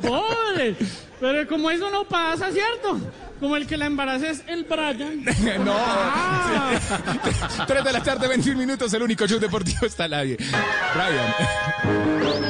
Pobre. 0.00 0.76
Pero 1.20 1.48
como 1.48 1.70
eso 1.70 1.90
no 1.90 2.04
pasa, 2.04 2.50
¿cierto? 2.50 2.98
Como 3.40 3.56
el 3.56 3.66
que 3.66 3.76
la 3.76 3.86
embaraza 3.86 4.30
es 4.30 4.42
el 4.46 4.64
Brian. 4.64 5.24
no. 5.64 5.74
Ah. 5.76 6.70
3 7.66 7.84
de 7.84 7.92
la 7.92 8.02
tarde, 8.02 8.28
21 8.28 8.58
minutos, 8.58 8.92
el 8.94 9.02
único 9.02 9.26
show 9.26 9.38
deportivo 9.38 9.86
está 9.86 10.04
al 10.04 10.14
aire. 10.14 10.44
Brian. 10.94 11.34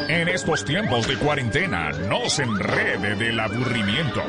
En 0.09 0.29
estos 0.29 0.65
tiempos 0.65 1.07
de 1.09 1.17
cuarentena, 1.17 1.91
no 1.91 2.29
se 2.29 2.43
enrede 2.45 3.17
del 3.17 3.41
aburrimiento. 3.41 4.23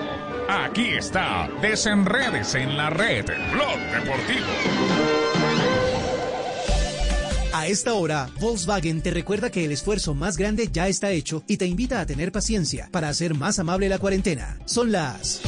Aquí 0.48 0.90
está, 0.90 1.50
desenredes 1.62 2.54
en 2.56 2.78
la 2.78 2.90
red, 2.90 3.26
Blog 3.52 3.80
Deportivo. 3.92 4.46
A 7.52 7.68
esta 7.68 7.94
hora, 7.94 8.30
Volkswagen 8.40 9.02
te 9.02 9.10
recuerda 9.10 9.50
que 9.50 9.66
el 9.66 9.72
esfuerzo 9.72 10.14
más 10.14 10.38
grande 10.38 10.70
ya 10.72 10.88
está 10.88 11.10
hecho 11.12 11.44
y 11.48 11.58
te 11.58 11.66
invita 11.66 12.00
a 12.00 12.06
tener 12.06 12.32
paciencia 12.32 12.90
para 12.92 13.10
hacer 13.10 13.34
más 13.34 13.58
amable 13.58 13.90
la 13.90 13.98
cuarentena. 13.98 14.60
Son 14.66 14.92
las... 14.92 15.42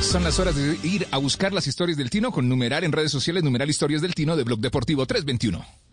Son 0.00 0.22
las 0.22 0.38
horas 0.38 0.54
de 0.56 0.76
ir 0.86 1.06
a 1.10 1.16
buscar 1.16 1.54
las 1.54 1.66
historias 1.66 1.96
del 1.96 2.10
Tino 2.10 2.30
con 2.32 2.48
numerar 2.48 2.84
en 2.84 2.92
redes 2.92 3.10
sociales, 3.10 3.42
numerar 3.42 3.70
historias 3.70 4.02
del 4.02 4.14
Tino 4.14 4.36
de 4.36 4.44
Blog 4.44 4.60
Deportivo 4.60 5.06
321. 5.06 5.83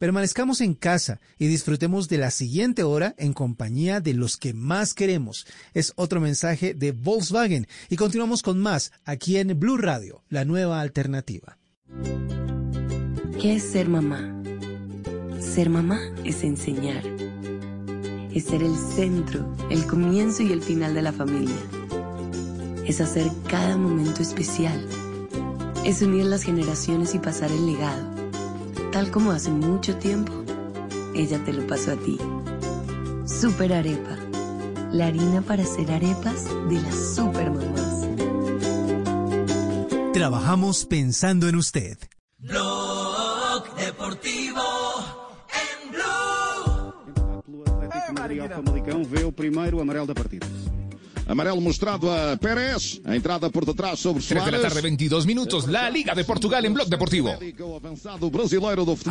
permanezcamos 0.00 0.62
en 0.62 0.72
casa 0.72 1.20
y 1.38 1.46
disfrutemos 1.46 2.08
de 2.08 2.16
la 2.16 2.30
siguiente 2.30 2.82
hora 2.82 3.14
en 3.18 3.34
compañía 3.34 4.00
de 4.00 4.14
los 4.14 4.38
que 4.38 4.54
más 4.54 4.94
queremos. 4.94 5.46
Es 5.74 5.92
otro 5.94 6.22
mensaje 6.22 6.72
de 6.72 6.92
Volkswagen 6.92 7.68
y 7.90 7.96
continuamos 7.96 8.42
con 8.42 8.58
más 8.58 8.92
aquí 9.04 9.36
en 9.36 9.60
Blue 9.60 9.76
Radio, 9.76 10.24
la 10.30 10.46
nueva 10.46 10.80
alternativa. 10.80 11.58
¿Qué 13.38 13.56
es 13.56 13.62
ser 13.62 13.90
mamá? 13.90 14.42
Ser 15.38 15.68
mamá 15.68 16.00
es 16.24 16.44
enseñar. 16.44 17.04
Es 18.32 18.44
ser 18.44 18.62
el 18.62 18.76
centro, 18.96 19.54
el 19.68 19.86
comienzo 19.86 20.42
y 20.42 20.52
el 20.52 20.62
final 20.62 20.94
de 20.94 21.02
la 21.02 21.12
familia. 21.12 21.60
Es 22.86 23.02
hacer 23.02 23.30
cada 23.50 23.76
momento 23.76 24.22
especial. 24.22 24.82
Es 25.84 26.00
unir 26.00 26.24
las 26.24 26.42
generaciones 26.42 27.14
y 27.14 27.18
pasar 27.18 27.52
el 27.52 27.66
legado. 27.66 28.19
Tal 28.92 29.10
como 29.12 29.30
hace 29.30 29.50
mucho 29.50 29.96
tiempo, 29.96 30.32
ella 31.14 31.38
te 31.44 31.52
lo 31.52 31.64
pasó 31.66 31.92
a 31.92 31.96
ti. 31.96 32.18
Super 33.24 33.72
Arepa. 33.72 34.16
La 34.92 35.06
harina 35.06 35.40
para 35.42 35.62
hacer 35.62 35.92
arepas 35.92 36.46
de 36.68 36.80
las 36.80 37.14
super 37.14 37.50
mamás. 37.52 38.08
Trabajamos 40.12 40.84
pensando 40.86 41.48
en 41.48 41.54
usted. 41.54 41.98
Blog 42.38 43.76
Deportivo 43.76 44.60
em 45.54 45.90
Blue. 45.92 46.92
Atlético 47.84 48.12
Madrid 48.12 48.40
ao 48.40 48.48
Famalicão 48.48 49.04
vê 49.04 49.22
o 49.22 49.30
primeiro 49.30 49.80
amarelo 49.80 50.08
da 50.08 50.14
partida. 50.14 50.59
Amarelo 51.30 51.60
mostrado 51.60 52.12
a 52.12 52.36
Pérez. 52.36 53.00
A 53.04 53.14
entrada 53.14 53.48
por 53.50 53.64
detrás 53.64 54.00
sobre 54.00 54.20
3 54.20 54.44
de 54.46 54.50
la 54.50 54.60
tarde, 54.60 54.80
22 54.80 55.26
minutos, 55.26 55.68
la 55.68 55.88
Liga 55.88 56.12
de 56.12 56.24
Portugal 56.24 56.64
en 56.64 56.74
Blog 56.74 56.88
Deportivo. 56.88 57.30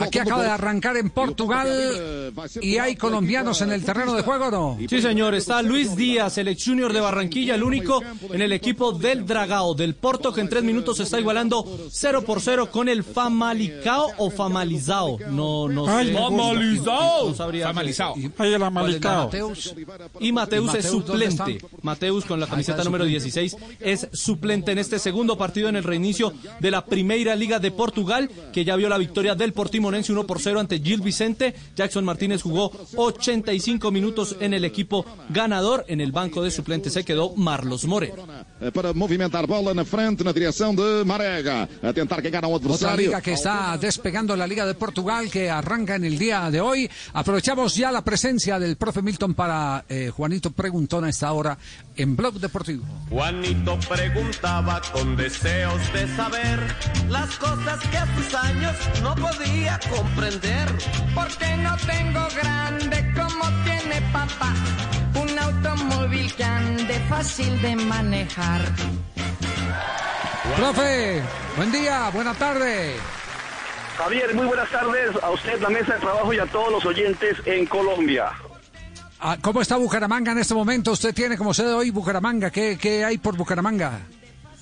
Aquí 0.01 0.19
acaba 0.19 0.43
de 0.43 0.49
arrancar 0.49 0.97
en 0.97 1.11
Portugal 1.11 2.33
y 2.61 2.77
hay 2.77 2.97
colombianos 2.97 3.61
en 3.61 3.71
el 3.71 3.85
terreno 3.85 4.13
de 4.13 4.23
juego, 4.23 4.47
¿o 4.47 4.51
¿no? 4.51 4.77
Sí, 4.89 5.01
señor, 5.01 5.33
está 5.33 5.61
Luis 5.61 5.95
Díaz, 5.95 6.37
el 6.37 6.49
ex 6.49 6.65
junior 6.65 6.91
de 6.91 6.99
Barranquilla, 6.99 7.55
el 7.55 7.63
único 7.63 8.03
en 8.33 8.41
el 8.41 8.51
equipo 8.51 8.91
del 8.91 9.25
Dragao, 9.25 9.73
del 9.73 9.95
Porto, 9.95 10.33
que 10.33 10.41
en 10.41 10.49
tres 10.49 10.63
minutos 10.63 10.99
está 10.99 11.21
igualando 11.21 11.65
0 11.89 12.25
por 12.25 12.41
0 12.41 12.69
con 12.69 12.89
el 12.89 13.05
Famalicao 13.05 14.11
o 14.17 14.29
Famalizao. 14.29 15.19
No, 15.29 15.69
no 15.69 15.85
sé. 15.85 15.91
Ay, 15.91 16.13
Famalizao. 16.13 17.29
No. 17.29 17.33
Famalizao. 17.33 18.15
Ay, 18.37 18.53
el 18.53 18.55
es 18.55 18.61
Amalicao. 18.61 19.25
Mateus. 19.25 19.73
Y 20.19 20.31
Mateus 20.33 20.73
¿Y 20.73 20.77
es 20.77 20.85
Mateus 20.85 21.05
dónde 21.05 21.31
suplente. 21.31 21.67
Mateus 21.81 22.08
Con 22.09 22.39
la 22.39 22.47
camiseta 22.47 22.83
número 22.83 23.05
16 23.05 23.55
es 23.79 24.07
suplente 24.13 24.71
en 24.71 24.79
este 24.79 24.97
segundo 24.97 25.37
partido 25.37 25.69
en 25.69 25.75
el 25.75 25.83
reinicio 25.83 26.33
de 26.59 26.71
la 26.71 26.83
Primeira 26.83 27.35
Liga 27.35 27.59
de 27.59 27.69
Portugal, 27.69 28.29
que 28.51 28.65
ya 28.65 28.75
vio 28.75 28.89
la 28.89 28.97
victoria 28.97 29.35
del 29.35 29.53
Portimonense 29.53 30.11
1 30.11 30.25
por 30.25 30.39
0 30.41 30.59
ante 30.59 30.79
Gil 30.79 31.01
Vicente. 31.01 31.53
Jackson 31.75 32.03
Martínez 32.03 32.41
jugó 32.41 32.71
85 32.95 33.91
minutos 33.91 34.35
en 34.39 34.55
el 34.55 34.65
equipo 34.65 35.05
ganador. 35.29 35.85
En 35.87 36.01
el 36.01 36.11
banco 36.11 36.41
de 36.41 36.49
suplentes 36.49 36.93
se 36.93 37.05
quedó 37.05 37.35
Marlos 37.35 37.85
Moreno. 37.85 38.23
Eh, 38.59 38.71
Para 38.71 38.91
movimentar 38.93 39.45
bola 39.45 39.73
na 39.73 39.85
frente, 39.85 40.23
na 40.23 40.33
direção 40.33 40.73
de 40.75 41.03
Marega. 41.05 41.69
A 41.83 41.93
tentar 41.93 42.21
que 42.23 42.29
gana 42.31 42.47
o 42.47 42.53
Otra 42.53 42.69
adversário. 42.69 43.05
liga 43.07 43.21
que 43.21 43.33
está 43.33 43.77
despegando 43.77 44.35
la 44.35 44.47
Liga 44.47 44.65
de 44.65 44.73
Portugal 44.73 45.29
que 45.29 45.49
arranca 45.49 45.95
en 45.95 46.05
el 46.05 46.17
día 46.17 46.49
de 46.49 46.59
hoy. 46.59 46.89
Aprovechamos 47.13 47.75
ya 47.75 47.91
la 47.91 48.03
presencia 48.03 48.57
del 48.57 48.77
profe 48.77 49.01
Milton 49.03 49.35
para 49.35 49.85
eh, 49.87 50.09
Juanito 50.09 50.51
Preguntón 50.51 51.03
a 51.05 51.09
esta 51.09 51.31
hora 51.33 51.57
en 51.99 52.15
Blog 52.15 52.35
Deportivo. 52.35 52.85
Juanito 53.09 53.77
preguntaba 53.89 54.81
con 54.93 55.17
deseos 55.17 55.81
de 55.91 56.07
saber 56.15 56.59
las 57.09 57.35
cosas 57.37 57.79
que 57.89 57.97
a 57.97 58.15
sus 58.15 58.33
años 58.33 58.75
no 59.03 59.15
podía 59.15 59.77
comprender. 59.89 60.69
Porque 61.13 61.57
no 61.57 61.75
tengo 61.77 62.25
grande 62.41 63.13
como 63.13 63.45
tiene 63.65 64.01
papá. 64.13 64.53
Un 65.13 65.37
automóvil 65.37 66.33
que 66.35 66.43
ande 66.43 66.99
fácil 67.09 67.61
de 67.61 67.75
manejar. 67.75 68.61
Profe, 70.55 71.21
buen 71.57 71.71
día, 71.73 72.09
buena 72.13 72.33
tarde. 72.33 72.95
Javier, 73.97 74.33
muy 74.33 74.45
buenas 74.45 74.69
tardes 74.71 75.21
a 75.21 75.29
usted, 75.31 75.59
la 75.61 75.69
mesa 75.69 75.95
de 75.95 75.99
trabajo 75.99 76.33
y 76.33 76.39
a 76.39 76.45
todos 76.45 76.71
los 76.71 76.85
oyentes 76.85 77.35
en 77.45 77.65
Colombia. 77.65 78.31
Ah, 79.21 79.37
¿Cómo 79.41 79.61
está 79.61 79.75
Bucaramanga 79.75 80.31
en 80.31 80.37
este 80.37 80.53
momento? 80.53 80.93
Usted 80.93 81.13
tiene 81.13 81.37
como 81.37 81.53
sede 81.53 81.73
hoy 81.73 81.89
Bucaramanga. 81.91 82.49
¿Qué, 82.51 82.77
qué 82.79 83.03
hay 83.03 83.17
por 83.17 83.35
Bucaramanga? 83.35 83.99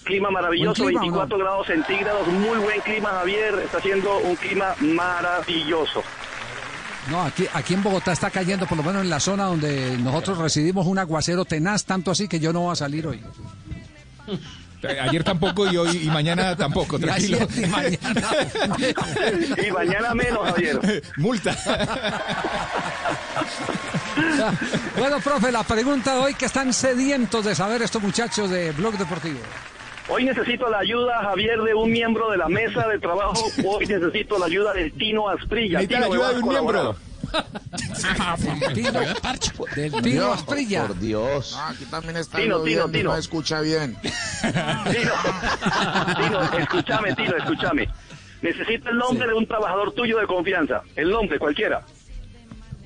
Clima 0.04 0.32
maravilloso, 0.32 0.86
clima, 0.86 1.02
¿o 1.02 1.06
no? 1.06 1.12
24 1.12 1.38
grados 1.38 1.68
centígrados, 1.68 2.28
muy 2.28 2.58
buen 2.58 2.82
clima, 2.82 3.10
Javier. 3.10 3.54
Está 3.66 3.78
haciendo 3.78 4.18
un 4.20 4.36
clima 4.36 4.74
maravilloso. 4.80 6.02
No, 7.12 7.22
aquí, 7.22 7.46
aquí 7.54 7.74
en 7.74 7.84
Bogotá 7.84 8.14
está 8.14 8.32
cayendo, 8.32 8.66
por 8.66 8.78
lo 8.78 8.84
menos 8.84 9.04
en 9.04 9.10
la 9.10 9.20
zona 9.20 9.46
donde 9.46 9.98
nosotros 10.00 10.40
residimos, 10.40 10.88
un 10.88 10.98
aguacero 10.98 11.46
tenaz, 11.46 11.86
tanto 11.86 12.12
así 12.12 12.28
que 12.28 12.40
yo 12.40 12.52
no 12.52 12.62
voy 12.62 12.74
a 12.74 12.76
salir 12.76 13.06
hoy. 13.06 13.22
Eh, 14.84 15.00
Ayer 15.02 15.24
tampoco 15.24 15.72
y 15.72 15.78
hoy 15.78 16.02
y 16.04 16.08
mañana 16.08 16.56
tampoco, 16.56 17.00
tranquilo. 17.00 17.40
y 17.56 17.66
mañana. 17.66 17.98
y 19.68 19.72
mañana 19.72 20.14
menos, 20.14 20.44
Javier. 20.52 21.04
Multa. 21.18 21.58
Bueno, 24.98 25.20
profe, 25.20 25.52
la 25.52 25.64
pregunta 25.64 26.14
de 26.16 26.20
hoy 26.20 26.34
que 26.36 26.46
están 26.46 26.74
sedientos 26.74 27.46
de 27.46 27.56
saber 27.56 27.82
estos 27.82 28.02
muchachos 28.02 28.50
de 28.50 28.72
Blog 28.72 28.98
Deportivo. 28.98 29.40
Hoy 30.10 30.24
necesito 30.24 30.70
la 30.70 30.80
ayuda, 30.80 31.22
Javier, 31.22 31.60
de 31.62 31.74
un 31.74 31.92
miembro 31.92 32.30
de 32.32 32.38
la 32.38 32.48
mesa 32.48 32.88
de 32.88 32.98
trabajo. 33.00 33.52
Hoy 33.66 33.86
necesito 33.86 34.40
la 34.40 34.46
ayuda 34.46 34.74
del 34.74 34.94
Tino 34.94 35.28
Asprilla. 35.28 35.80
Necesita 35.80 36.00
la 36.00 36.06
Tino, 36.06 36.16
¿me 36.18 36.24
ayuda 36.24 36.34
de 36.38 36.44
un 36.44 36.50
miembro. 36.50 36.96
Tino, 38.74 38.92
del 39.76 40.02
Tino 40.02 40.34
Asprilla. 40.34 40.88
Por 40.88 41.00
Dios. 41.00 41.56
Ah, 41.58 41.70
aquí 41.70 41.86
también 41.86 42.18
está 42.18 42.38
Tino, 42.38 42.62
Tino, 42.62 42.90
Tino. 42.90 43.12
no 43.12 43.18
escucha 43.18 43.62
bien. 43.62 43.98
Tino, 46.18 46.44
escúchame, 46.60 47.16
Tino, 47.16 47.38
escúchame. 47.38 47.88
Necesito 48.42 48.90
el 48.90 48.98
nombre 48.98 49.28
de 49.28 49.34
un 49.34 49.48
trabajador 49.48 49.94
tuyo 49.94 50.18
de 50.20 50.28
confianza. 50.28 50.82
El 50.96 51.10
nombre, 51.10 51.40
cualquiera. 51.40 51.84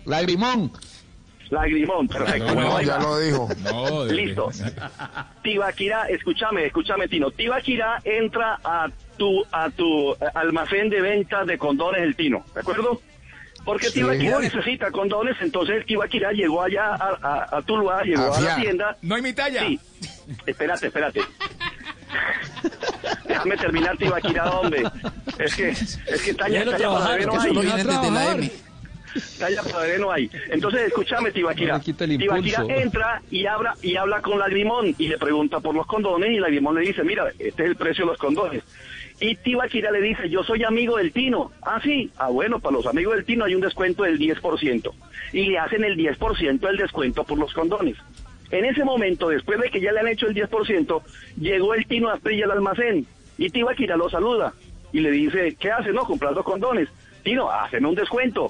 Lagrimón. 0.06 0.72
Lagrimón, 1.50 2.08
perfecto. 2.08 2.48
No, 2.48 2.54
Bueno, 2.54 2.82
ya 2.82 2.98
lo 2.98 3.20
dijo. 3.20 3.50
No, 3.64 4.06
Listo. 4.06 4.50
Tibaquirá, 5.44 6.08
escúchame, 6.08 6.66
escúchame, 6.66 7.08
Tino. 7.10 7.30
Tibaquirá 7.32 8.00
entra 8.06 8.58
a 8.64 8.88
tu, 9.18 9.44
a 9.52 9.70
tu 9.70 10.14
eh, 10.14 10.18
almacén 10.34 10.90
de 10.90 11.02
ventas 11.02 11.46
de 11.46 11.58
condones 11.58 12.02
el 12.04 12.16
Tino, 12.16 12.46
¿de 12.54 12.62
acuerdo? 12.62 13.02
Porque 13.72 13.88
Sí. 13.88 14.02
Tibaquirá 14.02 14.40
necesita 14.40 14.92
condones, 14.92 15.38
entonces 15.40 15.86
Tibaquirá 15.86 16.34
llegó 16.34 16.62
allá 16.62 16.94
a, 16.94 17.18
a, 17.22 17.58
a 17.58 17.62
Tuluá, 17.62 18.04
llegó 18.04 18.36
a, 18.36 18.42
la 18.42 18.56
tienda. 18.58 18.98
No 19.02 19.16
hay 19.16 19.22
mi 19.22 19.32
talla. 19.32 19.66
Sí. 19.66 19.80
Espérate, 20.46 20.88
espérate. 20.88 21.22
Déjame 23.30 23.56
terminar 23.56 23.98
Tibaquirá, 23.98 24.50
hombre. 24.50 24.84
Es 25.40 25.56
que, 25.56 25.70
es 25.70 25.98
que 26.26 26.34
talla, 26.34 26.66
talla 26.66 26.90
para 26.90 27.26
no 27.26 27.32
que 27.32 27.38
hay. 27.38 27.54
la 28.12 28.32
M. 28.34 28.52
Talla 29.40 29.64
para 29.64 29.98
no 29.98 30.12
hay. 30.12 30.30
Entonces, 30.50 30.88
escúchame, 30.88 31.32
Tibaquira 31.32 31.80
impulso. 31.82 32.70
entra 32.70 33.22
y 33.32 33.46
habla, 33.46 33.74
y 33.82 33.96
habla 33.96 34.22
con 34.22 34.38
Lagrimón 34.38 34.94
y 34.98 35.08
le 35.08 35.18
pregunta 35.18 35.62
por 35.62 35.74
los 35.74 35.88
condones 35.88 36.32
y 36.32 36.40
Lagrimón 36.40 36.76
le 36.76 36.82
dice, 36.82 37.06
mira, 37.06 37.30
este 37.40 37.64
es 37.64 37.70
el 37.70 37.78
precio 37.78 38.04
de 38.04 38.12
los 38.12 38.18
condones. 38.18 38.64
Y 39.22 39.36
Tibaquira 39.36 39.92
le 39.92 40.02
dice, 40.02 40.30
yo 40.30 40.44
soy 40.44 40.64
amigo 40.64 40.98
del 40.98 41.12
Tino. 41.14 41.52
Ah, 41.62 41.80
sí. 41.84 42.10
Ah, 42.18 42.30
bueno, 42.30 42.60
para 42.60 42.74
los 42.78 42.88
amigos 42.88 43.16
del 43.16 43.24
Tino 43.26 43.46
hay 43.46 43.54
un 43.56 43.62
descuento 43.62 44.04
del 44.04 44.18
10%. 44.20 44.92
Y 45.32 45.44
le 45.46 45.60
hacen 45.60 45.84
el 45.84 45.96
10% 45.96 46.60
del 46.60 46.78
descuento 46.78 47.24
por 47.24 47.38
los 47.38 47.54
condones. 47.54 47.98
En 48.50 48.66
ese 48.66 48.84
momento, 48.84 49.30
después 49.30 49.60
de 49.62 49.70
que 49.70 49.80
ya 49.80 49.92
le 49.92 50.00
han 50.00 50.08
hecho 50.08 50.26
el 50.28 50.34
10%, 50.36 51.02
llegó 51.40 51.74
el 51.76 51.86
Tino 51.86 52.10
Asprilla 52.10 52.46
al 52.46 52.52
almacén 52.52 53.06
y 53.38 53.50
Tibaquira 53.50 53.96
lo 53.96 54.10
saluda 54.10 54.54
y 54.92 55.00
le 55.00 55.12
dice, 55.12 55.56
¿qué 55.58 55.72
hace? 55.72 55.94
No, 55.94 56.04
comprando 56.04 56.44
condones. 56.44 56.90
Tino, 57.24 57.50
haceme 57.50 57.88
un 57.88 57.96
descuento. 57.96 58.48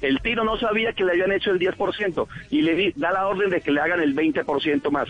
El 0.00 0.20
Tino 0.20 0.44
no 0.44 0.56
sabía 0.56 0.92
que 0.94 1.04
le 1.04 1.12
habían 1.12 1.32
hecho 1.32 1.50
el 1.50 1.58
10% 1.58 2.26
y 2.50 2.62
le 2.62 2.74
di- 2.76 2.92
da 2.96 3.10
la 3.12 3.26
orden 3.26 3.50
de 3.50 3.60
que 3.60 3.72
le 3.72 3.80
hagan 3.80 4.00
el 4.00 4.14
20% 4.14 4.90
más. 4.90 5.08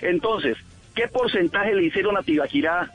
Entonces, 0.00 0.56
¿qué 0.94 1.08
porcentaje 1.08 1.74
le 1.74 1.84
hicieron 1.84 2.16
a 2.16 2.22
Tibaquirá 2.22 2.90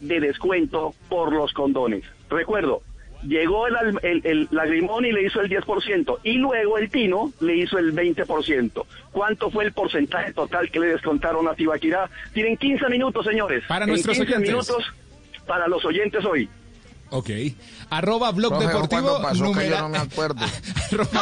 de 0.00 0.20
descuento 0.20 0.94
por 1.08 1.32
los 1.32 1.52
condones? 1.52 2.04
Recuerdo, 2.28 2.82
llegó 3.26 3.66
el, 3.66 3.98
el 4.24 4.48
lagrimón 4.50 5.04
y 5.04 5.12
le 5.12 5.24
hizo 5.26 5.40
el 5.40 5.50
10% 5.50 6.18
y 6.22 6.34
luego 6.34 6.78
el 6.78 6.90
Tino 6.90 7.32
le 7.40 7.56
hizo 7.56 7.78
el 7.78 7.94
20%. 7.94 8.84
¿Cuánto 9.12 9.50
fue 9.50 9.64
el 9.64 9.72
porcentaje 9.72 10.32
total 10.32 10.70
que 10.70 10.80
le 10.80 10.88
descontaron 10.88 11.48
a 11.48 11.54
Tibaquirá? 11.54 12.10
Tienen 12.34 12.56
15 12.56 12.88
minutos, 12.88 13.24
señores. 13.26 13.64
Para 13.68 13.84
En 13.84 13.90
nuestros 13.90 14.16
15 14.16 14.32
oyentes. 14.32 14.50
minutos 14.50 14.84
para 15.46 15.68
los 15.68 15.84
oyentes 15.84 16.24
hoy. 16.24 16.48
Ok. 17.10 17.30
Arroba 17.90 18.32
blog 18.32 18.50
Profe, 18.52 18.66
deportivo 18.66 19.02
¿cuándo 19.02 19.22
pasó 19.22 19.34
que 19.38 19.44
yo 19.44 19.46
numeral. 19.48 19.80
no 19.82 19.88
me 19.90 19.98
acuerdo? 19.98 20.44
arroba, 20.90 21.20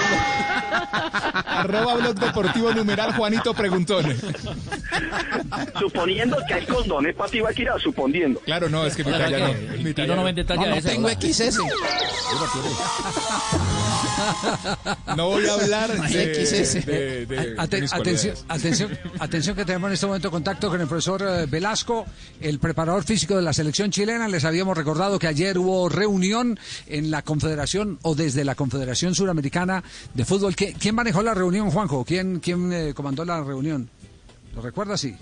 arroba 1.60 1.94
blog 1.96 2.14
deportivo 2.14 2.72
numeral 2.72 3.14
Juanito 3.16 3.52
Preguntón. 3.54 4.06
Suponiendo 5.78 6.36
que 6.48 6.54
hay 6.54 6.66
condones 6.66 7.14
para 7.14 7.30
Tibaquirá, 7.30 7.78
suponiendo. 7.78 8.40
Claro, 8.40 8.68
no, 8.68 8.86
es 8.86 8.96
que 8.96 9.04
mi 9.04 9.10
Claro 9.10 9.24
talla 9.24 9.46
que 9.46 9.66
no. 9.76 9.82
mi 9.82 9.94
talla 9.94 10.16
no 10.16 10.24
vende 10.24 10.44
talla 10.44 10.62
No, 10.62 10.68
no 10.70 10.74
esa, 10.76 10.88
tengo 10.88 11.06
¿verdad? 11.08 11.20
XS. 11.22 11.58
No 15.16 15.28
voy 15.30 15.46
a 15.46 15.54
hablar 15.54 15.90
de, 16.08 16.46
XS. 16.46 16.86
de- 16.86 17.26
de- 17.26 17.26
de 17.26 17.56
Ate- 17.58 17.80
mis 17.80 17.92
atención, 17.92 18.34
atención, 18.48 18.98
atención 19.18 19.56
que 19.56 19.64
tenemos 19.64 19.88
en 19.88 19.94
este 19.94 20.06
momento 20.06 20.30
contacto 20.30 20.68
con 20.70 20.80
el 20.80 20.86
profesor 20.86 21.22
eh, 21.22 21.46
Velasco, 21.46 22.06
el 22.40 22.58
preparador 22.58 23.04
físico 23.04 23.36
de 23.36 23.42
la 23.42 23.52
selección 23.52 23.90
chilena. 23.90 24.28
Les 24.28 24.44
habíamos 24.44 24.76
recordado 24.76 25.18
que 25.18 25.26
ayer 25.28 25.58
hubo 25.58 25.88
reunión 25.88 26.53
en 26.86 27.10
la 27.10 27.22
Confederación 27.22 27.98
o 28.02 28.14
desde 28.14 28.44
la 28.44 28.54
Confederación 28.54 29.14
Suramericana 29.14 29.82
de 30.14 30.24
Fútbol. 30.24 30.54
¿Qui- 30.56 30.74
¿Quién 30.78 30.94
manejó 30.94 31.22
la 31.22 31.34
reunión, 31.34 31.70
Juanjo? 31.70 32.04
¿Quién, 32.04 32.40
quién 32.40 32.72
eh, 32.72 32.92
comandó 32.94 33.24
la 33.24 33.42
reunión? 33.42 33.88
¿Lo 34.54 34.62
recuerda? 34.62 34.96
Sí. 34.96 35.14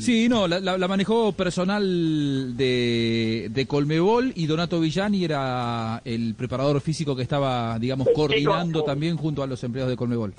Sí, 0.00 0.28
no, 0.28 0.46
la, 0.48 0.60
la- 0.60 0.76
la 0.78 0.88
manejó 0.88 1.32
personal 1.32 2.56
de, 2.56 3.48
de 3.50 3.66
Colmebol 3.66 4.32
y 4.34 4.46
Donato 4.46 4.80
Villani 4.80 5.24
era 5.24 6.00
el 6.04 6.34
preparador 6.34 6.80
físico 6.80 7.14
que 7.16 7.22
estaba, 7.22 7.78
digamos, 7.78 8.08
coordinando 8.14 8.82
también 8.82 9.16
junto 9.16 9.42
a 9.42 9.46
los 9.46 9.62
empleados 9.64 9.90
de 9.90 9.96
Colmebol. 9.96 10.34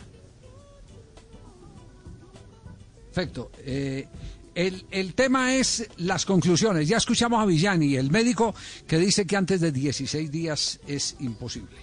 Perfecto. 3.13 3.49
Eh, 3.59 4.07
el, 4.55 5.13
tema 5.13 5.55
es 5.55 5.89
las 5.97 6.25
conclusiones. 6.25 6.87
Ya 6.87 6.97
escuchamos 6.97 7.41
a 7.41 7.45
Villani, 7.45 7.95
el 7.97 8.09
médico, 8.09 8.55
que 8.87 8.97
dice 8.97 9.27
que 9.27 9.35
antes 9.35 9.59
de 9.59 9.71
16 9.71 10.31
días 10.31 10.79
es 10.87 11.17
imposible. 11.19 11.75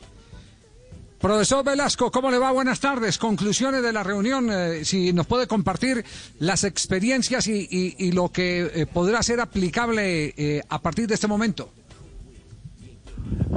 Profesor 1.20 1.64
Velasco, 1.64 2.10
¿cómo 2.10 2.30
le 2.30 2.38
va? 2.38 2.50
Buenas 2.50 2.80
tardes. 2.80 3.18
Conclusiones 3.18 3.82
de 3.82 3.92
la 3.92 4.02
reunión. 4.02 4.48
eh, 4.50 4.84
si 4.84 5.12
nos 5.12 5.26
puede 5.26 5.46
compartir 5.46 6.04
las 6.40 6.64
experiencias 6.64 7.46
y, 7.46 8.10
lo 8.12 8.30
que 8.30 8.62
eh, 8.74 8.86
podrá 8.86 9.22
ser 9.22 9.40
aplicable 9.40 10.34
eh, 10.36 10.62
a 10.68 10.80
partir 10.80 11.06
de 11.06 11.14
este 11.14 11.28
momento. 11.28 11.72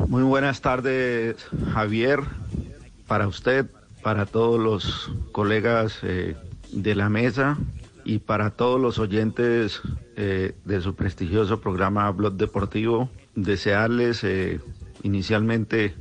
Muy 0.07 0.21
buenas 0.23 0.61
tardes, 0.61 1.37
Javier, 1.73 2.19
para 3.07 3.27
usted, 3.27 3.65
para 4.03 4.27
todos 4.27 4.59
los 4.59 5.11
colegas 5.31 5.99
de 6.01 6.95
la 6.95 7.09
mesa 7.09 7.57
y 8.05 8.19
para 8.19 8.51
todos 8.51 8.79
los 8.79 8.99
oyentes 8.99 9.81
eh, 10.15 10.53
de 10.63 10.79
su 10.79 10.95
prestigioso 10.95 11.59
programa 11.59 12.09
Blog 12.11 12.35
Deportivo. 12.35 13.09
Desearles 13.35 14.23
eh, 14.23 14.61
inicialmente 15.03 15.95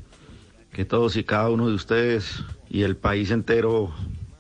que 0.71 0.85
todos 0.85 1.17
y 1.17 1.25
cada 1.25 1.49
uno 1.49 1.69
de 1.69 1.75
ustedes 1.75 2.45
y 2.69 2.83
el 2.83 2.97
país 2.97 3.31
entero 3.31 3.93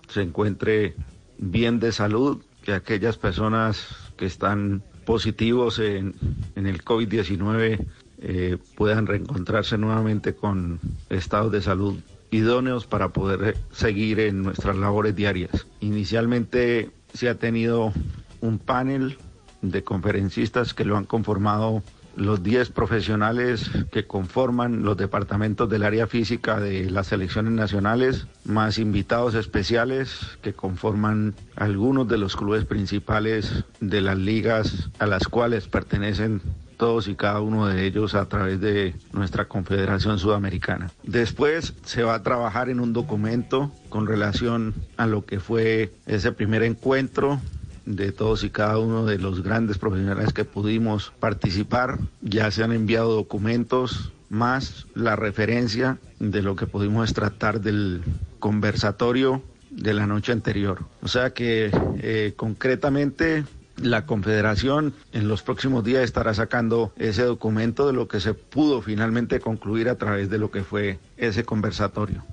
se 0.08 0.22
encuentre 0.22 0.94
bien 1.38 1.80
de 1.80 1.90
salud, 1.90 2.42
que 2.62 2.72
aquellas 2.72 3.16
personas 3.16 4.12
que 4.16 4.26
están 4.26 4.82
positivos 5.06 5.78
en, 5.78 6.14
el 6.54 6.84
COVID-19 6.84 7.86
eh, 8.18 8.58
puedan 8.76 9.06
reencontrarse 9.06 9.78
nuevamente 9.78 10.34
con 10.34 10.80
estados 11.08 11.50
de 11.52 11.62
salud 11.62 11.98
idóneos 12.30 12.86
para 12.86 13.10
poder 13.10 13.56
seguir 13.70 14.20
en 14.20 14.42
nuestras 14.42 14.76
labores 14.76 15.14
diarias. 15.14 15.66
Inicialmente 15.80 16.90
se 17.14 17.28
ha 17.28 17.36
tenido 17.36 17.92
un 18.40 18.58
panel 18.58 19.18
de 19.62 19.82
conferencistas 19.82 20.74
que 20.74 20.84
lo 20.84 20.96
han 20.96 21.04
conformado 21.04 21.82
los 22.16 22.42
10 22.42 22.70
profesionales 22.70 23.70
que 23.90 24.06
conforman 24.06 24.82
los 24.82 24.96
departamentos 24.96 25.68
del 25.68 25.82
área 25.82 26.06
física 26.06 26.60
de 26.60 26.90
las 26.90 27.08
selecciones 27.08 27.52
nacionales, 27.52 28.26
más 28.44 28.78
invitados 28.78 29.34
especiales 29.34 30.38
que 30.42 30.52
conforman 30.52 31.34
algunos 31.56 32.06
de 32.06 32.18
los 32.18 32.36
clubes 32.36 32.64
principales 32.64 33.64
de 33.80 34.00
las 34.00 34.18
ligas 34.18 34.90
a 34.98 35.06
las 35.06 35.26
cuales 35.26 35.66
pertenecen 35.66 36.40
todos 36.76 37.08
y 37.08 37.14
cada 37.14 37.40
uno 37.40 37.66
de 37.66 37.86
ellos 37.86 38.14
a 38.14 38.26
través 38.28 38.60
de 38.60 38.94
nuestra 39.12 39.46
Confederación 39.46 40.18
Sudamericana. 40.18 40.90
Después 41.02 41.74
se 41.84 42.02
va 42.02 42.14
a 42.14 42.22
trabajar 42.22 42.68
en 42.68 42.80
un 42.80 42.92
documento 42.92 43.72
con 43.88 44.06
relación 44.06 44.74
a 44.96 45.06
lo 45.06 45.24
que 45.24 45.40
fue 45.40 45.92
ese 46.06 46.32
primer 46.32 46.62
encuentro 46.62 47.40
de 47.86 48.12
todos 48.12 48.44
y 48.44 48.50
cada 48.50 48.78
uno 48.78 49.04
de 49.04 49.18
los 49.18 49.42
grandes 49.42 49.78
profesionales 49.78 50.32
que 50.32 50.44
pudimos 50.44 51.12
participar. 51.20 51.98
Ya 52.22 52.50
se 52.50 52.64
han 52.64 52.72
enviado 52.72 53.14
documentos 53.14 54.12
más 54.30 54.86
la 54.94 55.16
referencia 55.16 55.98
de 56.18 56.42
lo 56.42 56.56
que 56.56 56.66
pudimos 56.66 57.12
tratar 57.12 57.60
del 57.60 58.02
conversatorio 58.38 59.42
de 59.70 59.94
la 59.94 60.06
noche 60.06 60.32
anterior. 60.32 60.84
O 61.02 61.08
sea 61.08 61.30
que 61.30 61.70
eh, 61.98 62.32
concretamente 62.36 63.44
la 63.76 64.06
Confederación 64.06 64.94
en 65.12 65.28
los 65.28 65.42
próximos 65.42 65.84
días 65.84 66.04
estará 66.04 66.34
sacando 66.34 66.92
ese 66.96 67.22
documento 67.22 67.86
de 67.86 67.92
lo 67.92 68.08
que 68.08 68.20
se 68.20 68.34
pudo 68.34 68.82
finalmente 68.82 69.40
concluir 69.40 69.88
a 69.88 69.96
través 69.96 70.30
de 70.30 70.38
lo 70.38 70.50
que 70.50 70.62
fue 70.62 70.98
ese 71.16 71.44
conversatorio. 71.44 72.24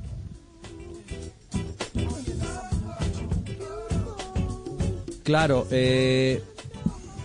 Claro, 5.24 5.68
eh, 5.72 6.44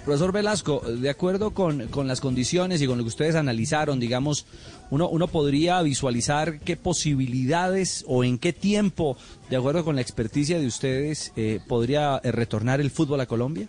profesor 0.05 0.31
Velasco, 0.31 0.81
de 0.81 1.11
acuerdo 1.11 1.53
con, 1.53 1.89
con, 1.89 2.07
las 2.07 2.21
condiciones 2.21 2.81
y 2.81 2.87
con 2.87 2.99
lo 2.99 3.05
que 3.05 3.09
ustedes 3.09 3.35
analizaron, 3.35 3.99
digamos, 3.99 4.47
uno, 4.91 5.09
uno 5.09 5.27
podría 5.29 5.83
visualizar 5.83 6.61
qué 6.61 6.77
posibilidades 6.77 8.05
o 8.07 8.23
en 8.23 8.39
qué 8.39 8.53
tiempo, 8.53 9.17
de 9.51 9.57
acuerdo 9.57 9.85
con 9.85 9.97
la 9.97 10.03
experticia 10.03 10.61
de 10.61 10.67
ustedes, 10.67 11.33
eh, 11.37 11.61
podría 11.67 12.21
eh, 12.23 12.31
retornar 12.33 12.81
el 12.81 12.91
fútbol 12.91 13.21
a 13.21 13.27
Colombia. 13.27 13.67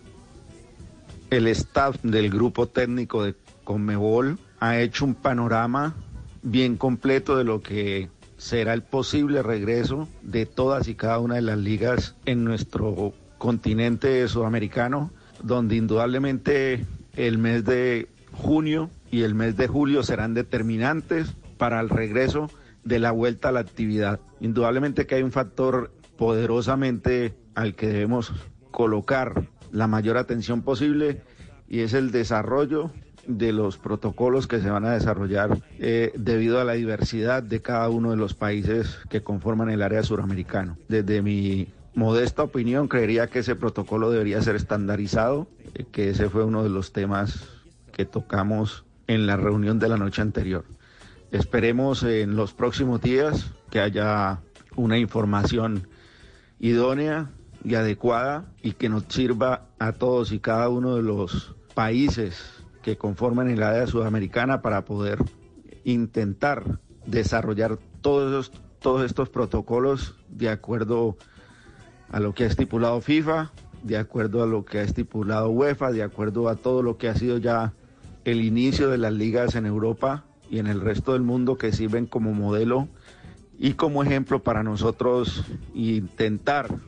El 1.29 1.47
staff 1.47 1.97
del 2.03 2.29
grupo 2.29 2.67
técnico 2.67 3.25
de 3.25 3.35
Conmebol 3.65 4.39
ha 4.61 4.79
hecho 4.79 5.03
un 5.03 5.13
panorama 5.13 5.93
bien 6.41 6.77
completo 6.77 7.35
de 7.35 7.43
lo 7.43 7.61
que 7.61 8.09
será 8.37 8.73
el 8.73 8.81
posible 8.81 9.43
regreso 9.43 10.07
de 10.21 10.45
todas 10.45 10.87
y 10.87 10.95
cada 10.95 11.19
una 11.19 11.35
de 11.35 11.41
las 11.41 11.57
ligas 11.57 12.15
en 12.25 12.45
nuestro 12.45 13.13
continente 13.37 14.25
sudamericano, 14.29 15.11
donde 15.43 15.75
indudablemente 15.75 16.85
el 17.17 17.37
mes 17.39 17.65
de 17.65 18.07
junio 18.31 18.89
y 19.11 19.23
el 19.23 19.35
mes 19.35 19.57
de 19.57 19.67
julio 19.67 20.03
serán 20.03 20.33
determinantes 20.33 21.33
para 21.57 21.81
el 21.81 21.89
regreso 21.89 22.49
de 22.85 22.99
la 22.99 23.11
vuelta 23.11 23.49
a 23.49 23.51
la 23.51 23.59
actividad. 23.59 24.21
Indudablemente 24.39 25.05
que 25.05 25.15
hay 25.15 25.23
un 25.23 25.33
factor 25.33 25.91
poderosamente 26.17 27.35
al 27.53 27.75
que 27.75 27.87
debemos 27.87 28.31
colocar 28.71 29.43
la 29.71 29.87
mayor 29.87 30.17
atención 30.17 30.61
posible 30.61 31.21
y 31.67 31.79
es 31.81 31.93
el 31.93 32.11
desarrollo 32.11 32.91
de 33.27 33.51
los 33.51 33.77
protocolos 33.77 34.47
que 34.47 34.61
se 34.61 34.69
van 34.69 34.85
a 34.85 34.93
desarrollar 34.93 35.61
eh, 35.79 36.13
debido 36.15 36.59
a 36.59 36.63
la 36.63 36.73
diversidad 36.73 37.43
de 37.43 37.61
cada 37.61 37.89
uno 37.89 38.11
de 38.11 38.17
los 38.17 38.33
países 38.33 38.99
que 39.09 39.21
conforman 39.21 39.69
el 39.69 39.81
área 39.81 40.01
suramericano. 40.01 40.77
Desde 40.87 41.21
mi 41.21 41.67
modesta 41.93 42.43
opinión, 42.43 42.87
creería 42.87 43.27
que 43.27 43.39
ese 43.39 43.55
protocolo 43.55 44.09
debería 44.09 44.41
ser 44.41 44.55
estandarizado, 44.55 45.47
eh, 45.73 45.85
que 45.91 46.09
ese 46.09 46.29
fue 46.29 46.45
uno 46.45 46.63
de 46.63 46.69
los 46.69 46.93
temas 46.93 47.43
que 47.91 48.05
tocamos 48.05 48.85
en 49.07 49.27
la 49.27 49.35
reunión 49.35 49.79
de 49.79 49.89
la 49.89 49.97
noche 49.97 50.21
anterior. 50.21 50.63
Esperemos 51.31 52.03
en 52.03 52.35
los 52.35 52.53
próximos 52.53 53.01
días 53.01 53.51
que 53.69 53.81
haya 53.81 54.39
una 54.75 54.97
información 54.97 55.87
idónea 56.59 57.29
y 57.63 57.75
adecuada 57.75 58.45
y 58.61 58.73
que 58.73 58.89
nos 58.89 59.05
sirva 59.09 59.67
a 59.79 59.93
todos 59.93 60.31
y 60.31 60.39
cada 60.39 60.69
uno 60.69 60.95
de 60.95 61.03
los 61.03 61.55
países 61.73 62.57
que 62.81 62.97
conforman 62.97 63.49
el 63.49 63.63
área 63.63 63.87
sudamericana 63.87 64.61
para 64.61 64.85
poder 64.85 65.19
intentar 65.83 66.79
desarrollar 67.05 67.77
todos, 68.01 68.51
todos 68.79 69.05
estos 69.05 69.29
protocolos 69.29 70.15
de 70.29 70.49
acuerdo 70.49 71.17
a 72.09 72.19
lo 72.19 72.33
que 72.33 72.45
ha 72.45 72.47
estipulado 72.47 73.01
FIFA, 73.01 73.51
de 73.83 73.97
acuerdo 73.97 74.43
a 74.43 74.47
lo 74.47 74.65
que 74.65 74.79
ha 74.79 74.83
estipulado 74.83 75.49
UEFA, 75.49 75.91
de 75.91 76.03
acuerdo 76.03 76.49
a 76.49 76.55
todo 76.55 76.81
lo 76.83 76.97
que 76.97 77.09
ha 77.09 77.15
sido 77.15 77.37
ya 77.37 77.73
el 78.25 78.43
inicio 78.43 78.89
de 78.89 78.97
las 78.97 79.13
ligas 79.13 79.55
en 79.55 79.65
Europa 79.65 80.25
y 80.49 80.59
en 80.59 80.67
el 80.67 80.81
resto 80.81 81.13
del 81.13 81.23
mundo 81.23 81.57
que 81.57 81.71
sirven 81.71 82.05
como 82.05 82.33
modelo 82.33 82.87
y 83.57 83.73
como 83.73 84.03
ejemplo 84.03 84.43
para 84.43 84.63
nosotros 84.63 85.45
intentar 85.73 86.79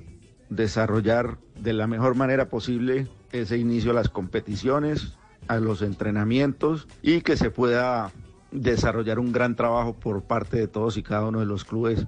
desarrollar 0.50 1.38
de 1.60 1.74
la 1.74 1.88
mejor 1.88 2.16
manera 2.16 2.50
posible 2.50 3.08
ese 3.32 3.58
inicio 3.58 3.92
a 3.92 3.94
las 3.94 4.10
competiciones, 4.10 5.18
a 5.48 5.58
los 5.58 5.82
entrenamientos 5.82 6.88
y 7.02 7.22
que 7.22 7.38
se 7.38 7.52
pueda 7.52 8.12
desarrollar 8.52 9.20
un 9.20 9.32
gran 9.32 9.56
trabajo 9.56 9.94
por 9.94 10.24
parte 10.24 10.58
de 10.58 10.68
todos 10.68 10.98
y 10.98 11.04
cada 11.04 11.28
uno 11.28 11.40
de 11.40 11.46
los 11.46 11.66
clubes 11.66 12.08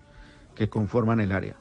que 0.56 0.70
conforman 0.70 1.20
el 1.20 1.32
área. 1.32 1.56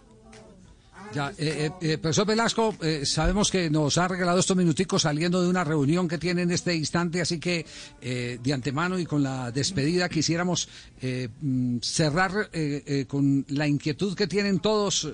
Ya, 1.12 1.32
eh, 1.38 1.70
eh, 1.80 1.98
profesor 1.98 2.24
Velasco, 2.24 2.76
eh, 2.82 3.04
sabemos 3.04 3.50
que 3.50 3.68
nos 3.68 3.98
ha 3.98 4.06
regalado 4.06 4.38
estos 4.38 4.56
minuticos 4.56 5.02
saliendo 5.02 5.42
de 5.42 5.48
una 5.48 5.64
reunión 5.64 6.06
que 6.06 6.18
tiene 6.18 6.42
en 6.42 6.52
este 6.52 6.72
instante, 6.76 7.20
así 7.20 7.40
que 7.40 7.66
eh, 8.00 8.38
de 8.40 8.52
antemano 8.52 8.96
y 8.96 9.06
con 9.06 9.20
la 9.20 9.50
despedida 9.50 10.08
quisiéramos 10.08 10.68
eh, 11.02 11.28
mm, 11.40 11.78
cerrar 11.82 12.50
eh, 12.52 13.06
con 13.08 13.44
la 13.48 13.66
inquietud 13.66 14.14
que 14.14 14.28
tienen 14.28 14.60
todos 14.60 15.08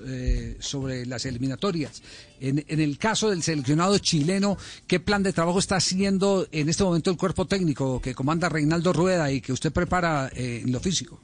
sobre 0.59 1.05
las 1.07 1.25
eliminatorias. 1.25 2.03
En, 2.39 2.63
en, 2.67 2.79
el 2.79 2.99
caso 2.99 3.31
del 3.31 3.41
seleccionado 3.41 3.97
chileno, 3.97 4.57
¿qué 4.85 4.99
plan 4.99 5.23
de 5.23 5.33
trabajo 5.33 5.57
está 5.57 5.77
haciendo 5.77 6.47
en 6.51 6.69
este 6.69 6.83
momento 6.83 7.09
el 7.09 7.17
cuerpo 7.17 7.47
técnico 7.47 7.99
que 7.99 8.13
comanda 8.13 8.49
Reinaldo 8.49 8.93
Rueda 8.93 9.31
y 9.31 9.41
que 9.41 9.51
usted 9.51 9.71
prepara 9.71 10.29
en 10.33 10.71
lo 10.71 10.79
físico? 10.79 11.19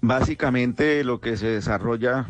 Básicamente 0.00 1.04
lo 1.04 1.20
que 1.20 1.36
se 1.36 1.48
desarrolla 1.48 2.26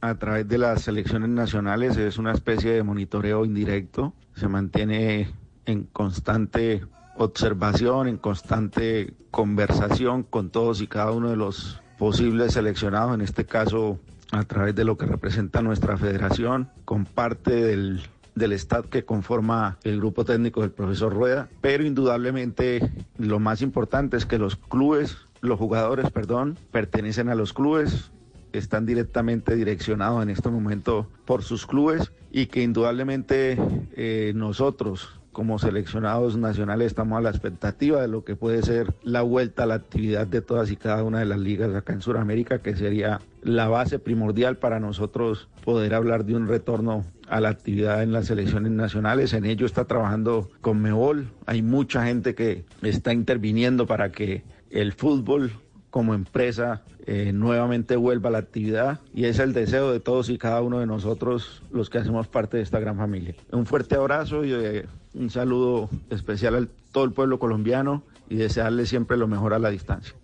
a 0.00 0.14
través 0.14 0.48
de 0.48 0.58
las 0.58 0.82
selecciones 0.82 1.28
nacionales 1.28 1.96
es 1.96 2.18
una 2.18 2.32
especie 2.32 2.72
de 2.72 2.82
monitoreo 2.82 3.44
indirecto, 3.44 4.14
se 4.34 4.48
mantiene 4.48 5.28
en 5.66 5.84
constante 5.84 6.84
observación, 7.16 8.06
en 8.06 8.16
constante 8.16 9.14
conversación 9.30 10.22
con 10.22 10.50
todos 10.50 10.80
y 10.80 10.86
cada 10.86 11.10
uno 11.10 11.30
de 11.30 11.36
los 11.36 11.80
posibles 11.98 12.52
seleccionados, 12.52 13.14
en 13.14 13.22
este 13.22 13.44
caso 13.44 13.98
a 14.30 14.44
través 14.44 14.74
de 14.74 14.84
lo 14.84 14.96
que 14.96 15.06
representa 15.06 15.62
nuestra 15.62 15.96
federación, 15.96 16.70
con 16.84 17.04
parte 17.04 17.50
del, 17.52 18.02
del 18.34 18.56
que 18.88 19.04
conforma 19.04 19.78
el 19.82 19.98
grupo 19.98 20.24
técnico 20.24 20.60
del 20.60 20.70
profesor 20.70 21.12
Rueda, 21.12 21.48
pero 21.60 21.84
indudablemente 21.84 22.92
lo 23.16 23.40
más 23.40 23.62
importante 23.62 24.16
es 24.16 24.26
que 24.26 24.38
los 24.38 24.56
clubes, 24.56 25.16
los 25.40 25.58
jugadores, 25.58 26.10
perdón, 26.10 26.56
pertenecen 26.70 27.30
a 27.30 27.34
los 27.34 27.52
clubes, 27.52 28.12
están 28.52 28.86
directamente 28.86 29.54
direccionados 29.54 30.22
en 30.22 30.30
este 30.30 30.48
momento 30.48 31.08
por 31.24 31.42
sus 31.42 31.66
clubes 31.66 32.12
y 32.30 32.46
que 32.46 32.62
indudablemente 32.62 33.58
eh, 33.96 34.32
nosotros 34.34 35.18
como 35.38 35.60
seleccionados 35.60 36.36
nacionales 36.36 36.88
estamos 36.88 37.16
a 37.16 37.20
la 37.20 37.30
expectativa 37.30 38.00
de 38.02 38.08
lo 38.08 38.24
que 38.24 38.34
puede 38.34 38.60
ser 38.62 38.92
la 39.04 39.22
vuelta 39.22 39.62
a 39.62 39.66
la 39.66 39.74
actividad 39.74 40.26
de 40.26 40.40
todas 40.40 40.70
y 40.72 40.76
cada 40.76 41.04
una 41.04 41.20
de 41.20 41.26
las 41.26 41.38
ligas 41.38 41.72
acá 41.76 41.92
en 41.92 42.02
Sudamérica, 42.02 42.60
que 42.60 42.74
sería 42.74 43.20
la 43.42 43.68
base 43.68 44.00
primordial 44.00 44.56
para 44.56 44.80
nosotros 44.80 45.48
poder 45.64 45.94
hablar 45.94 46.24
de 46.24 46.34
un 46.34 46.48
retorno 46.48 47.04
a 47.28 47.40
la 47.40 47.50
actividad 47.50 48.02
en 48.02 48.10
las 48.10 48.26
selecciones 48.26 48.72
nacionales. 48.72 49.32
En 49.32 49.44
ello 49.44 49.64
está 49.64 49.84
trabajando 49.84 50.50
con 50.60 50.82
Mebol. 50.82 51.28
Hay 51.46 51.62
mucha 51.62 52.04
gente 52.04 52.34
que 52.34 52.64
está 52.82 53.12
interviniendo 53.12 53.86
para 53.86 54.10
que 54.10 54.42
el 54.70 54.92
fútbol 54.92 55.52
como 55.90 56.14
empresa 56.14 56.82
eh, 57.10 57.32
nuevamente 57.32 57.96
vuelva 57.96 58.28
a 58.28 58.32
la 58.32 58.38
actividad 58.38 59.00
y 59.14 59.24
es 59.24 59.38
el 59.38 59.54
deseo 59.54 59.90
de 59.90 59.98
todos 59.98 60.28
y 60.28 60.36
cada 60.36 60.60
uno 60.60 60.78
de 60.78 60.84
nosotros 60.84 61.62
los 61.70 61.88
que 61.88 61.96
hacemos 61.96 62.28
parte 62.28 62.58
de 62.58 62.62
esta 62.62 62.80
gran 62.80 62.98
familia. 62.98 63.34
Un 63.50 63.64
fuerte 63.64 63.94
abrazo 63.94 64.44
y 64.44 64.52
eh, 64.52 64.84
un 65.14 65.30
saludo 65.30 65.88
especial 66.10 66.54
a 66.54 66.66
todo 66.92 67.04
el 67.04 67.12
pueblo 67.12 67.38
colombiano 67.38 68.02
y 68.28 68.36
desearle 68.36 68.84
siempre 68.84 69.16
lo 69.16 69.26
mejor 69.26 69.54
a 69.54 69.58
la 69.58 69.70
distancia. 69.70 70.14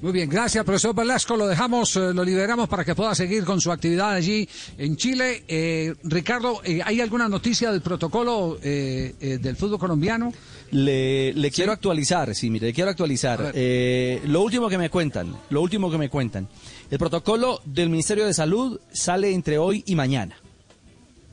Muy 0.00 0.12
bien, 0.12 0.30
gracias, 0.30 0.64
profesor 0.64 0.94
Velasco. 0.94 1.36
Lo 1.36 1.48
dejamos, 1.48 1.96
eh, 1.96 2.14
lo 2.14 2.22
liberamos 2.22 2.68
para 2.68 2.84
que 2.84 2.94
pueda 2.94 3.14
seguir 3.16 3.44
con 3.44 3.60
su 3.60 3.72
actividad 3.72 4.10
allí 4.12 4.48
en 4.76 4.96
Chile. 4.96 5.42
Eh, 5.48 5.92
Ricardo, 6.04 6.60
eh, 6.64 6.80
¿hay 6.84 7.00
alguna 7.00 7.28
noticia 7.28 7.72
del 7.72 7.80
protocolo 7.80 8.58
eh, 8.62 9.38
del 9.40 9.56
fútbol 9.56 9.80
colombiano? 9.80 10.32
Le, 10.70 11.32
le 11.32 11.50
quiero 11.50 11.72
actualizar, 11.72 12.34
sí, 12.34 12.50
mire, 12.50 12.66
le 12.68 12.72
quiero 12.72 12.90
actualizar. 12.90 13.52
Eh, 13.54 14.20
lo 14.26 14.42
último 14.42 14.68
que 14.68 14.78
me 14.78 14.90
cuentan, 14.90 15.34
lo 15.50 15.62
último 15.62 15.90
que 15.90 15.98
me 15.98 16.10
cuentan. 16.10 16.46
El 16.90 16.98
protocolo 16.98 17.60
del 17.64 17.88
Ministerio 17.88 18.26
de 18.26 18.34
Salud 18.34 18.78
sale 18.92 19.32
entre 19.32 19.58
hoy 19.58 19.82
y 19.86 19.94
mañana. 19.94 20.36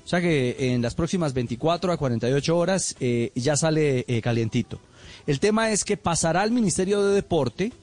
O 0.06 0.08
sea 0.08 0.22
que 0.22 0.74
en 0.74 0.82
las 0.82 0.96
próximas 0.96 1.34
24 1.34 1.92
a 1.92 1.98
48 1.98 2.58
horas 2.58 2.96
eh, 3.00 3.32
ya 3.36 3.58
sale 3.58 4.06
eh, 4.08 4.22
calientito. 4.22 4.80
El 5.28 5.40
tema 5.40 5.72
es 5.72 5.84
que 5.84 5.98
pasará 5.98 6.42
al 6.42 6.52
Ministerio 6.52 7.04
de 7.04 7.16
Deporte 7.16 7.74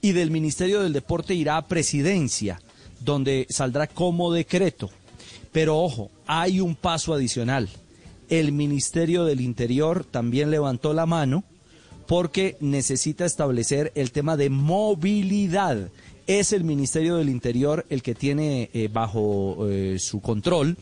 y 0.00 0.12
del 0.12 0.30
Ministerio 0.30 0.82
del 0.82 0.92
Deporte 0.92 1.34
irá 1.34 1.56
a 1.56 1.66
Presidencia, 1.66 2.60
donde 3.00 3.46
saldrá 3.50 3.86
como 3.86 4.32
decreto. 4.32 4.90
Pero 5.52 5.78
ojo, 5.78 6.10
hay 6.26 6.60
un 6.60 6.74
paso 6.74 7.14
adicional. 7.14 7.68
El 8.28 8.52
Ministerio 8.52 9.24
del 9.24 9.40
Interior 9.40 10.04
también 10.04 10.50
levantó 10.50 10.92
la 10.92 11.06
mano 11.06 11.44
porque 12.06 12.56
necesita 12.60 13.24
establecer 13.24 13.92
el 13.94 14.12
tema 14.12 14.36
de 14.36 14.50
movilidad. 14.50 15.90
Es 16.26 16.52
el 16.52 16.64
Ministerio 16.64 17.16
del 17.16 17.28
Interior 17.28 17.86
el 17.88 18.02
que 18.02 18.14
tiene 18.14 18.70
eh, 18.72 18.88
bajo 18.92 19.66
eh, 19.68 19.98
su 19.98 20.20
control 20.20 20.76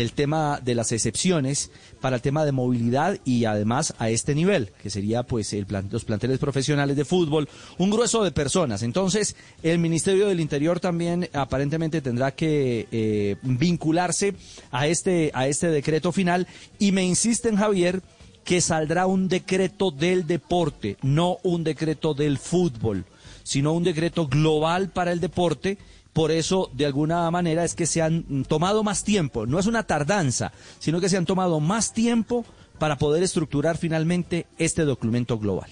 el 0.00 0.12
tema 0.12 0.60
de 0.62 0.74
las 0.74 0.90
excepciones 0.92 1.70
para 2.00 2.16
el 2.16 2.22
tema 2.22 2.44
de 2.44 2.52
movilidad 2.52 3.18
y 3.24 3.44
además 3.44 3.94
a 3.98 4.10
este 4.10 4.34
nivel, 4.34 4.70
que 4.82 4.90
sería 4.90 5.22
pues 5.22 5.52
el 5.52 5.66
plan- 5.66 5.88
los 5.90 6.04
planteles 6.04 6.38
profesionales 6.38 6.96
de 6.96 7.04
fútbol, 7.04 7.48
un 7.78 7.90
grueso 7.90 8.24
de 8.24 8.32
personas. 8.32 8.82
Entonces, 8.82 9.36
el 9.62 9.78
Ministerio 9.78 10.26
del 10.26 10.40
Interior 10.40 10.80
también 10.80 11.28
aparentemente 11.32 12.00
tendrá 12.00 12.32
que 12.32 12.88
eh, 12.90 13.36
vincularse 13.42 14.34
a 14.70 14.86
este, 14.88 15.30
a 15.32 15.46
este 15.46 15.68
decreto 15.68 16.10
final 16.12 16.46
y 16.78 16.92
me 16.92 17.04
insisten, 17.04 17.56
Javier, 17.56 18.02
que 18.44 18.60
saldrá 18.60 19.06
un 19.06 19.28
decreto 19.28 19.90
del 19.90 20.26
deporte, 20.26 20.96
no 21.02 21.38
un 21.44 21.64
decreto 21.64 22.14
del 22.14 22.36
fútbol, 22.38 23.04
sino 23.42 23.72
un 23.72 23.84
decreto 23.84 24.26
global 24.26 24.90
para 24.90 25.12
el 25.12 25.20
deporte. 25.20 25.78
Por 26.14 26.30
eso, 26.30 26.70
de 26.72 26.86
alguna 26.86 27.30
manera, 27.30 27.64
es 27.64 27.74
que 27.74 27.84
se 27.86 28.00
han 28.00 28.44
tomado 28.48 28.82
más 28.82 29.04
tiempo. 29.04 29.44
No 29.46 29.58
es 29.58 29.66
una 29.66 29.82
tardanza, 29.82 30.52
sino 30.78 31.00
que 31.00 31.08
se 31.10 31.16
han 31.18 31.26
tomado 31.26 31.60
más 31.60 31.92
tiempo 31.92 32.46
para 32.78 32.96
poder 32.96 33.22
estructurar 33.22 33.76
finalmente 33.76 34.46
este 34.56 34.84
documento 34.84 35.38
global. 35.38 35.68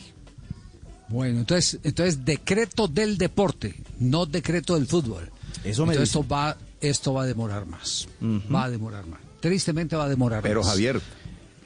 Bueno, 1.08 1.38
entonces, 1.40 1.78
entonces 1.84 2.24
decreto 2.24 2.88
del 2.88 3.18
deporte, 3.18 3.74
no 4.00 4.26
decreto 4.26 4.74
del 4.74 4.86
fútbol. 4.86 5.30
Eso 5.64 5.86
me 5.86 5.92
Entonces, 5.92 6.08
dice. 6.12 6.18
esto 6.20 6.26
va, 6.26 6.56
esto 6.80 7.14
va 7.14 7.22
a 7.22 7.26
demorar 7.26 7.66
más. 7.66 8.08
Va 8.52 8.64
a 8.64 8.70
demorar 8.70 9.06
más. 9.06 9.20
Tristemente 9.40 9.94
va 9.94 10.04
a 10.04 10.08
demorar 10.08 10.42
Pero 10.42 10.60
más. 10.62 10.70
Javier, 10.70 11.00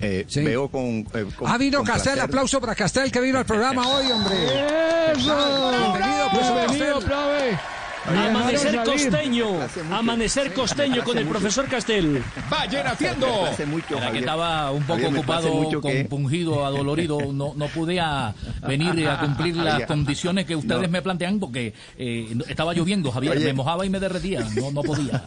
eh, 0.01 0.24
Sí. 0.28 0.43
veo 0.43 0.69
con, 0.69 0.82
eh, 1.15 1.27
con- 1.39 1.48
Ah, 1.48 1.57
vino 1.59 1.78
con 1.78 1.86
Castel, 1.86 2.15
placer- 2.15 2.20
aplauso 2.24 2.61
para 2.61 2.74
Castel 2.74 3.11
que 3.12 3.20
vino 3.20 3.39
al 3.39 3.47
programa 3.47 3.89
hoy, 3.89 4.11
hombre. 4.11 4.36
¡Eso! 5.12 5.70
Bienvenido, 5.70 6.28
profesor 6.31 6.57
Bienvenido, 6.69 6.98
Castel. 7.01 7.59
Amanecer 8.08 8.84
costeño. 8.84 9.46
Amanecer 9.90 10.52
costeño 10.52 11.04
con 11.04 11.18
el 11.18 11.26
profesor 11.26 11.66
Castel. 11.66 12.22
Vayan 12.50 12.86
atiendo. 12.86 13.26
Era 13.96 14.12
que 14.12 14.18
estaba 14.18 14.70
un 14.70 14.82
poco 14.84 15.08
ocupado, 15.08 15.80
compungido, 15.80 16.64
adolorido. 16.64 17.18
No, 17.32 17.52
no 17.56 17.66
pude 17.68 18.00
a 18.00 18.34
venir 18.66 19.08
a 19.08 19.20
cumplir 19.20 19.56
las 19.56 19.86
condiciones 19.86 20.46
que 20.46 20.56
ustedes 20.56 20.90
me 20.90 21.02
plantean 21.02 21.38
porque 21.40 21.74
eh, 21.98 22.36
estaba 22.48 22.74
lloviendo, 22.74 23.10
Javier. 23.10 23.38
Me 23.40 23.52
mojaba 23.52 23.84
y 23.84 23.90
me 23.90 24.00
derretía. 24.00 24.46
No, 24.56 24.70
no 24.70 24.82
podía. 24.82 25.24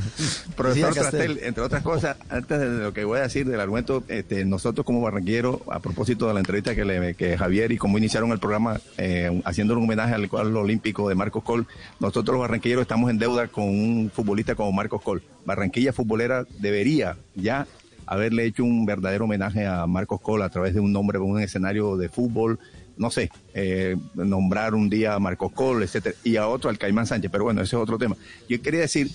Profesor 0.56 0.94
Castel. 0.94 1.40
Entre 1.42 1.62
otras 1.62 1.82
cosas, 1.82 2.16
antes 2.28 2.58
de 2.58 2.68
lo 2.68 2.92
que 2.92 3.04
voy 3.04 3.18
a 3.18 3.22
decir 3.22 3.46
del 3.46 3.60
argumento, 3.60 4.04
este, 4.08 4.44
nosotros 4.44 4.84
como 4.84 5.00
barranquilleros, 5.00 5.60
a 5.70 5.80
propósito 5.80 6.28
de 6.28 6.34
la 6.34 6.40
entrevista 6.40 6.74
que, 6.74 6.84
le, 6.84 7.14
que 7.14 7.36
Javier 7.36 7.72
y 7.72 7.78
cómo 7.78 7.98
iniciaron 7.98 8.32
el 8.32 8.38
programa, 8.38 8.80
eh, 8.98 9.40
haciendo 9.44 9.74
un 9.74 9.84
homenaje 9.84 10.14
al 10.14 10.28
cuadro 10.28 10.60
olímpico 10.60 11.08
de 11.08 11.14
Marcos 11.14 11.42
Col, 11.42 11.66
nosotros 12.10 12.34
los 12.34 12.40
barranquilleros 12.40 12.82
estamos 12.82 13.08
en 13.08 13.18
deuda 13.18 13.46
con 13.46 13.68
un 13.68 14.10
futbolista 14.12 14.56
como 14.56 14.72
Marcos 14.72 15.00
Col. 15.00 15.22
Barranquilla 15.44 15.92
futbolera 15.92 16.44
debería 16.58 17.16
ya 17.36 17.68
haberle 18.04 18.46
hecho 18.46 18.64
un 18.64 18.84
verdadero 18.84 19.26
homenaje 19.26 19.64
a 19.64 19.86
Marcos 19.86 20.20
Col 20.20 20.42
a 20.42 20.48
través 20.48 20.74
de 20.74 20.80
un 20.80 20.92
nombre, 20.92 21.20
un 21.20 21.40
escenario 21.40 21.96
de 21.96 22.08
fútbol, 22.08 22.58
no 22.96 23.12
sé, 23.12 23.30
eh, 23.54 23.96
nombrar 24.14 24.74
un 24.74 24.90
día 24.90 25.14
a 25.14 25.20
Marcos 25.20 25.52
Col, 25.52 25.84
etcétera, 25.84 26.16
y 26.24 26.34
a 26.34 26.48
otro 26.48 26.68
al 26.68 26.78
Caimán 26.78 27.06
Sánchez, 27.06 27.30
pero 27.30 27.44
bueno, 27.44 27.62
ese 27.62 27.76
es 27.76 27.80
otro 27.80 27.96
tema. 27.96 28.16
Yo 28.48 28.60
quería 28.60 28.80
decir 28.80 29.08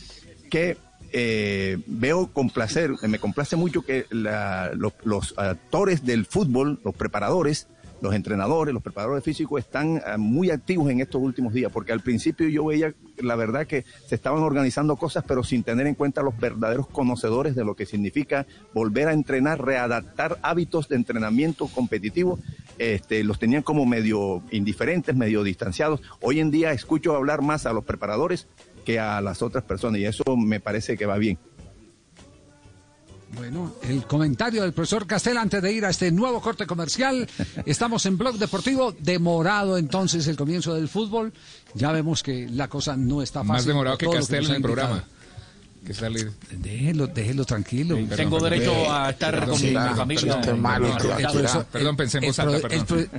que 0.50 0.78
eh, 1.12 1.78
veo 1.88 2.28
con 2.28 2.50
placer, 2.50 2.92
me 3.10 3.20
complace 3.20 3.58
mucho 3.58 3.82
que 3.82 4.06
los 4.10 5.34
actores 5.38 6.06
del 6.06 6.26
fútbol, 6.26 6.80
los 6.82 6.96
preparadores, 6.96 7.68
los 8.06 8.16
entrenadores, 8.16 8.74
los 8.74 8.84
preparadores 8.84 9.24
físicos 9.24 9.60
están 9.60 9.98
eh, 9.98 10.18
muy 10.18 10.52
activos 10.52 10.90
en 10.90 11.02
estos 11.02 11.22
últimos 11.22 11.54
días, 11.54 11.72
porque 11.72 11.92
al 11.92 12.02
principio 12.02 12.48
yo 12.48 12.66
veía, 12.66 12.94
la 13.18 13.36
verdad, 13.36 13.68
que 13.68 13.84
se 14.06 14.16
estaban 14.16 14.44
organizando 14.44 14.96
cosas, 14.96 15.24
pero 15.28 15.44
sin 15.44 15.64
tener 15.64 15.88
en 15.88 15.96
cuenta 15.96 16.22
los 16.22 16.38
verdaderos 16.38 16.88
conocedores 16.88 17.56
de 17.56 17.66
lo 17.66 17.76
que 17.76 17.86
significa 17.86 18.46
volver 18.74 19.08
a 19.08 19.14
entrenar, 19.14 19.66
readaptar 19.66 20.38
hábitos 20.44 20.88
de 20.88 20.96
entrenamiento 20.96 21.68
competitivo. 21.68 22.40
Este, 22.78 23.24
los 23.24 23.40
tenían 23.40 23.64
como 23.64 23.86
medio 23.86 24.44
indiferentes, 24.52 25.16
medio 25.16 25.44
distanciados. 25.44 26.02
Hoy 26.22 26.40
en 26.40 26.52
día 26.52 26.72
escucho 26.72 27.16
hablar 27.16 27.42
más 27.42 27.66
a 27.66 27.74
los 27.74 27.86
preparadores 27.86 28.48
que 28.86 29.00
a 29.00 29.20
las 29.22 29.42
otras 29.42 29.64
personas 29.64 30.00
y 30.00 30.06
eso 30.06 30.38
me 30.38 30.60
parece 30.60 30.96
que 30.96 31.06
va 31.06 31.18
bien. 31.18 31.40
Bueno, 33.36 33.76
el 33.84 34.06
comentario 34.06 34.62
del 34.62 34.74
profesor 34.74 35.06
Castel 35.06 35.38
antes 35.38 35.62
de 35.62 35.72
ir 35.72 35.86
a 35.86 35.90
este 35.90 36.12
nuevo 36.12 36.42
corte 36.42 36.66
comercial. 36.66 37.28
Estamos 37.66 38.06
en 38.06 38.18
Blog 38.18 38.38
Deportivo, 38.38 38.94
demorado 38.98 39.78
entonces 39.78 40.28
el 40.28 40.38
comienzo 40.38 40.74
del 40.74 40.88
fútbol. 40.88 41.34
Ya 41.74 41.92
vemos 41.92 42.24
que 42.24 42.48
la 42.50 42.68
cosa 42.68 42.96
no 42.96 43.22
está 43.22 43.40
fácil. 43.42 43.54
Más 43.54 43.66
demorado 43.66 43.98
que 43.98 44.10
Castel 44.10 44.46
en 44.46 44.56
el 44.56 44.62
programa. 44.62 45.04
Que 45.86 45.94
sale... 45.94 46.32
Déjelo, 46.52 47.08
déjelo 47.08 47.46
tranquilo. 47.46 47.98
Tengo 48.16 48.40
derecho 48.40 48.92
a 48.92 49.12
estar 49.12 49.46
con 49.46 49.62
mi 49.62 49.74
familia. 49.74 50.42
Perdón, 51.72 51.96
pensé 51.98 52.18
en 52.20 52.24
el 52.24 52.30
voz 52.30 52.40
alta, 52.40 52.68
el 52.68 52.86
perdón. 52.86 53.10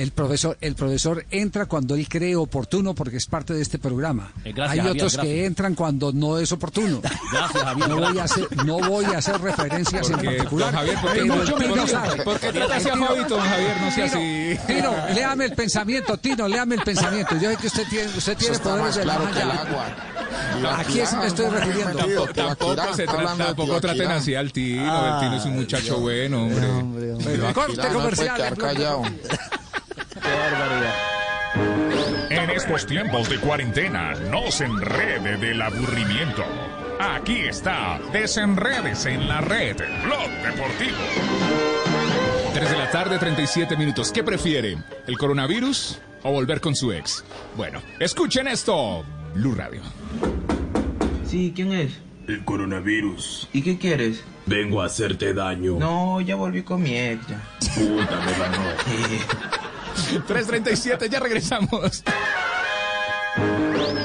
El 0.00 0.12
profesor, 0.12 0.56
el 0.62 0.74
profesor 0.74 1.26
entra 1.30 1.66
cuando 1.66 1.94
él 1.94 2.08
cree 2.08 2.34
oportuno 2.34 2.94
porque 2.94 3.18
es 3.18 3.26
parte 3.26 3.52
de 3.52 3.60
este 3.62 3.78
programa. 3.78 4.32
Eh, 4.44 4.52
gracias, 4.52 4.70
Hay 4.72 4.78
Javier, 4.78 4.96
otros 4.96 5.12
que 5.12 5.26
gracias. 5.26 5.46
entran 5.46 5.74
cuando 5.74 6.12
no 6.12 6.38
es 6.38 6.50
oportuno. 6.52 7.00
Gracias, 7.32 7.62
Javier, 7.62 7.88
No 7.88 7.96
voy 7.98 8.18
a 8.18 8.24
hacer, 8.24 8.64
no 8.64 8.78
voy 8.78 9.04
a 9.04 9.18
hacer 9.18 9.40
referencias 9.40 10.06
en 10.08 10.12
Porque, 10.16 10.30
particular. 10.36 10.70
don 10.72 10.78
Javier, 10.80 10.98
¿por 11.00 11.12
qué 11.12 11.20
pero 11.20 11.34
mucho 11.36 11.52
el 11.52 11.58
me 11.58 11.64
Tino 11.68 11.82
dice? 11.82 11.88
sabe. 11.94 12.22
¿Por 12.24 12.40
qué 12.40 12.52
trata 12.52 12.76
así 12.76 12.88
a 12.88 12.96
Fabito, 12.96 13.38
Javier? 13.40 13.76
No 13.82 13.90
sea 13.90 14.04
así. 14.06 14.58
Tino, 14.66 14.94
léame 15.14 15.44
el 15.44 15.52
pensamiento, 15.52 16.16
Tino, 16.16 16.48
léame 16.48 16.74
el 16.76 16.82
pensamiento. 16.82 17.36
Yo 17.38 17.50
sé 17.50 17.56
que 17.58 17.66
usted 17.66 17.84
tiene, 17.90 18.08
usted 18.16 18.36
tiene 18.38 18.58
poderes 18.58 18.94
de 18.96 19.02
claro 19.02 19.24
la 19.24 19.30
que 19.32 19.40
el 19.40 19.46
magia. 19.48 19.60
agua. 19.62 20.76
¿A 20.78 20.84
quién 20.84 21.06
me 21.18 21.26
estoy 21.26 21.46
refiriendo? 21.50 21.98
Tampoco, 21.98 22.32
tampoco 22.34 22.94
se 22.94 23.06
tra- 23.06 23.36
tampoco 23.36 23.80
traten 23.80 24.10
así 24.10 24.34
al 24.34 24.52
Tino. 24.52 25.14
el 25.14 25.20
Tino 25.20 25.36
es 25.36 25.44
un 25.44 25.56
muchacho 25.56 25.98
bueno, 26.00 26.42
hombre. 26.44 27.12
Bueno, 27.22 27.52
corte 27.54 27.88
comercial. 27.92 28.54
Deportivo. 30.30 31.10
En 32.30 32.50
estos 32.50 32.86
tiempos 32.86 33.28
de 33.28 33.38
cuarentena, 33.38 34.14
no 34.30 34.50
se 34.50 34.64
enrede 34.64 35.36
del 35.36 35.60
aburrimiento. 35.60 36.44
Aquí 37.00 37.38
está, 37.38 37.98
desenredes 38.12 39.06
en 39.06 39.26
la 39.26 39.40
red, 39.40 39.76
Blog 40.04 40.30
Deportivo. 40.44 40.98
3 42.54 42.70
de 42.70 42.78
la 42.78 42.90
tarde, 42.90 43.18
37 43.18 43.76
minutos. 43.76 44.12
¿Qué 44.12 44.22
prefiere? 44.22 44.76
¿El 45.06 45.16
coronavirus 45.16 45.98
o 46.22 46.32
volver 46.32 46.60
con 46.60 46.74
su 46.76 46.92
ex? 46.92 47.24
Bueno, 47.56 47.80
escuchen 47.98 48.48
esto. 48.48 49.04
Blue 49.34 49.54
Radio. 49.54 49.82
Sí, 51.26 51.52
¿quién 51.54 51.72
es? 51.72 51.92
El 52.26 52.44
coronavirus. 52.44 53.48
¿Y 53.52 53.62
qué 53.62 53.78
quieres? 53.78 54.22
Vengo 54.46 54.82
a 54.82 54.86
hacerte 54.86 55.32
daño. 55.32 55.78
No, 55.78 56.20
ya 56.20 56.34
volví 56.34 56.62
con 56.62 56.82
mi 56.82 56.96
ex 56.98 57.26
ya. 57.28 57.40
Puta, 57.74 58.20
me 58.26 58.32
ganó. 58.32 58.62
3.37, 60.08 61.08
ya 61.08 61.20
regresamos. 61.20 62.02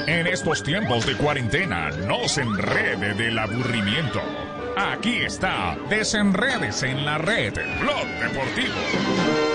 En 0.08 0.28
estos 0.28 0.64
tiempos 0.64 1.06
de 1.06 1.16
cuarentena, 1.16 1.90
no 1.90 2.28
se 2.28 2.42
enrede 2.42 3.14
del 3.14 3.38
aburrimiento. 3.40 4.22
Aquí 4.78 5.18
está, 5.18 5.78
desenredes 5.90 6.84
en 6.84 7.06
la 7.06 7.18
red, 7.18 7.54
Blog 7.80 8.08
Deportivo. 8.20 9.55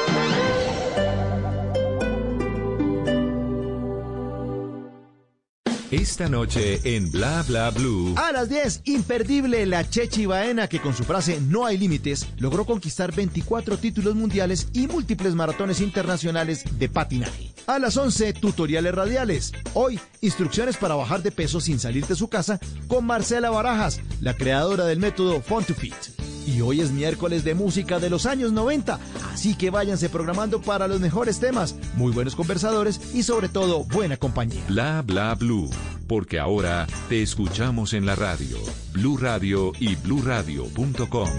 Esta 5.91 6.29
noche 6.29 6.81
en 6.85 7.11
Bla 7.11 7.43
Bla 7.43 7.71
Blue. 7.71 8.15
A 8.17 8.31
las 8.31 8.49
10, 8.49 8.83
imperdible 8.85 9.67
la 9.67 9.89
Chechi 9.91 10.25
Baena 10.25 10.69
que 10.69 10.81
con 10.81 10.95
su 10.95 11.03
frase 11.03 11.41
No 11.41 11.67
hay 11.67 11.79
límites 11.79 12.29
logró 12.39 12.65
conquistar 12.65 13.12
24 13.12 13.77
títulos 13.77 14.15
mundiales 14.15 14.69
y 14.73 14.87
múltiples 14.87 15.35
maratones 15.35 15.81
internacionales 15.81 16.62
de 16.79 16.89
patinaje. 16.89 17.53
A 17.67 17.81
las 17.81 17.97
11, 17.97 18.35
tutoriales 18.35 18.95
radiales. 18.95 19.53
Hoy, 19.75 19.99
instrucciones 20.21 20.77
para 20.77 20.95
bajar 20.95 21.25
de 21.25 21.33
peso 21.33 21.61
sin 21.61 21.81
salir 21.81 22.07
de 22.07 22.15
su 22.15 22.29
casa 22.29 22.61
con 22.87 23.05
Marcela 23.05 23.51
Barajas, 23.51 23.99
la 24.21 24.35
creadora 24.35 24.85
del 24.85 25.01
método 25.01 25.41
Fun 25.41 25.65
to 25.65 25.75
Fit. 25.75 25.95
Y 26.47 26.61
hoy 26.61 26.81
es 26.81 26.91
miércoles 26.91 27.45
de 27.45 27.55
música 27.55 27.99
de 27.99 28.11
los 28.11 28.27
años 28.27 28.53
90, 28.53 28.99
así 29.33 29.55
que 29.55 29.71
váyanse 29.71 30.09
programando 30.09 30.61
para 30.61 30.89
los 30.89 31.01
mejores 31.01 31.39
temas, 31.41 31.77
muy 31.95 32.12
buenos 32.12 32.35
conversadores 32.35 33.15
y 33.15 33.23
sobre 33.23 33.49
todo 33.49 33.85
buena 33.85 34.17
compañía. 34.17 34.62
Bla 34.69 35.03
bla 35.03 35.35
blue, 35.35 35.71
porque 36.07 36.39
ahora 36.39 36.87
te 37.09 37.23
escuchamos 37.23 37.93
en 37.93 38.07
la 38.07 38.15
radio, 38.17 38.59
Blue 38.93 39.17
Radio 39.17 39.73
y 39.79 39.97
bluradio.com. 39.97 41.31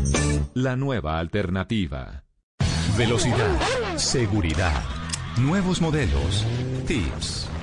La 0.54 0.76
nueva 0.76 1.20
alternativa. 1.20 2.24
Velocidad, 2.98 3.58
seguridad, 3.96 4.84
nuevos 5.38 5.82
modelos, 5.82 6.46
tips, 6.86 7.48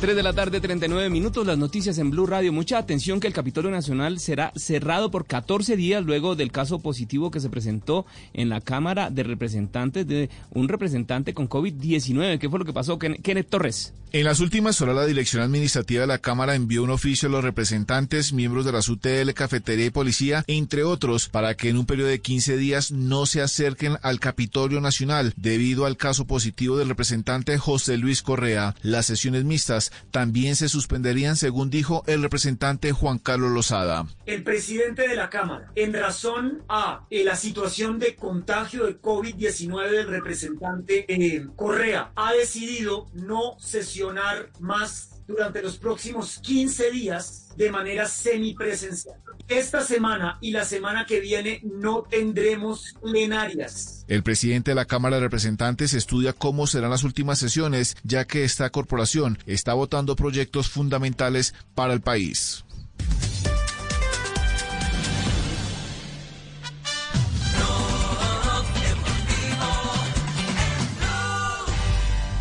3 0.00 0.14
de 0.14 0.22
la 0.22 0.32
tarde, 0.32 0.60
39 0.60 1.10
minutos, 1.10 1.44
las 1.44 1.58
noticias 1.58 1.98
en 1.98 2.10
Blue 2.10 2.24
Radio. 2.24 2.52
Mucha 2.52 2.78
atención 2.78 3.18
que 3.18 3.26
el 3.26 3.32
Capitolio 3.32 3.68
Nacional 3.72 4.20
será 4.20 4.52
cerrado 4.54 5.10
por 5.10 5.26
14 5.26 5.74
días 5.76 6.04
luego 6.04 6.36
del 6.36 6.52
caso 6.52 6.78
positivo 6.78 7.32
que 7.32 7.40
se 7.40 7.50
presentó 7.50 8.06
en 8.32 8.48
la 8.48 8.60
Cámara 8.60 9.10
de 9.10 9.24
Representantes 9.24 10.06
de 10.06 10.30
un 10.52 10.68
representante 10.68 11.34
con 11.34 11.48
COVID-19. 11.48 12.38
¿Qué 12.38 12.48
fue 12.48 12.60
lo 12.60 12.64
que 12.64 12.72
pasó, 12.72 12.96
Ken- 12.96 13.20
Kenneth 13.20 13.48
Torres? 13.50 13.92
En 14.10 14.24
las 14.24 14.40
últimas 14.40 14.80
horas, 14.80 14.94
la 14.94 15.04
Dirección 15.04 15.42
Administrativa 15.42 16.00
de 16.02 16.06
la 16.06 16.16
Cámara 16.18 16.54
envió 16.54 16.82
un 16.82 16.88
oficio 16.90 17.28
a 17.28 17.32
los 17.32 17.44
representantes, 17.44 18.32
miembros 18.32 18.64
de 18.64 18.72
la 18.72 18.78
UTL, 18.78 19.34
Cafetería 19.34 19.84
y 19.86 19.90
Policía, 19.90 20.44
entre 20.46 20.84
otros, 20.84 21.28
para 21.28 21.54
que 21.56 21.68
en 21.68 21.76
un 21.76 21.84
periodo 21.84 22.08
de 22.08 22.20
15 22.20 22.56
días 22.56 22.90
no 22.92 23.26
se 23.26 23.42
acerquen 23.42 23.98
al 24.02 24.18
Capitolio 24.20 24.80
Nacional 24.80 25.34
debido 25.36 25.84
al 25.84 25.98
caso 25.98 26.24
positivo 26.26 26.78
del 26.78 26.88
representante 26.88 27.58
José 27.58 27.98
Luis 27.98 28.22
Correa. 28.22 28.74
Las 28.80 29.04
sesiones 29.06 29.44
mixtas 29.44 29.87
también 30.10 30.56
se 30.56 30.68
suspenderían, 30.68 31.36
según 31.36 31.70
dijo 31.70 32.02
el 32.06 32.22
representante 32.22 32.92
Juan 32.92 33.18
Carlos 33.18 33.50
Lozada. 33.50 34.06
El 34.26 34.42
presidente 34.42 35.08
de 35.08 35.16
la 35.16 35.30
Cámara, 35.30 35.70
en 35.74 35.92
razón 35.92 36.62
a 36.68 37.06
eh, 37.10 37.24
la 37.24 37.36
situación 37.36 37.98
de 37.98 38.14
contagio 38.16 38.86
de 38.86 39.00
COVID-19 39.00 39.90
del 39.90 40.08
representante 40.08 41.04
eh, 41.08 41.46
Correa, 41.56 42.12
ha 42.16 42.32
decidido 42.32 43.08
no 43.12 43.58
sesionar 43.58 44.50
más 44.60 45.17
durante 45.28 45.62
los 45.62 45.76
próximos 45.76 46.38
15 46.38 46.90
días 46.90 47.48
de 47.56 47.70
manera 47.70 48.08
semipresencial. 48.08 49.16
Esta 49.46 49.82
semana 49.82 50.38
y 50.40 50.50
la 50.50 50.64
semana 50.64 51.04
que 51.06 51.20
viene 51.20 51.60
no 51.62 52.02
tendremos 52.02 52.94
plenarias. 53.00 54.04
El 54.08 54.22
presidente 54.22 54.72
de 54.72 54.74
la 54.74 54.86
Cámara 54.86 55.16
de 55.16 55.22
Representantes 55.22 55.92
estudia 55.94 56.32
cómo 56.32 56.66
serán 56.66 56.90
las 56.90 57.04
últimas 57.04 57.38
sesiones, 57.38 57.96
ya 58.02 58.24
que 58.24 58.44
esta 58.44 58.70
corporación 58.70 59.38
está 59.46 59.74
votando 59.74 60.16
proyectos 60.16 60.68
fundamentales 60.68 61.54
para 61.74 61.92
el 61.92 62.00
país. 62.00 62.64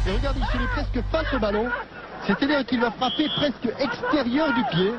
Et 0.07 0.11
regardez, 0.11 0.39
il 0.55 0.68
presque 0.69 1.01
face 1.11 1.34
au 1.34 1.39
ballon. 1.39 1.69
C'est-à-dire 2.28 2.66
qu'il 2.66 2.82
va 2.82 2.91
frapper 2.91 3.30
presque 3.38 3.70
extérieur 3.80 4.54
du 4.54 4.64
pied. 4.66 4.94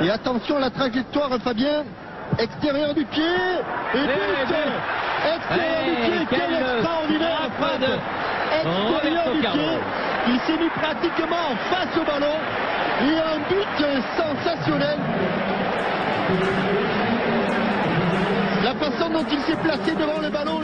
Et 0.00 0.10
attention 0.10 0.58
à 0.58 0.60
la 0.60 0.70
trajectoire, 0.70 1.30
Fabien. 1.42 1.84
Extérieur 2.38 2.94
du 2.94 3.04
pied. 3.06 3.22
Et 3.94 3.98
but 3.98 4.06
Extérieur 5.34 5.84
du 5.84 6.26
pied. 6.26 6.26
Quelle 6.30 6.54
extraordinaire 6.54 7.50
frappe 7.58 7.82
Extérieur 8.52 9.32
du 9.34 9.40
pied. 9.40 9.78
Il 10.28 10.40
s'est 10.40 10.58
mis 10.58 10.70
pratiquement 10.70 11.56
face 11.68 11.96
au 12.00 12.04
ballon. 12.04 12.36
Et 13.02 13.18
un 13.18 13.38
but 13.48 13.66
sensationnel. 14.16 14.98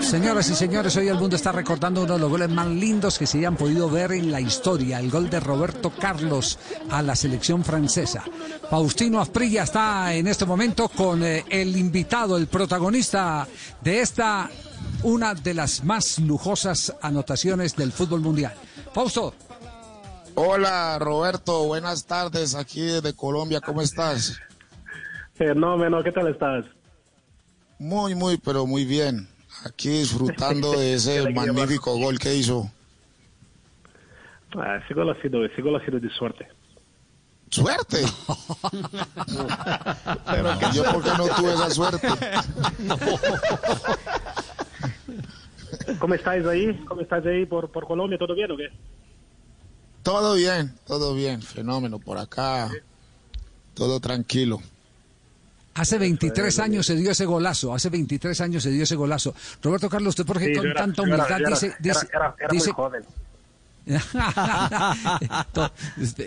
Señoras 0.00 0.50
y 0.50 0.54
señores, 0.54 0.96
hoy 0.96 1.08
el 1.08 1.16
mundo 1.16 1.36
está 1.36 1.52
recordando 1.52 2.02
uno 2.02 2.14
de 2.14 2.18
los 2.18 2.30
goles 2.30 2.48
más 2.48 2.66
lindos 2.66 3.18
que 3.18 3.26
se 3.26 3.38
hayan 3.38 3.54
podido 3.56 3.88
ver 3.88 4.12
en 4.12 4.32
la 4.32 4.40
historia, 4.40 4.98
el 4.98 5.10
gol 5.10 5.30
de 5.30 5.38
Roberto 5.38 5.90
Carlos 5.90 6.58
a 6.90 7.00
la 7.00 7.14
selección 7.14 7.64
francesa. 7.64 8.24
Faustino 8.68 9.20
Asprilla 9.20 9.62
está 9.62 10.12
en 10.14 10.26
este 10.26 10.44
momento 10.44 10.88
con 10.88 11.22
eh, 11.22 11.44
el 11.48 11.76
invitado, 11.76 12.36
el 12.36 12.48
protagonista 12.48 13.46
de 13.80 14.00
esta, 14.00 14.50
una 15.04 15.34
de 15.34 15.54
las 15.54 15.84
más 15.84 16.18
lujosas 16.18 16.96
anotaciones 17.02 17.76
del 17.76 17.92
fútbol 17.92 18.20
mundial. 18.20 18.54
Fausto. 18.92 19.34
Hola 20.34 20.98
Roberto, 20.98 21.66
buenas 21.66 22.06
tardes 22.06 22.54
aquí 22.54 22.80
desde 22.80 23.14
Colombia, 23.14 23.60
¿cómo 23.60 23.80
estás? 23.80 24.40
Fenómeno, 25.34 26.02
¿qué 26.02 26.10
tal 26.10 26.28
estás? 26.28 26.64
Muy, 27.82 28.14
muy, 28.14 28.36
pero 28.36 28.64
muy 28.64 28.84
bien. 28.84 29.28
Aquí 29.66 29.88
disfrutando 29.88 30.70
de 30.70 30.94
ese 30.94 31.28
magnífico 31.32 31.98
gol 31.98 32.16
que 32.16 32.32
hizo. 32.32 32.70
Ah, 34.54 34.76
ese 34.76 34.94
gol 34.94 35.10
ha 35.10 35.20
sido, 35.20 35.44
ese 35.44 35.60
gol 35.60 35.74
ha 35.74 35.84
sido 35.84 35.98
de 35.98 36.08
suerte. 36.10 36.46
¿Suerte? 37.50 37.98
Pero 40.30 40.72
yo 40.72 40.84
porque 40.92 41.10
no 41.18 41.26
tuve 41.34 41.54
esa 41.54 41.70
suerte. 41.70 42.08
¿Cómo 45.98 46.14
estáis 46.14 46.46
ahí? 46.46 46.84
¿Cómo 46.86 47.00
estáis 47.00 47.26
ahí 47.26 47.46
por, 47.46 47.68
por 47.72 47.88
Colombia? 47.88 48.16
¿Todo 48.16 48.36
bien 48.36 48.52
o 48.52 48.56
qué? 48.56 48.68
Todo 50.04 50.34
bien, 50.34 50.72
todo 50.86 51.14
bien, 51.16 51.42
fenómeno 51.42 51.98
por 51.98 52.18
acá. 52.18 52.70
Todo 53.74 53.98
tranquilo. 53.98 54.60
Hace 55.74 55.96
23 55.98 56.58
años 56.58 56.84
se 56.86 56.96
dio 56.96 57.10
ese 57.12 57.24
golazo, 57.24 57.74
hace 57.74 57.88
23 57.88 58.40
años 58.42 58.62
se 58.62 58.70
dio 58.70 58.82
ese 58.82 58.94
golazo. 58.94 59.34
Roberto 59.62 59.88
Carlos, 59.88 60.10
¿usted 60.10 60.26
por 60.26 60.38
qué 60.38 60.46
Sí, 60.46 60.54
con 60.56 60.66
era- 60.66 60.80
tanta 60.80 61.02
yo 61.02 61.06
era- 61.06 61.14
humildad 61.16 61.38
yo 61.38 61.46
era- 61.46 61.50
dice... 61.50 61.66
era- 61.66 61.76
dice, 61.80 62.06
era- 62.12 62.34
era 62.38 62.48
muy 62.48 62.58
dice- 62.58 62.72
joven. 62.72 63.02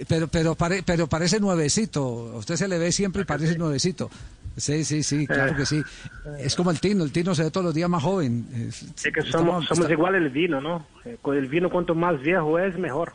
pero, 0.08 0.28
pero, 0.28 0.56
pare- 0.56 0.84
pero 0.84 1.08
parece 1.08 1.40
nuevecito, 1.40 2.32
a 2.34 2.38
usted 2.38 2.56
se 2.56 2.68
le 2.68 2.78
ve 2.78 2.92
siempre 2.92 3.22
y 3.22 3.26
parece 3.26 3.58
nuevecito. 3.58 4.10
Sí, 4.58 4.86
sí, 4.86 5.04
sí, 5.04 5.28
claro 5.28 5.56
que 5.56 5.66
sí. 5.66 5.82
Es 6.40 6.56
como 6.56 6.72
el 6.72 6.80
Tino, 6.80 7.04
el 7.04 7.12
Tino 7.12 7.36
se 7.36 7.44
ve 7.44 7.52
todos 7.52 7.66
los 7.66 7.76
días 7.76 7.90
más 7.90 8.02
joven. 8.04 8.48
Es- 8.70 8.84
Es 8.84 9.04
que 9.14 9.20
estamos- 9.20 9.32
somos, 9.32 9.66
somos 9.68 9.80
está- 9.84 9.94
igual 9.94 10.16
el 10.16 10.30
vino, 10.30 10.62
¿no? 10.62 10.88
Eh, 11.04 11.18
Con 11.22 11.36
el 11.38 11.48
vino 11.48 11.70
cuanto 11.70 11.94
más 11.94 12.20
viejo 12.22 12.58
es, 12.58 12.78
mejor. 12.78 13.14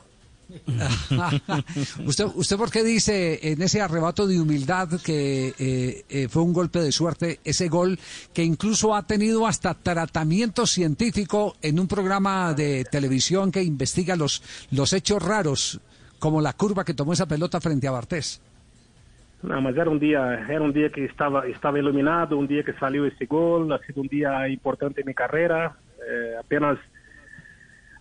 ¿Usted, 2.07 2.25
¿Usted 2.35 2.57
por 2.57 2.71
qué 2.71 2.83
dice 2.83 3.53
en 3.53 3.63
ese 3.63 3.81
arrebato 3.81 4.27
de 4.27 4.41
humildad 4.41 4.89
que 5.05 5.55
eh, 5.59 6.05
eh, 6.09 6.29
fue 6.29 6.43
un 6.43 6.53
golpe 6.53 6.81
de 6.81 6.93
suerte, 6.93 7.41
ese 7.45 7.69
gol 7.69 7.99
que 8.33 8.43
incluso 8.45 8.95
ha 8.95 9.07
tenido 9.07 9.47
hasta 9.47 9.75
tratamiento 9.75 10.67
científico 10.67 11.57
en 11.63 11.79
un 11.79 11.89
programa 11.89 12.55
de 12.55 12.85
televisión 12.85 13.53
que 13.53 13.63
investiga 13.63 14.17
los, 14.17 14.43
los 14.71 14.93
hechos 14.93 15.23
raros, 15.23 15.81
como 16.19 16.41
la 16.41 16.53
curva 16.53 16.85
que 16.85 16.95
tomó 16.95 17.13
esa 17.13 17.27
pelota 17.27 17.61
frente 17.61 17.89
a 17.89 17.93
Bartés? 17.93 18.41
No, 19.43 19.61
mas 19.63 19.75
era 19.75 19.89
un 19.89 19.99
día, 19.99 20.47
era 20.49 20.61
un 20.61 20.73
día 20.73 20.91
que 20.91 21.05
estaba, 21.07 21.47
estaba 21.47 21.79
iluminado, 21.79 22.37
un 22.37 22.47
día 22.47 22.63
que 22.63 22.75
salió 22.75 23.07
ese 23.07 23.25
gol, 23.25 23.73
ha 23.73 23.79
sido 23.79 24.03
un 24.03 24.09
día 24.09 24.47
importante 24.49 25.01
en 25.01 25.07
mi 25.07 25.15
carrera. 25.15 25.77
Eh, 26.07 26.35
apenas 26.39 26.79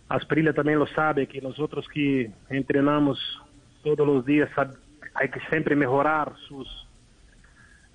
Asprilla 0.09 0.53
también 0.53 0.79
lo 0.79 0.87
sabe, 0.87 1.27
que 1.27 1.39
nosotros 1.41 1.87
que 1.93 2.31
entrenamos 2.49 3.19
todos 3.83 4.05
los 4.05 4.25
días 4.25 4.49
sab- 4.55 4.75
hay 5.13 5.29
que 5.29 5.39
siempre 5.49 5.75
mejorar 5.75 6.33
sus, 6.47 6.67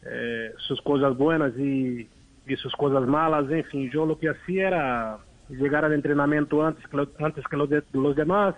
eh, 0.07 0.53
sus 0.59 0.81
cosas 0.83 1.17
buenas 1.17 1.53
y, 1.59 2.09
y 2.47 2.57
sus 2.57 2.73
cosas 2.77 3.07
malas. 3.07 3.51
En 3.51 3.65
fin, 3.65 3.91
yo 3.91 4.07
lo 4.07 4.19
que 4.19 4.29
hacía 4.31 4.69
era 4.69 5.19
llegar 5.49 5.85
al 5.85 5.93
entrenamiento 5.93 6.65
antes 6.65 6.87
que, 6.87 6.97
lo- 6.97 7.11
antes 7.19 7.45
que 7.49 7.57
los, 7.57 7.69
de- 7.69 7.83
los 7.93 8.15
demás, 8.17 8.55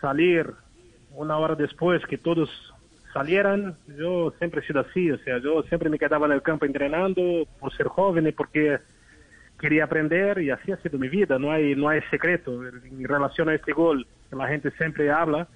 salir 0.00 0.50
una 1.12 1.36
hora 1.36 1.54
después 1.54 2.04
que 2.06 2.16
todos 2.18 2.48
salieran, 3.12 3.76
yo 3.98 4.32
siempre 4.38 4.60
he 4.60 4.66
sido 4.66 4.80
así, 4.80 5.10
o 5.10 5.18
sea, 5.18 5.38
yo 5.38 5.62
siempre 5.64 5.90
me 5.90 5.98
quedaba 5.98 6.26
en 6.26 6.32
el 6.32 6.42
campo 6.42 6.64
entrenando 6.64 7.46
por 7.58 7.72
ser 7.76 7.88
joven 7.88 8.26
y 8.28 8.32
porque 8.32 8.78
quería 9.60 9.84
aprender 9.84 10.40
y 10.40 10.50
así 10.50 10.72
ha 10.72 10.76
sido 10.78 10.98
mi 10.98 11.08
vida. 11.08 11.38
No 11.38 11.52
hay, 11.52 11.76
no 11.76 11.88
hay 11.88 12.00
secreto 12.10 12.66
en 12.66 13.04
relación 13.04 13.48
a 13.48 13.54
este 13.54 13.72
gol 13.72 14.06
que 14.28 14.36
la 14.36 14.48
gente 14.48 14.70
siempre 14.72 15.10
habla. 15.10 15.46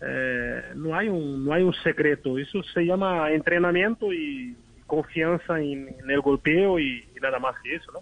eh, 0.00 0.62
no 0.74 0.94
hay 0.96 1.08
un 1.08 1.44
no 1.44 1.52
hay 1.54 1.62
un 1.62 1.74
secreto. 1.74 2.38
Eso 2.38 2.62
se 2.74 2.82
llama 2.84 3.30
entrenamiento 3.30 4.12
y 4.12 4.56
confianza 4.86 5.58
en, 5.60 5.88
en 5.88 6.10
el 6.10 6.20
golpeo 6.20 6.78
y, 6.78 6.98
y 7.16 7.20
nada 7.20 7.38
más 7.38 7.54
que 7.62 7.76
eso, 7.76 7.92
¿no? 7.92 8.00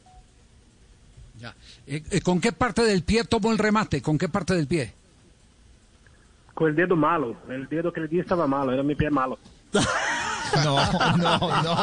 Eh, 1.86 2.02
eh, 2.10 2.20
¿Con 2.20 2.40
qué 2.40 2.52
parte 2.52 2.82
del 2.82 3.02
pie 3.02 3.24
tomó 3.24 3.51
el 3.52 3.59
remate? 3.59 4.02
¿Con 4.02 4.18
qué 4.18 4.28
parte 4.28 4.55
del 4.55 4.66
pie? 4.66 4.92
Con 6.55 6.68
el 6.68 6.76
dedo 6.76 6.97
malo. 6.97 7.36
El 7.48 7.66
dedo 7.68 7.92
que 7.92 8.01
le 8.02 8.09
di 8.09 8.20
estaba 8.20 8.47
malo. 8.47 8.72
Era 8.72 8.82
mi 8.82 8.94
pie 8.94 9.09
malo. 9.10 9.38
No, 10.64 10.77
no, 11.16 11.39
no. 11.62 11.77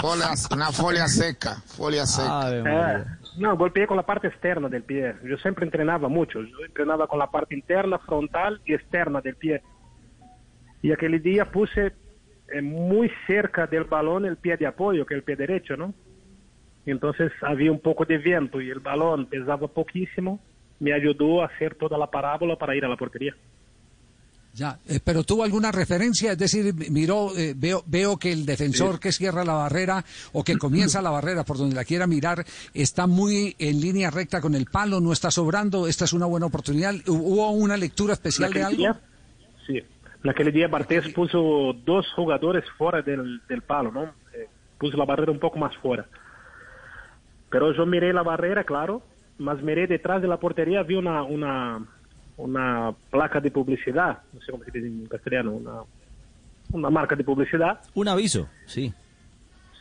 Folia- 0.00 0.34
una 0.54 0.72
folia 0.72 1.08
seca, 1.08 1.56
folia 1.66 2.06
seca. 2.06 2.28
Eh, 2.66 3.04
no, 3.38 3.56
golpeé 3.56 3.86
con 3.86 3.96
la 3.96 4.04
parte 4.04 4.28
externa 4.28 4.68
del 4.68 4.82
pie. 4.82 5.14
Yo 5.24 5.36
siempre 5.38 5.64
entrenaba 5.64 6.08
mucho. 6.08 6.40
Yo 6.42 6.56
entrenaba 6.66 7.06
con 7.06 7.18
la 7.18 7.30
parte 7.30 7.54
interna, 7.54 7.98
frontal 7.98 8.60
y 8.64 8.74
externa 8.74 9.20
del 9.20 9.36
pie. 9.36 9.62
Y 10.82 10.92
aquel 10.92 11.22
día 11.22 11.44
puse 11.50 11.92
eh, 12.52 12.62
muy 12.62 13.10
cerca 13.26 13.66
del 13.66 13.84
balón 13.84 14.24
el 14.24 14.36
pie 14.36 14.56
de 14.56 14.66
apoyo, 14.66 15.04
que 15.06 15.14
es 15.14 15.18
el 15.18 15.24
pie 15.24 15.36
derecho, 15.36 15.76
¿no? 15.76 15.92
Entonces 16.86 17.30
había 17.42 17.70
un 17.70 17.80
poco 17.80 18.04
de 18.04 18.18
viento 18.18 18.60
y 18.60 18.70
el 18.70 18.80
balón 18.80 19.26
pesaba 19.26 19.68
poquísimo. 19.68 20.40
Me 20.80 20.94
ayudó 20.94 21.42
a 21.42 21.46
hacer 21.46 21.74
toda 21.74 21.98
la 21.98 22.06
parábola 22.10 22.56
para 22.56 22.74
ir 22.74 22.84
a 22.84 22.88
la 22.88 22.96
portería. 22.96 23.34
Ya, 24.52 24.78
eh, 24.88 24.98
pero 25.02 25.22
tuvo 25.22 25.44
alguna 25.44 25.70
referencia, 25.70 26.32
es 26.32 26.38
decir, 26.38 26.74
miró, 26.90 27.36
eh, 27.36 27.54
veo, 27.56 27.84
veo 27.86 28.16
que 28.16 28.32
el 28.32 28.44
defensor 28.44 28.98
que 28.98 29.12
cierra 29.12 29.44
la 29.44 29.54
barrera 29.54 30.04
o 30.32 30.42
que 30.42 30.58
comienza 30.58 31.00
la 31.00 31.10
barrera 31.10 31.44
por 31.44 31.56
donde 31.56 31.76
la 31.76 31.84
quiera 31.84 32.08
mirar 32.08 32.44
está 32.74 33.06
muy 33.06 33.54
en 33.60 33.80
línea 33.80 34.10
recta 34.10 34.40
con 34.40 34.56
el 34.56 34.66
palo, 34.66 35.00
no 35.00 35.12
está 35.12 35.30
sobrando, 35.30 35.86
esta 35.86 36.04
es 36.04 36.12
una 36.12 36.26
buena 36.26 36.46
oportunidad. 36.46 36.94
¿Hubo 37.06 37.50
una 37.52 37.76
lectura 37.76 38.14
especial 38.14 38.52
de 38.52 38.62
algo? 38.62 38.78
dia, 38.78 39.00
sí. 39.66 39.80
Naquele 40.22 40.50
dia 40.50 40.68
Bartés 40.68 41.08
puso 41.14 41.72
dos 41.84 42.06
jugadores 42.14 42.64
fuera 42.76 43.02
del, 43.02 43.40
del 43.48 43.62
palo, 43.62 43.92
¿no? 43.92 44.02
Eh, 44.34 44.48
puso 44.78 44.96
la 44.96 45.04
barrera 45.04 45.30
un 45.30 45.38
poco 45.38 45.58
más 45.58 45.74
fuera. 45.76 46.06
Pero 47.50 47.72
yo 47.72 47.86
miré 47.86 48.12
la 48.12 48.22
barrera, 48.22 48.64
claro, 48.64 49.02
mas 49.38 49.62
miré 49.62 49.86
detrás 49.86 50.20
de 50.20 50.28
la 50.28 50.38
portería, 50.38 50.82
vi 50.82 50.96
una, 50.96 51.22
una, 51.22 51.86
una 52.40 52.92
placa 53.10 53.40
de 53.40 53.50
publicidad, 53.50 54.18
no 54.32 54.40
sé 54.40 54.50
cómo 54.50 54.64
se 54.64 54.70
dice 54.70 54.86
en 54.86 55.06
castellano, 55.06 55.52
una, 55.52 55.82
una 56.72 56.90
marca 56.90 57.16
de 57.16 57.24
publicidad. 57.24 57.80
Un 57.94 58.08
aviso, 58.08 58.48
sí. 58.66 58.92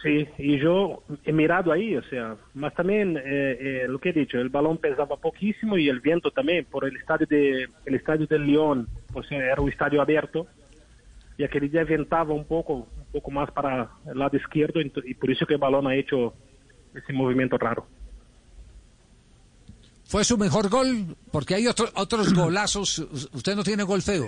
Sí, 0.01 0.25
y 0.37 0.57
yo 0.59 1.03
he 1.25 1.33
mirado 1.33 1.73
ahí, 1.73 1.97
o 1.97 2.03
sea, 2.03 2.37
mas 2.53 2.73
también 2.73 3.17
eh, 3.17 3.21
eh, 3.25 3.85
lo 3.89 3.99
que 3.99 4.09
he 4.09 4.13
dicho, 4.13 4.37
el 4.39 4.47
balón 4.47 4.77
pesaba 4.77 5.17
poquísimo 5.17 5.77
y 5.77 5.89
el 5.89 5.99
viento 5.99 6.31
también 6.31 6.65
por 6.65 6.85
el 6.85 6.95
estadio 6.95 7.27
de 7.27 7.67
el 7.85 7.95
estadio 7.95 8.25
del 8.25 8.47
León, 8.47 8.87
sea, 9.27 9.37
era 9.37 9.61
un 9.61 9.69
estadio 9.69 10.01
abierto 10.01 10.47
y 11.37 11.43
aquel 11.43 11.69
día 11.69 11.83
ventaba 11.83 12.33
un 12.33 12.45
poco, 12.45 12.75
un 12.75 13.11
poco 13.11 13.29
más 13.31 13.51
para 13.51 13.89
el 14.09 14.17
lado 14.17 14.37
izquierdo 14.37 14.79
y 14.79 15.13
por 15.15 15.31
eso 15.31 15.45
que 15.45 15.55
el 15.55 15.59
balón 15.59 15.85
ha 15.87 15.95
hecho 15.95 16.33
ese 16.93 17.11
movimiento 17.11 17.57
raro. 17.57 17.85
¿Fue 20.09 20.23
su 20.23 20.37
mejor 20.39 20.69
gol? 20.69 21.15
Porque 21.31 21.53
hay 21.55 21.67
otro- 21.67 21.89
otros 21.95 22.33
golazos. 22.33 22.97
Usted 23.31 23.55
no 23.55 23.63
tiene 23.63 23.83
gol 23.83 24.01
feo. 24.01 24.25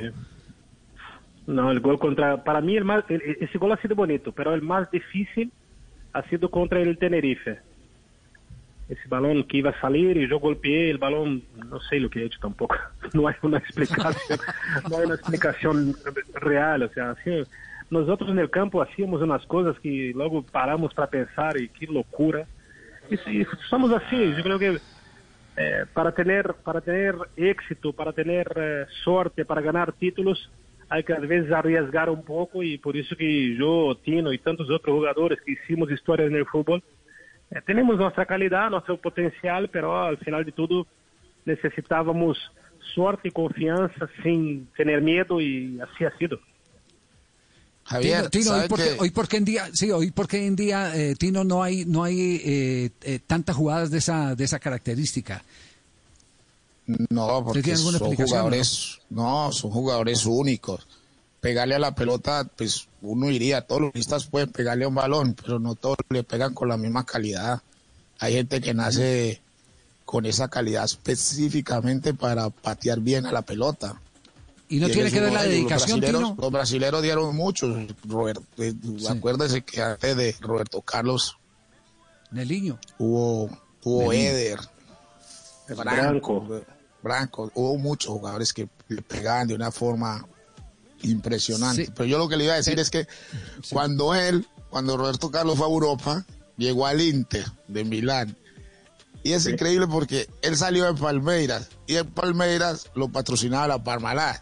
No, 1.47 1.71
el 1.71 1.79
gol 1.79 1.97
contra, 1.97 2.43
para 2.43 2.61
mí 2.61 2.77
el 2.77 2.85
más, 2.85 3.03
el- 3.09 3.21
ese 3.41 3.57
gol 3.57 3.71
ha 3.71 3.81
sido 3.81 3.95
bonito, 3.95 4.31
pero 4.31 4.53
el 4.53 4.61
más 4.61 4.89
difícil 4.91 5.51
ha 6.13 6.21
sido 6.29 6.51
contra 6.51 6.79
el 6.81 6.97
Tenerife. 6.99 7.59
Ese 8.89 9.07
balón 9.07 9.43
que 9.45 9.57
iba 9.57 9.71
a 9.71 9.81
salir 9.81 10.17
y 10.17 10.27
yo 10.29 10.39
golpeé 10.39 10.91
el 10.91 10.97
balón, 10.99 11.43
no 11.69 11.79
sé 11.81 11.99
lo 11.99 12.09
que 12.09 12.21
he 12.21 12.25
hecho 12.25 12.39
tampoco. 12.39 12.75
No 13.13 13.27
hay 13.27 13.35
una 13.41 13.57
explicación, 13.57 14.15
no 14.89 14.97
hay 14.97 15.05
una 15.05 15.15
explicación 15.15 15.95
real. 16.35 16.83
O 16.83 16.89
sea, 16.89 17.11
así, 17.11 17.31
nosotros 17.89 18.29
en 18.29 18.37
el 18.39 18.51
campo 18.51 18.81
hacíamos 18.83 19.21
unas 19.23 19.43
cosas 19.47 19.79
que 19.79 20.11
luego 20.13 20.43
paramos 20.43 20.93
para 20.93 21.09
pensar 21.09 21.59
y 21.59 21.69
qué 21.69 21.87
locura. 21.87 22.45
Y, 23.09 23.17
sí, 23.17 23.45
somos 23.69 23.91
así, 23.91 24.15
yo 24.37 24.43
creo 24.43 24.59
que 24.59 24.77
eh, 25.57 25.85
para 25.93 26.13
tener 26.13 26.53
para 26.63 26.81
tener 26.81 27.15
éxito, 27.35 27.93
para 27.93 28.13
tener 28.13 28.51
eh, 28.55 28.85
suerte, 29.03 29.45
para 29.45 29.61
ganar 29.61 29.91
títulos, 29.93 30.49
hay 30.89 31.03
que 31.03 31.13
a 31.13 31.19
veces 31.19 31.51
arriesgar 31.51 32.09
un 32.09 32.23
poco 32.23 32.63
y 32.63 32.77
por 32.77 32.95
eso 32.97 33.15
que 33.15 33.55
yo, 33.55 33.95
Tino 34.03 34.31
y 34.33 34.37
tantos 34.37 34.69
otros 34.69 34.95
jugadores 34.95 35.39
que 35.41 35.53
hicimos 35.53 35.91
historias 35.91 36.29
en 36.29 36.35
el 36.35 36.45
fútbol, 36.45 36.83
eh, 37.51 37.61
tenemos 37.65 37.97
nuestra 37.97 38.25
calidad, 38.25 38.69
nuestro 38.69 38.97
potencial, 38.97 39.69
pero 39.69 40.01
al 40.01 40.17
final 40.17 40.45
de 40.45 40.51
todo 40.51 40.87
necesitábamos 41.45 42.37
suerte 42.93 43.27
y 43.27 43.31
confianza 43.31 44.09
sin 44.23 44.67
tener 44.77 45.01
miedo 45.01 45.39
y 45.41 45.79
así 45.81 46.05
ha 46.05 46.17
sido. 46.17 46.39
Javier, 47.91 48.29
Tino, 48.29 48.43
Tino, 48.43 48.51
hoy 48.51 48.55
¿sabe 48.57 48.69
porque, 48.69 48.83
que- 48.95 48.97
hoy 49.01 49.09
porque 49.11 49.37
en 49.37 49.45
día, 49.45 49.69
sí, 49.73 49.91
hoy 49.91 50.11
porque 50.11 50.45
en 50.47 50.55
día, 50.55 50.95
eh, 50.95 51.15
Tino, 51.15 51.43
no 51.43 51.61
hay, 51.61 51.83
no 51.85 52.03
hay 52.03 52.41
eh, 52.43 52.89
eh, 53.01 53.19
tantas 53.25 53.55
jugadas 53.55 53.91
de 53.91 53.97
esa, 53.97 54.33
de 54.35 54.43
esa 54.43 54.59
característica. 54.59 55.43
No, 57.09 57.43
porque 57.45 57.75
son 57.75 58.15
jugadores, 58.15 58.99
no? 59.09 59.51
son 59.51 59.71
jugadores 59.71 60.25
únicos. 60.25 60.87
Pegarle 61.39 61.75
a 61.75 61.79
la 61.79 61.95
pelota, 61.95 62.43
pues 62.55 62.87
uno 63.01 63.29
iría, 63.29 63.61
todos 63.61 63.81
los 63.81 63.95
listas 63.95 64.25
pueden 64.27 64.51
pegarle 64.51 64.85
a 64.85 64.87
un 64.89 64.95
balón, 64.95 65.33
pero 65.33 65.59
no 65.59 65.75
todos 65.75 65.97
le 66.09 66.23
pegan 66.23 66.53
con 66.53 66.69
la 66.69 66.77
misma 66.77 67.05
calidad. 67.05 67.61
Hay 68.19 68.33
gente 68.33 68.61
que 68.61 68.73
nace 68.73 69.41
con 70.05 70.25
esa 70.25 70.49
calidad 70.49 70.85
específicamente 70.85 72.13
para 72.13 72.49
patear 72.49 72.99
bien 72.99 73.25
a 73.25 73.31
la 73.31 73.41
pelota. 73.41 73.99
Y 74.71 74.79
no 74.79 74.87
tiene 74.89 75.11
que 75.11 75.19
ver 75.19 75.33
la 75.33 75.43
dedicación, 75.43 75.99
los 75.99 76.09
brasileros, 76.09 76.29
Tino. 76.29 76.41
Los 76.41 76.51
brasileros 76.51 77.01
dieron 77.03 77.35
muchos, 77.35 77.75
Roberto. 78.05 78.41
eh, 78.57 78.73
Acuérdese 79.09 79.63
que 79.63 79.81
antes 79.81 80.15
de 80.15 80.33
Roberto 80.39 80.81
Carlos 80.81 81.37
Neliño. 82.31 82.79
hubo, 82.97 83.49
hubo 83.83 84.11
Neliño. 84.13 84.29
Eder, 84.29 84.59
Branco, 85.75 86.63
Branco, 87.03 87.51
hubo 87.53 87.77
muchos 87.77 88.11
jugadores 88.13 88.53
que 88.53 88.69
le 88.87 89.01
pegaban 89.01 89.47
de 89.47 89.55
una 89.55 89.71
forma 89.71 90.25
impresionante. 91.01 91.87
Sí. 91.87 91.91
Pero 91.93 92.05
yo 92.05 92.17
lo 92.17 92.29
que 92.29 92.37
le 92.37 92.45
iba 92.45 92.53
a 92.53 92.57
decir 92.57 92.79
es 92.79 92.89
que 92.89 93.07
cuando 93.71 94.15
él, 94.15 94.47
cuando 94.69 94.95
Roberto 94.95 95.31
Carlos 95.31 95.57
fue 95.57 95.65
a 95.67 95.69
Europa, 95.69 96.25
llegó 96.57 96.87
al 96.87 97.01
Inter 97.01 97.45
de 97.67 97.83
Milán. 97.83 98.37
Y 99.23 99.33
es 99.33 99.45
increíble 99.47 99.85
porque 99.87 100.29
él 100.41 100.55
salió 100.55 100.85
de 100.85 100.99
Palmeiras 100.99 101.67
y 101.87 101.97
en 101.97 102.07
Palmeiras 102.07 102.89
lo 102.95 103.09
patrocinaba 103.09 103.67
la 103.67 103.83
Parmalat. 103.83 104.41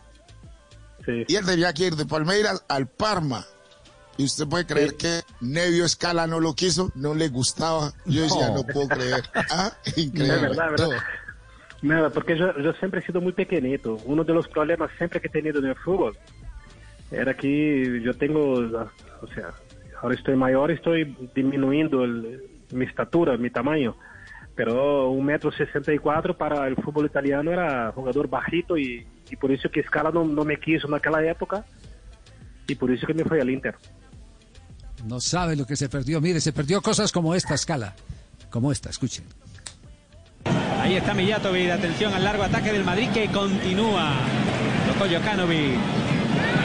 Y 1.28 1.36
él 1.36 1.46
tenía 1.46 1.74
que 1.74 1.88
ir 1.88 1.96
de 1.96 2.06
Palmeiras 2.06 2.64
al 2.68 2.88
Parma. 2.88 3.46
Y 4.18 4.26
usted 4.26 4.48
puede 4.48 4.66
creer 4.66 4.96
que 4.96 5.22
Nevio 5.40 5.86
Escala 5.86 6.28
no 6.28 6.40
lo 6.42 6.54
quiso, 6.54 6.92
no 6.96 7.14
le 7.14 7.30
gustaba. 7.30 7.94
Yo 8.06 8.24
decía, 8.24 8.50
No. 8.50 8.56
no 8.56 8.64
puedo 8.64 8.88
creer. 8.90 9.24
Ah, 9.50 9.72
increíble. 9.96 10.36
Es 10.36 10.42
verdad, 10.42 10.70
verdad. 10.72 10.90
Nada, 11.82 12.10
porque 12.10 12.38
yo, 12.38 12.58
yo 12.60 12.74
siempre 12.74 13.00
he 13.00 13.06
sido 13.06 13.22
muy 13.22 13.32
pequeñito. 13.32 13.96
Uno 14.04 14.26
de 14.26 14.34
los 14.34 14.48
problemas 14.50 14.92
siempre 14.98 15.22
que 15.22 15.28
he 15.28 15.32
tenido 15.32 15.60
en 15.60 15.68
el 15.68 15.76
fútbol 15.76 16.18
era 17.12 17.34
que 17.36 18.02
yo 18.04 18.14
tengo, 18.16 18.52
o 18.54 19.28
sea, 19.34 19.54
ahora 20.02 20.16
estoy 20.16 20.36
mayor, 20.36 20.72
estoy 20.72 21.16
disminuyendo 21.34 22.04
el- 22.04 22.44
mi 22.72 22.86
estatura, 22.86 23.38
mi 23.38 23.50
tamaño. 23.50 23.96
Pero 24.54 25.10
un 25.10 25.26
metro 25.26 25.52
sesenta 25.54 25.94
y 25.94 25.98
cuatro 25.98 26.38
para 26.38 26.68
el 26.68 26.76
fútbol 26.76 27.06
italiano 27.06 27.52
era 27.52 27.94
jugador 27.94 28.28
bajito 28.28 28.78
y, 28.78 29.08
y 29.30 29.36
por 29.36 29.52
eso 29.52 29.70
que 29.70 29.84
Scala 29.84 30.12
no, 30.12 30.26
no 30.26 30.44
me 30.44 30.60
quiso 30.60 30.88
en 30.88 30.94
aquella 30.94 31.32
época 31.32 31.66
y 32.68 32.76
por 32.76 32.92
eso 32.92 33.06
que 33.08 33.14
me 33.14 33.24
fui 33.24 33.40
al 33.40 33.50
Inter. 33.50 33.76
No 35.06 35.20
sabe 35.20 35.56
lo 35.56 35.66
que 35.66 35.76
se 35.76 35.90
perdió. 35.90 36.22
Mire, 36.22 36.40
se 36.42 36.54
perdió 36.54 36.82
cosas 36.82 37.12
como 37.12 37.34
esta 37.34 37.56
escala. 37.56 37.96
Como 38.50 38.72
esta, 38.72 38.90
escuchen. 38.90 39.26
Ahí 40.82 40.96
está 40.96 41.14
Mijatovic, 41.14 41.72
atención 41.72 42.14
al 42.14 42.24
largo 42.24 42.44
ataque 42.44 42.72
del 42.72 42.84
Madrid 42.84 43.10
que 43.14 43.28
continúa. 43.30 44.14
Tocó 44.88 45.10
Jokanovic. 45.10 45.78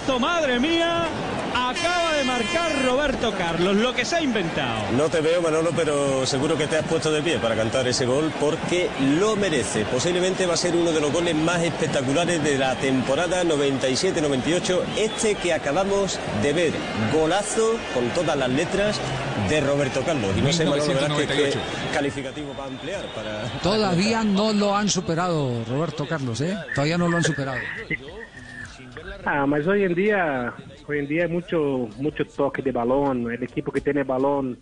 golazo, 0.09 0.19
madre 0.19 0.59
mía! 0.59 1.07
Acaba 1.53 2.13
de 2.13 2.23
marcar 2.23 2.83
Roberto 2.85 3.33
Carlos, 3.35 3.75
lo 3.75 3.93
que 3.93 4.05
se 4.05 4.17
ha 4.17 4.21
inventado. 4.21 4.91
No 4.95 5.09
te 5.09 5.19
veo, 5.19 5.41
Manolo, 5.41 5.71
pero 5.75 6.25
seguro 6.25 6.57
que 6.57 6.67
te 6.67 6.77
has 6.77 6.85
puesto 6.85 7.11
de 7.11 7.21
pie 7.21 7.37
para 7.37 7.55
cantar 7.55 7.87
ese 7.87 8.05
gol 8.05 8.31
porque 8.39 8.89
lo 9.19 9.35
merece. 9.35 9.83
Posiblemente 9.85 10.45
va 10.45 10.53
a 10.53 10.57
ser 10.57 10.75
uno 10.75 10.91
de 10.91 11.01
los 11.01 11.11
goles 11.11 11.35
más 11.35 11.61
espectaculares 11.61 12.43
de 12.43 12.57
la 12.57 12.75
temporada 12.75 13.43
97-98, 13.43 14.79
este 14.97 15.35
que 15.35 15.53
acabamos 15.53 16.19
de 16.41 16.53
ver. 16.53 16.73
Golazo 17.13 17.77
con 17.93 18.09
todas 18.09 18.37
las 18.37 18.49
letras 18.49 18.99
de 19.49 19.61
Roberto 19.61 20.01
Carlos. 20.03 20.31
Y 20.37 20.41
no 20.41 20.53
sé, 20.53 20.65
Manolo, 20.65 20.85
1998. 20.85 21.59
calificativo 21.93 22.53
para 22.53 22.67
ampliar. 22.67 23.05
Para... 23.15 23.43
Todavía 23.61 24.23
no 24.23 24.53
lo 24.53 24.75
han 24.75 24.87
superado, 24.87 25.63
Roberto 25.67 26.07
Carlos, 26.07 26.41
¿eh? 26.41 26.55
Todavía 26.73 26.97
no 26.97 27.07
lo 27.07 27.17
han 27.17 27.23
superado. 27.23 27.59
Ah, 29.25 29.45
mas 29.45 29.67
hoy 29.67 29.83
en 29.83 29.93
día, 29.93 30.53
hoy 30.87 30.99
en 30.99 31.07
día 31.07 31.23
hay 31.23 31.29
mucho, 31.29 31.89
mucho 31.97 32.25
toque 32.25 32.61
de 32.61 32.71
balón. 32.71 33.31
El 33.31 33.43
equipo 33.43 33.71
que 33.71 33.81
tiene 33.81 34.03
balón 34.03 34.57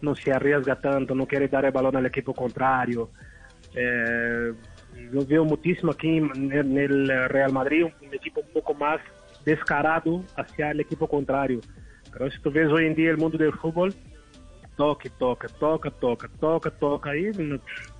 no 0.00 0.14
se 0.14 0.32
arriesga 0.32 0.80
tanto, 0.80 1.14
no 1.14 1.26
quiere 1.26 1.48
dar 1.48 1.64
el 1.64 1.72
balón 1.72 1.96
al 1.96 2.06
equipo 2.06 2.32
contrario. 2.32 3.10
Eh, 3.74 4.52
yo 5.12 5.26
veo 5.26 5.44
muchísimo 5.44 5.92
aquí 5.92 6.18
en 6.18 6.78
el 6.78 7.08
Real 7.28 7.52
Madrid 7.52 7.84
un 7.84 8.14
equipo 8.14 8.40
un 8.40 8.52
poco 8.52 8.74
más 8.74 9.00
descarado 9.44 10.22
hacia 10.36 10.70
el 10.70 10.80
equipo 10.80 11.08
contrario. 11.08 11.60
Pero 12.12 12.30
si 12.30 12.40
tú 12.40 12.50
ves 12.50 12.70
hoy 12.70 12.86
en 12.86 12.94
día 12.94 13.10
el 13.10 13.18
mundo 13.18 13.36
del 13.36 13.52
fútbol, 13.52 13.92
toque, 14.76 15.10
toca, 15.18 15.48
toca, 15.48 15.90
toca, 15.90 16.28
toca, 16.40 16.70
toca, 16.70 17.16
y 17.16 17.32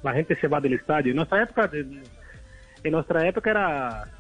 la 0.03 0.13
gente 0.13 0.37
se 0.41 0.47
va 0.47 0.61
del 0.61 0.75
estadio. 0.75 1.11
En 1.11 1.17
nuestra 1.17 1.43
época, 1.43 1.71
en 1.73 2.93
nuestra 2.93 3.29
época 3.29 3.51
era 3.51 4.16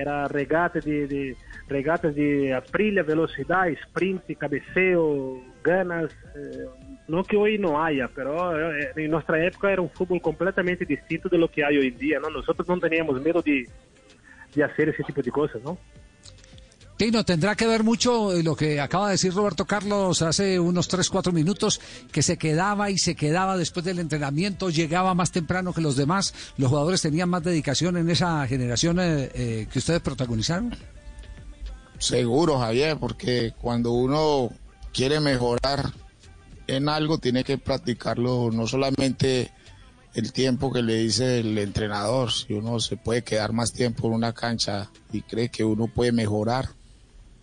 era 0.00 0.26
regata 0.28 0.80
de, 0.80 1.06
de 1.06 1.36
regatas 1.68 2.14
de 2.14 2.54
aprilha, 2.54 3.02
velocidad, 3.02 3.68
sprint, 3.68 4.36
cabeceo, 4.38 5.42
ganas. 5.62 6.10
eh, 6.34 6.66
no 7.08 7.24
que 7.24 7.36
hoy 7.36 7.58
no 7.58 7.82
haya, 7.82 8.08
pero 8.14 8.32
eh, 8.56 8.92
en 8.96 9.10
nuestra 9.10 9.44
época 9.44 9.72
era 9.72 9.82
un 9.82 9.90
fútbol 9.90 10.20
completamente 10.20 10.84
distinto 10.84 11.28
de 11.28 11.38
lo 11.38 11.50
que 11.50 11.64
hay 11.64 11.76
hoy 11.76 11.88
en 11.88 11.98
día, 11.98 12.20
¿no? 12.20 12.30
Nosotros 12.30 12.68
no 12.68 12.78
teníamos 12.78 13.20
miedo 13.20 13.42
de, 13.42 13.68
de 14.54 14.64
hacer 14.64 14.90
ese 14.90 15.02
tipo 15.02 15.20
de 15.20 15.30
cosas, 15.30 15.60
¿no? 15.62 15.76
Tino, 17.00 17.24
tendrá 17.24 17.56
que 17.56 17.66
ver 17.66 17.82
mucho 17.82 18.34
eh, 18.34 18.42
lo 18.42 18.54
que 18.54 18.78
acaba 18.78 19.06
de 19.06 19.12
decir 19.12 19.32
Roberto 19.32 19.64
Carlos 19.64 20.20
hace 20.20 20.60
unos 20.60 20.86
3, 20.86 21.08
4 21.08 21.32
minutos, 21.32 21.80
que 22.12 22.22
se 22.22 22.36
quedaba 22.36 22.90
y 22.90 22.98
se 22.98 23.14
quedaba 23.14 23.56
después 23.56 23.86
del 23.86 24.00
entrenamiento, 24.00 24.68
llegaba 24.68 25.14
más 25.14 25.32
temprano 25.32 25.72
que 25.72 25.80
los 25.80 25.96
demás, 25.96 26.34
los 26.58 26.68
jugadores 26.68 27.00
tenían 27.00 27.30
más 27.30 27.42
dedicación 27.42 27.96
en 27.96 28.10
esa 28.10 28.46
generación 28.46 29.00
eh, 29.00 29.30
eh, 29.32 29.66
que 29.72 29.78
ustedes 29.78 30.02
protagonizaron. 30.02 30.76
Seguro, 31.98 32.58
Javier, 32.58 32.98
porque 32.98 33.54
cuando 33.58 33.92
uno 33.92 34.50
quiere 34.92 35.20
mejorar 35.20 35.94
en 36.66 36.86
algo, 36.90 37.16
tiene 37.16 37.44
que 37.44 37.56
practicarlo 37.56 38.50
no 38.52 38.66
solamente 38.66 39.50
el 40.12 40.34
tiempo 40.34 40.70
que 40.70 40.82
le 40.82 40.96
dice 40.96 41.38
el 41.40 41.56
entrenador, 41.56 42.30
si 42.30 42.52
uno 42.52 42.78
se 42.78 42.98
puede 42.98 43.24
quedar 43.24 43.54
más 43.54 43.72
tiempo 43.72 44.06
en 44.08 44.12
una 44.12 44.34
cancha 44.34 44.90
y 45.14 45.22
cree 45.22 45.48
que 45.48 45.64
uno 45.64 45.86
puede 45.86 46.12
mejorar 46.12 46.78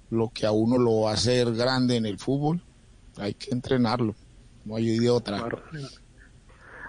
lo 0.09 0.29
que 0.29 0.45
a 0.45 0.51
uno 0.51 0.77
lo 0.77 1.01
va 1.01 1.11
a 1.11 1.13
hacer 1.13 1.53
grande 1.53 1.95
en 1.95 2.05
el 2.05 2.17
fútbol, 2.17 2.61
hay 3.17 3.34
que 3.34 3.51
entrenarlo, 3.51 4.15
no 4.65 4.75
hay 4.75 4.99
de 4.99 5.09
otra. 5.09 5.43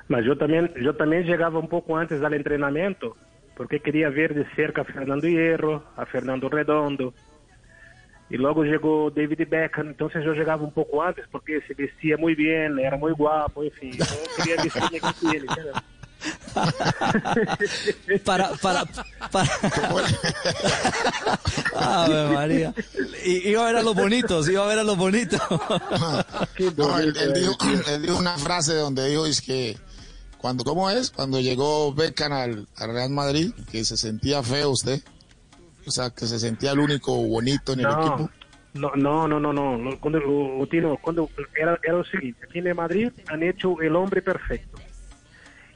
Mas 0.09 0.25
yo 0.25 0.37
también, 0.39 0.73
yo 0.83 0.95
también 0.97 1.25
llegaba 1.25 1.59
un 1.59 1.69
poco 1.69 1.97
antes 1.97 2.23
al 2.23 2.35
entrenamiento, 2.35 3.17
porque 3.57 3.81
quería 3.81 4.09
ver 4.09 4.35
de 4.35 4.47
cerca 4.55 4.83
a 4.83 4.85
Fernando 4.85 5.27
Hierro, 5.27 5.85
a 5.97 6.07
Fernando 6.07 6.49
Redondo. 6.49 7.13
Y 8.31 8.37
luego 8.37 8.63
llegó 8.63 9.11
David 9.11 9.49
Beckham, 9.49 9.89
entonces 9.89 10.23
yo 10.25 10.35
llegaba 10.35 10.63
un 10.63 10.73
poco 10.73 11.03
antes, 11.03 11.27
porque 11.31 11.61
se 11.63 11.75
vestía 11.75 12.17
muy 12.19 12.35
bien, 12.35 12.79
era 12.79 12.97
muy 12.97 13.13
guapo, 13.13 13.65
en 13.65 13.71
fin. 13.71 13.93
Yo 13.93 14.05
quería 14.37 14.63
vestirme 14.63 15.01
como 15.01 15.33
él. 15.33 15.47
para, 18.25 18.51
para, 18.57 18.85
para. 19.31 19.49
Ave 21.75 22.35
María. 22.35 22.75
I- 23.25 23.49
iba 23.51 23.63
a 23.63 23.67
ver 23.67 23.77
a 23.77 23.83
los 23.83 23.95
bonitos, 23.95 24.49
iba 24.49 24.65
a 24.65 24.67
ver 24.69 24.79
a 24.79 24.85
los 24.85 24.97
bonitos. 24.97 25.41
No, 26.77 26.99
él, 26.99 27.15
él 27.17 27.33
dijo, 27.35 27.57
él 27.89 28.03
dijo 28.03 28.17
una 28.19 28.37
frase 28.39 28.75
donde 28.75 29.09
dijo 29.09 29.27
es 29.27 29.41
que 29.41 29.77
cuando 30.39 30.65
cómo 30.65 30.89
es 30.91 31.11
cuando 31.11 31.41
llegó 31.41 31.93
Beckham 31.95 32.33
al, 32.33 32.69
al 32.77 32.93
Real 32.93 33.11
Madrid 33.11 33.53
que 33.71 33.85
se 33.85 33.97
sentía 33.97 34.41
feo 34.43 34.71
usted 34.71 35.01
o 35.85 35.91
sea 35.91 36.11
que 36.11 36.27
se 36.27 36.39
sentía 36.39 36.71
el 36.73 36.79
único 36.79 37.13
bonito 37.27 37.73
en 37.73 37.81
el 37.81 37.87
No, 37.87 37.99
equipo 38.01 38.31
no, 38.75 38.93
no, 38.95 39.27
no, 39.27 39.41
no, 39.41 39.53
no. 39.53 39.77
Lo- 39.79 39.99
Cuando, 39.99 40.21
cuando 41.03 41.29
era, 41.61 41.77
era 41.83 41.95
lo 41.95 42.05
siguiente, 42.05 42.47
aquí 42.49 42.59
en 42.61 42.77
Madrid 42.77 43.11
han 43.29 43.43
hecho 43.43 43.81
el 43.81 43.97
hombre 43.97 44.23
perfecto. 44.23 44.79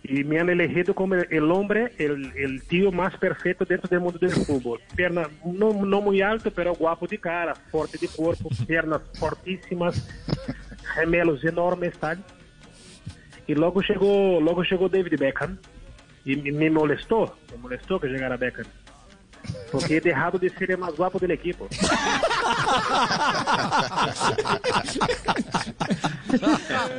Y 0.04 0.24
me 0.24 0.40
han 0.40 0.50
elegido 0.50 0.94
como 0.94 1.14
el, 1.14 1.50
hombre, 1.50 1.92
el, 1.98 2.32
el 2.36 2.62
tío 2.64 2.90
más 2.90 3.16
perfecto 3.16 3.64
dentro 3.64 3.88
del 3.88 4.00
mundo 4.00 4.18
del 4.18 4.32
fútbol. 4.32 4.80
Pierna 4.96 5.28
no, 5.44 5.72
no 5.72 6.00
muy 6.00 6.20
alto, 6.20 6.50
pero 6.50 6.74
guapo 6.74 7.06
de 7.06 7.18
cara, 7.18 7.54
fuerte 7.54 7.98
de 7.98 8.08
cuerpo, 8.08 8.48
piernas 8.66 9.00
fortísimas, 9.14 10.08
gemelos 10.94 11.44
enormes, 11.44 11.96
tal. 11.98 12.18
Y 13.46 13.54
luego 13.54 13.80
llegó, 13.80 14.40
luego 14.40 14.62
llegó 14.64 14.88
David 14.88 15.18
Beckham 15.18 15.58
y 16.24 16.36
me 16.36 16.70
molestó, 16.70 17.36
me 17.50 17.58
molestó 17.58 18.00
que 18.00 18.08
llegara 18.08 18.36
Beckham. 18.36 18.66
Porque 19.70 19.96
he 19.96 20.00
dejado 20.00 20.38
de 20.38 20.50
ser 20.50 20.70
el 20.72 20.78
más 20.78 20.94
guapo 20.96 21.18
del 21.18 21.30
equipo. 21.32 21.68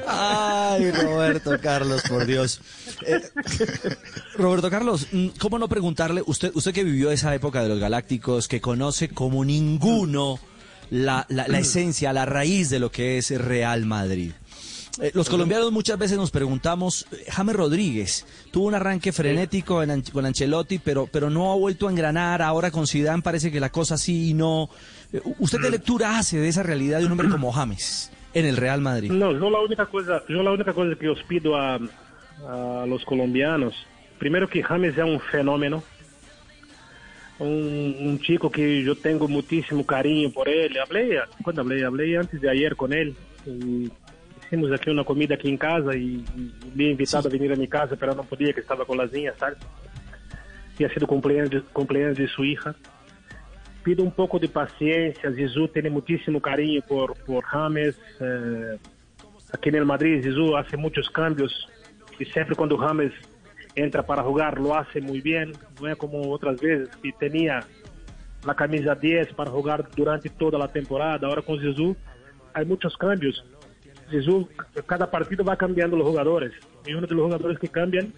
Ay, 0.08 0.92
Roberto 0.92 1.52
Carlos, 1.62 2.02
por 2.08 2.26
Dios. 2.26 2.60
Eh, 3.06 3.22
Roberto 4.38 4.70
Carlos, 4.70 5.08
mm, 5.12 5.28
¿cómo 5.40 5.60
no 5.60 5.68
preguntarle, 5.68 6.24
usted, 6.26 6.52
usted 6.54 6.74
que 6.74 6.84
vivió 6.84 7.12
esa 7.12 7.34
época 7.34 7.62
de 7.64 7.70
los 7.70 7.80
Galácticos, 7.80 8.48
que 8.48 8.62
conoce 8.62 9.10
como 9.10 9.44
ninguno 9.46 10.40
la, 10.90 11.26
la- 11.30 11.48
la 11.48 11.60
esencia, 11.60 12.14
la 12.14 12.26
raíz 12.26 12.70
de 12.70 12.80
lo 12.80 12.92
que 12.92 13.18
es 13.18 13.30
Real 13.40 13.86
Madrid? 13.86 14.32
Eh, 15.02 15.12
los 15.16 15.28
colombianos 15.28 15.72
muchas 15.72 15.98
veces 15.98 16.18
nos 16.18 16.30
preguntamos, 16.30 17.08
eh, 17.12 17.26
James 17.32 17.56
Rodríguez 17.56 18.28
tuvo 18.52 18.68
un 18.68 18.76
arranque 18.76 19.12
frenético 19.12 19.82
en 19.82 20.04
con 20.04 20.26
Ancelotti, 20.26 20.78
pero, 20.78 21.08
pero 21.12 21.32
no 21.32 21.52
ha 21.52 21.56
vuelto 21.56 21.88
a 21.88 21.92
engranar, 21.92 22.44
ahora 22.44 22.70
con 22.70 22.86
Zidane 22.86 23.24
parece 23.24 23.52
que 23.52 23.60
la 23.60 23.72
cosa 23.72 23.98
sí 23.98 24.30
y 24.30 24.34
no. 24.36 24.70
Eh, 25.12 25.20
¿Usted 25.40 25.58
qué 25.60 25.72
lectura 25.72 26.20
hace 26.20 26.38
de 26.38 26.48
esa 26.48 26.62
realidad 26.62 27.00
de 27.00 27.08
un 27.08 27.12
hombre 27.14 27.30
como 27.30 27.52
James 27.52 28.12
en 28.36 28.46
el 28.46 28.56
Real 28.56 28.82
Madrid? 28.82 29.12
No, 29.12 29.32
yo 29.32 29.50
la 29.50 29.62
única 29.62 29.88
cosa, 29.88 30.22
yo 30.30 30.44
la 30.44 30.52
única 30.52 30.74
cosa 30.74 30.96
que 30.96 31.10
os 31.10 31.24
pido 31.24 31.56
a, 31.56 31.80
a 32.48 32.86
los 32.86 33.04
colombianos, 33.04 33.74
primero 34.20 34.48
que 34.48 34.62
James 34.62 34.96
es 34.96 35.04
un 35.04 35.20
fenómeno, 35.20 35.84
un, 37.40 37.96
un 38.00 38.20
chico 38.20 38.52
que 38.52 38.84
yo 38.84 38.96
tengo 38.96 39.28
muchísimo 39.28 39.84
cariño 39.88 40.30
por 40.30 40.48
él. 40.48 40.78
Hablé, 40.78 41.20
cuando 41.42 41.62
hablé, 41.62 41.84
hablé 41.84 42.16
antes 42.16 42.40
de 42.40 42.48
ayer 42.48 42.76
con 42.76 42.94
él. 42.94 43.16
Y 43.46 43.90
hicimos 44.54 44.72
aquí 44.72 44.90
una 44.92 45.04
comida 45.04 45.34
aquí 45.36 45.50
en 45.50 45.58
casa 45.58 45.96
y, 45.96 46.24
y 46.38 46.54
me 46.76 46.86
he 46.86 46.92
invitado 46.92 47.28
a 47.28 47.32
venir 47.32 47.52
a 47.52 47.56
mi 47.56 47.68
casa, 47.68 47.96
pero 48.00 48.14
no 48.14 48.24
podía, 48.24 48.54
que 48.54 48.60
estaba 48.62 48.86
con 48.86 48.98
las 48.98 49.12
niñas, 49.12 49.36
¿sabes? 49.40 49.58
Y 50.78 50.84
ha 50.84 50.90
sido 50.94 51.08
cumpleaños, 51.08 51.50
de- 51.50 51.62
cumpleaños 51.62 52.18
de 52.18 52.28
su 52.28 52.44
hija. 52.44 52.76
Pido 53.84 54.04
un 54.04 54.12
poco 54.12 54.38
de 54.40 54.48
paciencia. 54.48 55.32
Zizou 55.32 55.68
tiene 55.68 55.90
muchísimo 55.90 56.40
cariño 56.40 56.82
por, 56.88 57.16
por 57.26 57.44
James. 57.46 58.00
eh, 58.20 58.78
aquí 59.52 59.70
en 59.70 59.76
el 59.76 59.86
Madrid, 59.86 60.24
Zizou 60.24 60.56
hace 60.56 60.78
muchos 60.78 61.10
cambios 61.10 61.68
y 62.20 62.26
siempre 62.26 62.56
cuando 62.56 62.78
James 62.78 63.12
entra 63.76 64.04
para 64.06 64.22
jugar 64.24 64.60
lo 64.60 64.76
hace 64.76 65.02
muy 65.02 65.20
bien. 65.22 65.54
No 65.82 65.88
es 65.88 65.96
como 65.98 66.30
otras 66.32 66.62
veces 66.62 66.90
que 67.02 67.12
tenía 67.14 67.62
la 68.46 68.54
camisa 68.56 68.94
10 68.96 69.34
para 69.34 69.50
jugar 69.52 69.90
durante 69.96 70.30
toda 70.30 70.60
la 70.60 70.68
temporada. 70.68 71.28
Ahora 71.28 71.42
con 71.42 71.60
Zizou 71.60 71.96
hay 72.54 72.66
muchos 72.66 72.96
cambios. 72.98 73.44
Zizou, 74.14 74.48
cada 74.86 75.10
partido 75.10 75.44
va 75.44 75.56
cambiando 75.56 75.98
los 75.98 76.08
jugadores. 76.08 76.54
Y 76.86 76.94
uno 76.94 77.08
de 77.08 77.16
los 77.16 77.26
jugadores 77.26 77.60
que 77.60 77.68
cambian 77.68 78.14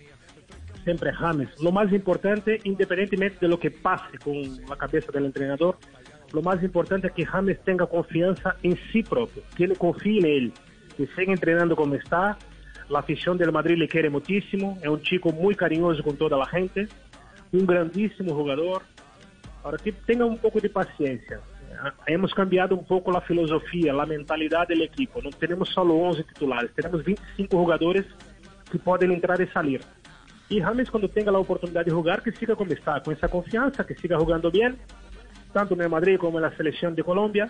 siempre 0.83 1.09
es 1.09 1.17
James. 1.17 1.49
Lo 1.61 1.71
más 1.71 1.91
importante, 1.91 2.59
independientemente 2.63 3.37
de 3.41 3.47
lo 3.47 3.59
que 3.59 3.71
pase 3.71 4.17
con 4.19 4.35
la 4.67 4.75
cabeza 4.75 5.11
del 5.11 5.25
entrenador, 5.25 5.77
lo 6.33 6.41
más 6.41 6.61
importante 6.63 7.07
es 7.07 7.13
que 7.13 7.25
James 7.25 7.59
tenga 7.63 7.85
confianza 7.87 8.55
en 8.61 8.77
sí 8.91 9.03
propio, 9.03 9.41
que 9.55 9.65
él 9.65 9.77
confíe 9.77 10.19
en 10.19 10.25
él, 10.25 10.53
que 10.97 11.07
siga 11.15 11.31
entrenando 11.31 11.75
como 11.75 11.95
está. 11.95 12.37
La 12.89 12.99
afición 12.99 13.37
del 13.37 13.51
Madrid 13.51 13.77
le 13.77 13.87
quiere 13.87 14.09
muchísimo, 14.09 14.77
es 14.81 14.87
un 14.87 15.01
chico 15.01 15.31
muy 15.31 15.55
cariñoso 15.55 16.03
con 16.03 16.17
toda 16.17 16.37
la 16.37 16.45
gente, 16.45 16.87
un 17.51 17.65
grandísimo 17.65 18.35
jugador. 18.35 18.83
Ahora 19.63 19.77
que 19.83 19.91
tenga 19.91 20.25
un 20.25 20.37
poco 20.37 20.59
de 20.59 20.69
paciencia. 20.69 21.39
Ah, 21.81 21.93
Hemos 22.07 22.33
cambiado 22.33 22.75
un 22.75 22.85
poco 22.85 23.11
la 23.11 23.21
filosofía, 23.21 23.93
la 23.93 24.05
mentalidad 24.05 24.67
del 24.67 24.81
equipo. 24.81 25.21
No 25.21 25.29
tenemos 25.31 25.69
solo 25.69 25.95
11 25.95 26.23
titulares, 26.23 26.71
tenemos 26.73 27.03
25 27.03 27.57
jugadores 27.57 28.05
que 28.71 28.79
pueden 28.79 29.11
entrar 29.11 29.39
y 29.41 29.47
salir. 29.47 29.81
Y 30.49 30.61
James, 30.61 30.89
cuando 30.91 31.09
tenga 31.09 31.31
la 31.31 31.39
oportunidad 31.39 31.85
de 31.85 31.91
jugar, 31.91 32.21
que 32.21 32.31
siga 32.31 32.55
como 32.55 32.71
está, 32.71 33.01
con 33.01 33.13
esa 33.13 33.27
confianza, 33.27 33.85
que 33.85 33.95
siga 33.95 34.17
jugando 34.17 34.51
bien, 34.51 34.77
tanto 35.53 35.73
en 35.73 35.81
el 35.81 35.89
Madrid 35.89 36.17
como 36.19 36.37
en 36.37 36.43
la 36.43 36.55
selección 36.55 36.93
de 36.95 37.03
Colombia. 37.03 37.49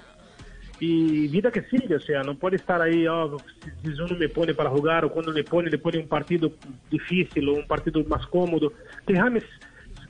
y 0.80 1.28
vida 1.30 1.52
que 1.52 1.62
sigue, 1.64 1.96
o 1.96 2.00
sea, 2.02 2.22
no 2.22 2.36
puede 2.36 2.58
estar 2.58 2.82
ahí, 2.82 3.08
oh, 3.08 3.38
si, 3.82 3.94
si 3.94 4.02
uno 4.02 4.18
me 4.18 4.28
pone 4.28 4.54
para 4.54 4.70
jugar 4.70 5.06
o 5.06 5.10
cuando 5.10 5.32
le 5.32 5.44
pone, 5.44 5.70
le 5.70 5.78
pone 5.78 6.00
un 6.00 6.08
partido 6.08 6.52
difícil 6.92 7.48
o 7.48 7.54
un 7.54 7.66
partido 7.66 8.04
más 8.06 8.28
cómodo, 8.28 8.74
que 9.08 9.16
James, 9.16 9.46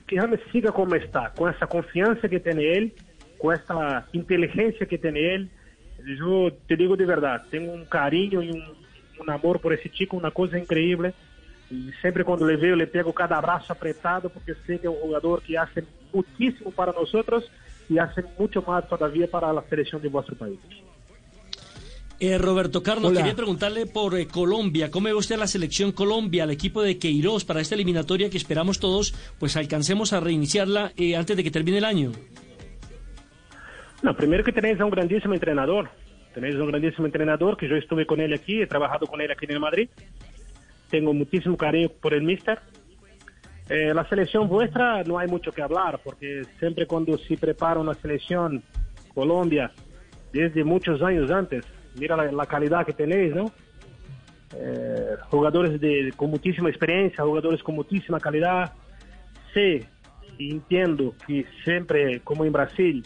que 0.08 0.18
James 0.20 0.40
siga 0.52 0.72
como 0.72 0.96
está, 0.96 1.32
con 1.34 1.54
esa 1.54 1.68
confianza 1.68 2.28
que 2.28 2.40
tiene 2.40 2.78
él, 2.78 2.94
con 3.38 3.56
esa 3.56 4.08
inteligencia 4.14 4.86
que 4.86 4.98
tiene 4.98 5.36
él. 5.36 5.50
Yo 6.20 6.52
te 6.68 6.76
digo 6.76 6.96
de 6.96 7.06
verdad, 7.06 7.44
tengo 7.50 7.74
un 7.74 7.86
cariño 7.86 8.42
y 8.42 8.52
un, 8.52 8.64
un 9.20 9.30
amor 9.30 9.60
por 9.60 9.74
ese 9.74 9.90
chico, 9.90 10.18
una 10.18 10.32
cosa 10.32 10.58
increíble. 10.58 11.14
Y 11.72 11.92
siempre 12.02 12.24
cuando 12.24 12.46
le 12.46 12.58
veo 12.58 12.76
le 12.76 12.88
pego 12.88 13.12
cada 13.14 13.38
abrazo 13.38 13.74
apretado 13.74 14.30
porque 14.30 14.54
sé 14.66 14.80
que 14.80 14.88
es 14.88 14.94
un 14.94 15.00
jugador 15.00 15.42
que 15.42 15.58
hace 15.58 15.84
muchísimo 16.14 16.72
para 16.72 16.92
nosotros 16.92 17.50
y 17.90 17.98
hace 17.98 18.24
mucho 18.38 18.62
más 18.62 18.88
todavía 18.88 19.28
para 19.30 19.52
la 19.52 19.64
selección 19.64 20.02
de 20.02 20.10
vuestro 20.10 20.36
país. 20.36 20.60
Eh, 22.20 22.38
Roberto 22.38 22.82
Carlos, 22.82 23.12
Hola. 23.12 23.20
quería 23.20 23.36
preguntarle 23.36 23.86
por 23.88 24.18
eh, 24.18 24.28
Colombia. 24.28 24.90
¿Cómo 24.90 25.06
ve 25.06 25.14
usted 25.14 25.36
a 25.36 25.40
la 25.40 25.48
selección 25.48 25.92
Colombia, 25.92 26.44
al 26.44 26.52
equipo 26.52 26.82
de 26.82 26.98
Queiroz 26.98 27.44
para 27.44 27.60
esta 27.60 27.76
eliminatoria 27.76 28.30
que 28.30 28.38
esperamos 28.38 28.80
todos, 28.80 29.14
pues 29.38 29.58
alcancemos 29.58 30.14
a 30.14 30.22
reiniciarla 30.22 30.94
eh, 30.96 31.18
antes 31.18 31.36
de 31.36 31.44
que 31.44 31.52
termine 31.52 31.80
el 31.80 31.86
año? 31.86 32.14
No, 34.06 34.16
primero 34.16 34.44
que 34.44 34.52
tenéis 34.52 34.80
a 34.80 34.86
un 34.86 34.92
grandísimo 34.92 35.34
entrenador. 35.34 35.90
Tenéis 36.32 36.54
un 36.58 36.68
grandísimo 36.68 37.08
entrenador 37.08 37.58
que 37.58 37.68
yo 37.68 37.76
estuve 37.76 38.06
con 38.06 38.22
él 38.22 38.36
aquí, 38.36 38.62
he 38.62 38.68
trabajado 38.68 39.08
con 39.08 39.20
él 39.20 39.32
aquí 39.32 39.48
en 39.50 39.60
Madrid. 39.60 39.90
Tengo 40.92 41.12
muchísimo 41.12 41.58
cariño 41.58 41.90
por 41.90 42.14
el 42.14 42.22
mister. 42.22 42.60
Eh, 43.68 43.96
la 43.96 44.08
selección 44.08 44.48
vuestra 44.48 45.04
no 45.06 45.18
hay 45.18 45.28
mucho 45.28 45.52
que 45.52 45.64
hablar, 45.64 46.00
porque 46.04 46.44
siempre 46.60 46.86
cuando 46.86 47.18
se 47.18 47.36
prepara 47.36 47.80
una 47.80 47.96
selección 47.96 48.62
Colombia, 49.12 49.72
desde 50.32 50.64
muchos 50.64 51.02
años 51.02 51.32
antes, 51.32 51.66
mira 52.00 52.16
la, 52.16 52.32
la 52.32 52.46
calidad 52.46 52.86
que 52.86 52.94
tenéis, 52.94 53.34
¿no? 53.34 53.52
Eh, 54.56 55.16
jugadores 55.32 55.82
de, 55.82 56.14
con 56.16 56.30
muchísima 56.30 56.70
experiencia, 56.70 57.24
jugadores 57.24 57.64
con 57.64 57.74
muchísima 57.74 58.20
calidad. 58.20 58.72
Y 60.38 60.52
entiendo 60.52 61.16
que 61.26 61.44
siempre, 61.64 62.20
como 62.20 62.46
en 62.46 62.52
Brasil, 62.52 63.04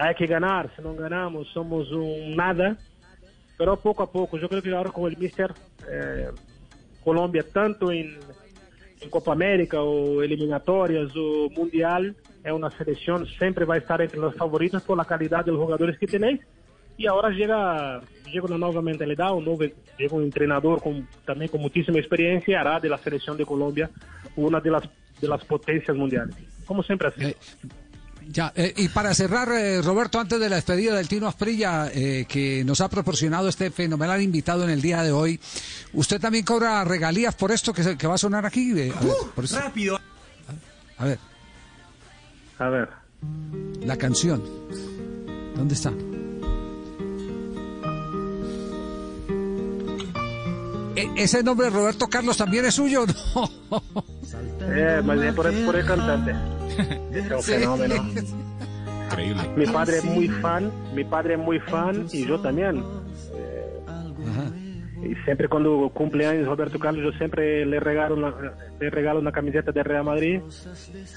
hay 0.00 0.14
que 0.14 0.26
ganar, 0.26 0.70
si 0.74 0.82
no 0.82 0.94
ganamos 0.94 1.48
somos 1.48 1.90
un 1.90 2.34
nada, 2.36 2.76
pero 3.56 3.76
poco 3.76 4.02
a 4.02 4.10
poco, 4.10 4.36
yo 4.38 4.48
creo 4.48 4.62
que 4.62 4.74
ahora 4.74 4.90
con 4.90 5.10
el 5.10 5.16
Mister 5.16 5.52
eh, 5.88 6.28
Colombia, 7.02 7.44
tanto 7.52 7.90
en 7.92 8.18
Copa 9.10 9.32
América 9.32 9.82
o 9.82 10.22
eliminatorias 10.22 11.10
o 11.16 11.48
Mundial, 11.50 12.16
es 12.42 12.52
una 12.52 12.70
selección, 12.70 13.26
siempre 13.26 13.64
va 13.64 13.74
a 13.74 13.78
estar 13.78 14.00
entre 14.02 14.18
los 14.18 14.34
favoritos 14.34 14.82
por 14.82 14.96
la 14.96 15.04
calidad 15.04 15.44
de 15.44 15.52
los 15.52 15.60
jugadores 15.60 15.98
que 15.98 16.06
tenéis. 16.06 16.40
Y 16.96 17.06
ahora 17.06 17.30
llega, 17.30 18.00
llega 18.30 18.46
una 18.46 18.58
nueva 18.58 18.80
mentalidad, 18.80 19.32
un 19.34 19.44
nuevo, 19.44 19.64
llega 19.98 20.14
un 20.14 20.22
entrenador 20.22 20.80
con, 20.80 21.08
también 21.24 21.50
con 21.50 21.60
muchísima 21.60 21.98
experiencia 21.98 22.52
y 22.52 22.54
hará 22.54 22.78
la 22.88 22.98
selección 22.98 23.36
de 23.36 23.44
las, 24.70 24.88
de 25.20 25.28
las 25.28 25.44
potencias 25.44 25.96
mundiales. 25.96 26.36
Como 26.66 26.82
siempre 26.82 27.08
así. 27.08 27.34
Ya, 28.30 28.52
eh, 28.56 28.72
y 28.76 28.88
para 28.88 29.14
cerrar, 29.14 29.48
eh, 29.52 29.80
Roberto, 29.82 30.18
antes 30.18 30.40
de 30.40 30.48
la 30.48 30.56
despedida 30.56 30.94
del 30.96 31.08
Tino 31.08 31.26
Asprilla, 31.28 31.90
eh, 31.92 32.24
que 32.28 32.64
nos 32.64 32.80
ha 32.80 32.88
proporcionado 32.88 33.48
este 33.48 33.70
fenomenal 33.70 34.20
invitado 34.22 34.64
en 34.64 34.70
el 34.70 34.80
día 34.82 35.02
de 35.02 35.12
hoy, 35.12 35.38
¿usted 35.92 36.20
también 36.20 36.44
cobra 36.44 36.82
regalías 36.84 37.34
por 37.34 37.52
esto 37.52 37.72
que, 37.72 37.82
se- 37.84 37.96
que 37.96 38.06
va 38.06 38.14
a 38.14 38.18
sonar 38.18 38.44
aquí? 38.46 38.72
Eh, 38.78 38.92
a 38.96 39.00
ver, 39.04 39.14
por 39.34 39.44
eso- 39.44 39.58
Rápido. 39.60 40.00
a 40.98 41.04
ver, 41.04 41.18
A 42.58 42.68
ver. 42.68 42.88
la 43.84 43.96
canción. 43.96 44.42
¿Dónde 45.56 45.74
está? 45.74 45.92
E- 50.96 51.10
¿Ese 51.16 51.42
nombre 51.42 51.70
Roberto 51.70 52.06
Carlos 52.08 52.36
también 52.36 52.64
es 52.66 52.74
suyo? 52.74 53.04
No. 53.34 54.04
Eh, 54.72 55.02
mas 55.04 55.20
es 55.20 55.34
por, 55.34 55.46
el- 55.46 55.64
por 55.66 55.76
el 55.76 55.84
cantante. 55.84 56.32
Un 57.34 57.42
Sí. 57.42 57.52
fenómeno. 57.52 57.94
Increíble. 59.06 59.42
Mi 59.56 59.66
padre 59.66 59.98
es 59.98 60.04
muy 60.04 60.28
fan, 60.28 60.70
mi 60.94 61.04
padre 61.04 61.34
es 61.34 61.40
muy 61.40 61.60
fan 61.60 62.06
y 62.12 62.26
yo 62.26 62.40
también. 62.40 62.82
Y 65.02 65.14
siempre 65.24 65.48
cuando 65.48 65.90
cumpleaños 65.92 66.46
Roberto 66.46 66.78
Carlos, 66.78 67.04
yo 67.12 67.18
siempre 67.18 67.66
le 67.66 67.78
regalo 67.78 68.14
una, 68.14 68.32
le 68.80 68.88
regalo 68.90 69.20
una 69.20 69.32
camiseta 69.32 69.70
de 69.70 69.82
Real 69.82 70.04
Madrid. 70.04 70.40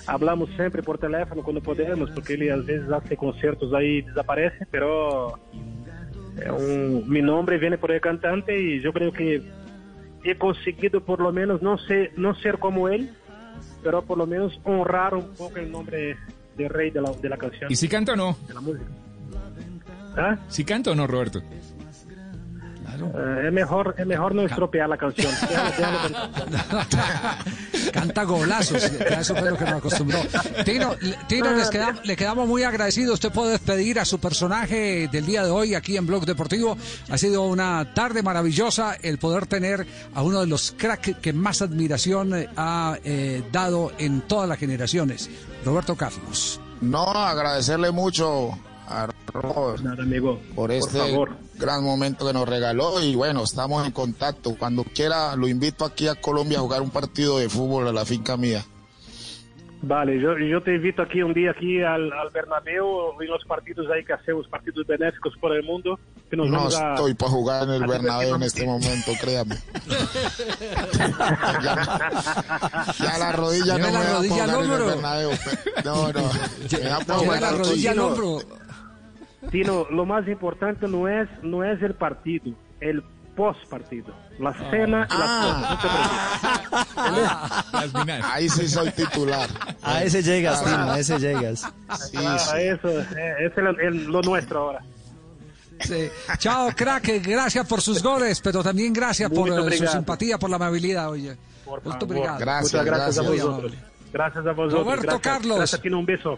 Hablamos 0.07 0.49
siempre 0.57 0.83
por 0.83 0.97
teléfono 0.97 1.41
cuando 1.41 1.61
podemos, 1.61 2.09
porque 2.11 2.33
él 2.33 2.51
a 2.51 2.57
veces 2.57 2.91
hace 2.91 3.15
conciertos 3.15 3.73
ahí 3.73 3.99
y 3.99 4.01
desaparece, 4.01 4.65
pero 4.69 5.39
é 6.39 6.51
um, 6.51 7.07
mi 7.07 7.21
nombre 7.21 7.57
viene 7.57 7.77
por 7.79 7.91
el 7.91 7.99
cantante 8.01 8.59
y 8.61 8.79
yo 8.81 8.91
creo 8.93 9.11
que 9.11 9.41
he 10.29 10.37
conseguido 10.37 11.01
por 11.01 11.19
lo 11.19 11.31
menos 11.31 11.61
no 11.61 11.77
ser, 11.77 12.13
no 12.17 12.35
ser 12.35 12.59
como 12.59 12.89
él, 12.89 13.13
pero 13.83 14.01
por 14.03 14.17
lo 14.17 14.27
menos 14.27 14.59
honrar 14.63 15.15
un 15.15 15.33
poco 15.35 15.57
el 15.57 15.71
nombre 15.71 16.17
de 16.55 16.69
rey 16.69 16.91
de 16.91 17.01
la, 17.01 17.11
de 17.11 17.29
la 17.29 17.37
canción. 17.37 17.71
¿Y 17.71 17.75
si 17.75 17.87
canta 17.87 18.13
o 18.13 18.15
no? 18.15 18.37
De 18.47 18.53
la 18.53 18.61
música. 18.61 18.85
¿Ah? 20.17 20.37
¿Si 20.47 20.65
canta 20.65 20.91
o 20.91 20.95
no, 20.95 21.05
Roberto? 21.05 21.41
Eh, 23.05 23.47
es 23.47 23.53
mejor 23.53 23.95
es 23.97 24.05
mejor 24.05 24.35
no 24.35 24.43
estropear 24.43 24.89
la 24.89 24.97
canción. 24.97 25.31
Canta 27.93 28.23
golazos, 28.23 28.83
eso 28.83 29.35
fue 29.35 29.49
lo 29.51 29.57
que 29.57 29.65
nos 29.65 29.73
acostumbró. 29.75 30.19
Tino, 30.65 30.95
le- 31.01 31.17
Tino, 31.27 31.51
les 31.53 31.69
quedam- 31.71 31.99
le 32.03 32.15
quedamos 32.15 32.47
muy 32.47 32.63
agradecidos. 32.63 33.15
Usted 33.15 33.31
puede 33.31 33.51
despedir 33.51 33.99
a 33.99 34.05
su 34.05 34.19
personaje 34.19 35.07
del 35.11 35.25
día 35.25 35.43
de 35.43 35.51
hoy 35.51 35.75
aquí 35.75 35.97
en 35.97 36.05
Blog 36.05 36.25
Deportivo. 36.25 36.77
Ha 37.09 37.17
sido 37.17 37.43
una 37.43 37.93
tarde 37.93 38.21
maravillosa 38.23 38.95
el 39.01 39.17
poder 39.17 39.47
tener 39.47 39.85
a 40.13 40.21
uno 40.21 40.41
de 40.41 40.47
los 40.47 40.73
cracks 40.77 41.15
que 41.21 41.33
más 41.33 41.61
admiración 41.61 42.35
eh, 42.35 42.49
ha 42.57 42.97
eh, 43.03 43.43
dado 43.51 43.91
en 43.97 44.21
todas 44.21 44.47
las 44.49 44.57
generaciones, 44.59 45.29
Roberto 45.63 45.95
Carlos. 45.95 46.59
No, 46.81 47.03
agradecerle 47.09 47.91
mucho 47.91 48.51
a 48.87 49.07
por 50.55 50.71
este 50.71 50.97
favor. 50.99 51.35
gran 51.55 51.83
momento 51.83 52.25
que 52.27 52.33
nos 52.33 52.47
regaló 52.47 52.99
y 53.01 53.15
bueno, 53.15 53.43
estamos 53.43 53.85
en 53.85 53.91
contacto. 53.91 54.55
Cuando 54.57 54.83
quiera 54.83 55.35
lo 55.35 55.47
invito 55.47 55.85
aquí 55.85 56.07
a 56.07 56.15
Colombia 56.15 56.57
a 56.59 56.61
jugar 56.61 56.81
un 56.81 56.89
partido 56.89 57.37
de 57.39 57.49
fútbol 57.49 57.87
a 57.87 57.91
la 57.91 58.05
finca 58.05 58.37
mía. 58.37 58.63
Vale, 59.79 60.19
yo, 60.19 60.35
yo 60.39 60.59
te 60.63 60.73
invito 60.73 61.03
aquí 61.03 61.21
un 61.21 61.35
día 61.35 61.51
aquí 61.51 61.83
al, 61.83 62.11
al 62.11 62.29
Bernabéu 62.33 63.21
en 63.21 63.27
los 63.29 63.43
partidos 63.45 63.85
ahí 63.93 64.03
que 64.03 64.11
hacemos, 64.13 64.47
partidos 64.47 64.87
benéficos 64.87 65.33
por 65.39 65.55
el 65.55 65.63
mundo. 65.63 65.99
Que 66.31 66.35
nos 66.35 66.49
No 66.49 66.57
vamos 66.57 66.75
a- 66.75 66.95
estoy 66.95 67.13
para 67.13 67.31
jugar 67.31 67.63
en 67.63 67.69
el 67.75 67.83
a 67.83 67.87
Bernabéu 67.87 68.35
en 68.35 68.43
este 68.43 68.65
momento, 68.65 69.11
créame. 69.21 69.55
Ya 72.99 73.17
la 73.19 73.31
rodilla 73.33 73.77
no 73.77 73.91
la 73.91 73.99
me 73.99 74.05
rodilla 74.13 74.45
para 74.45 74.53
al 74.57 74.65
jugar 74.65 74.81
en 74.81 74.87
el. 74.87 74.93
Bernabéu. 74.95 75.31
No, 75.85 76.13
no. 76.13 76.29
Me 76.71 76.79
da 76.89 76.99
para 76.99 77.13
No, 77.13 77.19
jugar 77.23 77.41
la 77.41 77.49
en 77.49 77.53
el 77.53 77.59
rodilla 77.59 77.89
al 77.91 77.95
Tino. 77.95 78.07
hombro. 78.07 78.39
Tino, 79.51 79.85
lo 79.89 80.05
más 80.05 80.27
importante 80.27 80.87
no 80.87 81.07
es, 81.07 81.27
no 81.41 81.63
es 81.63 81.81
el 81.81 81.93
partido, 81.93 82.53
el 82.81 83.01
post 83.35 83.59
partido. 83.69 84.13
La 84.39 84.53
cena 84.69 85.07
y 85.09 85.13
la 85.17 85.41
post. 85.41 85.59
No 85.61 85.77
te 87.81 87.89
preocupes. 87.89 88.23
Ahí 88.25 88.49
sí 88.49 88.67
soy 88.67 88.91
titular. 88.91 89.49
A 89.81 90.03
ese 90.03 90.21
llegas, 90.21 90.61
Ah, 90.61 90.65
Tino, 90.69 90.91
a 90.91 90.99
ese 90.99 91.17
llegas. 91.19 91.61
Sí, 92.11 92.17
Ah, 92.17 92.37
sí. 92.37 92.57
Eso, 92.59 92.89
eh, 92.99 93.35
es 93.45 93.57
el- 93.57 93.79
el- 93.79 94.03
lo 94.05 94.21
nuestro 94.21 94.59
ahora. 94.59 94.79
Sí. 95.79 96.09
Chao, 96.39 96.69
crack. 96.75 97.07
Gracias 97.23 97.65
por 97.67 97.81
sus 97.81 98.01
goles, 98.03 98.41
pero 98.41 98.61
también 98.63 98.91
gracias 98.93 99.29
por 99.29 99.39
Muito 99.47 99.53
eh, 99.53 99.57
su 99.59 99.63
obrigado. 99.67 99.91
simpatía, 99.93 100.37
por 100.39 100.49
la 100.49 100.55
amabilidad. 100.57 101.09
Oye, 101.09 101.37
Por 101.65 101.81
favor. 101.83 102.03
obrigado. 102.03 102.39
Muchas 102.61 102.85
gracias, 102.85 103.17
a 103.19 103.23
Muy 103.23 103.39
vosotros. 103.39 103.71
Gracias 104.11 104.45
a 104.45 104.51
vosotros. 104.51 104.83
Roberto 104.83 105.03
gracias, 105.03 105.21
Carlos. 105.21 105.57
Gracias, 105.57 105.81
Tino, 105.81 105.99
un 105.99 106.05
beso. 106.05 106.37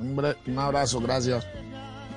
Hombre, 0.00 0.36
un 0.46 0.58
abrazo, 0.58 1.00
gracias. 1.00 1.46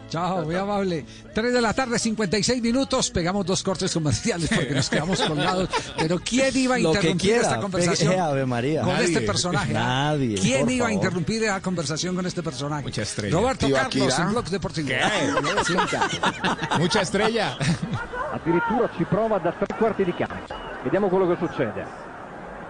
Chao, 0.09 0.43
muy 0.43 0.55
amable. 0.55 1.05
3 1.33 1.53
de 1.53 1.61
la 1.61 1.73
tarde, 1.73 1.97
56 1.99 2.61
minutos. 2.61 3.09
Pegamos 3.11 3.45
dos 3.45 3.63
cortes 3.63 3.91
comerciales 3.93 4.49
porque 4.53 4.73
nos 4.73 4.89
quedamos 4.89 5.19
colgados. 5.21 5.67
Pero 5.97 6.19
¿quién 6.19 6.55
iba 6.55 6.75
a 6.75 6.79
interrumpir 6.79 7.17
quiera, 7.17 7.41
esta 7.41 7.59
conversación 7.59 8.09
pegue, 8.11 8.21
Ave 8.21 8.45
María. 8.45 8.81
con 8.81 8.93
Nadie. 8.93 9.05
este 9.05 9.21
personaje? 9.21 9.73
Nadie, 9.73 10.37
¿Quién 10.37 10.69
iba 10.69 10.85
a 10.85 10.89
favor. 10.89 10.91
interrumpir 10.91 11.41
la 11.41 11.59
conversación 11.59 12.15
con 12.15 12.25
este 12.25 12.41
personaje? 12.43 12.83
Mucha 12.83 13.01
estrella. 13.01 13.35
Roberto 13.35 13.67
Iba 13.67 13.79
Carlos 13.79 14.07
Akira. 14.13 14.23
en 14.25 14.31
Blog 14.31 14.45
Deportivo. 14.49 14.89
Mucha 16.79 17.01
estrella. 17.01 17.57
addirittura 18.31 18.89
ci 18.97 19.03
prova 19.05 19.37
da 19.39 19.51
tre 19.51 19.75
quarti 19.77 20.03
di 20.03 20.13
campo. 20.13 20.53
Vediamo 20.83 21.07
quello 21.09 21.27
che 21.27 21.37
succede. 21.45 21.85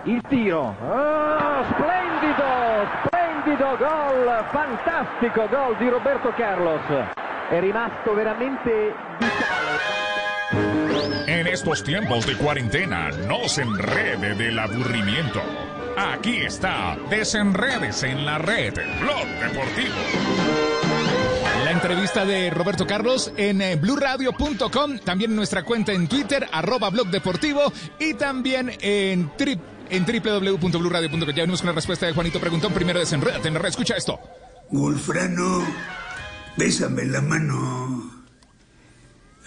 Il 0.06 0.22
tiro, 0.30 0.76
Ah, 0.82 1.66
splendido, 1.72 2.46
splendido 3.08 3.78
gol, 3.78 4.46
fantastico 4.52 5.48
gol 5.50 5.76
di 5.78 5.90
Roberto 5.90 6.32
Carlos. 6.38 6.82
È 7.52 7.60
rimasto 7.60 8.16
veramente 8.16 8.94
En 11.28 11.48
estos 11.48 11.84
tiempos 11.84 12.26
de 12.26 12.36
cuarentena, 12.36 13.10
no 13.28 13.48
se 13.48 13.62
enrede 13.62 14.36
del 14.36 14.58
aburrimiento. 14.58 15.42
Aquí 15.98 16.38
está, 16.38 16.98
desenredes 17.10 18.04
en 18.04 18.26
la 18.26 18.38
red, 18.38 18.74
Blog 19.00 19.28
Deportivo. 19.42 19.96
La 21.64 21.72
entrevista 21.72 22.26
de 22.26 22.50
Roberto 22.50 22.86
Carlos 22.86 23.34
en 23.38 23.62
eh, 23.62 23.76
blurradio.com, 23.76 25.00
también 25.00 25.32
en 25.32 25.38
nuestra 25.38 25.64
cuenta 25.64 25.94
en 25.94 26.08
Twitter, 26.08 26.48
arroba 26.52 26.90
blog 26.90 27.08
deportivo 27.08 27.72
y 28.00 28.14
también 28.14 28.72
en 28.82 29.36
trip 29.36 29.60
en 29.90 30.06
www.bluradio.com. 30.06 31.30
Ya 31.30 31.42
venimos 31.42 31.62
con 31.62 31.70
la 31.70 31.76
respuesta 31.76 32.06
de 32.06 32.14
Juanito 32.14 32.40
Preguntón. 32.40 32.74
Primero 32.74 33.00
desenredate 33.00 33.48
en 33.48 33.56
la 33.56 33.60
red. 33.60 33.70
Escucha 33.70 33.96
esto. 33.96 34.20
Wolfrano, 34.70 35.64
bésame 36.58 37.06
la 37.06 37.22
mano. 37.22 38.26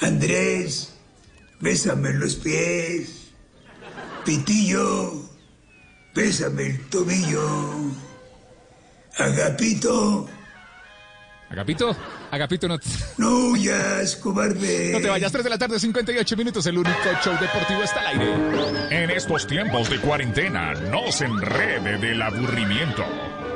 Andrés, 0.01 0.95
bésame 1.61 2.13
los 2.15 2.37
pies. 2.37 3.33
Pitillo, 4.25 5.29
bésame 6.15 6.67
el 6.67 6.81
tobillo. 6.89 7.49
Agapito. 9.17 10.29
Agapito, 11.51 11.97
Agapito, 12.31 12.69
no 12.69 12.79
te... 12.79 12.89
No 13.19 13.51
huyas, 13.51 14.17
cobarde. 14.17 14.93
No 14.93 15.01
te 15.01 15.09
vayas, 15.09 15.33
3 15.33 15.45
de 15.45 15.51
la 15.51 15.59
tarde, 15.59 15.81
58 15.81 16.37
minutos, 16.37 16.67
el 16.67 16.79
único 16.79 16.99
show 17.25 17.35
deportivo 17.41 17.83
está 17.83 18.01
al 18.01 18.07
aire. 18.19 18.85
En 18.91 19.11
estos 19.11 19.47
tiempos 19.47 19.89
de 19.89 19.99
cuarentena, 19.99 20.75
no 20.75 21.11
se 21.11 21.25
enrede 21.25 21.99
del 21.99 22.21
aburrimiento. 22.21 23.05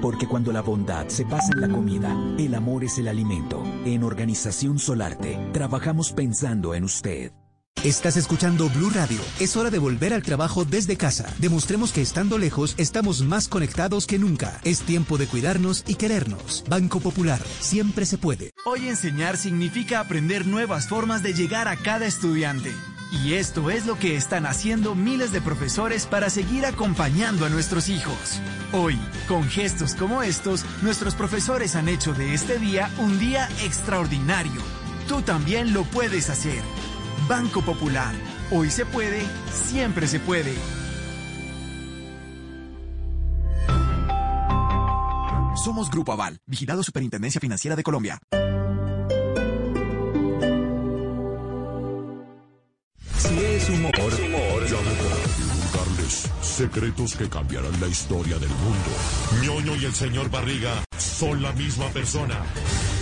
Porque 0.00 0.28
cuando 0.28 0.52
la 0.52 0.62
bondad 0.62 1.08
se 1.08 1.24
pasa 1.24 1.50
en 1.54 1.60
la 1.60 1.68
comida, 1.68 2.16
el 2.38 2.54
amor 2.54 2.84
es 2.84 2.98
el 2.98 3.08
alimento. 3.08 3.62
En 3.84 4.04
Organización 4.04 4.78
Solarte, 4.78 5.38
trabajamos 5.52 6.12
pensando 6.12 6.74
en 6.74 6.84
usted. 6.84 7.32
Estás 7.84 8.16
escuchando 8.16 8.68
Blue 8.70 8.90
Radio. 8.90 9.20
Es 9.38 9.56
hora 9.56 9.70
de 9.70 9.78
volver 9.78 10.12
al 10.12 10.24
trabajo 10.24 10.64
desde 10.64 10.96
casa. 10.96 11.32
Demostremos 11.38 11.92
que 11.92 12.02
estando 12.02 12.36
lejos 12.36 12.74
estamos 12.76 13.22
más 13.22 13.46
conectados 13.46 14.06
que 14.06 14.18
nunca. 14.18 14.60
Es 14.64 14.80
tiempo 14.82 15.16
de 15.16 15.28
cuidarnos 15.28 15.84
y 15.86 15.94
querernos. 15.94 16.64
Banco 16.68 16.98
Popular, 16.98 17.40
siempre 17.60 18.04
se 18.04 18.18
puede. 18.18 18.50
Hoy 18.64 18.88
enseñar 18.88 19.36
significa 19.36 20.00
aprender 20.00 20.44
nuevas 20.44 20.88
formas 20.88 21.22
de 21.22 21.34
llegar 21.34 21.68
a 21.68 21.76
cada 21.76 22.06
estudiante. 22.06 22.72
Y 23.10 23.34
esto 23.34 23.70
es 23.70 23.86
lo 23.86 23.98
que 23.98 24.16
están 24.16 24.44
haciendo 24.44 24.94
miles 24.94 25.32
de 25.32 25.40
profesores 25.40 26.06
para 26.06 26.28
seguir 26.28 26.66
acompañando 26.66 27.46
a 27.46 27.48
nuestros 27.48 27.88
hijos. 27.88 28.40
Hoy, 28.72 28.98
con 29.26 29.44
gestos 29.44 29.94
como 29.94 30.22
estos, 30.22 30.64
nuestros 30.82 31.14
profesores 31.14 31.74
han 31.74 31.88
hecho 31.88 32.12
de 32.12 32.34
este 32.34 32.58
día 32.58 32.90
un 32.98 33.18
día 33.18 33.48
extraordinario. 33.64 34.60
Tú 35.08 35.22
también 35.22 35.72
lo 35.72 35.84
puedes 35.84 36.28
hacer. 36.28 36.62
Banco 37.26 37.62
Popular. 37.62 38.14
Hoy 38.50 38.70
se 38.70 38.84
puede, 38.84 39.22
siempre 39.52 40.06
se 40.06 40.20
puede. 40.20 40.54
Somos 45.56 45.90
Grupo 45.90 46.12
Aval, 46.12 46.38
vigilado 46.46 46.82
Superintendencia 46.82 47.40
Financiera 47.40 47.74
de 47.74 47.82
Colombia. 47.82 48.20
Si 53.18 53.36
es 53.36 53.68
humor, 53.68 53.92
Llame 53.94 54.92
para 54.94 55.16
divulgarles 55.36 56.30
secretos 56.40 57.16
que 57.16 57.28
cambiarán 57.28 57.80
la 57.80 57.88
historia 57.88 58.38
del 58.38 58.50
mundo. 58.50 58.90
Ñoño 59.42 59.76
y 59.76 59.84
el 59.86 59.94
señor 59.94 60.30
Barriga 60.30 60.87
son 61.18 61.42
la 61.42 61.52
misma 61.52 61.88
persona. 61.88 62.44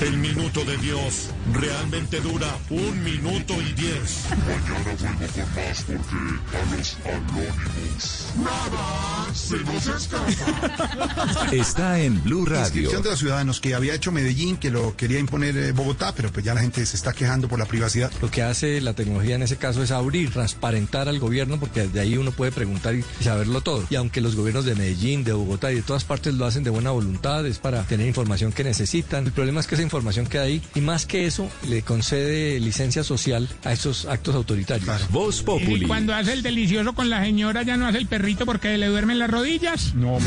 El 0.00 0.16
minuto 0.16 0.64
de 0.64 0.78
Dios 0.78 1.28
realmente 1.52 2.20
dura 2.20 2.48
un 2.70 3.04
minuto 3.04 3.54
y 3.60 3.72
diez. 3.74 4.24
Mañana 4.30 4.94
vuelvo 4.96 5.34
con 5.34 5.54
más 5.54 5.82
porque 5.82 6.56
a 6.56 6.76
los 6.76 6.96
anónimos 7.04 8.26
nada 8.36 9.34
se 9.34 9.56
nos 9.58 9.86
escapa. 9.86 11.48
está 11.52 12.00
en 12.00 12.22
Blue 12.24 12.46
Radio. 12.46 12.62
Inscripción 12.64 13.02
de 13.02 13.10
los 13.10 13.18
ciudadanos 13.18 13.60
que 13.60 13.74
había 13.74 13.94
hecho 13.94 14.12
Medellín, 14.12 14.56
que 14.56 14.70
lo 14.70 14.96
quería 14.96 15.18
imponer 15.18 15.56
eh, 15.56 15.72
Bogotá, 15.72 16.14
pero 16.14 16.30
pues 16.30 16.44
ya 16.44 16.54
la 16.54 16.62
gente 16.62 16.84
se 16.86 16.96
está 16.96 17.12
quejando 17.12 17.48
por 17.48 17.58
la 17.58 17.66
privacidad. 17.66 18.10
Lo 18.22 18.30
que 18.30 18.42
hace 18.42 18.80
la 18.80 18.94
tecnología 18.94 19.36
en 19.36 19.42
ese 19.42 19.56
caso 19.56 19.82
es 19.82 19.90
abrir, 19.90 20.30
transparentar 20.30 21.08
al 21.08 21.18
gobierno, 21.18 21.58
porque 21.60 21.86
de 21.86 22.00
ahí 22.00 22.16
uno 22.16 22.32
puede 22.32 22.52
preguntar 22.52 22.94
y 22.94 23.04
saberlo 23.22 23.60
todo. 23.60 23.84
Y 23.90 23.96
aunque 23.96 24.22
los 24.22 24.36
gobiernos 24.36 24.64
de 24.64 24.74
Medellín, 24.74 25.22
de 25.22 25.34
Bogotá 25.34 25.70
y 25.70 25.76
de 25.76 25.82
todas 25.82 26.04
partes 26.04 26.34
lo 26.34 26.46
hacen 26.46 26.64
de 26.64 26.70
buena 26.70 26.90
voluntad, 26.90 27.46
es 27.46 27.58
para 27.58 27.82
tener 27.82 28.05
información 28.06 28.52
que 28.52 28.64
necesitan. 28.64 29.26
El 29.26 29.32
problema 29.32 29.60
es 29.60 29.66
que 29.66 29.74
esa 29.74 29.82
información 29.82 30.26
queda 30.26 30.42
ahí 30.42 30.62
y 30.74 30.80
más 30.80 31.06
que 31.06 31.26
eso 31.26 31.48
le 31.68 31.82
concede 31.82 32.60
licencia 32.60 33.04
social 33.04 33.48
a 33.64 33.72
esos 33.72 34.06
actos 34.06 34.34
autoritarios. 34.34 35.10
Voz 35.10 35.44
Y 35.66 35.82
cuando 35.82 36.14
hace 36.14 36.32
el 36.32 36.42
delicioso 36.42 36.94
con 36.94 37.10
la 37.10 37.22
señora 37.22 37.62
ya 37.62 37.76
no 37.76 37.86
hace 37.86 37.98
el 37.98 38.06
perrito 38.06 38.46
porque 38.46 38.76
le 38.78 38.86
duermen 38.86 39.18
las 39.18 39.30
rodillas. 39.30 39.94
No, 39.94 40.18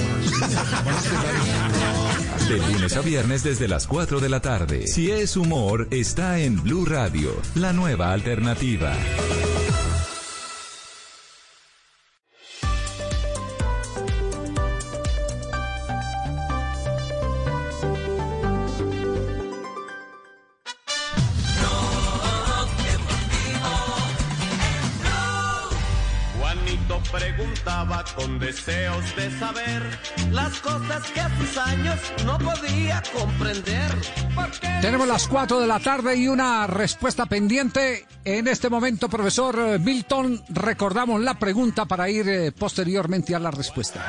De 2.50 2.58
lunes 2.58 2.96
a 2.96 3.02
viernes 3.02 3.44
desde 3.44 3.68
las 3.68 3.86
4 3.88 4.20
de 4.20 4.30
la 4.30 4.42
tarde. 4.42 4.88
Si 4.88 5.12
es 5.12 5.38
humor, 5.38 5.88
está 5.92 6.40
en 6.40 6.62
Blue 6.64 6.86
Radio, 6.86 7.40
la 7.56 7.74
nueva 7.74 8.12
alternativa. 8.12 8.94
Con 28.20 28.40
deseos 28.40 29.16
de 29.16 29.32
saber 29.32 29.82
las 30.32 30.60
cosas 30.60 31.10
que 31.12 31.22
a 31.22 31.30
sus 31.38 31.58
años 31.58 31.96
no 32.26 32.38
podía 32.38 33.02
comprender. 33.14 33.92
Tenemos 34.82 35.08
las 35.08 35.28
4 35.28 35.60
de 35.60 35.68
la 35.68 35.80
tarde 35.80 36.18
y 36.18 36.28
una 36.28 36.68
respuesta 36.68 37.26
pendiente. 37.28 38.06
En 38.26 38.48
este 38.48 38.70
momento, 38.70 39.08
profesor 39.08 39.58
eh, 39.60 39.80
Milton, 39.80 40.42
recordamos 40.50 41.22
la 41.22 41.36
pregunta 41.36 41.86
para 41.86 42.10
ir 42.10 42.28
eh, 42.28 42.52
posteriormente 42.52 43.34
a 43.36 43.40
la 43.40 43.52
respuesta. 43.52 44.06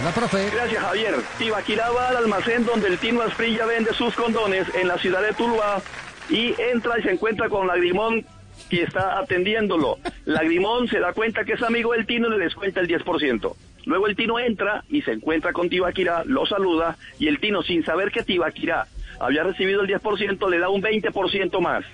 Hola, 0.00 0.10
profe. 0.12 0.50
Gracias, 0.50 0.82
Javier. 0.82 1.14
Tibaquirá 1.38 1.90
va 1.90 2.08
al 2.08 2.16
almacén 2.18 2.66
donde 2.66 2.88
el 2.88 2.98
Tino 2.98 3.22
Asprilla 3.22 3.64
vende 3.64 3.94
sus 3.94 4.14
condones 4.14 4.66
en 4.74 4.88
la 4.88 4.98
ciudad 4.98 5.22
de 5.22 5.32
Tuluá 5.32 5.80
y 6.28 6.54
entra 6.60 6.98
y 6.98 7.02
se 7.02 7.12
encuentra 7.12 7.48
con 7.48 7.66
Lagrimón 7.66 8.26
que 8.70 8.84
está 8.84 9.18
atendiéndolo. 9.18 9.98
Lagrimón 10.24 10.88
se 10.88 11.00
da 11.00 11.12
cuenta 11.12 11.44
que 11.44 11.54
es 11.54 11.62
amigo 11.62 11.92
del 11.92 12.06
Tino 12.06 12.28
y 12.28 12.38
le 12.38 12.44
descuenta 12.44 12.80
el 12.80 12.88
10%. 12.88 13.54
Luego 13.84 14.06
el 14.06 14.16
Tino 14.16 14.38
entra 14.38 14.84
y 14.88 15.02
se 15.02 15.12
encuentra 15.12 15.52
con 15.52 15.68
Tibaquirá, 15.68 16.22
lo 16.24 16.46
saluda 16.46 16.96
y 17.18 17.28
el 17.28 17.40
Tino, 17.40 17.62
sin 17.62 17.84
saber 17.84 18.10
que 18.10 18.22
Tibaquirá 18.22 18.86
había 19.18 19.42
recibido 19.42 19.82
el 19.82 19.88
10%, 19.88 20.48
le 20.48 20.58
da 20.58 20.70
un 20.70 20.82
20% 20.82 21.60
más. 21.60 21.84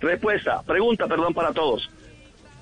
Respuesta, 0.00 0.62
pregunta, 0.62 1.06
perdón, 1.06 1.34
para 1.34 1.52
todos. 1.52 1.90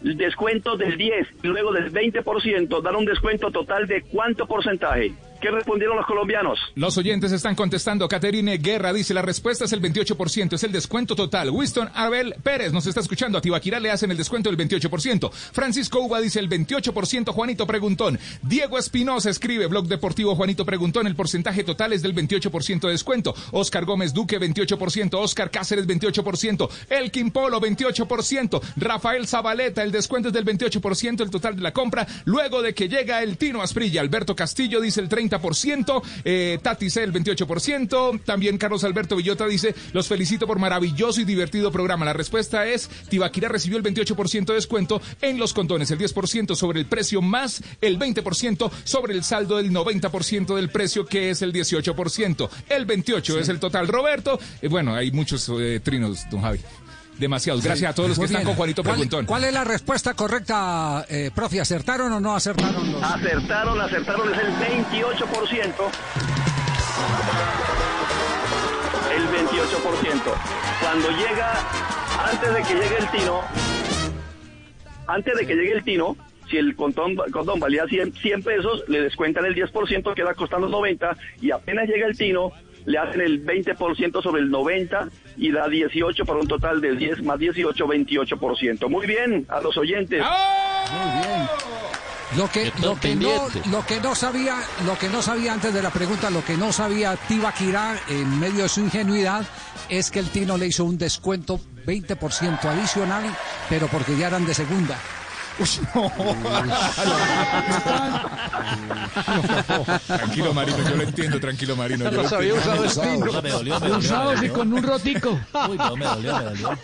El 0.03 0.17
descuento 0.17 0.77
del 0.77 0.97
10 0.97 1.29
y 1.45 1.47
luego 1.47 1.73
del 1.73 1.93
20% 1.93 2.83
dan 2.83 2.97
un 2.97 3.05
descuento 3.05 3.51
total 3.51 3.87
de 3.87 4.03
cuánto 4.03 4.47
porcentaje. 4.47 5.13
¿Qué 5.43 5.51
respondieron 5.51 5.97
los 5.97 6.07
colombianos? 6.07 6.57
Los 6.77 6.97
oyentes 6.99 7.33
están 7.33 7.57
contestando. 7.57 8.07
Caterine 8.07 8.59
Guerra 8.59 8.93
dice, 8.93 9.13
la 9.13 9.23
respuesta 9.23 9.65
es 9.65 9.73
el 9.73 9.83
28%, 9.83 10.53
es 10.53 10.63
el 10.63 10.71
descuento 10.71 11.17
total. 11.17 11.51
Winston 11.51 11.91
Abel 11.95 12.37
Pérez 12.45 12.73
nos 12.73 12.87
está 12.87 13.01
escuchando. 13.01 13.39
A 13.39 13.41
Tibaquirá 13.41 13.81
le 13.81 13.91
hacen 13.91 14.13
el 14.13 14.17
descuento 14.17 14.49
del 14.49 14.57
28%. 14.57 15.33
Francisco 15.33 15.99
Uva 15.99 16.21
dice 16.21 16.39
el 16.39 16.49
28%, 16.49 17.33
Juanito 17.33 17.67
Preguntón. 17.67 18.21
Diego 18.43 18.79
Espinosa 18.79 19.31
escribe, 19.31 19.67
Blog 19.67 19.89
Deportivo 19.89 20.37
Juanito 20.37 20.65
Preguntón, 20.65 21.09
el 21.09 21.17
porcentaje 21.17 21.65
total 21.65 21.93
es 21.93 22.03
del 22.03 22.15
28% 22.15 22.83
de 22.83 22.91
descuento. 22.91 23.35
Oscar 23.51 23.85
Gómez 23.85 24.15
Duque, 24.15 24.39
28%. 24.39 25.15
Oscar 25.15 25.51
Cáceres, 25.51 25.89
28%. 25.89 26.71
Elkin 26.89 27.33
Polo, 27.33 27.61
28%. 27.61 28.61
Rafael 28.77 29.27
Zabaleta, 29.27 29.83
el 29.83 29.91
descuento 29.91 30.29
es 30.29 30.35
del 30.35 30.45
28%, 30.45 31.21
el 31.21 31.31
total 31.31 31.57
de 31.57 31.63
la 31.63 31.73
compra. 31.73 32.07
Luego 32.27 32.63
de 32.63 32.75
que 32.75 32.89
llega 32.89 33.25
el 33.25 33.37
Tino 33.39 33.61
Asprilla, 33.61 34.01
Alberto 34.01 34.37
Castillo 34.37 34.81
dice 34.81 35.01
el 35.01 35.09
30%. 35.09 35.32
30%, 35.41 36.03
eh, 36.25 36.59
Tati 36.63 36.91
C 36.91 37.03
el 37.03 37.13
28%, 37.13 38.21
también 38.25 38.59
Carlos 38.59 38.85
Alberto 38.85 39.17
Villota 39.17 39.47
dice, 39.47 39.75
los 39.93 40.09
felicito 40.09 40.47
por 40.47 40.59
maravilloso 40.59 41.21
y 41.21 41.25
divertido 41.25 41.71
programa. 41.73 42.05
La 42.05 42.13
respuesta 42.13 42.67
es, 42.67 42.89
Tibaquira 43.09 43.49
recibió 43.49 43.79
el 43.79 43.85
28% 43.85 44.47
de 44.47 44.55
descuento 44.55 45.01
en 45.21 45.39
los 45.39 45.53
condones, 45.53 45.91
el 45.91 45.99
10% 45.99 46.55
sobre 46.55 46.81
el 46.81 46.87
precio 46.87 47.23
más 47.23 47.63
el 47.81 47.99
20% 47.99 48.71
sobre 48.85 49.15
el 49.15 49.25
saldo 49.25 49.57
del 49.57 49.71
90% 49.71 50.55
del 50.55 50.71
precio 50.71 51.07
que 51.07 51.31
es 51.31 51.43
el 51.43 51.53
18%. 51.53 52.49
El 52.69 52.85
28 52.87 53.39
es 53.39 53.49
el 53.49 53.61
total. 53.61 53.89
Roberto, 53.89 54.39
eh, 54.61 54.69
bueno, 54.69 54.95
hay 54.95 55.11
muchos 55.11 55.51
eh, 55.59 55.81
trinos, 55.83 56.29
don 56.31 56.43
Javi. 56.43 56.61
Demasiados. 57.19 57.63
Gracias 57.63 57.91
a 57.91 57.95
todos 57.95 58.09
los 58.11 58.19
que 58.19 58.25
están 58.25 58.45
con 58.45 58.55
Juanito 58.55 58.83
¿Cuál- 58.83 58.95
Preguntón. 58.95 59.27
¿Cuál 59.27 59.45
es 59.45 59.53
la 59.53 59.65
respuesta 59.65 60.15
correcta, 60.15 61.05
eh, 61.09 61.31
profe? 61.35 61.61
¿Acertaron 61.61 62.13
o 62.13 62.21
no 62.21 62.35
acertaron 62.35 62.91
los? 62.93 63.03
Acertaron, 63.03 63.81
acertaron, 63.81 64.33
es 64.35 64.41
el 64.41 64.53
28%. 64.55 65.91
El 69.15 69.29
28%. 69.29 70.35
Cuando 70.81 71.09
llega, 71.11 71.53
antes 72.31 72.55
de 72.55 72.63
que 72.63 72.75
llegue 72.75 72.97
el 72.99 73.11
tino, 73.11 73.41
antes 75.07 75.35
de 75.37 75.47
que 75.47 75.55
llegue 75.55 75.73
el 75.75 75.85
tino, 75.85 76.17
si 76.51 76.57
el 76.57 76.75
condón, 76.75 77.17
condón 77.31 77.61
valía 77.61 77.85
100, 77.87 78.15
100 78.15 78.43
pesos, 78.43 78.85
le 78.89 79.03
descuentan 79.03 79.45
el 79.45 79.55
10%, 79.55 80.15
queda 80.15 80.35
costando 80.35 80.69
90, 80.69 81.17
y 81.41 81.51
apenas 81.51 81.87
llega 81.89 82.07
el 82.07 82.17
tino, 82.17 82.53
le 82.85 82.99
hacen 82.99 83.21
el 83.21 83.45
20% 83.45 84.23
sobre 84.23 84.43
el 84.43 84.51
90 84.51 85.09
y 85.37 85.53
da 85.53 85.69
18 85.69 86.25
para 86.25 86.41
un 86.41 86.49
total 86.49 86.81
de 86.81 86.95
10 86.95 87.23
más 87.23 87.39
18, 87.39 87.87
28%. 87.87 88.89
Muy 88.89 89.07
bien, 89.07 89.47
a 89.49 89.61
los 89.61 89.77
oyentes. 89.77 90.23
Muy 90.23 91.21
bien. 91.21 91.47
Lo 92.37 92.49
que, 92.51 92.73
lo, 92.81 92.99
que 92.99 93.15
no, 93.15 93.47
lo 93.71 93.85
que 93.85 94.01
no 94.01 94.15
sabía, 94.15 94.57
lo 94.87 94.97
que 94.97 95.09
no 95.11 95.21
sabía 95.21 95.53
antes 95.53 95.75
de 95.75 95.83
la 95.83 95.91
pregunta, 95.91 96.31
lo 96.31 96.43
que 96.43 96.57
no 96.57 96.73
sabía 96.73 97.15
Tibaquirá 97.17 97.95
en 98.09 98.41
medio 98.41 98.63
de 98.63 98.69
su 98.71 98.81
ingenuidad 98.81 99.45
es 99.91 100.11
que 100.11 100.21
el 100.21 100.31
Tino 100.31 100.57
le 100.57 100.67
hizo 100.67 100.85
un 100.85 100.97
descuento 100.97 101.61
20% 101.87 102.65
adicional, 102.65 103.25
pero 103.69 103.87
porque 103.89 104.17
ya 104.17 104.29
eran 104.29 104.47
de 104.47 104.55
segunda. 104.55 104.97
Tranquilo, 110.07 110.55
Marino, 110.55 110.79
yo 110.89 110.97
lo 110.97 111.03
entiendo, 111.03 111.41
tranquilo, 111.41 111.77
Marino. 111.77 112.05
yo 112.05 112.11
lo 112.11 112.23
Los 112.23 112.33
había 112.33 112.55
entiendo. 112.55 112.83
usado 112.85 113.05
el 113.05 113.19
tino. 113.19 113.43
Me 113.43 113.51
dolió, 113.51 113.81
me 113.81 113.89
dolió, 113.89 113.99
Usados 113.99 114.43
y 114.43 114.49
con 114.49 114.73
un 114.73 114.83
rotico. 114.83 115.39
Uy, 115.69 115.77
no, 115.79 115.97
me 115.97 116.05
dolió, 116.05 116.37
me 116.39 116.45
dolió. 116.45 116.79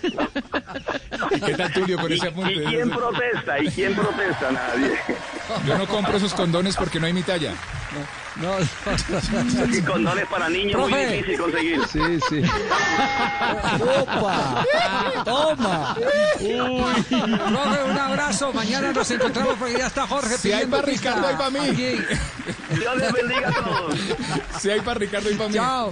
¿Qué 1.45 1.55
tal, 1.55 1.73
Tulio, 1.73 1.99
con 1.99 2.11
¿Y, 2.13 2.15
ese 2.15 2.29
apunte? 2.29 2.53
y 2.55 2.65
quién 2.67 2.91
protesta? 2.91 3.59
¿Y 3.63 3.69
quién 3.69 3.95
protesta? 3.95 4.51
Nadie. 4.53 4.93
Yo 5.67 5.79
no 5.79 5.87
compro 5.87 6.17
esos 6.17 6.35
condones 6.35 6.77
porque 6.77 7.01
no 7.01 7.07
hay 7.07 7.13
mi 7.13 7.23
talla. 7.23 7.53
No, 8.37 8.57
Y 9.77 9.83
condones 9.83 10.27
para 10.27 10.49
niños 10.49 10.81
muy 10.81 10.91
Profe. 10.93 11.07
difícil 11.13 11.39
conseguir. 11.41 11.81
Sí, 11.89 12.21
sí. 12.29 12.43
¡Opa! 14.01 14.65
¡Toma! 15.25 15.95
Profe, 15.97 17.83
un 17.91 17.99
abrazo. 17.99 18.53
Mañana 18.53 18.93
nos 18.93 19.11
encontramos 19.11 19.57
porque 19.59 19.79
ya 19.79 19.87
está 19.89 20.07
Jorge 20.07 20.37
Si 20.39 20.53
hay 20.53 20.67
para. 20.67 20.83
Ricardo, 20.83 21.27
hay 21.27 21.35
para 21.37 21.51
mí. 21.51 21.59
Aquí. 21.59 21.97
Dios 22.79 22.97
les 22.97 23.13
bendiga 23.13 23.49
a 23.49 23.53
todos. 23.53 23.95
Si 24.61 24.71
hay 24.71 24.81
para 24.81 24.99
Ricardo 25.01 25.31
y 25.31 25.35
para 25.35 25.49
mí. 25.49 25.55
Chao. 25.55 25.91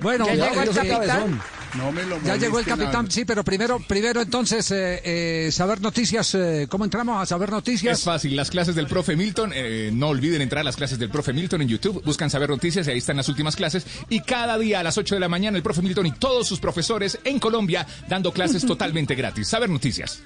Bueno, 0.00 0.26
Ya 0.26 0.34
llegó 0.48 0.62
el 0.62 0.70
capitán. 0.74 1.40
No 1.76 1.92
me 1.92 2.02
lo 2.04 2.20
ya 2.22 2.36
llegó 2.36 2.58
el 2.58 2.64
capitán, 2.64 2.92
nada. 2.92 3.10
sí, 3.10 3.24
pero 3.26 3.44
primero, 3.44 3.78
primero 3.86 4.22
entonces, 4.22 4.70
eh, 4.70 5.00
eh, 5.04 5.52
saber 5.52 5.80
noticias. 5.82 6.34
eh, 6.34 6.66
¿Cómo 6.68 6.84
entramos 6.84 7.22
a 7.22 7.26
saber 7.26 7.50
Es 7.50 7.52
noticias? 7.52 8.02
fácil, 8.02 8.34
las 8.34 8.50
clases 8.50 8.74
del 8.74 8.86
profe 8.86 9.16
Milton, 9.16 9.52
eh, 9.54 9.90
no 9.92 10.08
olviden 10.08 10.40
entrar 10.40 10.62
a 10.62 10.64
las 10.64 10.76
clases 10.76 10.98
del 10.98 11.10
profe 11.10 11.32
Milton 11.34 11.60
en 11.62 11.68
YouTube, 11.68 12.02
buscan 12.04 12.30
saber 12.30 12.48
noticias 12.48 12.86
y 12.88 12.90
ahí 12.92 12.98
están 12.98 13.18
las 13.18 13.28
últimas 13.28 13.54
clases. 13.54 13.86
Y 14.08 14.20
cada 14.20 14.56
día 14.58 14.80
a 14.80 14.82
las 14.82 14.96
8 14.96 15.14
de 15.16 15.20
la 15.20 15.28
mañana 15.28 15.56
el 15.58 15.62
profe 15.62 15.82
Milton 15.82 16.06
y 16.06 16.12
todos 16.12 16.48
sus 16.48 16.58
profesores 16.58 17.18
en 17.24 17.38
Colombia 17.38 17.86
dando 18.08 18.32
clases 18.32 18.64
totalmente 18.66 19.14
gratis. 19.14 19.46
Saber 19.48 19.68
noticias. 19.68 20.20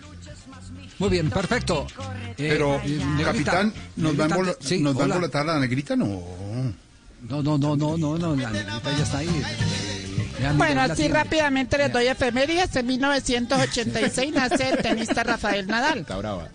Muy 1.01 1.09
bien, 1.11 1.29
perfecto. 1.31 1.87
Eh, 2.31 2.35
Pero, 2.37 2.77
eh, 2.85 3.01
capitán, 3.25 3.75
¿nos 3.97 4.17
van, 4.17 4.33
a 4.33 4.37
sí, 4.61 4.79
¿nos 4.79 4.95
van 4.95 5.03
a 5.03 5.05
hola. 5.07 5.15
volatar 5.17 5.49
a 5.49 5.55
la 5.55 5.59
negrita? 5.61 5.97
No. 5.97 6.23
No, 7.29 7.43
no, 7.43 7.59
no, 7.59 7.77
no, 7.77 7.99
no, 7.99 8.17
no, 8.19 8.37
la 8.37 8.51
negrita 8.51 8.97
ya 8.97 9.03
está 9.03 9.19
ahí. 9.19 9.43
Bueno, 10.57 10.81
así 10.83 11.09
rápidamente 11.09 11.79
les 11.79 11.93
doy 11.93 12.07
efemérides. 12.07 12.75
En 12.77 12.87
1986 12.87 14.33
nace 14.33 14.71
el 14.71 14.79
tenista 14.79 15.23
Rafael 15.23 15.67
Nadal, 15.67 16.07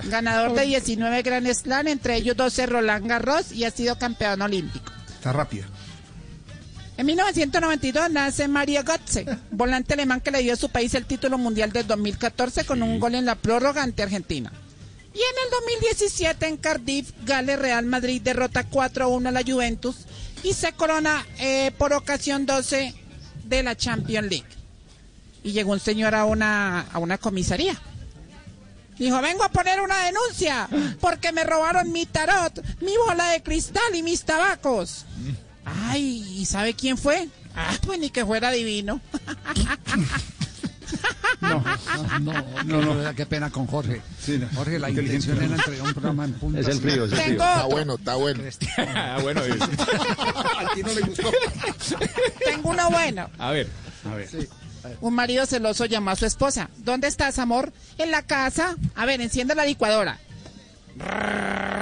ganador 0.05 0.53
de 0.53 0.65
19 0.65 1.22
Grand 1.22 1.53
Slam, 1.53 1.88
entre 1.88 2.15
ellos 2.15 2.35
12 2.35 2.65
Roland 2.65 3.07
Garros 3.07 3.51
y 3.51 3.64
ha 3.64 3.72
sido 3.72 3.97
campeón 3.97 4.41
olímpico. 4.41 4.91
Está 5.14 5.34
rápida. 5.34 5.65
En 6.97 7.05
1992 7.05 8.09
nace 8.09 8.47
Mario 8.47 8.84
Götze, 8.84 9.26
volante 9.51 9.93
alemán 9.93 10.19
que 10.19 10.31
le 10.31 10.41
dio 10.41 10.53
a 10.53 10.57
su 10.57 10.69
país 10.69 10.93
el 10.95 11.05
título 11.05 11.38
mundial 11.38 11.72
del 11.72 11.85
2014 11.85 12.65
con 12.65 12.81
un 12.81 12.99
gol 12.99 13.15
en 13.15 13.26
la 13.26 13.35
prórroga 13.35 13.84
ante 13.84 14.01
Argentina. 14.01 14.51
Y 15.14 15.19
en 15.19 15.45
el 15.45 15.51
2017 15.81 16.47
en 16.47 16.57
Cardiff, 16.57 17.11
Gales 17.23 17.59
Real 17.59 17.85
Madrid 17.85 18.22
derrota 18.22 18.68
4-1 18.69 19.27
a 19.27 19.31
la 19.31 19.43
Juventus 19.43 20.05
y 20.43 20.53
se 20.53 20.73
corona 20.73 21.26
eh, 21.39 21.72
por 21.77 21.93
ocasión 21.93 22.45
12 22.45 22.93
de 23.48 23.64
la 23.64 23.76
Champions 23.76 24.30
League. 24.30 24.48
Y 25.44 25.52
llegó 25.52 25.72
un 25.72 25.80
señor 25.80 26.15
a 26.15 26.26
una, 26.26 26.82
a 26.82 26.99
una 26.99 27.18
comisaría. 27.18 27.76
Dijo, 28.98 29.22
vengo 29.22 29.44
a 29.44 29.49
poner 29.49 29.80
una 29.80 30.06
denuncia 30.06 30.68
porque 30.99 31.32
me 31.32 31.44
robaron 31.44 31.91
mi 31.91 32.06
tarot, 32.06 32.64
mi 32.82 32.95
bola 33.06 33.30
de 33.30 33.44
cristal 33.44 33.95
y 33.95 34.02
mis 34.02 34.24
tabacos. 34.24 35.06
Ay, 35.65 36.26
¿y 36.40 36.45
sabe 36.45 36.74
quién 36.74 36.98
fue? 36.98 37.30
Ah, 37.56 37.76
pues 37.86 37.99
ni 37.99 38.10
que 38.10 38.26
fuera 38.26 38.52
divino. 38.52 38.99
No, 41.41 41.64
no, 42.19 42.34
no, 42.65 42.81
no, 42.81 42.95
no, 42.95 43.15
qué 43.15 43.26
pena 43.26 43.49
con 43.49 43.68
Jorge. 43.68 44.01
Jorge, 44.55 44.80
la 44.80 44.89
intención 44.89 45.38
era 45.41 45.55
entregar 45.55 45.85
un 45.88 45.93
programa 45.93 46.26
en 46.26 46.34
punta. 46.34 46.59
Es 46.59 46.68
el 46.68 46.80
frío, 46.80 47.05
es 47.05 47.11
el 47.14 47.31
Está 47.34 47.65
bueno, 47.65 47.95
está 47.95 48.15
bueno. 48.15 48.43
Ah, 48.95 49.19
bueno, 49.22 49.41
es- 49.43 49.61
A 49.61 50.73
ti 50.73 50.84
no 50.84 50.93
le 50.93 51.01
gustó. 51.01 51.31
Tengo 52.43 52.69
uno 52.69 52.89
bueno. 52.89 53.30
a 53.38 53.51
ver. 53.51 53.69
A 54.11 54.15
ver. 54.15 54.30
Un 55.01 55.14
marido 55.14 55.45
celoso 55.45 55.85
llamó 55.85 56.11
a 56.11 56.15
su 56.15 56.26
esposa. 56.26 56.69
¿Dónde 56.77 57.07
estás, 57.07 57.39
amor? 57.39 57.73
En 57.97 58.09
la 58.11 58.22
casa. 58.23 58.76
A 58.95 59.05
ver, 59.05 59.22
enciende 59.22 59.53
la 59.53 59.65
licuadora. 59.65 60.19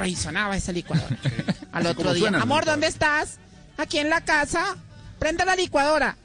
Y 0.05 0.15
sonaba 0.15 0.57
esa 0.57 0.71
licuadora. 0.71 1.17
Al 1.71 1.85
otro 1.87 2.13
día. 2.13 2.29
Amor. 2.39 2.65
¿dónde 2.65 2.87
estás? 2.87 3.37
Aquí 3.77 3.99
en 3.99 4.09
la 4.09 4.21
casa. 4.21 4.75
Prende 5.19 5.45
la 5.45 5.55
licuadora. 5.55 6.17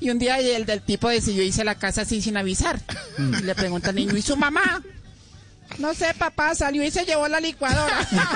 Y 0.00 0.10
un 0.10 0.18
día 0.18 0.38
el 0.38 0.66
del 0.66 0.82
tipo 0.82 1.08
decidió 1.08 1.42
irse 1.42 1.62
a 1.62 1.64
la 1.64 1.74
casa 1.76 2.02
así 2.02 2.20
sin 2.22 2.36
avisar. 2.36 2.80
Y 3.18 3.42
le 3.42 3.54
pregunta 3.54 3.90
al 3.90 3.96
niño, 3.96 4.16
¿y 4.16 4.22
su 4.22 4.36
mamá? 4.36 4.82
No 5.78 5.94
sé, 5.94 6.12
papá, 6.18 6.54
salió 6.54 6.84
y 6.84 6.90
se 6.90 7.04
llevó 7.04 7.28
la 7.28 7.40
licuadora. 7.40 8.06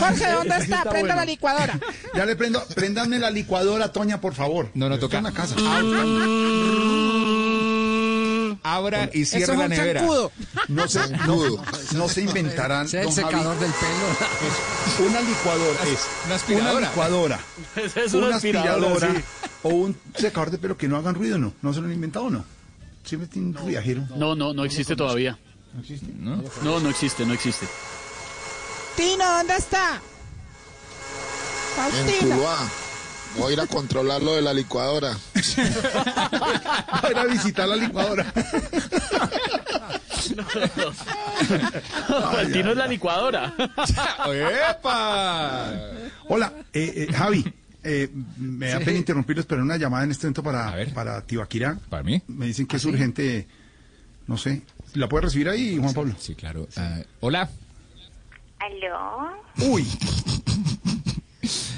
Jorge, 0.00 0.30
¿dónde 0.32 0.56
está? 0.56 0.78
está 0.78 0.90
Prenda 0.90 1.00
bueno. 1.00 1.16
la 1.16 1.24
licuadora. 1.24 1.78
Ya 2.14 2.26
le 2.26 2.36
prendo, 2.36 2.64
prendanme 2.74 3.18
la 3.18 3.30
licuadora, 3.30 3.92
Toña, 3.92 4.20
por 4.20 4.34
favor. 4.34 4.70
No, 4.74 4.88
no 4.88 4.94
Estoy 4.94 5.08
toca. 5.08 5.18
en 5.18 5.24
la 5.24 5.32
casa. 5.32 5.56
Abra 8.62 9.08
y 9.12 9.24
cierre 9.24 9.56
la 9.56 9.68
nevera. 9.68 10.02
No 10.68 10.88
se, 10.88 11.08
no, 11.26 11.62
no 11.94 12.08
se 12.08 12.20
inventarán, 12.22 12.86
es 12.86 12.94
el 12.94 13.04
don 13.04 13.14
Javi, 13.14 13.26
secador 13.26 13.58
del 13.58 13.72
pelo. 13.72 15.08
Una 15.10 15.20
licuadora 15.22 15.78
es 15.84 16.00
Una 16.26 16.34
aspiradora. 16.34 16.76
una 16.78 16.88
licuadora, 16.88 17.40
Esa 17.76 18.00
es 18.02 18.12
una 18.14 18.26
una 18.28 18.36
aspiradora, 18.36 18.74
aspiradora 18.96 19.20
sí. 19.20 19.48
o 19.62 19.68
un 19.70 19.96
secador 20.14 20.50
de 20.50 20.58
pelo 20.58 20.76
que 20.76 20.88
no 20.88 20.96
hagan 20.96 21.14
ruido, 21.14 21.38
¿no? 21.38 21.54
¿No 21.62 21.72
se 21.72 21.80
lo 21.80 21.86
han 21.86 21.92
inventado 21.92 22.26
o 22.26 22.30
no? 22.30 22.44
Siempre 23.04 23.28
tiene 23.28 23.58
un 23.58 23.66
viajero. 23.66 24.02
No, 24.16 24.34
no, 24.34 24.52
no 24.52 24.64
existe 24.64 24.94
todavía. 24.94 25.38
¿No 25.72 25.80
existe? 25.80 26.06
¿No? 26.18 26.42
No, 26.62 26.80
no 26.80 26.90
existe, 26.90 27.24
no 27.24 27.32
existe. 27.32 27.66
Tino, 28.96 29.24
¿dónde 29.24 29.56
está? 29.56 30.00
En 31.76 31.92
Faustina. 31.92 32.36
Voy 33.38 33.50
a 33.50 33.52
ir 33.54 33.60
a 33.60 33.66
controlar 33.66 34.22
lo 34.22 34.34
de 34.34 34.42
la 34.42 34.52
licuadora. 34.52 35.16
Va 35.34 37.00
a 37.02 37.10
ir 37.10 37.18
a 37.18 37.24
visitar 37.24 37.68
la 37.68 37.76
licuadora. 37.76 38.26
El 42.40 42.52
tino 42.52 42.70
es 42.70 42.76
la 42.76 42.86
licuadora. 42.86 43.54
¡Epa! 44.70 45.72
Hola, 46.28 46.52
eh, 46.72 47.06
eh, 47.08 47.12
Javi. 47.12 47.52
eh, 47.82 48.08
me 48.36 48.68
da 48.68 48.78
Sí. 48.78 48.84
pena 48.84 48.98
interrumpirlos, 48.98 49.46
pero 49.46 49.62
una 49.62 49.76
llamada 49.76 50.04
en 50.04 50.10
este 50.10 50.26
momento 50.26 50.42
para, 50.42 50.74
para 50.94 51.22
Tibaquirá. 51.22 51.78
¿Para 51.88 52.02
mí? 52.02 52.22
Me 52.28 52.46
dicen 52.46 52.66
que 52.66 52.76
es 52.76 52.82
¿Ah, 52.82 52.88
sí? 52.88 52.88
urgente, 52.90 53.46
no 54.26 54.36
sé. 54.36 54.62
¿La 54.94 55.08
puede 55.08 55.22
recibir 55.24 55.48
ahí, 55.48 55.78
Juan 55.78 55.94
Pablo? 55.94 56.14
Sí, 56.18 56.34
claro. 56.34 56.68
Ah, 56.76 56.98
hola. 57.20 57.48
¿Aló? 58.58 59.32
Uy, 59.70 59.86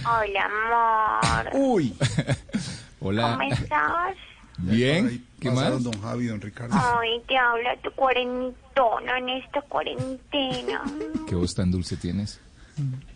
Hola, 0.05 1.45
amor. 1.45 1.51
uy. 1.55 1.95
Hola. 3.01 3.37
¿Cómo 3.39 3.53
estás? 3.53 4.17
Bien. 4.59 5.25
¿Qué 5.41 5.51
más? 5.51 5.83
don 5.83 6.01
Javi, 6.01 6.27
don 6.27 6.41
Ricardo. 6.41 6.75
Ay, 6.79 7.21
te 7.27 7.37
habla 7.37 7.77
tu 7.83 7.91
cuarenta 7.93 8.57
ratona 8.75 9.19
en 9.19 9.29
esta 9.29 9.61
cuarentena. 9.63 10.83
¿Qué 11.29 11.35
voz 11.35 11.55
tan 11.55 11.71
dulce 11.71 11.97
tienes? 11.97 12.41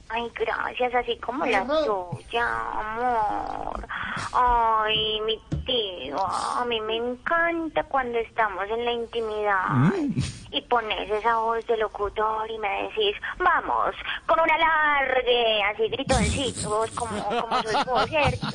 Ay, 0.08 0.30
gracias, 0.36 0.94
así 0.94 1.16
como 1.18 1.44
la 1.46 1.64
tuya, 1.66 2.46
amor. 2.78 3.86
Ay, 4.32 5.20
mi 5.26 5.36
tío, 5.64 6.16
a 6.24 6.64
mí 6.64 6.80
me 6.82 6.96
encanta 6.96 7.82
cuando 7.84 8.16
estamos 8.18 8.64
en 8.70 8.84
la 8.84 8.92
intimidad 8.92 9.66
Mm. 9.68 10.12
y 10.52 10.60
pones 10.62 11.10
esa 11.10 11.38
voz 11.38 11.66
de 11.66 11.76
locutor 11.76 12.48
y 12.50 12.58
me 12.58 12.84
decís, 12.84 13.16
vamos, 13.38 13.94
con 14.26 14.38
una 14.38 14.56
largue, 14.56 15.62
así 15.64 15.88
gritoncitos, 15.88 16.90
como, 16.92 17.22
como 17.24 17.62
soy 17.62 17.84
vos, 17.84 18.06
¿cierto? 18.08 18.46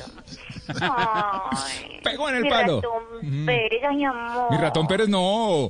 Ay, 0.80 2.00
Pegó 2.02 2.28
en 2.30 2.36
el 2.36 2.42
mi 2.44 2.50
palo. 2.50 2.76
ratón 2.76 3.02
Mm. 3.22 3.46
Pérez, 3.46 3.82
ay, 3.88 4.04
amor. 4.04 4.50
Mi 4.50 4.56
ratón 4.56 4.86
Pérez 4.86 5.08
no. 5.08 5.68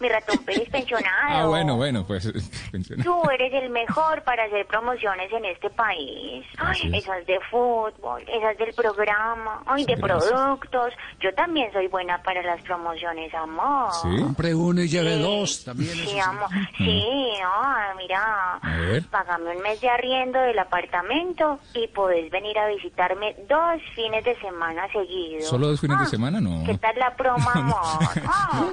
Mi 0.00 0.08
ratón 0.08 0.38
Pérez 0.38 0.68
pensionado. 0.70 1.16
Ah, 1.28 1.46
bueno, 1.46 1.76
bueno, 1.76 2.06
pues. 2.06 2.32
pensiona. 2.72 3.04
Tú 3.04 3.22
eres 3.30 3.52
el 3.62 3.68
mejor 3.70 4.22
para 4.22 4.44
hacer 4.44 4.66
promociones 4.66 5.30
en 5.32 5.44
este 5.44 5.68
país. 5.70 6.44
Ay, 6.58 6.80
es. 6.92 7.04
esas 7.04 7.26
de 7.26 7.38
fútbol, 7.50 8.22
esas 8.26 8.56
del 8.56 8.72
programa, 8.74 9.62
ay, 9.66 9.84
de 9.84 9.94
Gracias. 9.96 10.30
productos. 10.32 10.94
Yo 11.20 11.34
también 11.34 11.70
soy 11.72 11.86
buena 11.88 12.22
para 12.22 12.42
las 12.42 12.62
promociones, 12.62 13.32
amor. 13.34 13.90
Compre 14.02 14.54
uno 14.54 14.80
y 14.82 14.88
lleve 14.88 15.16
Sí. 15.16 15.22
dos 15.22 15.64
también. 15.64 15.90
Sí, 15.92 16.06
sí. 16.06 16.18
amor. 16.18 16.48
Sí, 16.78 17.02
ay, 17.44 17.96
mira. 17.98 18.54
A 18.62 18.76
ver. 18.78 19.04
Págame 19.08 19.54
un 19.56 19.62
mes 19.62 19.80
de 19.82 19.90
arriendo 19.90 20.38
del 20.40 20.58
apartamento 20.58 21.58
y 21.74 21.86
podés 21.88 22.30
venir 22.30 22.58
a 22.58 22.68
visitarme 22.68 23.36
dos 23.48 23.82
fines 23.94 24.24
de 24.24 24.34
semana 24.40 24.90
seguidos. 24.92 25.46
¿Solo 25.46 25.68
dos 25.68 25.80
fines 25.80 25.98
de 25.98 26.04
Ah, 26.04 26.08
semana? 26.08 26.40
No. 26.40 26.64
¿Qué 26.64 26.78
tal 26.78 26.98
la 26.98 27.14
promo, 27.14 27.50
amor? 27.50 27.76
Ah. 28.26 28.64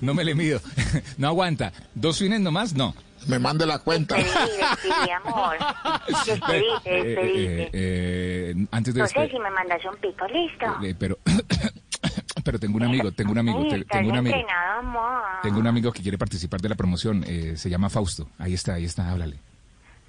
No 0.00 0.12
me 0.14 0.22
le 0.24 0.34
mido. 0.34 0.60
No 1.18 1.28
aguanta. 1.28 1.72
¿Dos 1.94 2.18
fines 2.18 2.40
nomás? 2.40 2.74
No. 2.74 2.94
Me 3.28 3.38
mande 3.38 3.66
la 3.66 3.78
cuenta. 3.80 4.14
Despedí, 4.16 5.10
amor. 5.24 5.56
Antes 8.70 8.94
de 8.94 9.00
No 9.00 9.08
sé 9.08 9.28
si 9.28 9.38
me 9.38 9.50
mandas 9.50 9.84
un 9.84 9.96
pico, 10.00 10.26
listo. 10.28 10.66
eh, 10.84 10.94
pero 10.98 11.18
pero 12.44 12.58
tengo 12.60 12.76
un 12.76 12.84
amigo, 12.84 13.10
tengo 13.12 13.32
un 13.32 13.38
amigo, 13.38 13.58
tengo 13.90 14.10
un 14.10 14.16
amigo, 14.16 14.36
tengo 15.42 15.58
un 15.58 15.66
amigo 15.66 15.90
que 15.92 16.02
quiere 16.02 16.18
participar 16.18 16.60
de 16.60 16.68
la 16.68 16.74
promoción. 16.76 17.24
eh, 17.26 17.54
se 17.56 17.68
llama 17.68 17.88
Fausto. 17.90 18.28
Ahí 18.38 18.54
está, 18.54 18.74
ahí 18.74 18.84
está, 18.84 19.10
háblale. 19.10 19.38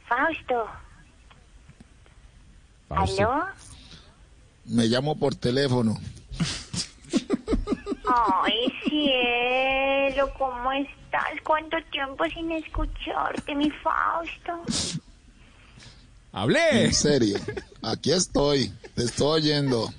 Fausto. 0.08 0.66
Fausto. 2.88 3.24
¿Aló? 3.32 3.46
Me 4.66 4.86
llamo 4.86 5.18
por 5.18 5.34
teléfono. 5.36 5.98
Ay, 8.18 8.74
cielo, 8.88 10.32
¿cómo 10.38 10.72
estás? 10.72 11.40
¿Cuánto 11.44 11.78
tiempo 11.92 12.26
sin 12.26 12.52
escucharte, 12.52 13.54
mi 13.54 13.70
Fausto? 13.70 14.62
¡Hablé! 16.32 16.86
En 16.86 16.94
serio. 16.94 17.38
Aquí 17.84 18.12
estoy. 18.12 18.70
Te 18.96 19.04
estoy 19.04 19.42
oyendo. 19.42 19.90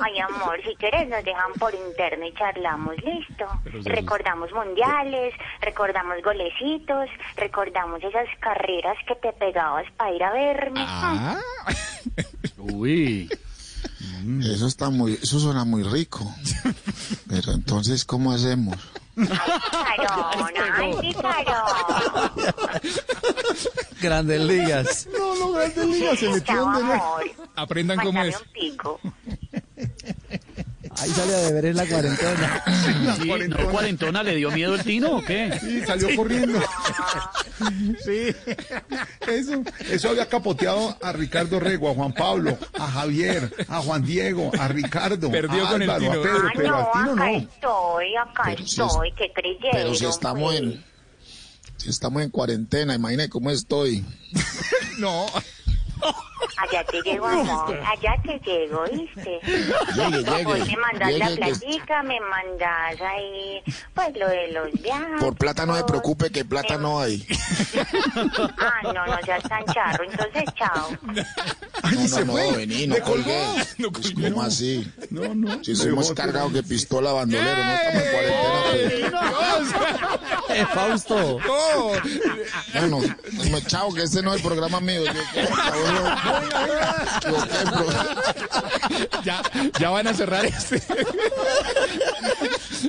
Ay, 0.00 0.18
amor, 0.18 0.60
si 0.64 0.74
quieres 0.74 1.08
nos 1.08 1.24
dejan 1.24 1.52
por 1.58 1.72
interno 1.72 2.26
y 2.26 2.34
charlamos, 2.34 2.96
listo. 3.04 3.46
Recordamos 3.84 4.50
mundiales, 4.52 5.34
recordamos 5.60 6.20
golecitos, 6.22 7.08
recordamos 7.36 8.02
esas 8.02 8.26
carreras 8.40 8.96
que 9.06 9.14
te 9.16 9.32
pegabas 9.34 9.86
para 9.96 10.12
ir 10.12 10.24
a 10.24 10.32
verme. 10.32 10.84
Ah. 10.84 11.40
Uy. 12.58 13.30
Eso 14.44 14.66
está 14.66 14.90
muy, 14.90 15.18
eso 15.22 15.40
suena 15.40 15.64
muy 15.64 15.82
rico. 15.82 16.32
Pero 17.28 17.52
entonces, 17.52 18.04
¿cómo 18.04 18.32
hacemos? 18.32 18.76
Ay. 19.16 21.02
Grandes 24.00 24.40
ligas. 24.40 25.08
No, 25.16 25.34
no, 25.36 25.52
Grandes 25.52 25.86
Ligas 25.86 26.18
se 26.18 26.28
no- 26.54 26.68
amor. 26.70 27.24
Aprendan 27.56 27.98
cómo 28.00 28.22
es. 28.22 28.36
un 28.36 28.52
pico. 28.52 29.00
Ahí 30.98 31.10
sale 31.10 31.34
a 31.34 31.40
beber 31.48 31.66
en 31.66 31.76
la 31.76 31.86
cuarentena. 31.86 32.62
Sí, 33.22 33.28
¿no 33.48 33.70
cuarentona 33.70 34.22
le 34.22 34.34
dio 34.36 34.50
miedo 34.50 34.74
el 34.74 34.82
tino 34.82 35.16
o 35.18 35.22
qué? 35.24 35.56
Sí, 35.60 35.82
salió 35.86 36.14
corriendo. 36.16 36.58
Sí, 38.04 38.34
eso, 39.28 39.62
eso 39.88 40.08
había 40.08 40.28
capoteado 40.28 40.96
a 41.00 41.12
Ricardo 41.12 41.60
Rego, 41.60 41.90
a 41.90 41.94
Juan 41.94 42.12
Pablo, 42.12 42.58
a 42.76 42.88
Javier, 42.90 43.54
a 43.68 43.80
Juan 43.80 44.04
Diego, 44.04 44.50
a 44.58 44.66
Ricardo, 44.66 45.30
Perdió 45.30 45.66
a 45.66 45.70
con 45.70 45.82
el 45.82 45.90
Álvaro, 45.90 46.20
Tino. 46.20 46.20
a 46.20 46.22
Pedro, 46.24 46.48
Ah, 46.48 46.52
pero 46.56 46.68
no, 46.68 46.76
al 46.76 46.92
Tino 46.92 47.12
acá 47.12 47.30
no. 47.30 47.36
estoy, 47.38 48.16
acá 48.16 48.42
Pero 48.46 48.66
si 48.66 48.80
estoy, 48.82 49.12
que 49.12 49.32
creyeron. 49.32 49.70
Pero 49.72 49.94
si 49.94 50.04
estamos 50.06 50.54
en, 50.56 50.84
si 51.76 51.88
estamos 51.90 52.22
en 52.22 52.30
cuarentena, 52.30 52.94
imagínate 52.94 53.28
cómo 53.28 53.50
estoy. 53.50 54.04
No. 54.98 55.26
Allá 56.58 56.84
te 56.84 57.00
llego, 57.02 57.26
amor, 57.26 57.80
allá 57.86 58.14
te 58.24 58.38
llego, 58.44 58.82
¿viste? 58.92 59.40
Llegue, 59.94 60.24
llegue, 60.24 60.46
Hoy 60.46 60.60
me 60.64 60.76
mandas 60.76 61.12
la 61.12 61.28
llegue, 61.30 61.34
que- 61.34 61.36
platica, 61.60 62.02
me 62.02 62.20
mandas 62.20 63.00
ahí, 63.00 63.62
pues 63.94 64.08
lo 64.16 64.28
de 64.28 64.52
los 64.52 64.72
viajes. 64.82 65.20
Por 65.20 65.36
plata 65.36 65.64
no 65.66 65.76
se 65.76 65.84
preocupe, 65.84 66.30
que 66.30 66.44
plata 66.44 66.76
no 66.78 67.00
hay. 67.00 67.24
Ah, 68.58 68.80
no, 68.92 69.06
no 69.06 69.16
seas 69.24 69.42
tan 69.44 69.64
charro, 69.66 70.04
entonces 70.04 70.44
chao. 70.56 70.88
No, 71.02 72.24
no, 72.24 72.24
no, 72.24 72.56
vení, 72.56 72.86
no 72.86 72.96
colgué. 73.00 73.44
Pues, 73.92 74.12
¿Cómo 74.12 74.42
así? 74.42 74.90
No, 75.10 75.34
no. 75.34 75.62
Si 75.64 75.74
soy 75.76 75.92
más 75.94 76.10
cargado 76.12 76.52
que 76.52 76.62
pistola 76.62 77.12
bandolero, 77.12 77.56
no 77.56 77.72
estamos 77.72 78.02
en 78.02 78.12
cuarentena. 78.12 79.12
pues. 80.48 80.58
Eh, 80.58 80.66
Fausto. 80.72 81.38
Bueno, 82.74 83.00
no, 83.50 83.60
chao, 83.66 83.92
que 83.94 84.02
este 84.02 84.22
no 84.22 84.30
es 84.34 84.40
el 84.40 84.46
programa 84.46 84.80
mío. 84.80 85.02
Yo, 85.04 85.12
yo- 85.12 85.20
yo- 85.42 85.91
Ya, 89.24 89.42
ya 89.78 89.90
van 89.90 90.06
a 90.08 90.14
cerrar 90.14 90.44
este. 90.44 90.80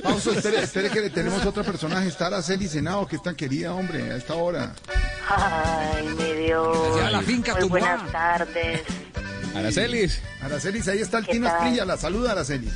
Fausto, 0.02 0.32
espere, 0.32 0.62
espere 0.62 0.90
que 0.90 1.00
le 1.00 1.10
tenemos 1.10 1.44
otra 1.46 1.62
personaje, 1.62 2.08
está 2.08 2.26
Araceli 2.26 2.68
Senado, 2.68 3.06
que 3.06 3.16
es 3.16 3.22
tan 3.22 3.34
querida, 3.36 3.72
hombre, 3.74 4.10
a 4.12 4.16
esta 4.16 4.34
hora. 4.34 4.74
Ay, 5.28 6.06
mi 6.08 6.32
Dios. 6.46 6.96
Ya 6.96 7.10
la 7.10 7.20
finca 7.22 7.52
Muy 7.52 7.60
tumbá. 7.62 7.78
buenas 7.78 8.12
tardes. 8.12 8.82
Aracelis. 9.54 10.20
Aracelis, 10.42 10.88
ahí 10.88 10.98
está 11.00 11.18
el 11.18 11.26
¿Qué 11.26 11.32
Tino 11.32 11.46
tal? 11.48 11.56
Esprilla, 11.58 11.84
la 11.84 11.96
saluda 11.96 12.32
Aracelis. 12.32 12.72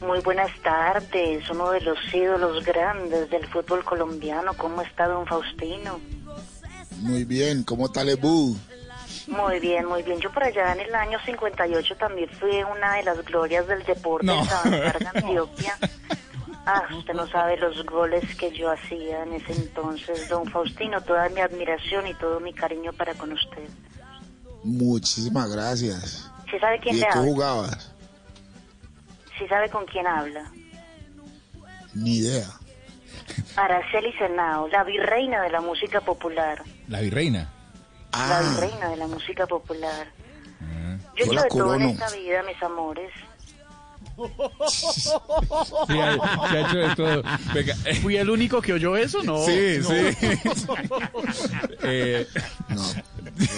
Muy 0.00 0.20
buenas 0.20 0.50
tardes, 0.62 1.48
uno 1.50 1.70
de 1.70 1.80
los 1.80 1.98
ídolos 2.12 2.64
grandes 2.64 3.30
del 3.30 3.46
fútbol 3.48 3.84
colombiano. 3.84 4.52
¿Cómo 4.54 4.82
está 4.82 5.06
don 5.08 5.26
Faustino? 5.26 6.00
Muy 7.00 7.24
bien, 7.24 7.62
¿cómo 7.64 7.86
está 7.86 8.02
Lebu? 8.04 8.56
Muy 9.36 9.60
bien, 9.60 9.86
muy 9.86 10.02
bien. 10.02 10.18
Yo 10.20 10.30
por 10.30 10.44
allá 10.44 10.72
en 10.72 10.80
el 10.80 10.94
año 10.94 11.18
58 11.24 11.96
también 11.96 12.28
fui 12.38 12.62
una 12.62 12.96
de 12.96 13.02
las 13.04 13.24
glorias 13.24 13.66
del 13.66 13.82
deporte 13.84 14.26
No. 14.26 14.42
en 14.64 14.70
de 14.70 15.08
Antioquia. 15.14 15.76
Ah, 16.64 16.82
usted 16.96 17.14
no 17.14 17.26
sabe 17.26 17.56
los 17.56 17.84
goles 17.86 18.22
que 18.36 18.50
yo 18.52 18.70
hacía 18.70 19.22
en 19.24 19.32
ese 19.32 19.52
entonces, 19.52 20.28
don 20.28 20.46
Faustino. 20.50 21.00
Toda 21.00 21.28
mi 21.30 21.40
admiración 21.40 22.06
y 22.06 22.14
todo 22.14 22.38
mi 22.40 22.52
cariño 22.52 22.92
para 22.92 23.14
con 23.14 23.32
usted. 23.32 23.68
Muchísimas 24.62 25.50
gracias. 25.50 26.30
¿Sí 26.50 26.58
sabe 26.60 26.76
¿Y 26.76 26.80
quién 26.80 26.94
de 26.96 27.00
le 27.00 27.06
qué 27.08 27.12
habla? 27.18 27.30
jugabas? 27.30 27.92
¿Sí 29.38 29.48
sabe 29.48 29.68
con 29.70 29.86
quién 29.86 30.06
habla? 30.06 30.52
Ni 31.94 32.18
idea. 32.18 32.46
Araceli 33.56 34.12
Senao, 34.14 34.68
la 34.68 34.84
virreina 34.84 35.42
de 35.42 35.50
la 35.50 35.60
música 35.60 36.00
popular. 36.00 36.62
La 36.88 37.00
virreina. 37.00 37.51
La 38.12 38.38
Ah, 38.38 38.42
virreina 38.42 38.88
de 38.90 38.96
la 38.96 39.06
música 39.06 39.46
popular. 39.46 40.06
yo 41.16 41.24
Yo 41.24 41.24
he 41.24 41.24
hecho 41.24 41.32
la 41.34 41.42
de 41.42 41.48
todo 41.48 41.74
en 41.74 41.82
esta 41.82 42.10
vida, 42.10 42.42
mis 42.42 42.62
amores. 42.62 43.10
Sí, 44.68 45.98
ha, 45.98 46.48
se 46.50 46.56
ha 46.58 46.60
hecho 46.60 46.76
de 46.78 46.94
todo. 46.96 47.22
Venga, 47.54 47.74
eh, 47.86 47.94
¿Fui 47.96 48.16
el 48.16 48.28
único 48.28 48.60
que 48.60 48.74
oyó 48.74 48.96
eso? 48.96 49.22
No. 49.22 49.38
Sí, 49.44 49.78
no. 49.80 49.88
sí. 49.88 49.94
Eh, 51.84 52.26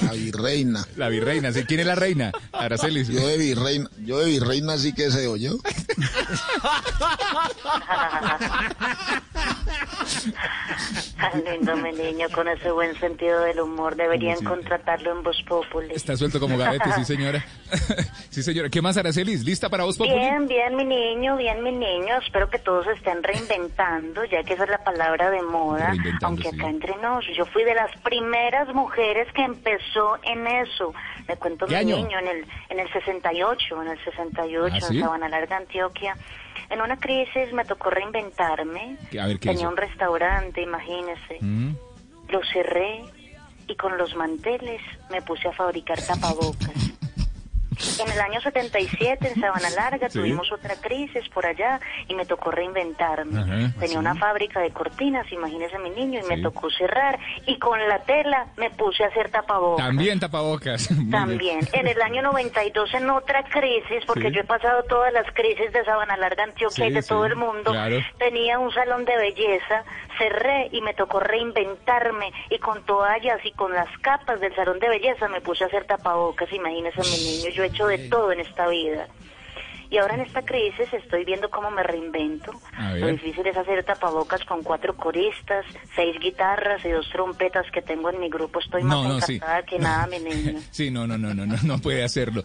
La 0.03 0.13
virreina. 0.13 0.85
la 0.97 1.09
virreina. 1.09 1.53
¿sí? 1.53 1.65
¿Quién 1.65 1.81
es 1.81 1.87
la 1.87 1.95
reina? 1.95 2.33
Aracelis. 2.53 3.09
Yo 3.09 3.27
de 3.27 3.37
virreina, 3.39 3.89
yo 4.05 4.19
de 4.19 4.27
virreina 4.27 4.77
sí 4.79 4.93
que 4.93 5.11
sé, 5.11 5.25
yo. 5.41 5.53
Tan 11.21 11.45
lindo 11.45 11.77
mi 11.77 11.93
niño, 11.93 12.29
con 12.33 12.49
ese 12.49 12.71
buen 12.71 12.99
sentido 12.99 13.41
del 13.41 13.61
humor. 13.61 13.97
Deberían 13.97 14.39
Sí. 14.39 14.45
contratarlo 14.45 15.13
en 15.13 15.23
Voz 15.23 15.37
Populi. 15.49 15.89
Está 15.95 16.17
suelto 16.17 16.41
como 16.41 16.57
gavete, 16.59 16.91
sí 16.93 17.05
señora. 17.05 17.45
sí 18.31 18.43
señora. 18.43 18.69
¿Qué 18.69 18.83
más, 18.83 18.97
Aracelis? 18.97 19.45
¿Lista 19.45 19.69
para 19.69 19.85
vos, 19.85 19.97
Populi? 19.97 20.15
Bien, 20.17 20.47
bien, 20.47 20.77
mi 20.77 20.85
niño, 20.85 21.37
bien, 21.37 21.63
mi 21.63 21.73
niño. 21.73 22.17
Espero 22.25 22.49
que 22.51 22.59
todos 22.59 22.87
estén 22.89 23.23
reinventando, 23.23 24.25
ya 24.25 24.43
que 24.43 24.55
esa 24.55 24.65
es 24.65 24.71
la 24.71 24.83
palabra 24.85 25.31
de 25.31 25.43
moda. 25.43 25.93
Aunque 26.23 26.51
sí. 26.51 26.57
acá 26.57 26.69
entre 26.69 26.97
nos, 26.97 27.25
yo 27.37 27.45
fui 27.47 27.65
de 27.65 27.75
las 27.75 27.91
primeras 28.03 28.73
mujeres 28.75 29.29
que 29.35 29.43
empezó 29.43 29.74
en 30.25 30.47
eso. 30.47 30.93
Le 31.29 31.37
cuento 31.37 31.67
¿Qué 31.67 31.73
mi 31.75 31.93
año? 31.93 31.97
niño, 31.97 32.19
en 32.19 32.29
el, 32.29 32.47
en 32.69 32.81
el 32.81 32.93
68, 32.93 33.83
en 33.83 33.89
el 33.89 34.05
68, 34.05 34.75
¿Ah, 34.77 34.81
sí? 34.81 34.97
en 34.99 35.03
Sabana 35.05 35.29
Larga, 35.29 35.57
Antioquia. 35.57 36.17
En 36.71 36.81
una 36.81 36.99
crisis 36.99 37.53
me 37.53 37.65
tocó 37.65 37.91
reinventarme. 37.91 38.97
A 39.21 39.27
ver, 39.27 39.39
¿qué 39.39 39.49
Tenía 39.51 39.63
hizo? 39.63 39.69
un 39.69 39.77
restaurante, 39.77 40.63
imagínese. 40.63 41.39
Mm. 41.41 41.75
Lo 42.29 42.41
cerré 42.53 43.03
y 43.67 43.77
con 43.77 43.97
los 43.99 44.15
manteles 44.17 44.81
me 45.11 45.21
puse 45.23 45.49
a 45.49 45.53
fabricar 45.53 46.01
tapabocas. 46.01 46.73
En 48.01 48.11
el 48.13 48.21
año 48.21 48.41
77, 48.41 49.29
en 49.35 49.41
Sabana 49.41 49.71
Larga, 49.71 50.09
Sí. 50.11 50.19
tuvimos 50.19 50.51
otra 50.53 50.75
crisis 50.81 51.29
por 51.31 51.47
allá 51.47 51.81
y 52.09 52.15
me 52.15 52.25
tocó 52.27 52.51
reinventarme. 52.51 53.41
Ajá, 53.41 53.73
Tenía 53.81 53.99
una 53.99 54.15
fábrica 54.15 54.61
de 54.61 54.71
cortinas, 54.71 55.31
imagínese 55.33 55.79
mi 55.79 55.91
niño, 55.91 56.21
y 56.25 56.29
me 56.29 56.43
tocó 56.43 56.71
cerrar. 56.71 57.19
Y 57.47 57.59
con 57.59 57.79
la 57.89 58.01
tela 58.01 58.47
me 58.57 58.71
puse 58.71 59.05
a 59.05 59.09
hacer 59.09 59.31
tapabocas. 59.31 59.85
También 59.87 60.21
tapabocas. 60.21 60.89
También. 61.11 61.61
En 61.73 61.87
el 61.87 62.01
año 62.03 62.23
92, 62.23 62.95
en 62.95 63.11
otra 63.11 63.43
crisis, 63.45 64.05
porque 64.07 64.29
Sí. 64.29 64.35
yo 64.37 64.41
he 64.41 64.45
pasado 64.45 64.83
todas 64.85 65.13
las 65.13 65.27
crisis 65.35 65.73
de 65.73 65.85
Sabana 65.85 66.17
Larga, 66.17 66.45
Antioquia 66.45 66.87
y 66.87 66.93
de 66.93 67.03
todo 67.03 67.27
el 67.27 67.37
mundo, 67.37 67.71
claro. 67.73 67.97
tenía 68.19 68.59
un 68.59 68.73
salón 68.73 69.05
de 69.05 69.17
belleza, 69.17 69.85
cerré 70.19 70.69
y 70.73 70.81
me 70.81 70.95
tocó 70.95 71.21
reinventarme 71.21 72.33
y 72.51 72.59
con 72.59 72.85
toallas 72.85 73.45
y 73.45 73.53
con 73.53 73.73
las 73.73 73.89
capas 73.99 74.41
del 74.41 74.55
salón 74.55 74.79
de 74.79 74.89
belleza 74.89 75.29
me 75.29 75.41
puse 75.41 75.65
a 75.65 75.67
hacer 75.67 75.85
tapabocas, 75.87 76.53
imagínese 76.53 77.01
mi 77.01 77.25
niño, 77.39 77.51
yo 77.51 77.64
he 77.65 77.69
hecho 77.69 77.87
de 77.87 77.99
todo 78.09 78.33
en 78.33 78.41
esta 78.41 78.69
vida. 78.69 79.09
Y 79.91 79.99
ahora 79.99 80.15
en 80.15 80.23
esta 80.23 80.43
crisis 80.43 80.93
estoy 80.93 81.25
viendo 81.25 81.51
cómo 81.51 81.71
me 81.71 81.85
reinvento. 81.85 82.51
Lo 82.97 83.07
difícil 83.07 83.47
es 83.47 83.57
hacer 83.57 83.85
tapabocas 83.85 84.43
con 84.45 84.65
cuatro 84.65 84.97
coristas, 84.97 85.65
seis 85.95 86.17
guitarras 86.21 86.85
y 86.85 86.89
dos 86.89 87.09
trompetas 87.13 87.65
que 87.73 87.81
tengo 87.81 88.11
en 88.11 88.19
mi 88.19 88.29
grupo. 88.29 88.59
Estoy 88.59 88.83
más 88.83 88.97
No, 88.97 89.05
no, 89.09 89.21
sí. 89.21 89.35
encantada 89.35 89.63
que 89.63 89.79
nada, 89.79 90.07
mi 90.09 90.19
niño. 90.35 90.59
Sí, 90.73 90.91
no, 90.91 91.07
no, 91.07 91.17
no, 91.17 91.33
no, 91.33 91.47
no, 91.47 91.55
no 91.63 91.79
puede 91.79 92.03
hacerlo. 92.03 92.43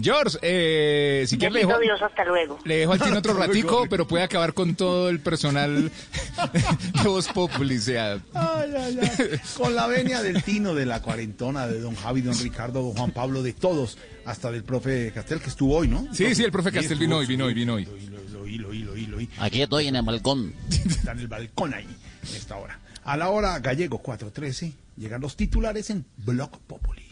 George, 0.00 0.38
eh, 0.42 1.24
si 1.26 1.38
quiere 1.38 1.54
le 1.54 1.66
dejo, 1.66 1.80
Dios, 1.80 2.00
hasta 2.02 2.24
luego. 2.24 2.58
le 2.64 2.76
dejo 2.76 2.92
al 2.92 3.00
Tino 3.00 3.18
otro 3.18 3.34
ratico, 3.38 3.86
pero 3.90 4.06
puede 4.06 4.22
acabar 4.22 4.54
con 4.54 4.76
todo 4.76 5.08
el 5.08 5.18
personal 5.18 5.90
de 6.52 7.02
Voz 7.02 7.26
Populi, 7.28 7.78
sea. 7.78 8.18
Ay, 8.32 8.74
ay, 8.76 8.98
ay. 9.00 9.40
Con 9.56 9.74
la 9.74 9.88
venia 9.88 10.22
del 10.22 10.40
Tino, 10.44 10.72
de 10.74 10.86
la 10.86 11.02
cuarentona, 11.02 11.66
de 11.66 11.80
don 11.80 11.96
Javi, 11.96 12.20
don 12.20 12.38
Ricardo, 12.38 12.80
don 12.82 12.92
Juan 12.92 13.10
Pablo, 13.10 13.42
de 13.42 13.54
todos, 13.54 13.98
hasta 14.24 14.50
del 14.50 14.64
profe 14.64 15.12
Castel, 15.12 15.40
que 15.40 15.48
estuvo 15.48 15.76
hoy, 15.76 15.88
¿no? 15.88 16.06
Sí, 16.12 16.34
sí, 16.34 16.44
el 16.44 16.52
profe 16.52 16.72
Castel 16.72 16.98
vino 16.98 17.18
hoy, 17.18 17.26
vino 17.26 17.46
hoy, 17.46 17.54
vino 17.54 17.74
hoy. 17.74 17.84
Lo 17.84 18.42
oí, 18.42 18.58
lo 18.58 18.68
oí, 18.68 18.82
lo 18.82 18.92
oí, 18.92 19.06
lo 19.06 19.16
oí. 19.18 19.28
Aquí 19.38 19.62
estoy 19.62 19.88
en 19.88 19.96
el 19.96 20.02
balcón. 20.02 20.54
Está 20.70 21.12
en 21.12 21.20
el 21.20 21.28
balcón 21.28 21.74
ahí, 21.74 21.86
en 22.28 22.36
esta 22.36 22.56
hora. 22.56 22.78
A 23.04 23.16
la 23.16 23.30
hora 23.30 23.58
gallego 23.58 24.02
4.13, 24.02 24.72
llegan 24.96 25.20
los 25.20 25.36
titulares 25.36 25.90
en 25.90 26.04
Block 26.18 26.58
Populi. 26.58 27.02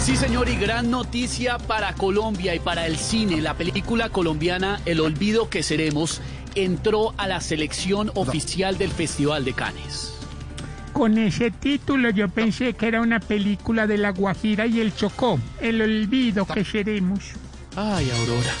Sí, 0.00 0.16
señor, 0.16 0.48
y 0.48 0.56
gran 0.56 0.90
noticia 0.90 1.58
para 1.58 1.92
Colombia 1.92 2.54
y 2.54 2.60
para 2.60 2.86
el 2.86 2.96
cine. 2.96 3.42
La 3.42 3.54
película 3.54 4.08
colombiana 4.08 4.80
El 4.86 5.00
Olvido 5.00 5.50
que 5.50 5.62
Seremos 5.62 6.22
entró 6.54 7.14
a 7.18 7.28
la 7.28 7.40
selección 7.40 8.10
oficial 8.14 8.78
del 8.78 8.90
Festival 8.90 9.44
de 9.44 9.52
Cannes. 9.52 10.17
Con 10.98 11.16
ese 11.16 11.52
título 11.52 12.10
yo 12.10 12.28
pensé 12.28 12.72
que 12.72 12.88
era 12.88 13.00
una 13.00 13.20
película 13.20 13.86
de 13.86 13.96
La 13.98 14.10
Guajira 14.10 14.66
y 14.66 14.80
el 14.80 14.92
Chocó. 14.96 15.38
El 15.60 15.80
olvido 15.80 16.44
que 16.44 16.64
seremos. 16.64 17.20
Ay, 17.76 18.10
Aurora. 18.10 18.52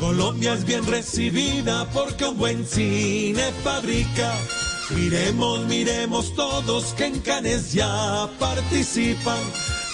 Colombia 0.00 0.54
es 0.54 0.64
bien 0.64 0.86
recibida 0.86 1.84
porque 1.92 2.24
un 2.24 2.38
buen 2.38 2.64
cine 2.64 3.52
fabrica. 3.62 4.32
Miremos, 4.94 5.66
miremos 5.66 6.34
todos 6.34 6.94
que 6.94 7.04
en 7.04 7.20
Cannes 7.20 7.74
ya 7.74 8.30
participan. 8.38 9.42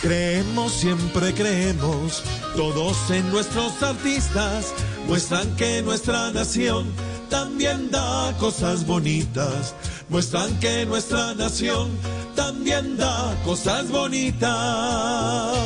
Creemos, 0.01 0.73
siempre 0.73 1.35
creemos, 1.35 2.23
todos 2.55 3.11
en 3.11 3.29
nuestros 3.33 3.83
artistas 3.83 4.73
muestran 5.09 5.57
que 5.57 5.83
nuestra 5.83 6.31
nación 6.31 6.87
también 7.33 7.91
da 7.91 8.35
cosas 8.39 8.87
bonitas. 8.87 9.75
Muestran 10.11 10.61
que 10.61 10.85
nuestra 10.85 11.35
nación 11.35 11.89
también 12.37 12.99
da 12.99 13.35
cosas 13.43 13.91
bonitas. 13.91 15.57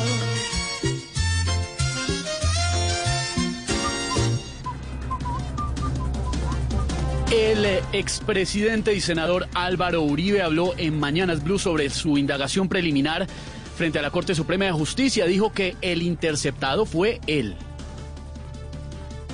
El 7.29 7.65
expresidente 7.91 8.93
y 8.93 9.01
senador 9.01 9.49
Álvaro 9.53 10.03
Uribe 10.03 10.41
habló 10.41 10.73
en 10.77 10.97
Mañanas 10.97 11.43
Blue 11.43 11.59
sobre 11.59 11.89
su 11.89 12.17
indagación 12.17 12.69
preliminar 12.69 13.27
frente 13.75 13.99
a 13.99 14.01
la 14.01 14.11
Corte 14.11 14.35
Suprema 14.35 14.63
de 14.63 14.71
Justicia. 14.71 15.25
Dijo 15.25 15.51
que 15.51 15.75
el 15.81 16.01
interceptado 16.01 16.85
fue 16.85 17.19
él. 17.27 17.57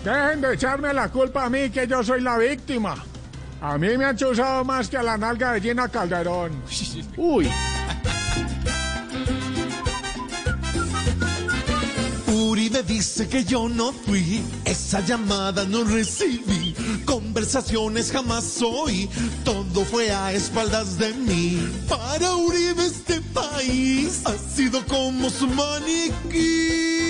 Dejen 0.03 0.41
de 0.41 0.53
echarme 0.53 0.93
la 0.93 1.09
culpa 1.09 1.45
a 1.45 1.49
mí, 1.49 1.69
que 1.69 1.87
yo 1.87 2.03
soy 2.03 2.19
la 2.19 2.37
víctima. 2.37 2.95
A 3.61 3.77
mí 3.77 3.97
me 3.97 4.03
han 4.03 4.17
chuzado 4.17 4.65
más 4.65 4.89
que 4.89 4.97
a 4.97 5.03
la 5.03 5.17
nalga 5.17 5.53
de 5.53 5.61
Gina 5.61 5.87
Calderón. 5.87 6.51
Uy. 7.17 7.49
Uribe 12.27 12.83
dice 12.83 13.29
que 13.29 13.45
yo 13.45 13.69
no 13.69 13.93
fui, 13.93 14.43
esa 14.65 14.99
llamada 14.99 15.63
no 15.65 15.83
recibí, 15.85 16.75
conversaciones 17.05 18.11
jamás 18.11 18.61
oí, 18.61 19.09
todo 19.43 19.85
fue 19.85 20.11
a 20.11 20.33
espaldas 20.33 20.97
de 20.97 21.13
mí. 21.13 21.57
Para 21.87 22.35
Uribe 22.35 22.85
este 22.85 23.21
país 23.21 24.21
ha 24.25 24.37
sido 24.37 24.85
como 24.85 25.29
su 25.29 25.47
maniquí. 25.47 27.02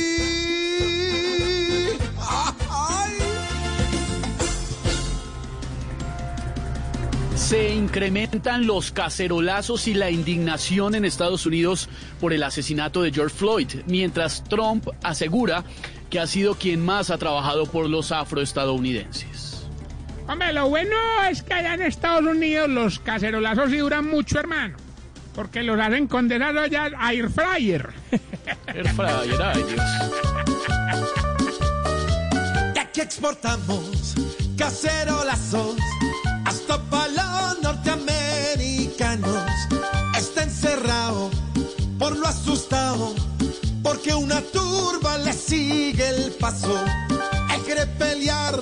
Se 7.43 7.73
incrementan 7.73 8.65
los 8.65 8.93
cacerolazos 8.93 9.89
y 9.89 9.93
la 9.93 10.09
indignación 10.09 10.95
en 10.95 11.03
Estados 11.03 11.45
Unidos 11.45 11.89
por 12.21 12.31
el 12.31 12.41
asesinato 12.41 13.01
de 13.01 13.11
George 13.11 13.35
Floyd, 13.35 13.67
mientras 13.85 14.45
Trump 14.45 14.87
asegura 15.03 15.65
que 16.09 16.21
ha 16.21 16.25
sido 16.25 16.55
quien 16.55 16.83
más 16.83 17.09
ha 17.09 17.17
trabajado 17.17 17.65
por 17.65 17.89
los 17.89 18.13
afroestadounidenses. 18.13 19.67
Hombre, 20.25 20.53
lo 20.53 20.69
bueno 20.69 20.95
es 21.29 21.43
que 21.43 21.53
allá 21.53 21.73
en 21.73 21.81
Estados 21.81 22.23
Unidos 22.23 22.69
los 22.69 22.99
cacerolazos 22.99 23.69
sí 23.69 23.77
duran 23.77 24.09
mucho, 24.09 24.39
hermano. 24.39 24.77
Porque 25.35 25.63
los 25.63 25.77
hacen 25.77 26.07
condenados 26.07 26.63
allá 26.63 26.91
a 26.97 27.11
air 27.11 27.29
fryer. 27.29 27.89
Air 28.67 28.89
fryer, 28.93 29.41
ay 29.41 29.63
Dios. 29.63 29.81
Aquí 32.79 33.01
exportamos 33.01 34.15
cacerolazos 34.57 35.75
hasta 36.45 36.81
para 36.89 37.07
los 37.07 37.61
norteamericanos. 37.61 39.43
Está 40.17 40.43
encerrado 40.43 41.29
por 41.99 42.17
lo 42.17 42.27
asustado, 42.27 43.13
porque 43.81 44.13
una 44.13 44.41
turba 44.41 45.17
le 45.17 45.33
sigue 45.33 46.07
el 46.07 46.31
paso. 46.33 46.73
Él 47.53 47.61
quiere 47.65 47.85
pelear 47.85 48.59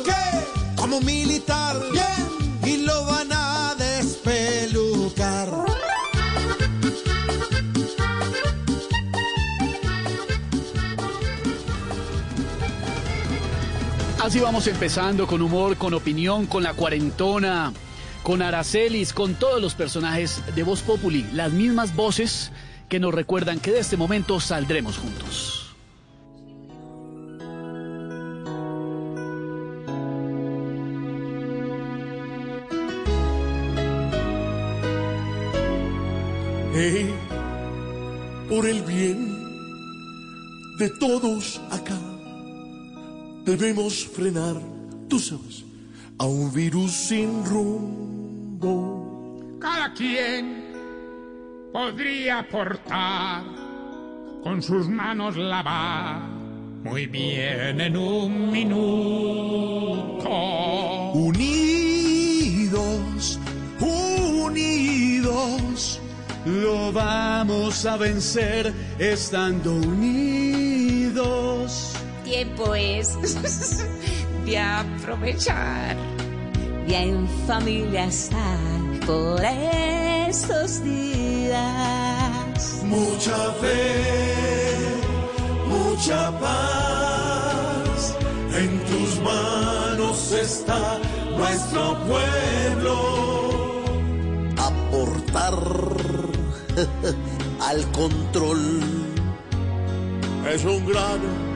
como 0.75 0.99
militar 1.01 1.79
Así 14.31 14.39
vamos 14.39 14.65
empezando 14.67 15.27
con 15.27 15.41
humor, 15.41 15.75
con 15.75 15.93
opinión, 15.93 16.45
con 16.45 16.63
la 16.63 16.73
cuarentona, 16.73 17.73
con 18.23 18.41
Aracelis, 18.41 19.11
con 19.11 19.33
todos 19.33 19.61
los 19.61 19.75
personajes 19.75 20.41
de 20.55 20.63
Voz 20.63 20.83
Populi, 20.83 21.27
las 21.33 21.51
mismas 21.51 21.93
voces 21.97 22.53
que 22.87 22.97
nos 22.97 23.13
recuerdan 23.13 23.59
que 23.59 23.71
de 23.71 23.79
este 23.79 23.97
momento 23.97 24.39
saldremos 24.39 24.97
juntos. 24.97 25.75
Hey, 36.73 37.13
por 38.47 38.65
el 38.65 38.81
bien 38.83 40.77
de 40.77 40.89
todos 41.01 41.59
acá, 41.69 41.97
debemos 43.51 44.05
frenar, 44.05 44.55
tú 45.09 45.19
sabes, 45.19 45.65
a 46.17 46.25
un 46.25 46.53
virus 46.53 46.91
sin 46.91 47.43
rumbo. 47.45 48.59
Cada 49.59 49.93
quien 49.93 50.71
podría 51.73 52.39
aportar 52.39 53.43
con 54.41 54.61
sus 54.63 54.87
manos 54.87 55.35
lavar 55.35 56.29
muy 56.83 57.05
bien 57.07 57.81
en 57.81 57.97
un 57.97 58.51
minuto. 58.51 60.29
Unidos, 61.13 62.57
unidos, 64.39 65.99
lo 66.45 66.91
vamos 66.93 67.85
a 67.85 67.97
vencer 67.97 68.73
estando 68.97 69.73
unidos. 69.73 70.71
Tiempo 72.31 72.73
es 72.75 73.17
de 74.45 74.57
aprovechar, 74.57 75.97
de 76.87 76.95
en 76.95 77.27
familia 77.45 78.05
estar 78.05 78.57
por 79.05 79.43
estos 79.43 80.81
días. 80.81 81.59
Mucha 82.85 83.51
fe, 83.59 84.77
mucha 85.67 86.31
paz, 86.39 88.15
en 88.55 88.79
tus 88.85 89.19
manos 89.19 90.31
está 90.31 91.01
nuestro 91.37 91.97
pueblo. 92.07 92.95
Aportar 94.55 95.53
al 97.59 97.91
control. 97.91 98.79
Es 100.49 100.63
un 100.63 100.85
grano 100.85 101.50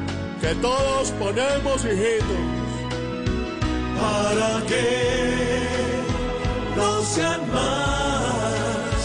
que 0.45 0.53
todos 0.61 1.09
ponemos, 1.23 1.83
hijitos, 1.85 2.45
para 3.99 4.51
que 4.67 4.87
no 6.77 7.01
sean 7.01 7.41
más. 7.51 8.99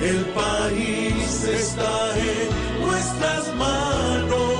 El 0.00 0.20
país 0.40 1.44
está 1.62 1.94
en 2.18 2.48
nuestras 2.86 3.44
manos. 3.56 4.54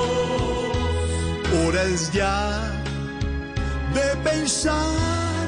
Hora 1.59 1.83
es 1.95 2.13
ya 2.13 2.73
de 3.95 4.09
pensar 4.29 5.47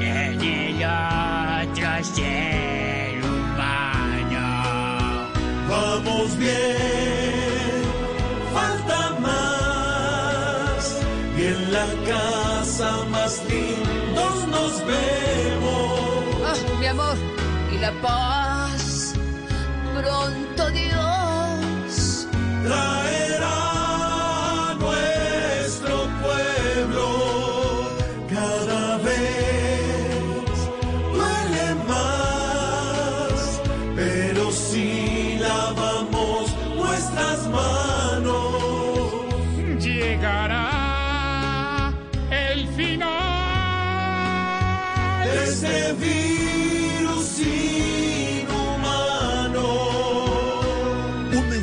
en 0.00 0.40
el 0.42 0.84
otro 0.84 2.04
ser 2.14 3.24
humano. 3.24 4.46
Vamos 5.70 6.36
bien, 6.36 7.45
vemos. 14.86 16.36
Ah, 16.44 16.54
mi 16.78 16.86
amor, 16.86 17.16
y 17.72 17.78
la 17.78 17.92
paz, 18.00 19.14
pronto 19.94 20.70
Dios 20.70 22.28
traerá 22.64 23.05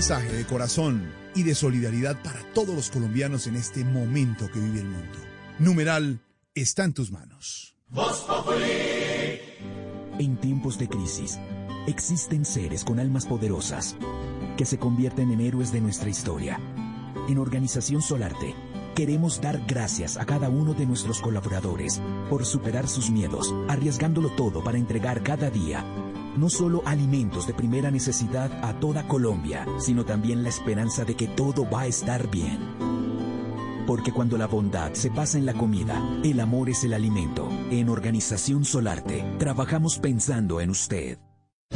mensaje 0.03 0.33
de 0.33 0.45
corazón 0.45 1.13
y 1.33 1.43
de 1.43 1.55
solidaridad 1.55 2.21
para 2.21 2.43
todos 2.53 2.75
los 2.75 2.89
colombianos 2.89 3.47
en 3.47 3.55
este 3.55 3.85
momento 3.85 4.51
que 4.51 4.59
vive 4.59 4.81
el 4.81 4.89
mundo. 4.89 5.17
Numeral 5.59 6.19
está 6.53 6.83
en 6.83 6.91
tus 6.91 7.09
manos. 7.09 7.77
En 10.19 10.35
tiempos 10.41 10.77
de 10.77 10.89
crisis, 10.89 11.39
existen 11.87 12.43
seres 12.43 12.83
con 12.83 12.99
almas 12.99 13.25
poderosas 13.25 13.95
que 14.57 14.65
se 14.65 14.77
convierten 14.77 15.31
en 15.31 15.39
héroes 15.39 15.71
de 15.71 15.79
nuestra 15.79 16.09
historia. 16.09 16.59
En 17.29 17.37
Organización 17.37 18.01
Solarte, 18.01 18.55
queremos 18.95 19.39
dar 19.39 19.61
gracias 19.65 20.17
a 20.17 20.25
cada 20.25 20.49
uno 20.49 20.73
de 20.73 20.85
nuestros 20.85 21.21
colaboradores 21.21 22.01
por 22.29 22.45
superar 22.45 22.89
sus 22.89 23.09
miedos, 23.09 23.55
arriesgándolo 23.69 24.31
todo 24.31 24.65
para 24.65 24.77
entregar 24.77 25.23
cada 25.23 25.49
día 25.49 25.85
no 26.37 26.49
solo 26.49 26.81
alimentos 26.85 27.47
de 27.47 27.53
primera 27.53 27.91
necesidad 27.91 28.51
a 28.63 28.79
toda 28.79 29.07
Colombia, 29.07 29.65
sino 29.79 30.05
también 30.05 30.43
la 30.43 30.49
esperanza 30.49 31.05
de 31.05 31.15
que 31.15 31.27
todo 31.27 31.69
va 31.69 31.81
a 31.81 31.87
estar 31.87 32.29
bien. 32.29 32.59
Porque 33.85 34.11
cuando 34.11 34.37
la 34.37 34.47
bondad 34.47 34.93
se 34.93 35.11
pasa 35.11 35.37
en 35.37 35.45
la 35.45 35.53
comida, 35.53 36.01
el 36.23 36.39
amor 36.39 36.69
es 36.69 36.83
el 36.83 36.93
alimento. 36.93 37.49
En 37.69 37.89
Organización 37.89 38.63
Solarte, 38.63 39.25
trabajamos 39.39 39.99
pensando 39.99 40.61
en 40.61 40.69
usted. 40.69 41.19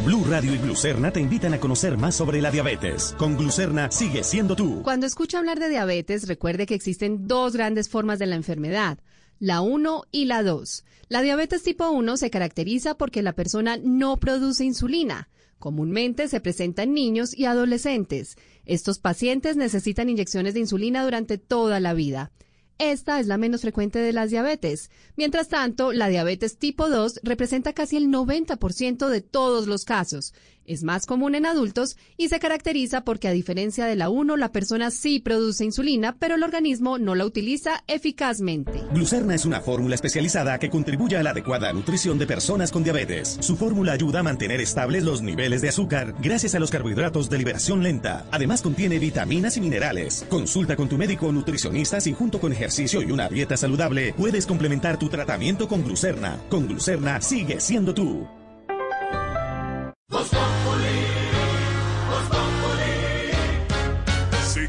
Blue 0.05 0.23
Radio 0.29 0.53
y 0.53 0.57
Glucerna 0.57 1.11
te 1.11 1.19
invitan 1.19 1.53
a 1.53 1.59
conocer 1.59 1.97
más 1.97 2.15
sobre 2.15 2.41
la 2.41 2.51
diabetes. 2.51 3.13
Con 3.17 3.35
Glucerna 3.35 3.91
sigue 3.91 4.23
siendo 4.23 4.55
tú. 4.55 4.81
Cuando 4.83 5.05
escucha 5.05 5.39
hablar 5.39 5.59
de 5.59 5.69
diabetes, 5.69 6.27
recuerde 6.27 6.65
que 6.65 6.75
existen 6.75 7.27
dos 7.27 7.53
grandes 7.53 7.89
formas 7.89 8.19
de 8.19 8.27
la 8.27 8.35
enfermedad, 8.35 8.99
la 9.39 9.61
1 9.61 10.03
y 10.11 10.25
la 10.25 10.43
2. 10.43 10.85
La 11.09 11.21
diabetes 11.21 11.63
tipo 11.63 11.89
1 11.89 12.17
se 12.17 12.29
caracteriza 12.29 12.97
porque 12.97 13.21
la 13.21 13.33
persona 13.33 13.77
no 13.77 14.17
produce 14.17 14.65
insulina. 14.65 15.29
Comúnmente 15.57 16.27
se 16.27 16.41
presenta 16.41 16.83
en 16.83 16.93
niños 16.93 17.33
y 17.33 17.45
adolescentes. 17.45 18.35
Estos 18.65 18.99
pacientes 18.99 19.55
necesitan 19.55 20.09
inyecciones 20.09 20.53
de 20.53 20.59
insulina 20.59 21.03
durante 21.05 21.37
toda 21.37 21.79
la 21.79 21.93
vida. 21.93 22.31
Esta 22.77 23.19
es 23.19 23.25
la 23.25 23.37
menos 23.37 23.61
frecuente 23.61 23.99
de 23.99 24.13
las 24.13 24.29
diabetes. 24.29 24.91
Mientras 25.15 25.47
tanto, 25.47 25.93
la 25.93 26.09
diabetes 26.09 26.57
tipo 26.57 26.89
2 26.89 27.21
representa 27.23 27.73
casi 27.73 27.97
el 27.97 28.09
90% 28.09 29.07
de 29.07 29.21
todos 29.21 29.65
los 29.65 29.83
casos. 29.83 30.33
Es 30.67 30.83
más 30.83 31.05
común 31.05 31.33
en 31.33 31.45
adultos 31.45 31.95
y 32.17 32.27
se 32.27 32.39
caracteriza 32.39 33.05
porque 33.05 33.29
a 33.29 33.31
diferencia 33.31 33.85
de 33.85 33.95
la 33.95 34.09
1, 34.09 34.35
la 34.35 34.51
persona 34.51 34.91
sí 34.91 35.19
produce 35.19 35.63
insulina, 35.63 36.17
pero 36.19 36.35
el 36.35 36.43
organismo 36.43 36.97
no 36.97 37.15
la 37.15 37.25
utiliza 37.25 37.85
eficazmente. 37.87 38.83
Glucerna 38.91 39.33
es 39.33 39.45
una 39.45 39.61
fórmula 39.61 39.95
especializada 39.95 40.59
que 40.59 40.69
contribuye 40.69 41.15
a 41.15 41.23
la 41.23 41.29
adecuada 41.29 41.71
nutrición 41.71 42.19
de 42.19 42.27
personas 42.27 42.73
con 42.73 42.83
diabetes. 42.83 43.37
Su 43.39 43.55
fórmula 43.55 43.93
ayuda 43.93 44.19
a 44.19 44.23
mantener 44.23 44.59
estables 44.59 45.05
los 45.05 45.21
niveles 45.21 45.61
de 45.61 45.69
azúcar 45.69 46.13
gracias 46.21 46.53
a 46.53 46.59
los 46.59 46.69
carbohidratos 46.69 47.29
de 47.29 47.37
liberación 47.37 47.81
lenta. 47.81 48.25
Además 48.31 48.61
contiene 48.61 48.99
vitaminas 48.99 49.55
y 49.55 49.61
minerales. 49.61 50.25
Consulta 50.27 50.75
con 50.75 50.89
tu 50.89 50.97
médico 50.97 51.27
o 51.27 51.31
nutricionista 51.31 52.01
si 52.01 52.11
junto 52.11 52.41
con 52.41 52.51
ejercicio 52.51 53.01
y 53.01 53.13
una 53.13 53.29
dieta 53.29 53.55
saludable 53.55 54.13
puedes 54.17 54.45
complementar 54.45 54.99
tu 54.99 55.07
tratamiento 55.07 55.69
con 55.69 55.85
Glucerna. 55.85 56.41
Con 56.49 56.67
Glucerna 56.67 57.21
sigue 57.21 57.61
siendo 57.61 57.93
tú. 57.93 58.27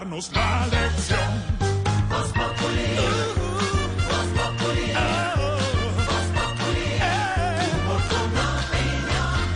Darnos 0.00 0.32
la 0.32 0.66
lección. 0.66 1.30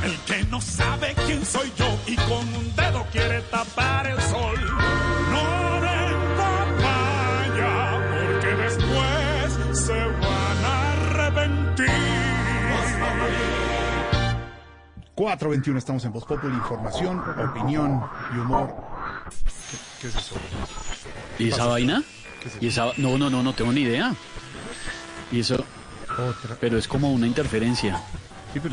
El 0.05 0.19
que 0.27 0.45
no 0.51 0.61
sabe 0.61 1.15
quién 1.27 1.45
soy 1.47 1.73
yo 1.77 1.87
y 2.07 2.17
con 2.17 2.55
un 2.55 2.77
dedo 2.77 3.07
quiere 3.11 3.41
tapar 3.43 4.07
el 4.07 4.21
sol. 4.21 4.59
No 5.33 5.81
den 5.81 6.19
papaya, 6.37 7.75
porque 8.13 8.51
después 8.65 9.79
se 9.79 9.95
van 9.95 10.65
a 10.65 10.93
arrepentir. 10.93 12.15
421 15.15 15.79
estamos 15.79 16.05
en 16.05 16.13
Voz 16.13 16.25
Populi, 16.25 16.55
información, 16.55 17.23
opinión 17.39 18.03
y 18.35 18.39
humor. 18.39 18.94
¿Qué, 20.05 20.11
qué 20.11 20.19
es 20.19 20.25
eso? 20.27 20.35
¿Y 21.39 21.49
esa 21.49 21.67
vaina? 21.67 22.03
¿Y 22.61 22.67
esa... 22.69 22.91
No, 22.99 23.17
no, 23.17 23.31
no, 23.31 23.43
no 23.43 23.53
tengo 23.55 23.73
ni 23.73 23.83
idea. 23.83 24.15
Y 25.33 25.41
eso... 25.41 25.65
Pero 26.61 26.79
es 26.79 26.87
como 26.87 27.11
una 27.13 27.27
interferencia. 27.27 28.01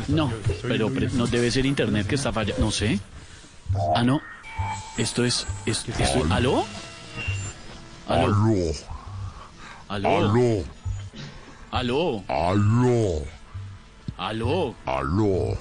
no, 0.08 0.30
pero 0.62 0.90
pre- 0.92 1.08
no 1.10 1.26
debe 1.26 1.50
ser 1.50 1.64
internet 1.66 2.06
que 2.06 2.14
está 2.16 2.32
fallando. 2.32 2.64
No 2.66 2.70
sé. 2.70 3.00
Ah, 3.96 4.02
no. 4.02 4.20
Esto 4.98 5.24
es... 5.24 5.46
Esto, 5.66 5.90
esto- 5.98 6.26
¿Aló? 6.30 6.64
¿Aló? 8.06 8.72
¿Aló? 9.88 10.64
¿Aló? 11.70 12.24
Aló. 12.28 13.22
¿Aló? 14.18 14.74
Aló. 14.84 15.58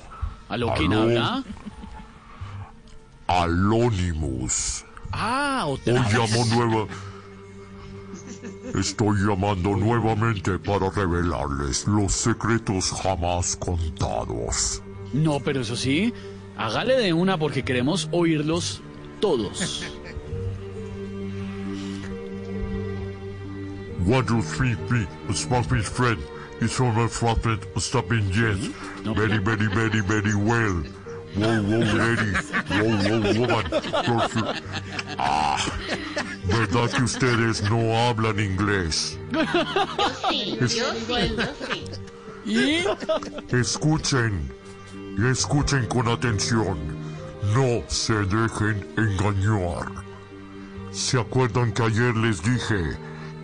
¿Aló, 0.50 0.74
quién 0.75 0.91
Aló. 0.93 1.01
habla? 1.03 1.43
Alónimos. 3.27 4.85
Ah, 5.11 5.65
Hoy 5.67 5.73
otra 5.73 5.93
vez. 6.03 6.14
llamo 6.14 6.45
nueva. 6.45 6.88
Estoy 8.80 9.17
llamando 9.19 9.75
nuevamente 9.75 10.57
para 10.59 10.90
revelarles 10.90 11.85
los 11.88 12.14
secretos 12.14 12.91
jamás 13.03 13.56
contados. 13.57 14.81
No, 15.14 15.40
pero 15.40 15.61
eso 15.61 15.75
sí, 15.75 16.14
hágale 16.57 16.95
de 16.98 17.11
una 17.14 17.38
porque 17.38 17.64
queremos 17.64 18.07
oírlos 18.11 18.81
todos. 19.19 19.83
One, 24.07 24.23
two, 24.25 24.41
three, 24.41 24.75
three. 24.88 25.06
Fish 25.30 25.85
friend. 25.85 26.17
It's 26.59 26.80
on 26.80 26.95
my 26.95 27.07
friend. 27.07 27.59
Stopping 27.77 28.27
yet. 28.33 28.57
Very, 29.15 29.38
very, 29.38 29.67
very, 29.67 30.01
very 30.01 30.33
well. 30.35 30.83
Wow, 31.35 31.61
wow, 31.63 31.79
lady. 31.79 32.31
Wow, 32.69 32.97
wow, 33.07 33.21
woman. 33.39 33.65
Ah, 35.17 35.57
¿verdad 36.45 36.89
que 36.91 37.03
ustedes 37.03 37.61
no 37.69 37.95
hablan 38.07 38.39
inglés? 38.39 39.17
Es- 40.59 40.77
¿Y? 42.45 42.83
Escuchen, 43.55 44.51
y 45.17 45.27
escuchen 45.27 45.85
con 45.87 46.07
atención. 46.07 46.77
No 47.55 47.83
se 47.87 48.13
dejen 48.13 48.85
engañar. 48.97 49.91
¿Se 50.91 51.19
acuerdan 51.19 51.71
que 51.71 51.83
ayer 51.83 52.15
les 52.17 52.41
dije 52.43 52.97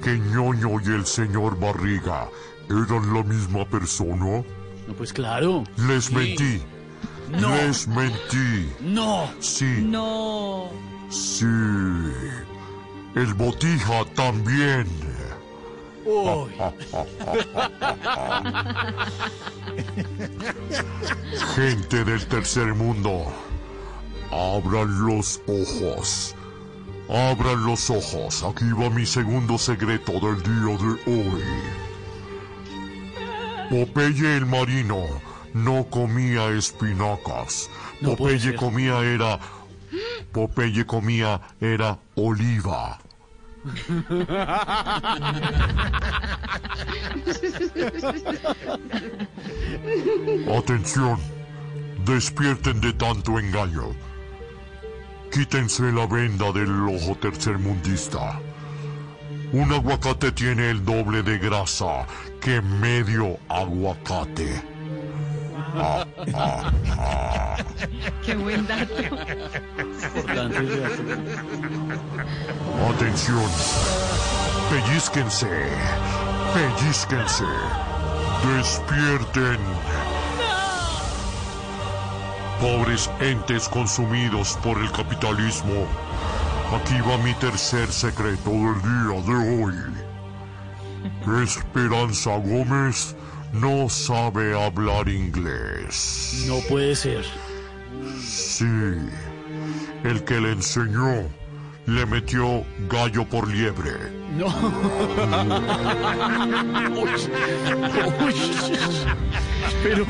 que 0.04 0.20
ñoño 0.20 0.82
y 0.84 0.88
el 0.94 1.06
señor 1.06 1.58
Barriga 1.60 2.28
eran 2.70 3.14
la 3.14 3.24
misma 3.24 3.66
persona? 3.66 4.44
No, 4.88 4.94
pues 4.98 5.14
claro. 5.14 5.64
Les 5.88 6.06
Sí. 6.06 6.16
mentí. 6.16 6.62
No. 7.30 7.56
Les 7.56 7.88
mentí. 7.88 8.70
No. 8.80 9.30
Sí. 9.40 9.82
No. 9.82 10.70
Sí. 11.10 11.46
El 13.16 13.34
botija 13.34 14.06
también. 14.16 14.88
Uy. 16.06 16.52
Gente 21.56 22.06
del 22.06 22.26
tercer 22.28 22.74
mundo, 22.74 23.26
abran 24.32 25.06
los 25.06 25.42
ojos. 25.48 26.34
Abran 27.10 27.66
los 27.66 27.90
ojos. 27.90 28.44
Aquí 28.44 28.72
va 28.72 28.90
mi 28.90 29.06
segundo 29.06 29.58
secreto 29.58 30.14
del 30.14 30.42
día 30.44 30.78
de 30.78 30.94
hoy. 31.08 31.44
Popeye 33.70 34.38
el 34.38 34.46
marino 34.46 35.04
no 35.64 35.86
comía 35.90 36.50
espinacas. 36.50 37.70
Popeye 38.02 38.56
comía 38.56 39.00
era... 39.02 39.40
Popeye 40.32 40.86
comía 40.86 41.42
era 41.60 41.98
oliva. 42.16 43.00
Atención, 50.58 51.20
despierten 52.06 52.80
de 52.82 52.94
tanto 52.94 53.40
engaño. 53.40 53.96
Quítense 55.32 55.92
la 55.92 56.06
venda 56.08 56.52
del 56.52 56.88
ojo 56.88 57.16
tercermundista. 57.16 58.40
Un 59.52 59.72
aguacate 59.72 60.32
tiene 60.32 60.70
el 60.70 60.84
doble 60.84 61.24
de 61.24 61.38
grasa 61.38 62.06
que 62.42 62.62
medio 62.62 63.38
aguacate. 63.50 64.77
Qué 68.24 68.36
buen 68.36 68.68
dato. 68.68 68.94
Atención, 72.90 73.50
pellizquense, 74.70 75.50
pellizquense, 76.54 77.46
despierten. 78.56 79.58
Pobres 82.62 83.10
entes 83.20 83.68
consumidos 83.70 84.58
por 84.64 84.78
el 84.78 84.92
capitalismo. 84.92 85.88
Aquí 86.76 87.02
va 87.02 87.18
mi 87.24 87.34
tercer 87.36 87.92
secreto 87.92 88.52
del 88.52 88.82
día 88.82 89.22
de 89.26 89.64
hoy. 89.64 89.76
Esperanza 91.44 92.38
Gómez 92.38 93.16
no 93.60 93.90
sabe 93.90 94.54
hablar 94.66 95.10
inglés. 95.10 96.46
No 96.48 96.60
puede 96.70 96.96
ser. 96.96 97.26
Sí, 98.22 98.66
el 100.04 100.24
que 100.24 100.40
le 100.40 100.52
enseñó 100.54 101.28
le 101.86 102.06
metió 102.06 102.64
gallo 102.90 103.28
por 103.28 103.48
liebre. 103.48 103.92
No. 104.38 104.48
Uy. 106.96 107.10
Uy. 108.26 108.36
Pero. 109.84 110.06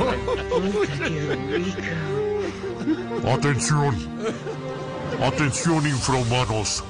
Atención, 3.33 3.95
atención 5.21 5.85
infrahumanos 5.87 6.83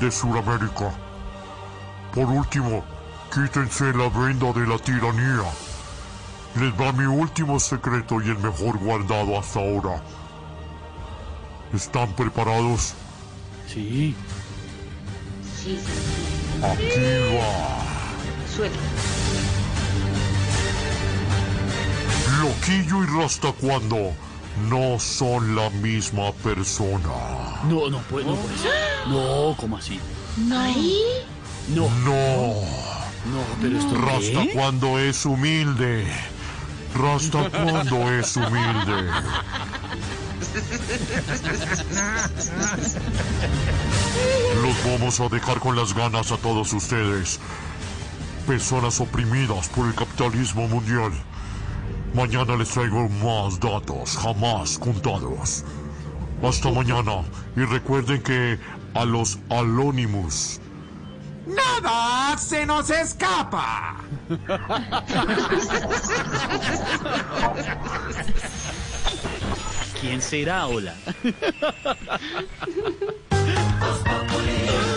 de 0.00 0.10
Sudamérica. 0.10 0.92
Por 2.14 2.26
último, 2.26 2.84
quítense 3.32 3.92
la 3.94 4.08
venda 4.08 4.52
de 4.52 4.66
la 4.66 4.78
tiranía. 4.78 5.67
Les 6.56 6.72
va 6.72 6.92
mi 6.92 7.04
último 7.04 7.60
secreto 7.60 8.20
y 8.20 8.28
el 8.30 8.38
mejor 8.38 8.78
guardado 8.78 9.38
hasta 9.38 9.60
ahora. 9.60 10.02
¿Están 11.72 12.12
preparados? 12.14 12.94
Sí. 13.66 14.14
Sí. 15.62 15.78
Aquí 16.62 17.36
va. 17.36 18.48
Suelta. 18.56 18.78
Loquillo 22.42 23.02
y 23.02 23.06
Rasta 23.06 23.52
cuando 23.52 24.12
no 24.68 24.98
son 24.98 25.54
la 25.54 25.70
misma 25.70 26.32
persona. 26.32 27.60
No, 27.68 27.90
no 27.90 27.98
puede, 28.02 28.26
no 28.26 28.34
puede 28.36 28.58
ser. 28.58 28.72
No, 29.08 29.54
¿cómo 29.56 29.76
así? 29.76 30.00
No. 30.36 30.64
No. 31.74 31.88
No. 32.04 32.88
No, 33.32 33.42
pero 33.60 33.78
esto 33.78 33.94
Rasta 34.00 34.42
qué? 34.42 34.52
cuando 34.54 34.98
es 34.98 35.26
humilde. 35.26 36.06
Rasta 36.94 37.50
cuando 37.50 38.10
es 38.12 38.36
humilde. 38.36 39.10
Los 44.62 44.84
vamos 44.84 45.20
a 45.20 45.28
dejar 45.28 45.60
con 45.60 45.76
las 45.76 45.94
ganas 45.94 46.32
a 46.32 46.36
todos 46.38 46.72
ustedes. 46.72 47.38
Personas 48.46 49.00
oprimidas 49.00 49.68
por 49.68 49.86
el 49.86 49.94
capitalismo 49.94 50.66
mundial. 50.68 51.12
Mañana 52.14 52.56
les 52.56 52.70
traigo 52.70 53.08
más 53.08 53.60
datos 53.60 54.16
jamás 54.16 54.78
contados. 54.78 55.64
Hasta 56.42 56.70
mañana. 56.70 57.22
Y 57.56 57.60
recuerden 57.60 58.22
que 58.22 58.58
a 58.94 59.04
los 59.04 59.38
Alónimos 59.50 60.60
¡Nada 61.48 62.36
se 62.36 62.66
nos 62.66 62.90
escapa! 62.90 63.96
¿Quién 70.00 70.20
será, 70.20 70.66
hola? 70.66 70.94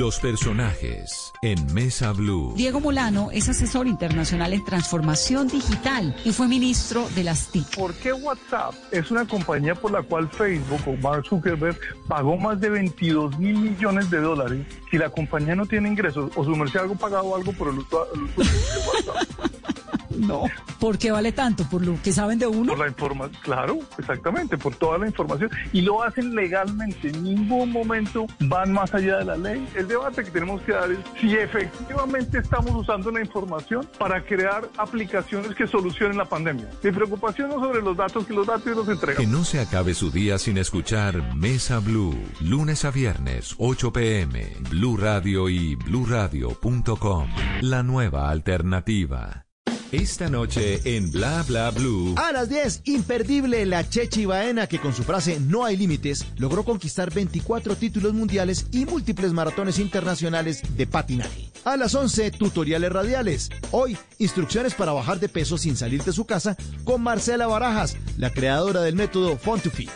Los 0.00 0.18
personajes 0.18 1.30
en 1.42 1.74
Mesa 1.74 2.12
Blue. 2.12 2.54
Diego 2.56 2.80
Molano 2.80 3.28
es 3.32 3.50
asesor 3.50 3.86
internacional 3.86 4.54
en 4.54 4.64
transformación 4.64 5.46
digital 5.48 6.16
y 6.24 6.32
fue 6.32 6.48
ministro 6.48 7.06
de 7.14 7.22
las 7.22 7.48
TIC. 7.48 7.76
¿Por 7.76 7.92
qué 7.92 8.14
WhatsApp 8.14 8.72
es 8.92 9.10
una 9.10 9.26
compañía 9.26 9.74
por 9.74 9.90
la 9.90 10.02
cual 10.02 10.30
Facebook 10.30 10.80
o 10.86 10.96
Mark 10.96 11.26
Zuckerberg 11.28 11.78
pagó 12.08 12.38
más 12.38 12.58
de 12.60 12.70
22 12.70 13.38
mil 13.38 13.58
millones 13.58 14.08
de 14.08 14.22
dólares 14.22 14.66
si 14.90 14.96
la 14.96 15.10
compañía 15.10 15.54
no 15.54 15.66
tiene 15.66 15.90
ingresos 15.90 16.32
o 16.34 16.44
su 16.46 16.56
merced 16.56 16.80
ha 16.80 16.94
pagado 16.94 17.36
algo 17.36 17.52
por 17.52 17.68
el 17.68 17.80
uso, 17.80 18.08
el 18.14 18.22
uso 18.22 18.42
de 18.42 19.10
WhatsApp? 19.10 19.70
No. 20.16 20.44
¿Por 20.78 20.98
qué 20.98 21.10
vale 21.10 21.32
tanto? 21.32 21.64
¿Por 21.68 21.84
lo 21.86 22.00
que 22.02 22.12
saben 22.12 22.38
de 22.38 22.46
uno? 22.46 22.72
Por 22.72 22.78
la 22.80 22.88
información, 22.88 23.40
claro, 23.42 23.78
exactamente, 23.98 24.56
por 24.58 24.74
toda 24.74 24.98
la 24.98 25.06
información. 25.06 25.50
Y 25.72 25.82
lo 25.82 26.02
hacen 26.02 26.34
legalmente, 26.34 27.08
en 27.08 27.22
ningún 27.24 27.70
momento 27.70 28.26
van 28.40 28.72
más 28.72 28.92
allá 28.94 29.18
de 29.18 29.24
la 29.24 29.36
ley. 29.36 29.66
El 29.74 29.86
debate 29.88 30.24
que 30.24 30.30
tenemos 30.30 30.60
que 30.62 30.72
dar 30.72 30.90
es 30.90 30.98
si 31.20 31.34
efectivamente 31.36 32.38
estamos 32.38 32.74
usando 32.74 33.10
la 33.10 33.20
información 33.20 33.88
para 33.98 34.22
crear 34.24 34.68
aplicaciones 34.76 35.54
que 35.54 35.66
solucionen 35.66 36.16
la 36.18 36.24
pandemia. 36.24 36.68
Mi 36.82 36.90
preocupación 36.92 37.48
no 37.50 37.60
sobre 37.60 37.82
los 37.82 37.96
datos, 37.96 38.26
que 38.26 38.32
los 38.34 38.46
datos 38.46 38.66
los 38.76 38.86
Que 38.86 38.92
entregamos. 38.92 39.30
no 39.30 39.44
se 39.44 39.60
acabe 39.60 39.94
su 39.94 40.10
día 40.10 40.38
sin 40.38 40.58
escuchar 40.58 41.34
Mesa 41.36 41.78
Blue, 41.80 42.16
lunes 42.40 42.84
a 42.84 42.90
viernes, 42.90 43.54
8 43.58 43.92
pm, 43.92 44.48
Blue 44.70 44.96
Radio 44.96 45.48
y 45.48 45.74
bluradio.com. 45.76 47.28
La 47.62 47.82
nueva 47.82 48.30
alternativa. 48.30 49.46
Esta 49.92 50.28
noche 50.28 50.80
en 50.84 51.10
Bla 51.10 51.42
Bla 51.42 51.72
Blue. 51.72 52.14
A 52.16 52.30
las 52.30 52.48
10, 52.48 52.82
imperdible 52.84 53.66
la 53.66 53.88
Chechi 53.88 54.24
Baena 54.24 54.68
que 54.68 54.78
con 54.78 54.94
su 54.94 55.02
frase 55.02 55.40
No 55.40 55.64
hay 55.64 55.76
límites 55.76 56.26
logró 56.36 56.62
conquistar 56.62 57.12
24 57.12 57.74
títulos 57.74 58.14
mundiales 58.14 58.66
y 58.70 58.86
múltiples 58.86 59.32
maratones 59.32 59.80
internacionales 59.80 60.62
de 60.76 60.86
patinaje. 60.86 61.50
A 61.64 61.76
las 61.76 61.96
11, 61.96 62.30
tutoriales 62.30 62.92
radiales. 62.92 63.50
Hoy, 63.72 63.98
instrucciones 64.18 64.74
para 64.74 64.92
bajar 64.92 65.18
de 65.18 65.28
peso 65.28 65.58
sin 65.58 65.76
salir 65.76 66.04
de 66.04 66.12
su 66.12 66.24
casa 66.24 66.56
con 66.84 67.02
Marcela 67.02 67.48
Barajas, 67.48 67.96
la 68.16 68.30
creadora 68.30 68.82
del 68.82 68.94
método 68.94 69.36
Fun 69.38 69.58
to 69.58 69.70
Fit. 69.70 69.90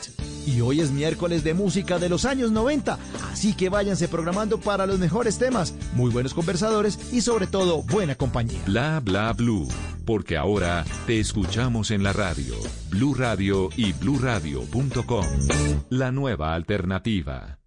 Y 0.46 0.60
hoy 0.60 0.80
es 0.80 0.90
miércoles 0.90 1.44
de 1.44 1.54
música 1.54 1.98
de 1.98 2.08
los 2.08 2.24
años 2.24 2.50
90, 2.50 2.98
así 3.32 3.54
que 3.54 3.68
váyanse 3.68 4.08
programando 4.08 4.60
para 4.60 4.86
los 4.86 4.98
mejores 4.98 5.38
temas, 5.38 5.74
muy 5.94 6.10
buenos 6.10 6.34
conversadores 6.34 6.98
y 7.12 7.20
sobre 7.20 7.46
todo 7.46 7.82
buena 7.82 8.14
compañía. 8.14 8.60
Bla 8.66 9.00
Bla 9.00 9.32
Blue, 9.32 9.68
porque 10.04 10.36
ahora 10.36 10.84
te 11.06 11.20
escuchamos 11.20 11.90
en 11.90 12.02
la 12.02 12.12
radio, 12.12 12.54
Blue 12.90 13.14
Radio 13.14 13.70
y 13.76 13.92
bluradio.com. 13.92 15.26
La 15.90 16.12
nueva 16.12 16.54
alternativa. 16.54 17.58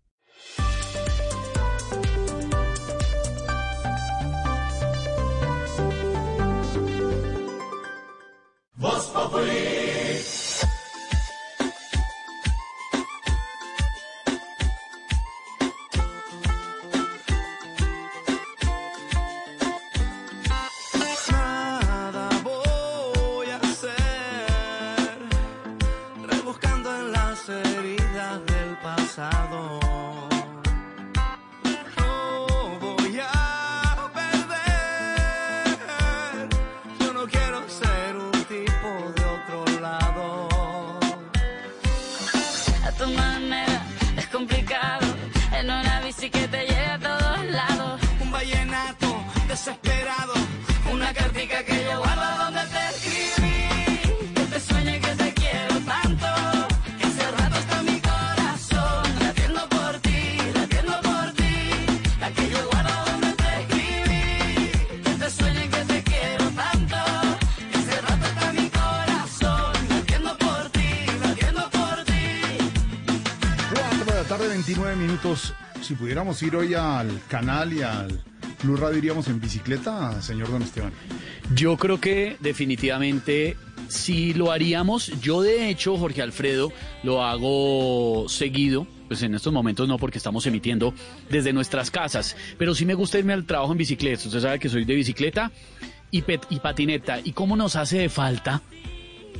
Voz 8.79 9.05
Populi. 9.07 9.86
29 74.67 74.97
minutos. 74.97 75.53
Si 75.81 75.93
pudiéramos 75.93 76.43
ir 76.43 76.53
hoy 76.53 76.73
al 76.73 77.21
canal 77.29 77.71
y 77.71 77.83
al 77.83 78.21
Blue 78.61 78.75
Radio, 78.75 78.97
iríamos 78.97 79.29
en 79.29 79.39
bicicleta, 79.39 80.21
señor 80.21 80.51
Don 80.51 80.61
Esteban. 80.61 80.91
Yo 81.55 81.77
creo 81.77 82.01
que 82.01 82.35
definitivamente 82.41 83.55
sí 83.87 84.33
lo 84.33 84.51
haríamos. 84.51 85.07
Yo 85.21 85.41
de 85.41 85.69
hecho, 85.69 85.95
Jorge 85.95 86.21
Alfredo, 86.21 86.73
lo 87.03 87.23
hago 87.23 88.27
seguido. 88.27 88.85
Pues 89.07 89.23
en 89.23 89.35
estos 89.35 89.53
momentos 89.53 89.87
no, 89.87 89.97
porque 89.97 90.17
estamos 90.17 90.45
emitiendo 90.47 90.93
desde 91.29 91.53
nuestras 91.53 91.89
casas. 91.89 92.35
Pero 92.57 92.75
sí 92.75 92.85
me 92.85 92.93
gusta 92.93 93.19
irme 93.19 93.31
al 93.31 93.45
trabajo 93.45 93.71
en 93.71 93.77
bicicleta. 93.77 94.27
Usted 94.27 94.41
sabe 94.41 94.59
que 94.59 94.67
soy 94.67 94.83
de 94.83 94.95
bicicleta 94.95 95.49
y, 96.11 96.25
y 96.49 96.59
patineta. 96.59 97.21
¿Y 97.23 97.31
cómo 97.31 97.55
nos 97.55 97.77
hace 97.77 97.99
de 97.99 98.09
falta? 98.09 98.61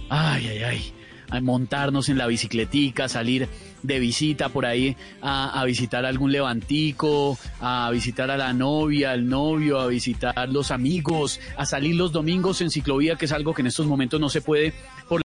Ay, 0.09 0.47
ay, 0.47 0.63
ay. 0.63 0.96
A 1.29 1.39
montarnos 1.41 2.09
en 2.09 2.17
la 2.17 2.27
bicicletica, 2.27 3.09
salir 3.09 3.47
de 3.83 3.99
visita 3.99 4.49
por 4.49 4.65
ahí 4.65 4.95
a, 5.21 5.59
a 5.59 5.65
visitar 5.65 6.05
algún 6.05 6.31
levantico, 6.31 7.37
a 7.61 7.89
visitar 7.91 8.31
a 8.31 8.37
la 8.37 8.53
novia, 8.53 9.11
al 9.11 9.27
novio, 9.27 9.79
a 9.79 9.87
visitar 9.87 10.49
los 10.49 10.71
amigos, 10.71 11.39
a 11.57 11.65
salir 11.65 11.95
los 11.95 12.11
domingos 12.11 12.61
en 12.61 12.69
ciclovía, 12.69 13.15
que 13.15 13.25
es 13.25 13.31
algo 13.31 13.53
que 13.53 13.61
en 13.61 13.67
estos 13.67 13.87
momentos 13.87 14.19
no 14.19 14.29
se 14.29 14.41
puede 14.41 14.73
por 15.07 15.15